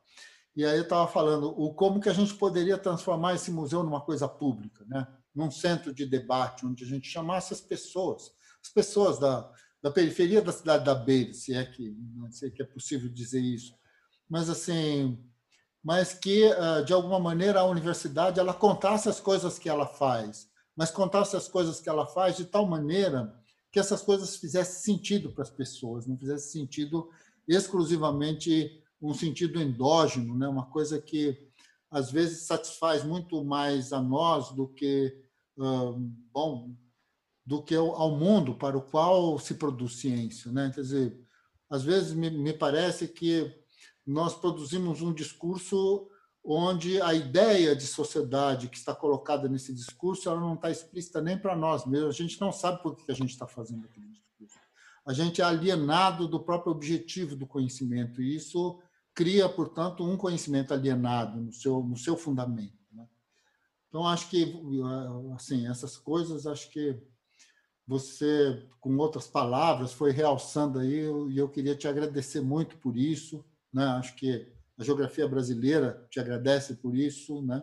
E 0.60 0.64
aí 0.66 0.76
eu 0.76 0.82
estava 0.82 1.10
falando 1.10 1.58
o 1.58 1.72
como 1.72 1.98
que 1.98 2.08
a 2.10 2.12
gente 2.12 2.34
poderia 2.34 2.76
transformar 2.76 3.34
esse 3.34 3.50
museu 3.50 3.82
numa 3.82 4.02
coisa 4.02 4.28
pública, 4.28 4.84
né? 4.86 5.06
num 5.34 5.50
centro 5.50 5.90
de 5.90 6.04
debate, 6.04 6.66
onde 6.66 6.84
a 6.84 6.86
gente 6.86 7.08
chamasse 7.08 7.54
as 7.54 7.62
pessoas, 7.62 8.30
as 8.62 8.68
pessoas 8.68 9.18
da, 9.18 9.50
da 9.82 9.90
periferia 9.90 10.42
da 10.42 10.52
cidade 10.52 10.84
da 10.84 10.94
Beira, 10.94 11.32
se 11.32 11.54
é 11.54 11.64
que 11.64 11.96
não 12.14 12.30
sei 12.30 12.50
que 12.50 12.60
é 12.60 12.66
possível 12.66 13.08
dizer 13.08 13.40
isso, 13.40 13.74
mas 14.28 14.50
assim, 14.50 15.18
mas 15.82 16.12
que 16.12 16.44
ah, 16.52 16.82
de 16.82 16.92
alguma 16.92 17.18
maneira 17.18 17.60
a 17.60 17.64
universidade 17.64 18.38
ela 18.38 18.52
contasse 18.52 19.08
as 19.08 19.18
coisas 19.18 19.58
que 19.58 19.70
ela 19.70 19.86
faz, 19.86 20.46
mas 20.76 20.90
contasse 20.90 21.36
as 21.36 21.48
coisas 21.48 21.80
que 21.80 21.88
ela 21.88 22.06
faz 22.06 22.36
de 22.36 22.44
tal 22.44 22.66
maneira 22.66 23.34
que 23.72 23.80
essas 23.80 24.02
coisas 24.02 24.36
fizessem 24.36 24.94
sentido 24.94 25.32
para 25.32 25.42
as 25.42 25.50
pessoas, 25.50 26.06
não 26.06 26.18
fizesse 26.18 26.52
sentido 26.52 27.08
exclusivamente 27.48 28.79
um 29.00 29.14
sentido 29.14 29.60
endógeno, 29.60 30.36
né? 30.36 30.46
Uma 30.48 30.66
coisa 30.66 31.00
que 31.00 31.36
às 31.90 32.10
vezes 32.10 32.46
satisfaz 32.46 33.02
muito 33.04 33.42
mais 33.44 33.92
a 33.92 34.00
nós 34.00 34.50
do 34.54 34.68
que 34.68 35.16
bom 36.32 36.74
do 37.44 37.60
que 37.62 37.74
ao 37.74 38.16
mundo 38.16 38.54
para 38.54 38.78
o 38.78 38.82
qual 38.82 39.36
se 39.38 39.54
produz 39.54 39.96
ciência. 39.96 40.52
Né? 40.52 40.70
Quer 40.72 40.82
dizer, 40.82 41.20
às 41.68 41.82
vezes 41.82 42.12
me, 42.12 42.30
me 42.30 42.52
parece 42.52 43.08
que 43.08 43.52
nós 44.06 44.34
produzimos 44.34 45.02
um 45.02 45.12
discurso 45.12 46.08
onde 46.44 47.02
a 47.02 47.12
ideia 47.12 47.74
de 47.74 47.86
sociedade 47.86 48.68
que 48.68 48.76
está 48.76 48.94
colocada 48.94 49.48
nesse 49.48 49.74
discurso 49.74 50.28
ela 50.28 50.40
não 50.40 50.54
está 50.54 50.70
explícita 50.70 51.20
nem 51.20 51.36
para 51.36 51.56
nós 51.56 51.84
mesmos. 51.84 52.14
A 52.14 52.18
gente 52.18 52.40
não 52.40 52.52
sabe 52.52 52.82
por 52.82 52.96
que 52.96 53.10
a 53.10 53.14
gente 53.14 53.30
está 53.30 53.46
fazendo 53.46 53.84
aquele 53.84 54.06
discurso. 54.06 54.58
A 55.04 55.12
gente 55.12 55.40
é 55.40 55.44
alienado 55.44 56.28
do 56.28 56.40
próprio 56.40 56.72
objetivo 56.72 57.34
do 57.34 57.46
conhecimento 57.46 58.22
e 58.22 58.36
isso 58.36 58.80
cria, 59.14 59.48
portanto, 59.48 60.04
um 60.04 60.16
conhecimento 60.16 60.72
alienado 60.72 61.40
no 61.40 61.52
seu 61.52 61.82
no 61.82 61.96
seu 61.96 62.16
fundamento. 62.16 62.78
Né? 62.92 63.06
Então 63.88 64.06
acho 64.06 64.28
que 64.30 64.54
assim 65.34 65.68
essas 65.68 65.96
coisas 65.96 66.46
acho 66.46 66.70
que 66.70 67.00
você, 67.90 68.62
com 68.78 68.96
outras 68.98 69.26
palavras, 69.26 69.92
foi 69.92 70.12
realçando 70.12 70.78
aí, 70.78 71.10
e 71.28 71.36
eu 71.36 71.48
queria 71.48 71.74
te 71.74 71.88
agradecer 71.88 72.40
muito 72.40 72.76
por 72.76 72.96
isso. 72.96 73.44
Né? 73.72 73.84
Acho 73.84 74.14
que 74.14 74.46
a 74.78 74.84
geografia 74.84 75.26
brasileira 75.26 76.06
te 76.08 76.20
agradece 76.20 76.76
por 76.76 76.94
isso. 76.94 77.42
Né? 77.42 77.60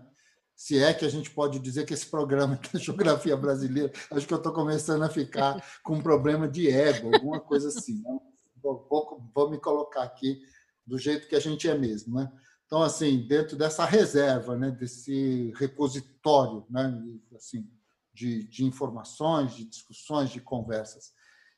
Se 0.53 0.83
é 0.83 0.93
que 0.93 1.05
a 1.05 1.09
gente 1.09 1.31
pode 1.31 1.59
dizer 1.59 1.85
que 1.85 1.93
esse 1.93 2.07
programa 2.07 2.59
é 2.61 2.73
da 2.73 2.77
geografia 2.83 3.37
brasileira, 3.37 3.89
acho 4.11 4.27
que 4.27 4.33
eu 4.33 4.37
estou 4.37 4.51
começando 4.51 5.03
a 5.03 5.09
ficar 5.09 5.63
com 5.81 5.95
um 5.95 6.01
problema 6.01 6.45
de 6.45 6.69
ego, 6.69 7.15
alguma 7.15 7.39
coisa 7.39 7.69
assim. 7.69 8.01
Né? 8.01 8.19
Vou, 8.61 8.85
vou, 8.89 9.31
vou 9.33 9.49
me 9.49 9.57
colocar 9.57 10.03
aqui 10.03 10.41
do 10.88 10.97
jeito 10.97 11.27
que 11.27 11.35
a 11.35 11.39
gente 11.39 11.68
é 11.68 11.77
mesmo, 11.77 12.15
né? 12.15 12.31
Então, 12.65 12.81
assim, 12.81 13.26
dentro 13.27 13.55
dessa 13.57 13.85
reserva, 13.85 14.57
né, 14.57 14.72
desse 14.72 15.53
repositório, 15.57 16.65
né, 16.69 17.01
assim, 17.35 17.69
de, 18.14 18.43
de 18.47 18.65
informações, 18.65 19.55
de 19.55 19.65
discussões, 19.65 20.31
de 20.31 20.41
conversas. 20.41 21.14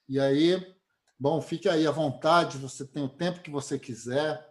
E 0.08 0.20
aí, 0.20 0.76
bom, 1.18 1.42
fique 1.42 1.70
aí 1.70 1.88
à 1.88 1.92
vontade, 1.92 2.58
você 2.58 2.86
tem 2.86 3.04
o 3.04 3.10
tempo 3.10 3.42
que 3.42 3.50
você 3.50 3.80
quiser, 3.80 4.48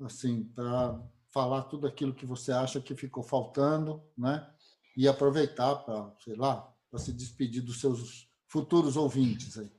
assim, 0.00 0.44
para 0.54 1.00
falar 1.30 1.62
tudo 1.62 1.86
aquilo 1.86 2.14
que 2.14 2.26
você 2.26 2.52
acha 2.52 2.80
que 2.80 2.94
ficou 2.94 3.22
faltando, 3.22 4.02
né? 4.16 4.48
E 4.96 5.06
aproveitar 5.08 5.76
para, 5.76 6.12
sei 6.24 6.34
lá, 6.34 6.72
para 6.90 6.98
se 6.98 7.12
despedir 7.12 7.62
dos 7.62 7.80
seus 7.80 8.28
futuros 8.46 8.96
ouvintes 8.96 9.58
aí. 9.58 9.70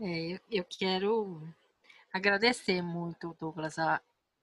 É, 0.00 0.40
eu 0.50 0.64
quero 0.64 1.42
agradecer 2.12 2.82
muito, 2.82 3.36
Douglas, 3.38 3.78
a, 3.78 4.00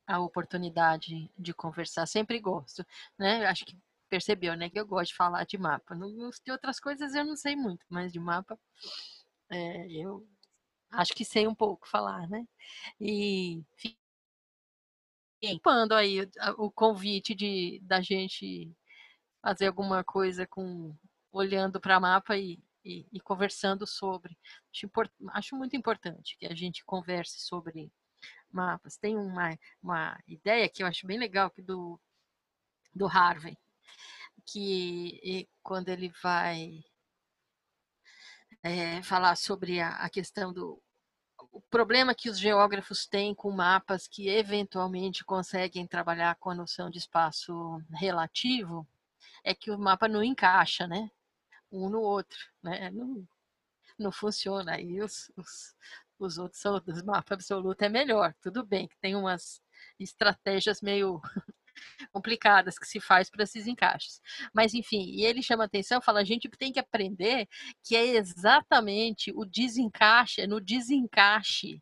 a 0.07 0.19
oportunidade 0.19 1.31
de 1.37 1.53
conversar. 1.53 2.05
Sempre 2.05 2.39
gosto, 2.39 2.85
né? 3.17 3.45
Acho 3.45 3.65
que 3.65 3.77
percebeu, 4.09 4.55
né? 4.55 4.69
Que 4.69 4.79
eu 4.79 4.85
gosto 4.87 5.11
de 5.11 5.17
falar 5.17 5.45
de 5.45 5.57
mapa. 5.57 5.95
de 5.95 6.51
outras 6.51 6.79
coisas 6.79 7.13
eu 7.13 7.25
não 7.25 7.35
sei 7.35 7.55
muito, 7.55 7.85
mas 7.89 8.11
de 8.11 8.19
mapa 8.19 8.57
é, 9.49 9.87
eu 9.91 10.27
acho 10.91 11.13
que 11.13 11.25
sei 11.25 11.47
um 11.47 11.55
pouco 11.55 11.87
falar, 11.87 12.27
né? 12.29 12.47
E 12.99 13.61
quando 15.61 15.93
aí 15.93 16.27
o 16.57 16.71
convite 16.71 17.35
de 17.35 17.79
da 17.83 18.01
gente 18.01 18.71
fazer 19.41 19.67
alguma 19.67 20.03
coisa 20.03 20.47
com 20.47 20.95
olhando 21.31 21.79
para 21.79 21.99
mapa 21.99 22.35
e, 22.37 22.59
e, 22.87 23.05
e, 23.11 23.19
conversando 23.19 23.85
sobre. 23.85 24.37
Acho, 24.71 24.89
acho 25.33 25.55
muito 25.55 25.75
importante 25.75 26.37
que 26.37 26.45
a 26.45 26.55
gente 26.55 26.85
converse 26.85 27.39
sobre 27.39 27.91
mapas. 28.51 28.97
Tem 28.97 29.17
uma, 29.17 29.57
uma 29.83 30.17
ideia 30.27 30.69
que 30.69 30.81
eu 30.81 30.87
acho 30.87 31.05
bem 31.05 31.19
legal 31.19 31.49
que 31.49 31.61
do, 31.61 31.99
do 32.95 33.07
Harvey, 33.07 33.57
que 34.45 35.47
quando 35.61 35.89
ele 35.89 36.11
vai 36.23 36.83
é, 38.63 39.03
falar 39.03 39.35
sobre 39.35 39.81
a, 39.81 39.89
a 39.97 40.09
questão 40.09 40.53
do 40.53 40.81
o 41.51 41.61
problema 41.61 42.13
que 42.13 42.29
os 42.29 42.39
geógrafos 42.39 43.07
têm 43.07 43.33
com 43.33 43.51
mapas 43.51 44.07
que 44.07 44.29
eventualmente 44.29 45.25
conseguem 45.25 45.87
trabalhar 45.87 46.35
com 46.35 46.51
a 46.51 46.55
noção 46.55 46.89
de 46.89 46.99
espaço 46.99 47.81
relativo 47.91 48.87
é 49.43 49.55
que 49.55 49.71
o 49.71 49.77
mapa 49.77 50.07
não 50.07 50.23
encaixa, 50.23 50.87
né? 50.87 51.09
Um 51.71 51.89
no 51.89 52.01
outro, 52.01 52.37
né? 52.63 52.89
Não, 52.91 53.27
não 53.97 54.11
funciona. 54.11 54.73
Aí 54.75 55.01
os, 55.01 55.31
os, 55.35 55.75
os 56.19 56.37
outros 56.37 56.61
são 56.61 56.79
dos 56.79 57.01
mapas 57.03 57.37
absoluto 57.39 57.81
é 57.83 57.89
melhor. 57.89 58.33
Tudo 58.41 58.65
bem 58.65 58.87
que 58.87 58.97
tem 58.99 59.15
umas 59.15 59.61
estratégias 59.99 60.81
meio 60.81 61.21
complicadas 62.11 62.77
que 62.79 62.87
se 62.87 62.99
faz 62.99 63.29
para 63.29 63.43
esses 63.43 63.67
encaixes. 63.67 64.21
Mas 64.53 64.73
enfim, 64.73 65.03
e 65.11 65.25
ele 65.25 65.41
chama 65.43 65.65
atenção, 65.65 66.01
fala, 66.01 66.21
a 66.21 66.23
gente 66.23 66.49
tem 66.49 66.71
que 66.71 66.79
aprender 66.79 67.47
que 67.83 67.95
é 67.95 68.05
exatamente 68.05 69.31
o 69.35 69.45
desencaixe, 69.45 70.41
é 70.41 70.47
no 70.47 70.61
desencaixe 70.61 71.81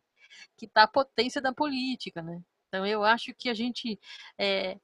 que 0.56 0.66
está 0.66 0.84
a 0.84 0.88
potência 0.88 1.40
da 1.40 1.52
política, 1.52 2.22
né? 2.22 2.42
Então 2.68 2.86
eu 2.86 3.04
acho 3.04 3.32
que 3.34 3.48
a 3.48 3.54
gente 3.54 3.98
é, 4.38 4.78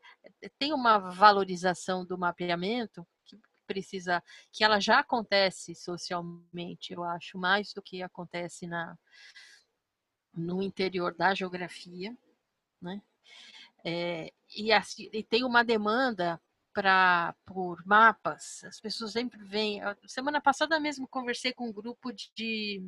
tem 0.59 0.73
uma 0.73 0.99
valorização 0.99 2.05
do 2.05 2.17
mapeamento 2.17 3.07
precisa, 3.73 4.23
que 4.53 4.63
ela 4.63 4.79
já 4.79 4.99
acontece 4.99 5.75
socialmente, 5.75 6.93
eu 6.93 7.03
acho, 7.03 7.39
mais 7.39 7.73
do 7.73 7.81
que 7.83 8.03
acontece 8.03 8.67
na 8.67 8.97
no 10.35 10.63
interior 10.63 11.15
da 11.15 11.35
geografia, 11.35 12.17
né? 12.81 13.03
É, 13.85 14.33
e, 14.57 14.73
assim, 14.73 15.11
e 15.13 15.23
tem 15.23 15.45
uma 15.45 15.63
demanda 15.63 16.41
para 16.73 17.35
por 17.45 17.85
mapas. 17.87 18.65
As 18.65 18.81
pessoas 18.81 19.13
sempre 19.13 19.43
vêm. 19.45 19.81
Semana 20.07 20.41
passada 20.41 20.79
mesmo 20.81 21.07
conversei 21.07 21.53
com 21.53 21.69
um 21.69 21.73
grupo 21.73 22.13
de 22.35 22.83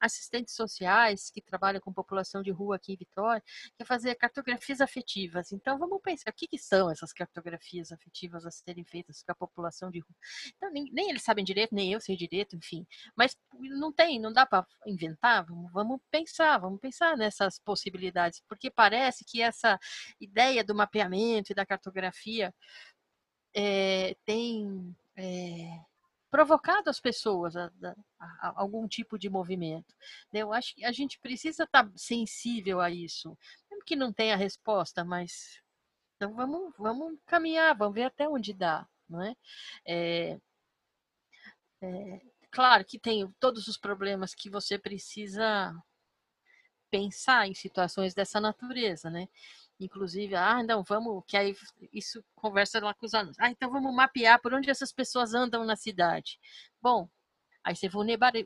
assistentes 0.00 0.54
sociais 0.54 1.30
que 1.30 1.40
trabalham 1.40 1.80
com 1.80 1.92
população 1.92 2.42
de 2.42 2.50
rua 2.50 2.76
aqui 2.76 2.92
em 2.92 2.96
Vitória, 2.96 3.42
que 3.76 3.82
é 3.82 3.84
fazer 3.84 4.14
cartografias 4.14 4.80
afetivas. 4.80 5.52
Então 5.52 5.78
vamos 5.78 6.00
pensar 6.02 6.30
o 6.30 6.34
que, 6.34 6.46
que 6.48 6.58
são 6.58 6.90
essas 6.90 7.12
cartografias 7.12 7.92
afetivas 7.92 8.46
a 8.46 8.50
serem 8.50 8.84
feitas 8.84 9.22
com 9.22 9.32
a 9.32 9.34
população 9.34 9.90
de 9.90 10.00
rua. 10.00 10.16
Então 10.56 10.70
nem, 10.70 10.90
nem 10.92 11.10
eles 11.10 11.22
sabem 11.22 11.44
direito, 11.44 11.74
nem 11.74 11.92
eu 11.92 12.00
sei 12.00 12.16
direito, 12.16 12.56
enfim. 12.56 12.86
Mas 13.16 13.36
não 13.54 13.92
tem, 13.92 14.20
não 14.20 14.32
dá 14.32 14.46
para 14.46 14.66
inventar. 14.86 15.44
Vamos, 15.44 15.72
vamos 15.72 16.00
pensar, 16.10 16.58
vamos 16.58 16.80
pensar 16.80 17.16
nessas 17.16 17.58
possibilidades, 17.58 18.42
porque 18.48 18.70
parece 18.70 19.24
que 19.24 19.42
essa 19.42 19.78
ideia 20.20 20.64
do 20.64 20.74
mapeamento 20.74 21.52
e 21.52 21.54
da 21.54 21.66
cartografia 21.66 22.54
é, 23.60 24.14
tem 24.24 24.96
é, 25.16 25.80
provocado 26.30 26.88
as 26.88 27.00
pessoas 27.00 27.56
a, 27.56 27.72
a, 27.82 28.26
a, 28.40 28.52
algum 28.54 28.86
tipo 28.86 29.18
de 29.18 29.28
movimento. 29.28 29.92
Né? 30.32 30.40
Eu 30.42 30.52
acho 30.52 30.76
que 30.76 30.84
a 30.84 30.92
gente 30.92 31.18
precisa 31.18 31.64
estar 31.64 31.84
tá 31.84 31.92
sensível 31.96 32.80
a 32.80 32.88
isso, 32.88 33.36
mesmo 33.68 33.84
que 33.84 33.96
não 33.96 34.12
tenha 34.12 34.36
resposta, 34.36 35.04
mas 35.04 35.60
então 36.14 36.32
vamos, 36.34 36.72
vamos 36.78 37.18
caminhar, 37.26 37.76
vamos 37.76 37.96
ver 37.96 38.04
até 38.04 38.28
onde 38.28 38.52
dá, 38.52 38.86
não 39.08 39.22
é? 39.22 39.34
é, 39.84 40.38
é 41.82 42.20
claro 42.52 42.84
que 42.84 42.98
tem 42.98 43.28
todos 43.40 43.66
os 43.66 43.76
problemas 43.76 44.34
que 44.34 44.48
você 44.48 44.78
precisa 44.78 45.74
pensar 46.90 47.48
em 47.48 47.54
situações 47.54 48.14
dessa 48.14 48.40
natureza, 48.40 49.10
né? 49.10 49.28
Inclusive, 49.80 50.34
ah, 50.34 50.62
não, 50.62 50.82
vamos, 50.82 51.22
que 51.26 51.36
aí 51.36 51.56
isso 51.92 52.24
conversa 52.34 52.80
lá 52.80 52.94
com 52.94 53.06
os 53.06 53.14
alunos. 53.14 53.36
Ah, 53.38 53.50
então 53.50 53.70
vamos 53.70 53.94
mapear 53.94 54.40
por 54.40 54.52
onde 54.54 54.70
essas 54.70 54.92
pessoas 54.92 55.34
andam 55.34 55.64
na 55.64 55.76
cidade. 55.76 56.38
Bom, 56.80 57.08
aí 57.68 57.76
você 57.76 57.88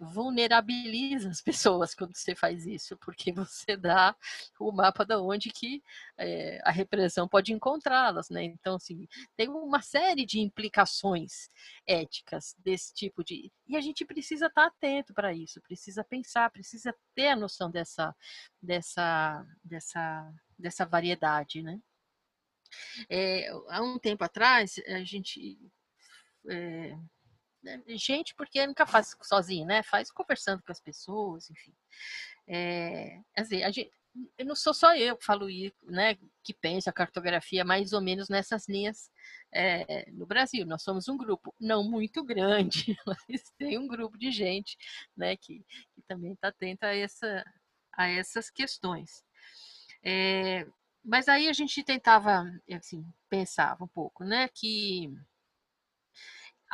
vulnerabiliza 0.00 1.30
as 1.30 1.40
pessoas 1.40 1.94
quando 1.94 2.16
você 2.16 2.34
faz 2.34 2.66
isso, 2.66 2.96
porque 2.98 3.32
você 3.46 3.76
dá 3.76 4.16
o 4.58 4.72
mapa 4.72 5.04
da 5.04 5.20
onde 5.20 5.50
que 5.50 5.82
é, 6.18 6.60
a 6.64 6.70
repressão 6.70 7.28
pode 7.28 7.52
encontrá-las, 7.52 8.28
né? 8.30 8.42
Então, 8.44 8.76
assim, 8.76 9.06
tem 9.36 9.48
uma 9.48 9.80
série 9.80 10.26
de 10.26 10.40
implicações 10.40 11.48
éticas 11.86 12.54
desse 12.58 12.92
tipo 12.94 13.22
de... 13.22 13.52
E 13.68 13.76
a 13.76 13.80
gente 13.80 14.04
precisa 14.04 14.46
estar 14.46 14.66
atento 14.66 15.14
para 15.14 15.32
isso, 15.32 15.60
precisa 15.62 16.02
pensar, 16.02 16.50
precisa 16.50 16.94
ter 17.14 17.28
a 17.28 17.36
noção 17.36 17.70
dessa, 17.70 18.14
dessa, 18.60 19.46
dessa 19.64 20.32
dessa 20.58 20.86
variedade, 20.86 21.62
né? 21.62 21.80
É, 23.10 23.48
há 23.68 23.82
um 23.82 23.98
tempo 23.98 24.24
atrás, 24.24 24.80
a 24.86 25.04
gente. 25.04 25.58
É, 26.48 26.96
gente, 27.88 28.34
porque 28.34 28.66
nunca 28.66 28.86
faz 28.86 29.16
sozinho, 29.22 29.66
né? 29.66 29.82
Faz 29.82 30.10
conversando 30.10 30.62
com 30.62 30.72
as 30.72 30.80
pessoas, 30.80 31.50
enfim. 31.50 31.74
É, 32.46 33.20
assim, 33.36 33.62
a 33.62 33.70
gente, 33.70 33.90
eu 34.36 34.44
não 34.44 34.54
sou 34.54 34.74
só 34.74 34.94
eu 34.94 35.16
que 35.16 35.24
falo 35.24 35.48
isso, 35.48 35.76
né? 35.84 36.16
Que 36.42 36.52
pensa 36.52 36.90
a 36.90 36.92
cartografia 36.92 37.64
mais 37.64 37.92
ou 37.92 38.00
menos 38.00 38.28
nessas 38.28 38.68
linhas 38.68 39.10
é, 39.52 40.10
no 40.10 40.26
Brasil. 40.26 40.66
Nós 40.66 40.82
somos 40.82 41.08
um 41.08 41.16
grupo 41.16 41.54
não 41.60 41.88
muito 41.88 42.22
grande, 42.24 42.96
mas 43.06 43.50
tem 43.58 43.78
um 43.78 43.86
grupo 43.86 44.18
de 44.18 44.30
gente, 44.30 44.76
né? 45.16 45.36
Que, 45.36 45.64
que 45.94 46.02
também 46.06 46.32
está 46.32 46.48
atenta 46.48 46.88
a, 46.88 46.96
essa, 46.96 47.44
a 47.92 48.08
essas 48.08 48.50
questões. 48.50 49.24
É, 50.04 50.66
mas 51.04 51.28
aí 51.28 51.48
a 51.48 51.52
gente 51.52 51.82
tentava, 51.82 52.44
assim, 52.72 53.04
pensava 53.28 53.84
um 53.84 53.88
pouco, 53.88 54.24
né, 54.24 54.48
que 54.48 55.12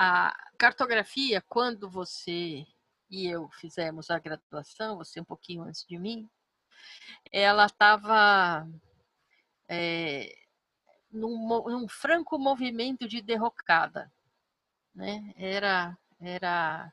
a 0.00 0.32
cartografia, 0.56 1.42
quando 1.48 1.90
você 1.90 2.64
e 3.10 3.26
eu 3.26 3.48
fizemos 3.50 4.10
a 4.10 4.18
graduação, 4.18 4.96
você 4.96 5.20
um 5.20 5.24
pouquinho 5.24 5.62
antes 5.62 5.84
de 5.84 5.98
mim, 5.98 6.28
ela 7.32 7.66
estava 7.66 8.68
é, 9.68 10.32
num, 11.10 11.48
num, 11.68 11.88
franco 11.88 12.38
movimento 12.38 13.08
de 13.08 13.20
derrocada, 13.20 14.12
né? 14.94 15.34
Era, 15.36 15.98
era 16.20 16.92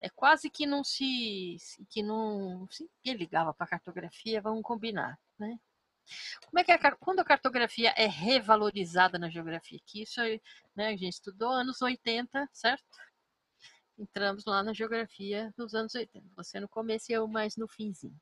é 0.00 0.08
quase 0.08 0.48
que 0.48 0.64
não 0.64 0.82
se, 0.82 1.58
que 1.90 2.02
não 2.02 2.66
se 2.70 2.88
ligava 3.04 3.52
para 3.52 3.66
cartografia, 3.66 4.40
vamos 4.40 4.62
combinar, 4.62 5.18
né? 5.38 5.58
Como 6.46 6.58
é 6.58 6.64
que 6.64 6.72
é, 6.72 6.78
quando 6.98 7.20
a 7.20 7.24
cartografia 7.24 7.92
é 7.96 8.06
revalorizada 8.06 9.18
na 9.18 9.28
geografia? 9.28 9.78
Que 9.84 10.02
isso 10.02 10.20
né, 10.74 10.88
a 10.88 10.96
gente 10.96 11.14
estudou 11.14 11.50
anos 11.50 11.80
80, 11.82 12.48
certo? 12.52 12.84
Entramos 13.98 14.44
lá 14.44 14.62
na 14.62 14.72
geografia 14.72 15.52
nos 15.56 15.74
anos 15.74 15.94
80. 15.94 16.24
Você 16.36 16.60
no 16.60 16.68
começo 16.68 17.10
e 17.10 17.14
eu 17.14 17.26
mais 17.26 17.56
no 17.56 17.66
finzinho. 17.66 18.18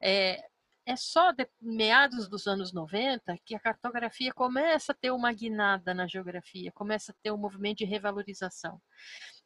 É, 0.00 0.46
é 0.84 0.94
só 0.94 1.32
de 1.32 1.48
meados 1.60 2.28
dos 2.28 2.46
anos 2.46 2.72
90 2.72 3.36
que 3.44 3.54
a 3.54 3.60
cartografia 3.60 4.32
começa 4.32 4.92
a 4.92 4.94
ter 4.94 5.10
uma 5.10 5.32
guinada 5.32 5.92
na 5.92 6.06
geografia, 6.06 6.70
começa 6.70 7.12
a 7.12 7.14
ter 7.22 7.32
um 7.32 7.36
movimento 7.36 7.78
de 7.78 7.84
revalorização. 7.84 8.80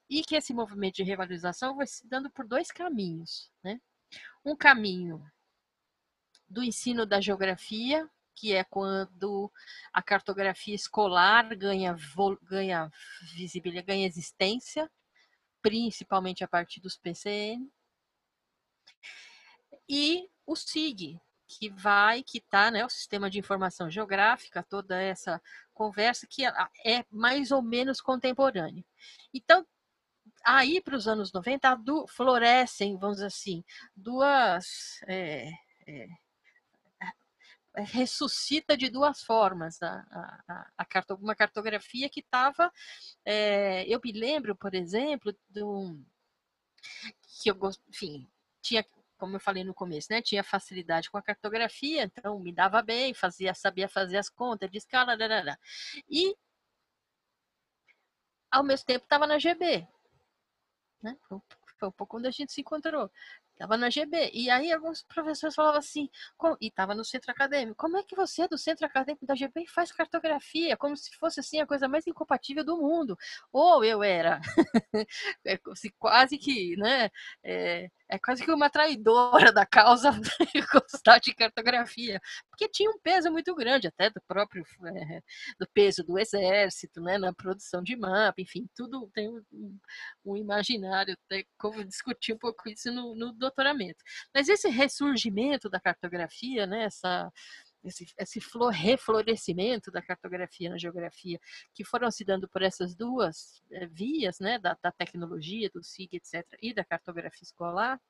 E 0.08 0.22
que 0.22 0.36
esse 0.36 0.52
movimento 0.52 0.96
de 0.96 1.02
revalorização 1.02 1.76
vai 1.76 1.86
se 1.86 2.06
dando 2.06 2.28
por 2.30 2.46
dois 2.46 2.70
caminhos. 2.70 3.50
Né? 3.62 3.80
Um 4.44 4.56
caminho 4.56 5.24
do 6.50 6.62
ensino 6.64 7.06
da 7.06 7.20
geografia, 7.20 8.10
que 8.34 8.52
é 8.52 8.64
quando 8.64 9.50
a 9.92 10.02
cartografia 10.02 10.74
escolar 10.74 11.54
ganha, 11.54 11.96
ganha 12.42 12.90
visibilidade, 13.34 13.86
ganha 13.86 14.06
existência, 14.06 14.90
principalmente 15.62 16.42
a 16.42 16.48
partir 16.48 16.80
dos 16.80 16.96
PCN. 16.96 17.70
E 19.88 20.28
o 20.46 20.56
SIG, 20.56 21.20
que 21.46 21.68
vai, 21.68 22.22
que 22.22 22.38
está, 22.38 22.70
né, 22.70 22.84
o 22.84 22.88
Sistema 22.88 23.28
de 23.28 23.38
Informação 23.38 23.90
Geográfica, 23.90 24.62
toda 24.62 25.00
essa 25.00 25.40
conversa 25.74 26.26
que 26.26 26.44
é 26.44 27.04
mais 27.10 27.50
ou 27.50 27.60
menos 27.60 28.00
contemporânea. 28.00 28.84
Então, 29.34 29.66
aí 30.44 30.80
para 30.80 30.96
os 30.96 31.06
anos 31.08 31.32
90, 31.32 31.76
florescem, 32.08 32.96
vamos 32.96 33.16
dizer 33.16 33.26
assim, 33.26 33.64
duas. 33.94 35.00
É, 35.06 35.50
é, 35.86 36.08
ressuscita 37.76 38.76
de 38.76 38.88
duas 38.90 39.22
formas 39.22 39.82
a, 39.82 40.42
a, 40.48 40.70
a, 40.78 41.14
uma 41.14 41.34
cartografia 41.34 42.08
que 42.08 42.20
estava. 42.20 42.72
É, 43.24 43.84
eu 43.86 44.00
me 44.02 44.12
lembro, 44.12 44.56
por 44.56 44.74
exemplo, 44.74 45.34
do, 45.48 45.98
que 47.42 47.50
eu 47.50 47.56
enfim, 47.88 48.28
tinha 48.60 48.84
como 49.20 49.36
eu 49.36 49.40
falei 49.40 49.62
no 49.62 49.74
começo, 49.74 50.08
né? 50.10 50.22
Tinha 50.22 50.42
facilidade 50.42 51.10
com 51.10 51.18
a 51.18 51.22
cartografia, 51.22 52.04
então 52.04 52.40
me 52.40 52.52
dava 52.52 52.80
bem, 52.80 53.12
fazia, 53.12 53.52
sabia 53.52 53.86
fazer 53.86 54.16
as 54.16 54.30
contas 54.30 54.70
de 54.70 54.78
escala, 54.78 55.16
darará. 55.16 55.58
e 56.08 56.34
ao 58.50 58.64
mesmo 58.64 58.86
tempo 58.86 59.04
estava 59.04 59.26
na 59.26 59.38
GB, 59.38 59.86
né? 61.02 61.16
Foi 61.28 61.88
um 61.88 61.92
pouco 61.92 62.06
quando 62.06 62.26
a 62.26 62.30
gente 62.30 62.52
se 62.52 62.62
encontrou. 62.62 63.10
Estava 63.60 63.76
na 63.76 63.90
GB. 63.90 64.30
E 64.32 64.48
aí 64.48 64.72
alguns 64.72 65.02
professores 65.02 65.54
falavam 65.54 65.78
assim, 65.78 66.08
e 66.62 66.68
estava 66.68 66.94
no 66.94 67.04
centro 67.04 67.30
acadêmico, 67.30 67.76
como 67.76 67.98
é 67.98 68.02
que 68.02 68.16
você 68.16 68.48
do 68.48 68.56
centro 68.56 68.86
acadêmico 68.86 69.26
da 69.26 69.34
GB 69.34 69.66
faz 69.66 69.92
cartografia? 69.92 70.78
Como 70.78 70.96
se 70.96 71.14
fosse 71.16 71.40
assim 71.40 71.60
a 71.60 71.66
coisa 71.66 71.86
mais 71.86 72.06
incompatível 72.06 72.64
do 72.64 72.78
mundo. 72.78 73.18
Ou 73.52 73.84
eu 73.84 74.02
era 74.02 74.40
é 75.44 75.58
quase 75.98 76.38
que, 76.38 76.74
né? 76.76 77.10
É, 77.44 77.90
é 78.10 78.18
quase 78.18 78.44
que 78.44 78.50
uma 78.50 78.68
traidora 78.68 79.52
da 79.52 79.64
causa 79.64 80.10
gostar 80.72 81.18
de 81.20 81.32
cartografia, 81.34 82.20
porque 82.50 82.68
tinha 82.68 82.90
um 82.90 82.98
peso 82.98 83.30
muito 83.30 83.54
grande, 83.54 83.86
até 83.86 84.10
do 84.10 84.20
próprio 84.26 84.64
é, 84.86 85.22
do 85.58 85.66
peso 85.72 86.02
do 86.02 86.18
exército, 86.18 87.00
né, 87.00 87.18
na 87.18 87.32
produção 87.32 87.82
de 87.82 87.96
mapa, 87.96 88.40
enfim, 88.40 88.68
tudo 88.74 89.08
tem 89.14 89.28
um, 89.28 89.78
um 90.24 90.36
imaginário, 90.36 91.16
até 91.26 91.44
como 91.56 91.84
discutir 91.84 92.32
um 92.32 92.38
pouco 92.38 92.68
isso 92.68 92.90
no, 92.92 93.14
no 93.14 93.32
doutoramento. 93.50 94.02
Mas 94.34 94.48
esse 94.48 94.68
ressurgimento 94.68 95.68
da 95.68 95.80
cartografia, 95.80 96.66
né, 96.66 96.84
essa 96.84 97.30
esse, 97.82 98.06
esse 98.18 98.40
flor, 98.40 98.72
reflorescimento 98.72 99.90
da 99.90 100.02
cartografia 100.02 100.70
na 100.70 100.78
geografia, 100.78 101.40
que 101.74 101.84
foram 101.84 102.10
se 102.10 102.24
dando 102.24 102.48
por 102.48 102.62
essas 102.62 102.94
duas 102.94 103.62
é, 103.72 103.86
vias, 103.86 104.38
né, 104.38 104.58
da, 104.58 104.76
da, 104.82 104.92
tecnologia, 104.92 105.70
do 105.72 105.82
SIG, 105.82 106.16
etc., 106.16 106.44
e 106.60 106.74
da 106.74 106.84
cartografia 106.84 107.42
escolar, 107.42 108.00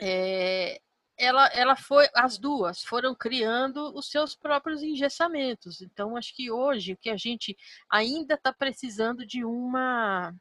é, 0.00 0.80
ela, 1.18 1.46
ela 1.48 1.76
foi, 1.76 2.06
as 2.14 2.38
duas 2.38 2.82
foram 2.84 3.14
criando 3.14 3.92
os 3.96 4.10
seus 4.10 4.36
próprios 4.36 4.82
engessamentos. 4.82 5.80
Então, 5.80 6.16
acho 6.16 6.34
que 6.34 6.50
hoje 6.50 6.92
o 6.92 6.96
que 6.98 7.08
a 7.10 7.16
gente 7.16 7.56
ainda 7.90 8.34
está 8.34 8.52
precisando 8.52 9.26
de 9.26 9.44
uma 9.44 10.34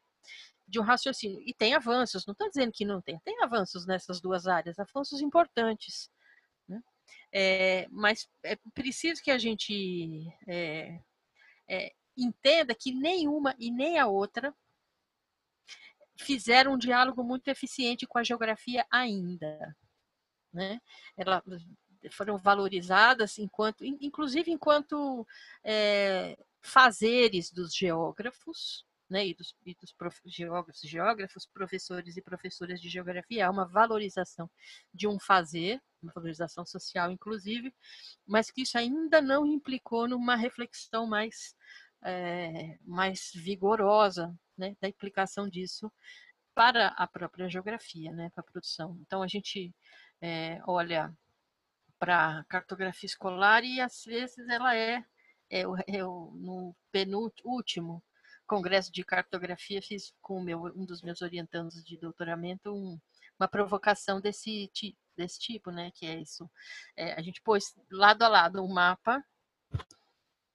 de 0.67 0.79
um 0.79 0.83
raciocínio. 0.83 1.41
E 1.45 1.53
tem 1.53 1.73
avanços, 1.73 2.25
não 2.25 2.31
estou 2.33 2.49
dizendo 2.49 2.71
que 2.71 2.85
não 2.85 3.01
tem, 3.01 3.19
tem 3.19 3.41
avanços 3.43 3.85
nessas 3.85 4.19
duas 4.21 4.47
áreas, 4.47 4.79
avanços 4.79 5.21
importantes. 5.21 6.09
É, 7.31 7.85
mas 7.89 8.29
é 8.43 8.55
preciso 8.73 9.21
que 9.21 9.29
a 9.29 9.37
gente 9.37 10.25
é, 10.47 11.01
é, 11.67 11.93
entenda 12.17 12.73
que 12.73 12.93
nenhuma 12.93 13.53
e 13.59 13.69
nem 13.69 13.99
a 13.99 14.07
outra 14.07 14.55
fizeram 16.17 16.73
um 16.73 16.77
diálogo 16.77 17.23
muito 17.23 17.49
eficiente 17.49 18.07
com 18.07 18.17
a 18.17 18.23
geografia 18.23 18.85
ainda. 18.89 19.75
Né? 20.53 20.79
Ela, 21.17 21.43
foram 22.11 22.37
valorizadas 22.37 23.37
enquanto, 23.37 23.83
inclusive 23.83 24.51
enquanto 24.51 25.27
é, 25.63 26.37
fazeres 26.61 27.51
dos 27.51 27.75
geógrafos, 27.75 28.84
né, 29.09 29.27
e 29.27 29.33
dos, 29.33 29.55
e 29.65 29.75
dos 29.75 29.91
prof, 29.93 30.19
geógrafos, 30.25 30.81
geógrafos, 30.81 31.45
professores 31.45 32.17
e 32.17 32.21
professoras 32.21 32.81
de 32.81 32.89
geografia, 32.89 33.47
há 33.47 33.51
uma 33.51 33.65
valorização 33.65 34.49
de 34.93 35.07
um 35.07 35.19
fazer, 35.19 35.81
uma 36.01 36.11
valorização 36.13 36.65
social, 36.65 37.11
inclusive, 37.11 37.73
mas 38.25 38.49
que 38.51 38.63
isso 38.63 38.77
ainda 38.77 39.21
não 39.21 39.45
implicou 39.45 40.07
numa 40.07 40.35
reflexão 40.35 41.05
mais, 41.05 41.55
é, 42.03 42.77
mais 42.83 43.31
vigorosa 43.35 44.35
né, 44.57 44.75
da 44.81 44.87
implicação 44.87 45.47
disso 45.47 45.91
para 46.53 46.87
a 46.89 47.07
própria 47.07 47.49
geografia, 47.49 48.11
né, 48.11 48.29
para 48.31 48.41
a 48.41 48.51
produção. 48.51 48.97
Então, 49.01 49.21
a 49.21 49.27
gente 49.27 49.73
é, 50.21 50.61
olha 50.65 51.13
para 51.99 52.43
cartografia 52.49 53.07
escolar 53.07 53.63
e, 53.63 53.79
às 53.81 54.03
vezes, 54.05 54.47
ela 54.49 54.75
é, 54.75 55.03
é, 55.49 55.61
é 55.61 56.03
no 56.03 56.75
penúltimo 56.91 58.03
congresso 58.45 58.91
de 58.91 59.03
cartografia, 59.03 59.81
fiz 59.81 60.13
com 60.21 60.41
meu, 60.41 60.65
um 60.75 60.85
dos 60.85 61.01
meus 61.01 61.21
orientandos 61.21 61.83
de 61.83 61.97
doutoramento 61.97 62.71
um, 62.73 62.99
uma 63.39 63.47
provocação 63.47 64.21
desse, 64.21 64.71
desse 65.15 65.39
tipo, 65.39 65.71
né? 65.71 65.91
Que 65.91 66.05
é 66.05 66.19
isso. 66.19 66.49
É, 66.95 67.13
a 67.13 67.21
gente 67.21 67.41
pôs 67.41 67.75
lado 67.91 68.23
a 68.23 68.27
lado 68.27 68.63
um 68.63 68.71
mapa 68.71 69.23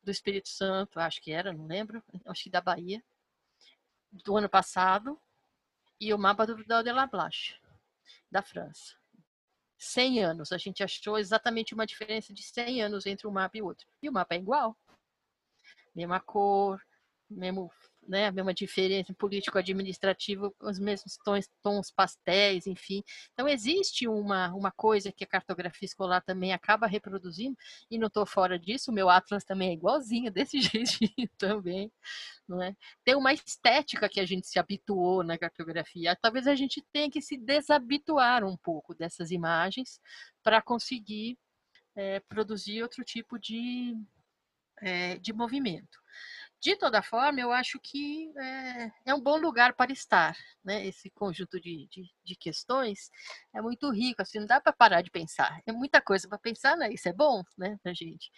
do 0.03 0.11
Espírito 0.11 0.49
Santo, 0.49 0.99
acho 0.99 1.21
que 1.21 1.33
era, 1.33 1.53
não 1.53 1.67
lembro, 1.67 2.03
acho 2.27 2.45
que 2.45 2.51
da 2.51 2.61
Bahia, 2.61 3.03
do 4.11 4.37
ano 4.37 4.49
passado, 4.49 5.21
e 6.01 6.15
o 6.15 6.19
mapa 6.19 6.47
do 6.47 6.57
Vidal 6.57 6.83
de 6.83 6.91
la 6.91 7.07
Blache, 7.07 7.61
da 8.31 8.43
França. 8.43 8.99
100 9.77 10.25
anos, 10.25 10.53
a 10.53 10.59
gente 10.59 10.83
achou 10.83 11.19
exatamente 11.19 11.75
uma 11.75 11.87
diferença 11.87 12.33
de 12.33 12.43
100 12.43 12.83
anos 12.83 13.07
entre 13.07 13.27
um 13.27 13.31
mapa 13.31 13.57
e 13.57 13.63
outro. 13.63 13.87
E 14.03 14.09
o 14.09 14.13
mapa 14.13 14.35
é 14.35 14.39
igual. 14.39 14.77
Mesma 15.95 16.21
cor, 16.21 16.81
mesmo 17.31 17.71
né, 18.11 18.27
a 18.27 18.33
mesma 18.33 18.53
diferença 18.53 19.15
político-administrativo, 19.15 20.55
os 20.61 20.79
mesmos 20.79 21.17
tons, 21.25 21.49
tons 21.63 21.91
pastéis, 21.91 22.67
enfim. 22.67 23.05
Então, 23.33 23.47
existe 23.47 24.09
uma, 24.09 24.53
uma 24.53 24.73
coisa 24.73 25.13
que 25.13 25.23
a 25.23 25.27
cartografia 25.27 25.87
escolar 25.87 26.21
também 26.21 26.53
acaba 26.53 26.87
reproduzindo, 26.87 27.57
e 27.91 27.99
não 27.99 28.09
estou 28.09 28.27
fora 28.27 28.59
disso, 28.59 28.91
o 28.91 28.95
meu 28.95 29.09
Atlas 29.09 29.45
também 29.45 29.71
é 29.71 29.73
igualzinho, 29.75 30.31
desse 30.31 30.61
jeitinho 30.61 31.29
também. 31.39 31.93
Não 32.49 32.61
é? 32.61 32.75
Tem 33.05 33.15
uma 33.15 33.33
estética 33.33 34.09
que 34.09 34.19
a 34.19 34.27
gente 34.27 34.49
se 34.49 34.59
habituou 34.59 35.23
na 35.23 35.39
cartografia. 35.39 36.17
Talvez 36.21 36.49
a 36.49 36.55
gente 36.57 36.83
tenha 36.93 37.09
que 37.09 37.23
se 37.23 37.37
desabituar 37.37 38.43
um 38.45 38.57
pouco 38.57 38.93
dessas 38.93 39.31
imagens 39.31 40.01
para 40.43 40.61
conseguir 40.61 41.39
é, 41.95 42.19
produzir 42.21 42.83
outro 42.83 43.05
tipo 43.05 43.39
de, 43.39 43.97
é, 44.81 45.17
de 45.19 45.33
movimento. 45.33 46.01
De 46.61 46.77
toda 46.77 47.03
forma, 47.03 47.41
eu 47.41 47.51
acho 47.51 47.81
que 47.83 48.31
é, 48.39 48.93
é 49.07 49.15
um 49.15 49.21
bom 49.21 49.39
lugar 49.39 49.75
para 49.75 49.93
estar, 49.93 50.37
né? 50.63 50.87
Esse 50.87 51.11
conjunto 51.11 51.59
de, 51.59 51.89
de, 51.91 52.05
de 52.23 52.37
questões 52.37 53.11
é 53.55 53.63
muito 53.63 53.91
rico, 53.91 54.21
assim, 54.21 54.41
não 54.41 54.47
dá 54.47 54.61
para 54.61 54.73
parar 54.73 55.01
de 55.01 55.11
pensar. 55.11 55.59
É 55.67 55.73
muita 55.73 56.03
coisa 56.03 56.29
para 56.29 56.39
pensar, 56.39 56.77
né? 56.77 56.93
Isso 56.93 57.09
é 57.09 57.13
bom, 57.15 57.43
né, 57.57 57.79
para 57.83 57.95
gente 57.95 58.31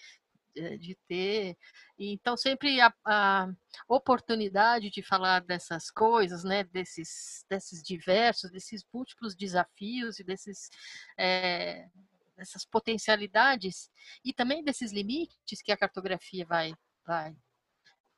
de, 0.55 0.79
de 0.79 0.99
ter. 1.09 1.57
Então, 1.99 2.37
sempre 2.37 2.81
a, 2.81 2.95
a, 3.05 3.49
oportunidade 3.89 4.91
de 4.91 5.03
falar 5.03 5.41
dessas 5.41 5.91
coisas, 5.91 6.45
né? 6.45 6.65
Desses, 6.65 7.45
desses 7.51 7.83
diversos, 7.83 8.53
desses 8.53 8.85
múltiplos 8.93 9.35
desafios 9.35 10.21
e 10.21 10.25
desses 10.25 10.71
é, 11.19 11.89
dessas 12.37 12.65
potencialidades 12.65 13.91
e 14.25 14.33
também 14.33 14.65
desses 14.65 14.93
limites 14.93 15.63
que 15.63 15.73
a 15.73 15.77
cartografia 15.77 16.47
vai, 16.47 16.75
vai 17.05 17.37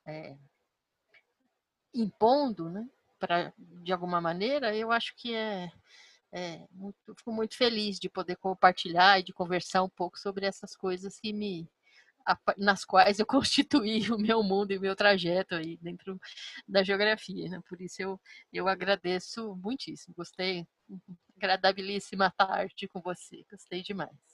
é, 0.06 0.36
impondo, 1.94 2.68
né, 2.70 2.88
pra, 3.18 3.52
de 3.58 3.92
alguma 3.92 4.20
maneira, 4.20 4.74
eu 4.76 4.90
acho 4.92 5.14
que 5.16 5.34
é, 5.34 5.70
é 6.32 6.66
muito, 6.72 7.14
fico 7.16 7.32
muito 7.32 7.56
feliz 7.56 7.98
de 7.98 8.08
poder 8.08 8.36
compartilhar 8.36 9.20
e 9.20 9.22
de 9.22 9.32
conversar 9.32 9.82
um 9.82 9.88
pouco 9.88 10.18
sobre 10.18 10.46
essas 10.46 10.76
coisas 10.76 11.18
que 11.20 11.32
me 11.32 11.68
nas 12.56 12.84
quais 12.84 13.18
eu 13.18 13.26
constituí 13.26 14.10
o 14.10 14.18
meu 14.18 14.42
mundo 14.42 14.72
e 14.72 14.78
o 14.78 14.80
meu 14.80 14.96
trajeto 14.96 15.54
aí 15.54 15.76
dentro 15.78 16.20
da 16.66 16.82
geografia. 16.82 17.48
Né? 17.48 17.60
Por 17.68 17.80
isso 17.80 18.00
eu, 18.02 18.20
eu 18.52 18.68
agradeço 18.68 19.54
muitíssimo. 19.56 20.14
Gostei, 20.16 20.66
agradabilíssima 21.36 22.30
tarde 22.30 22.88
com 22.88 23.00
você. 23.00 23.44
Gostei 23.50 23.82
demais. 23.82 24.33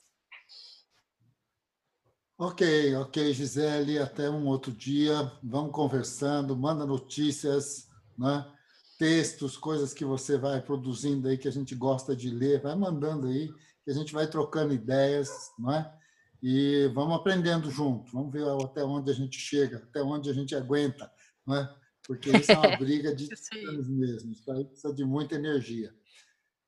Ok, 2.43 2.95
ok, 2.95 3.33
Gisele, 3.33 3.99
até 3.99 4.27
um 4.27 4.47
outro 4.47 4.71
dia. 4.71 5.31
Vamos 5.43 5.71
conversando, 5.71 6.57
manda 6.57 6.87
notícias, 6.87 7.87
né? 8.17 8.51
textos, 8.97 9.55
coisas 9.55 9.93
que 9.93 10.03
você 10.03 10.39
vai 10.39 10.59
produzindo 10.59 11.27
aí 11.27 11.37
que 11.37 11.47
a 11.47 11.51
gente 11.51 11.75
gosta 11.75 12.15
de 12.15 12.31
ler, 12.31 12.59
vai 12.59 12.75
mandando 12.75 13.27
aí, 13.27 13.47
que 13.85 13.91
a 13.91 13.93
gente 13.93 14.11
vai 14.11 14.25
trocando 14.25 14.73
ideias, 14.73 15.29
não 15.59 15.71
é? 15.71 15.93
E 16.41 16.89
vamos 16.95 17.15
aprendendo 17.15 17.69
junto, 17.69 18.11
vamos 18.11 18.33
ver 18.33 18.43
até 18.65 18.83
onde 18.83 19.11
a 19.11 19.13
gente 19.13 19.37
chega, 19.37 19.77
até 19.77 20.01
onde 20.01 20.27
a 20.27 20.33
gente 20.33 20.55
aguenta, 20.55 21.11
não 21.45 21.57
é? 21.57 21.75
Porque 22.07 22.31
isso 22.31 22.53
é 22.53 22.57
uma 22.57 22.73
briga 22.75 23.13
de 23.13 23.29
anos 23.67 23.87
mesmo, 23.87 24.31
isso 24.31 24.51
aí 24.51 24.65
precisa 24.65 24.91
de 24.91 25.05
muita 25.05 25.35
energia. 25.35 25.93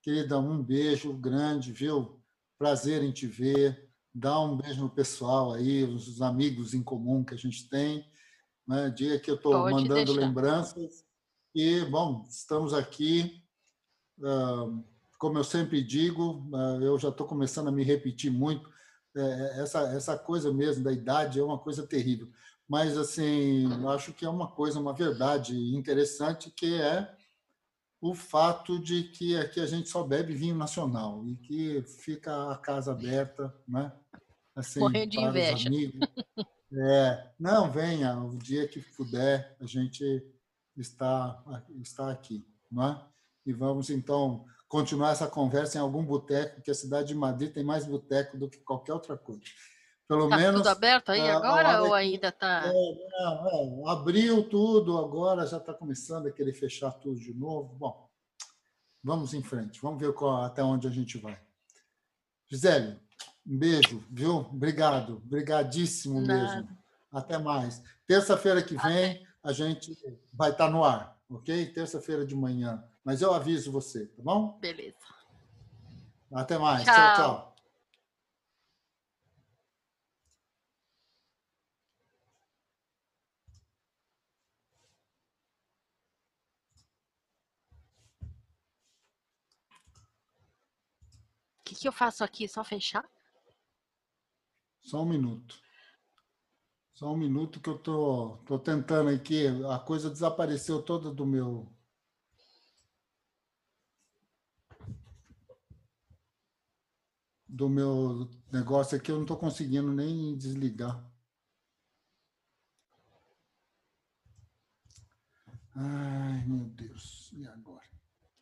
Querida, 0.04 0.38
um 0.38 0.62
beijo 0.62 1.12
grande, 1.14 1.72
viu? 1.72 2.22
Prazer 2.60 3.02
em 3.02 3.12
te 3.12 3.26
ver. 3.26 3.92
Dá 4.14 4.40
um 4.40 4.58
beijo 4.58 4.82
no 4.82 4.90
pessoal 4.90 5.54
aí, 5.54 5.84
os 5.84 6.22
amigos 6.22 6.74
em 6.74 6.84
comum 6.84 7.24
que 7.24 7.34
a 7.34 7.38
gente 7.38 7.68
tem. 7.68 8.06
Né? 8.68 8.90
Dia 8.92 9.20
que 9.20 9.32
eu 9.32 9.36
estou 9.36 9.54
mandando 9.54 10.06
deixar. 10.06 10.14
lembranças. 10.14 11.04
E, 11.56 11.82
bom, 11.86 12.26
estamos 12.30 12.74
aqui. 12.74 13.42
Como 15.18 15.38
eu 15.38 15.44
sempre 15.44 15.84
digo, 15.84 16.48
eu 16.82 17.00
já 17.00 17.10
estou 17.10 17.26
começando 17.26 17.70
a 17.70 17.72
me 17.72 17.84
repetir 17.84 18.32
muito. 18.32 18.72
É, 19.16 19.62
essa, 19.62 19.82
essa 19.94 20.18
coisa 20.18 20.52
mesmo 20.52 20.84
da 20.84 20.92
idade 20.92 21.40
é 21.40 21.44
uma 21.44 21.60
coisa 21.60 21.86
terrível. 21.86 22.30
Mas, 22.68 22.98
assim, 22.98 23.72
eu 23.82 23.90
acho 23.90 24.14
que 24.14 24.26
é 24.26 24.30
uma 24.30 24.48
coisa, 24.48 24.80
uma 24.80 24.94
verdade 24.94 25.56
interessante, 25.76 26.52
que 26.52 26.76
é 26.76 27.14
o 28.04 28.14
fato 28.14 28.78
de 28.78 29.04
que 29.04 29.38
aqui 29.38 29.62
a 29.62 29.66
gente 29.66 29.88
só 29.88 30.04
bebe 30.04 30.36
vinho 30.36 30.56
nacional 30.56 31.26
e 31.26 31.38
que 31.38 31.82
fica 31.84 32.52
a 32.52 32.58
casa 32.58 32.92
aberta, 32.92 33.56
né? 33.66 33.94
Assim, 34.54 34.82
Morrendo 34.82 35.12
de 35.12 35.22
inveja. 35.22 35.70
É, 36.76 37.32
não, 37.40 37.72
venha, 37.72 38.20
o 38.20 38.36
dia 38.36 38.68
que 38.68 38.82
puder, 38.98 39.56
a 39.62 39.66
gente 39.66 40.04
está, 40.76 41.42
está 41.82 42.12
aqui, 42.12 42.46
não 42.70 42.84
é? 42.84 43.08
E 43.46 43.54
vamos, 43.54 43.90
então, 43.90 44.44
continuar 44.68 45.12
essa 45.12 45.28
conversa 45.28 45.78
em 45.78 45.82
algum 45.82 46.04
boteco, 46.04 46.62
que 46.62 46.72
a 46.72 46.76
cidade 46.76 47.08
de 47.08 47.16
Madrid 47.16 47.54
tem 47.54 47.64
mais 47.64 47.86
boteco 47.86 48.38
do 48.38 48.50
que 48.50 48.58
qualquer 48.58 48.94
outra 48.94 49.18
coisa. 49.18 49.44
Pelo 50.08 50.30
tá 50.30 50.38
menos. 50.38 50.62
tudo 50.62 50.70
aberto 50.70 51.12
aí 51.12 51.30
agora 51.30 51.84
ou 51.84 51.94
ainda 51.94 52.28
está. 52.28 52.64
É, 52.66 52.72
é, 52.72 53.90
abriu 53.90 54.48
tudo, 54.50 54.98
agora 54.98 55.48
já 55.48 55.58
está 55.58 55.74
começando 55.74 56.28
a 56.28 56.32
querer 56.32 56.54
fechar 56.54 56.92
tudo 56.92 57.20
de 57.20 57.34
novo. 57.34 57.74
Bom, 57.76 58.10
vamos 59.04 59.34
em 59.34 59.42
frente, 59.42 59.82
vamos 59.82 60.00
ver 60.00 60.14
qual, 60.14 60.44
até 60.44 60.64
onde 60.64 60.88
a 60.88 60.92
gente 60.92 61.18
vai. 61.18 61.40
Gisele, 62.50 63.00
um 63.48 63.58
beijo, 63.58 64.04
viu? 64.10 64.38
Obrigado, 64.38 65.22
brigadíssimo 65.26 66.22
Nada. 66.22 66.34
mesmo. 66.34 66.78
Até 67.12 67.38
mais. 67.38 67.82
Terça-feira 68.06 68.62
que 68.62 68.76
vem 68.76 69.26
a 69.44 69.52
gente 69.52 69.96
vai 70.34 70.52
estar 70.52 70.66
tá 70.66 70.72
no 70.72 70.84
ar, 70.84 71.18
ok? 71.30 71.66
Terça-feira 71.68 72.26
de 72.26 72.36
manhã. 72.36 72.84
Mas 73.04 73.22
eu 73.22 73.34
aviso 73.34 73.72
você, 73.72 74.08
tá 74.08 74.22
bom? 74.24 74.58
Beleza. 74.60 74.96
Até 76.32 76.58
mais. 76.58 76.84
tchau. 76.84 76.96
tchau. 76.96 77.16
tchau. 77.16 77.53
Que, 91.74 91.82
que 91.82 91.88
eu 91.88 91.92
faço 91.92 92.24
aqui? 92.24 92.48
Só 92.48 92.64
fechar? 92.64 93.10
Só 94.82 95.02
um 95.02 95.06
minuto. 95.06 95.60
Só 96.94 97.12
um 97.12 97.18
minuto 97.18 97.60
que 97.60 97.70
eu 97.70 97.78
tô, 97.80 98.38
tô 98.46 98.60
tentando 98.60 99.10
aqui. 99.10 99.48
A 99.70 99.80
coisa 99.80 100.10
desapareceu 100.10 100.82
toda 100.82 101.12
do 101.12 101.26
meu. 101.26 101.72
Do 107.48 107.70
meu 107.70 108.30
negócio 108.52 108.98
aqui, 108.98 109.12
eu 109.12 109.16
não 109.16 109.24
estou 109.24 109.38
conseguindo 109.38 109.92
nem 109.92 110.36
desligar. 110.36 111.04
Ai, 115.76 116.46
meu 116.46 116.66
Deus. 116.66 117.32
E 117.34 117.48
agora? 117.48 117.84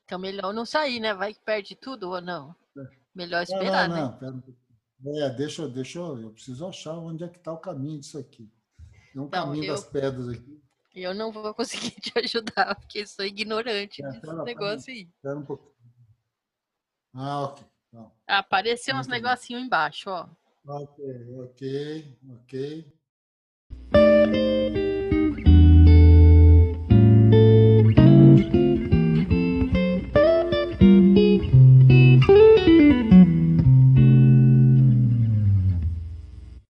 Então, 0.05 0.19
melhor 0.19 0.53
não 0.53 0.65
sair, 0.65 0.99
né? 0.99 1.13
Vai 1.13 1.33
que 1.33 1.41
perde 1.41 1.75
tudo 1.75 2.09
ou 2.09 2.21
não? 2.21 2.55
É. 2.77 3.00
Melhor 3.13 3.43
esperar, 3.43 3.89
não, 3.89 3.95
não, 3.95 4.11
né? 4.11 4.43
Pera, 5.03 5.25
é, 5.25 5.29
deixa, 5.31 5.67
deixa 5.67 5.99
eu, 5.99 6.21
eu 6.21 6.29
preciso 6.29 6.65
achar 6.67 6.93
onde 6.93 7.23
é 7.23 7.27
que 7.27 7.37
está 7.37 7.51
o 7.51 7.57
caminho 7.57 7.99
disso 7.99 8.17
aqui. 8.17 8.49
Tem 9.11 9.21
um 9.21 9.25
não, 9.25 9.29
caminho 9.29 9.65
eu, 9.65 9.73
das 9.73 9.83
pedras 9.83 10.29
aqui. 10.29 10.61
Eu 10.95 11.13
não 11.13 11.31
vou 11.31 11.53
conseguir 11.53 11.91
te 11.99 12.11
ajudar, 12.19 12.75
porque 12.75 13.05
sou 13.05 13.25
ignorante 13.25 14.03
é, 14.03 14.07
desse 14.07 14.21
pera, 14.21 14.43
negócio 14.43 14.85
pera, 14.85 14.97
aí. 14.97 15.09
Espera 15.15 15.39
um 15.39 15.45
pouquinho. 15.45 15.71
Ah, 17.13 17.41
ok. 17.43 17.65
Não. 17.91 18.11
Apareceu 18.25 18.95
uns 18.95 19.07
negocinhos 19.07 19.63
embaixo, 19.63 20.09
ó. 20.09 20.29
Ok, 20.65 21.03
ok, 21.39 22.17
ok. 22.29 22.93